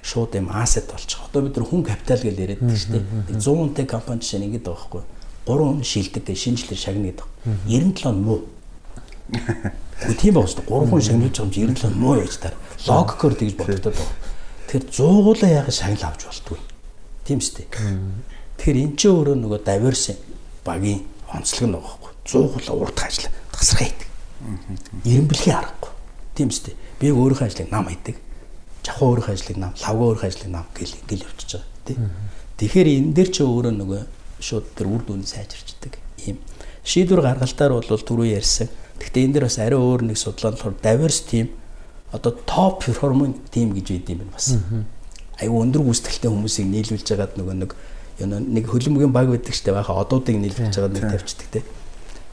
шууд 0.06 0.36
юм 0.36 0.50
asset 0.52 0.92
болчих. 0.92 1.20
Одоо 1.28 1.48
бид 1.48 1.58
нар 1.58 1.66
хүн 1.66 1.84
капитал 1.84 2.22
гэж 2.22 2.36
яриад 2.38 2.60
байдаг 2.60 2.78
шүү 2.78 2.92
дээ. 2.94 3.06
100 3.40 3.56
хүнтэй 3.56 3.86
компани 3.88 4.22
жишээ 4.22 4.40
нь 4.40 4.48
ингэдэг 4.52 4.68
байхгүй. 4.70 5.04
3 5.48 5.64
хүн 5.66 5.84
шилдэг 5.84 6.24
гэж 6.28 6.38
шинжлэх 6.38 6.80
шагна 6.80 7.10
гэдэг. 7.10 7.28
97 7.66 8.14
нь 8.14 8.22
муу. 8.22 8.42
Үгүй 9.32 10.16
тийм 10.20 10.34
байна 10.36 10.52
шүү 10.52 10.62
дээ. 10.62 10.70
3 10.70 10.92
хүн 10.92 11.02
шагнуулж 11.08 11.36
байгаа 11.40 11.48
юм 11.48 11.52
чи 11.52 11.62
97 11.66 11.90
нь 11.90 12.00
муу 12.00 12.16
яаж 12.20 12.36
таар. 12.38 12.56
Логикоор 12.86 13.34
тэгж 13.34 13.56
боддог 13.58 13.94
байна. 13.96 14.14
Тэр 14.70 14.84
100 14.92 15.26
гуулаа 15.26 15.52
яг 15.52 15.68
шагнал 15.72 16.06
авч 16.12 16.22
болтгүй. 16.30 16.60
Тийм 17.26 17.40
шүү 17.42 17.66
дээ. 17.66 18.35
Тэгэхээр 18.58 18.82
эн 18.84 18.94
чинь 18.96 19.12
өөрөө 19.14 19.36
нөгөө 19.40 19.60
diverse 19.66 20.16
багийн 20.66 21.02
онцлог 21.30 21.68
нь 21.70 21.76
байгаа 21.76 21.98
байхгүй. 22.00 22.12
100 22.26 22.54
гол 22.54 22.82
урдах 22.82 23.06
ажил 23.06 23.30
тасархаа 23.52 23.88
хийдэг. 23.88 24.10
Ирэмблэхийн 25.06 25.58
аргагүй. 25.60 25.92
Тийм 26.36 26.50
үстэй. 26.50 26.76
Би 27.00 27.12
өөрийнхөө 27.12 27.48
ажлыг 27.48 27.70
нам 27.72 27.88
хийдэг. 27.90 28.16
Жахуу 28.86 29.14
өөрийнхөө 29.14 29.34
ажлыг 29.36 29.58
нам, 29.58 29.74
лавга 29.78 30.04
өөрийнхөө 30.06 30.30
ажлыг 30.30 30.50
нам 30.52 30.66
гэл 30.74 30.98
ингээл 31.06 31.26
явчихж 31.26 31.52
байгаа 31.58 31.76
тий. 31.86 31.98
Тэгэхээр 32.58 32.88
энэ 32.88 33.14
дээр 33.14 33.30
ч 33.30 33.38
өөрөө 33.46 33.74
нөгөө 33.76 34.02
шууд 34.42 34.66
тэр 34.76 34.88
үр 34.90 35.04
дүн 35.06 35.24
сайжирчдаг 35.28 35.94
ийм 36.26 36.38
шийдвэр 36.86 37.22
гаргалтаар 37.22 37.74
бол 37.78 37.86
түрүү 37.86 38.28
ярьсан. 38.36 38.70
Гэхдээ 39.00 39.24
энэ 39.26 39.34
дээр 39.36 39.46
бас 39.46 39.58
арай 39.60 39.80
өөр 39.80 40.02
нэг 40.10 40.18
судлаа 40.18 40.54
болохоор 40.54 40.76
diverse 40.82 41.22
team 41.28 41.48
одоо 42.12 42.32
топ 42.46 42.86
перформинг 42.86 43.50
team 43.52 43.74
гэж 43.76 43.88
байд 43.92 44.10
юм 44.10 44.20
байна 44.24 44.34
бас. 44.34 44.48
Айгу 45.42 45.62
өндөр 45.62 45.84
гүйцэтгэлтэй 45.84 46.32
хүмүүсийг 46.32 46.68
нийлүүлж 46.72 47.08
байгаад 47.12 47.34
нөгөө 47.36 47.56
нэг 47.60 47.72
нэг 48.20 48.66
хөлбөмбөгийн 48.72 49.12
баг 49.12 49.28
байдаг 49.28 49.54
штэ 49.54 49.76
байхаа 49.76 50.04
одуудыг 50.06 50.40
нийлүүлж 50.40 50.76
байгаа 50.76 50.94
нэг 50.94 51.06
тавьчихдаг 51.12 51.50
те. 51.52 51.62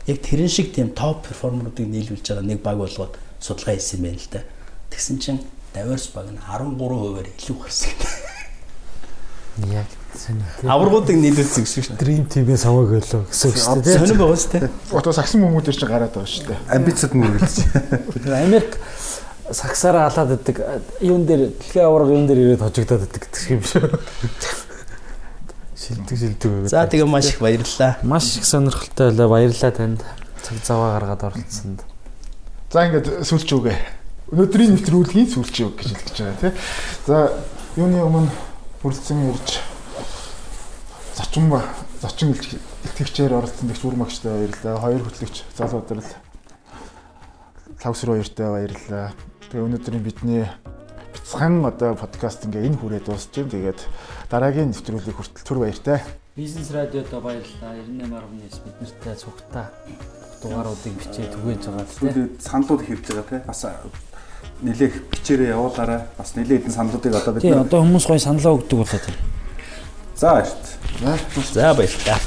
Яг 0.06 0.18
тэрэн 0.22 0.50
шиг 0.50 0.74
тийм 0.74 0.94
топ 0.94 1.26
перформеруудыг 1.26 1.86
нийлүүлж 1.86 2.22
байгаа 2.22 2.46
нэг 2.46 2.62
баг 2.62 2.78
болгоод 2.78 3.18
судалгаа 3.42 3.74
хийсэн 3.74 3.98
юм 3.98 4.04
байна 4.06 4.22
л 4.22 4.30
да. 4.30 4.40
Тэгсэн 4.94 5.18
чинь 5.18 5.40
diverse 5.74 6.14
баг 6.14 6.30
нь 6.30 6.38
13%-аар 6.38 7.26
илүү 7.26 7.56
гарсан. 7.59 7.90
Яг 9.74 9.88
сонь. 10.14 10.42
Аваргуудыг 10.62 11.16
нийлүүлсэн 11.18 11.64
гэсэн 11.66 11.82
шүү 11.82 11.94
дээ. 11.96 12.02
Dream 12.04 12.24
Team-ийн 12.30 12.60
самаг 12.60 12.88
өлөө 12.88 13.26
гэсэн 13.26 13.50
үг 13.50 13.56
шүү 13.59 13.82
дээ. 13.82 13.98
Сонир 13.98 14.18
байгаа 14.22 14.38
шүү 14.38 14.52
дээ. 14.54 14.70
Одоо 14.96 15.12
сагсан 15.12 15.44
хүмүүдэр 15.44 15.76
чинь 15.76 15.90
гараад 15.90 16.14
байгаа 16.14 16.30
шүү 16.30 16.46
дээ. 16.46 16.60
Амбицад 16.72 17.12
мөргөлж. 17.16 17.56
Америк 18.28 18.78
саксаараа 19.52 20.09
алаад 20.09 20.28
байдаг. 20.36 20.56
Юун 21.00 21.26
дээр 21.26 21.52
дэлхийн 21.52 21.84
аварга 21.84 22.12
юун 22.12 22.26
дээр 22.28 22.40
ирээд 22.52 22.64
хожигдоод 22.64 23.04
байдаг 23.04 23.22
гэх 23.28 23.50
юм 23.52 23.62
шүү. 23.64 23.88
Шилдэг 25.82 26.18
шилдэг 26.18 26.50
байгаад. 26.50 26.70
За 26.70 26.86
тэгээ 26.86 27.10
маш 27.10 27.26
их 27.34 27.40
баярлалаа. 27.42 27.98
Маш 28.06 28.36
их 28.38 28.46
сонирхолтой 28.46 29.10
байлаа. 29.10 29.28
Баярлалаа 29.28 29.72
танд. 29.74 30.00
Цаг 30.46 30.56
заваа 30.62 30.90
гаргаад 30.94 31.22
оролцсонд. 31.26 31.82
За 32.70 32.86
ингээд 32.86 33.26
сүүлч 33.26 33.50
үгээ. 33.50 33.78
Өнөөдрийн 34.30 34.78
нэвтрүүлгийн 34.78 35.26
сүүлч 35.26 35.56
үг 35.66 35.82
гэж 35.82 35.90
хэлж 35.90 36.18
байгаа 36.22 36.38
тийм. 36.38 36.54
За 37.02 37.34
юуны 37.74 37.98
өмнө 37.98 38.30
бүрэлдэхүүн 38.78 39.26
ярьж 39.34 39.50
зочин 41.18 41.50
ба 41.50 41.66
зочин 42.00 42.30
итгэгчээр 42.30 43.34
оролцсон 43.34 43.66
дэгч 43.66 43.82
үр 43.82 43.98
магчтай 43.98 44.32
баярлалаа. 44.32 44.80
Хоёр 44.86 45.02
хөтлөгч 45.02 45.42
залуу 45.59 45.82
өдрөл 45.82 46.10
Лавсруу 47.82 48.16
хоёртай 48.16 48.46
баярлалаа. 48.46 49.10
Тэгээ 49.50 49.66
өнөөдрийн 49.66 50.06
бидний 50.06 50.46
бяцхан 51.12 51.64
одоо 51.64 51.94
подкаст 51.94 52.44
ингээ 52.48 52.66
энэ 52.72 52.80
хүрээ 52.80 53.02
дуусч 53.05 53.30
байна. 53.36 53.52
Тэгээд 53.52 53.80
дараагийн 54.32 54.72
нэвтрүүлгийг 54.72 55.16
хүртэл 55.16 55.47
түр 55.47 55.59
баяртай. 55.62 56.01
Бизнес 56.36 56.72
радиодо 56.72 57.20
баярлалаа. 57.20 57.76
98.9 57.76 58.64
биднэртэй 58.64 59.14
цугтаа 59.20 59.68
дугааруудыг 60.43 60.94
бичээ 60.97 61.28
түгээж 61.28 61.62
байгаа 61.68 61.86
тийм. 61.86 62.01
Тэгээд 62.09 62.32
саналууд 62.40 62.82
хэрж 62.82 63.05
байгаа 63.12 63.26
те. 63.28 63.39
Бас 63.44 63.62
нэлээх 64.62 64.94
бичээрээ 65.12 65.55
явуулаарай. 65.55 66.01
Бас 66.16 66.34
нэлээд 66.34 66.66
хэдэн 66.66 66.76
саналуудыг 66.76 67.14
одоо 67.14 67.32
бид 67.36 67.43
Тийм 67.43 67.60
одоо 67.60 67.80
хүмүүс 67.84 68.06
гоё 68.09 68.18
саналаа 68.18 68.56
өгдөг 68.56 68.78
болоод 68.80 69.05
байна. 69.06 69.20
За 70.16 70.28
баярт. 70.40 70.64
За 71.52 71.74
баярлалаа. 71.74 72.20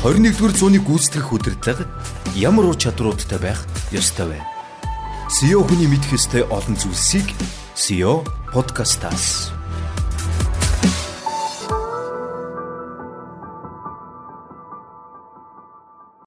Хоринэгдүгээр 0.00 0.56
зууны 0.56 0.80
гүйцэтгэх 0.80 1.28
удирдлага 1.28 1.84
ямар 2.32 2.72
ур 2.72 2.76
чадруудтай 2.80 3.36
байх 3.36 3.60
ёстой 3.92 4.32
вэ? 4.32 4.40
SEO 5.28 5.60
хүний 5.68 5.92
мэдэх 5.92 6.16
ёстой 6.16 6.48
олон 6.48 6.72
зүйлсийг 6.80 7.28
SEO 7.76 8.24
подкастаас 8.48 9.52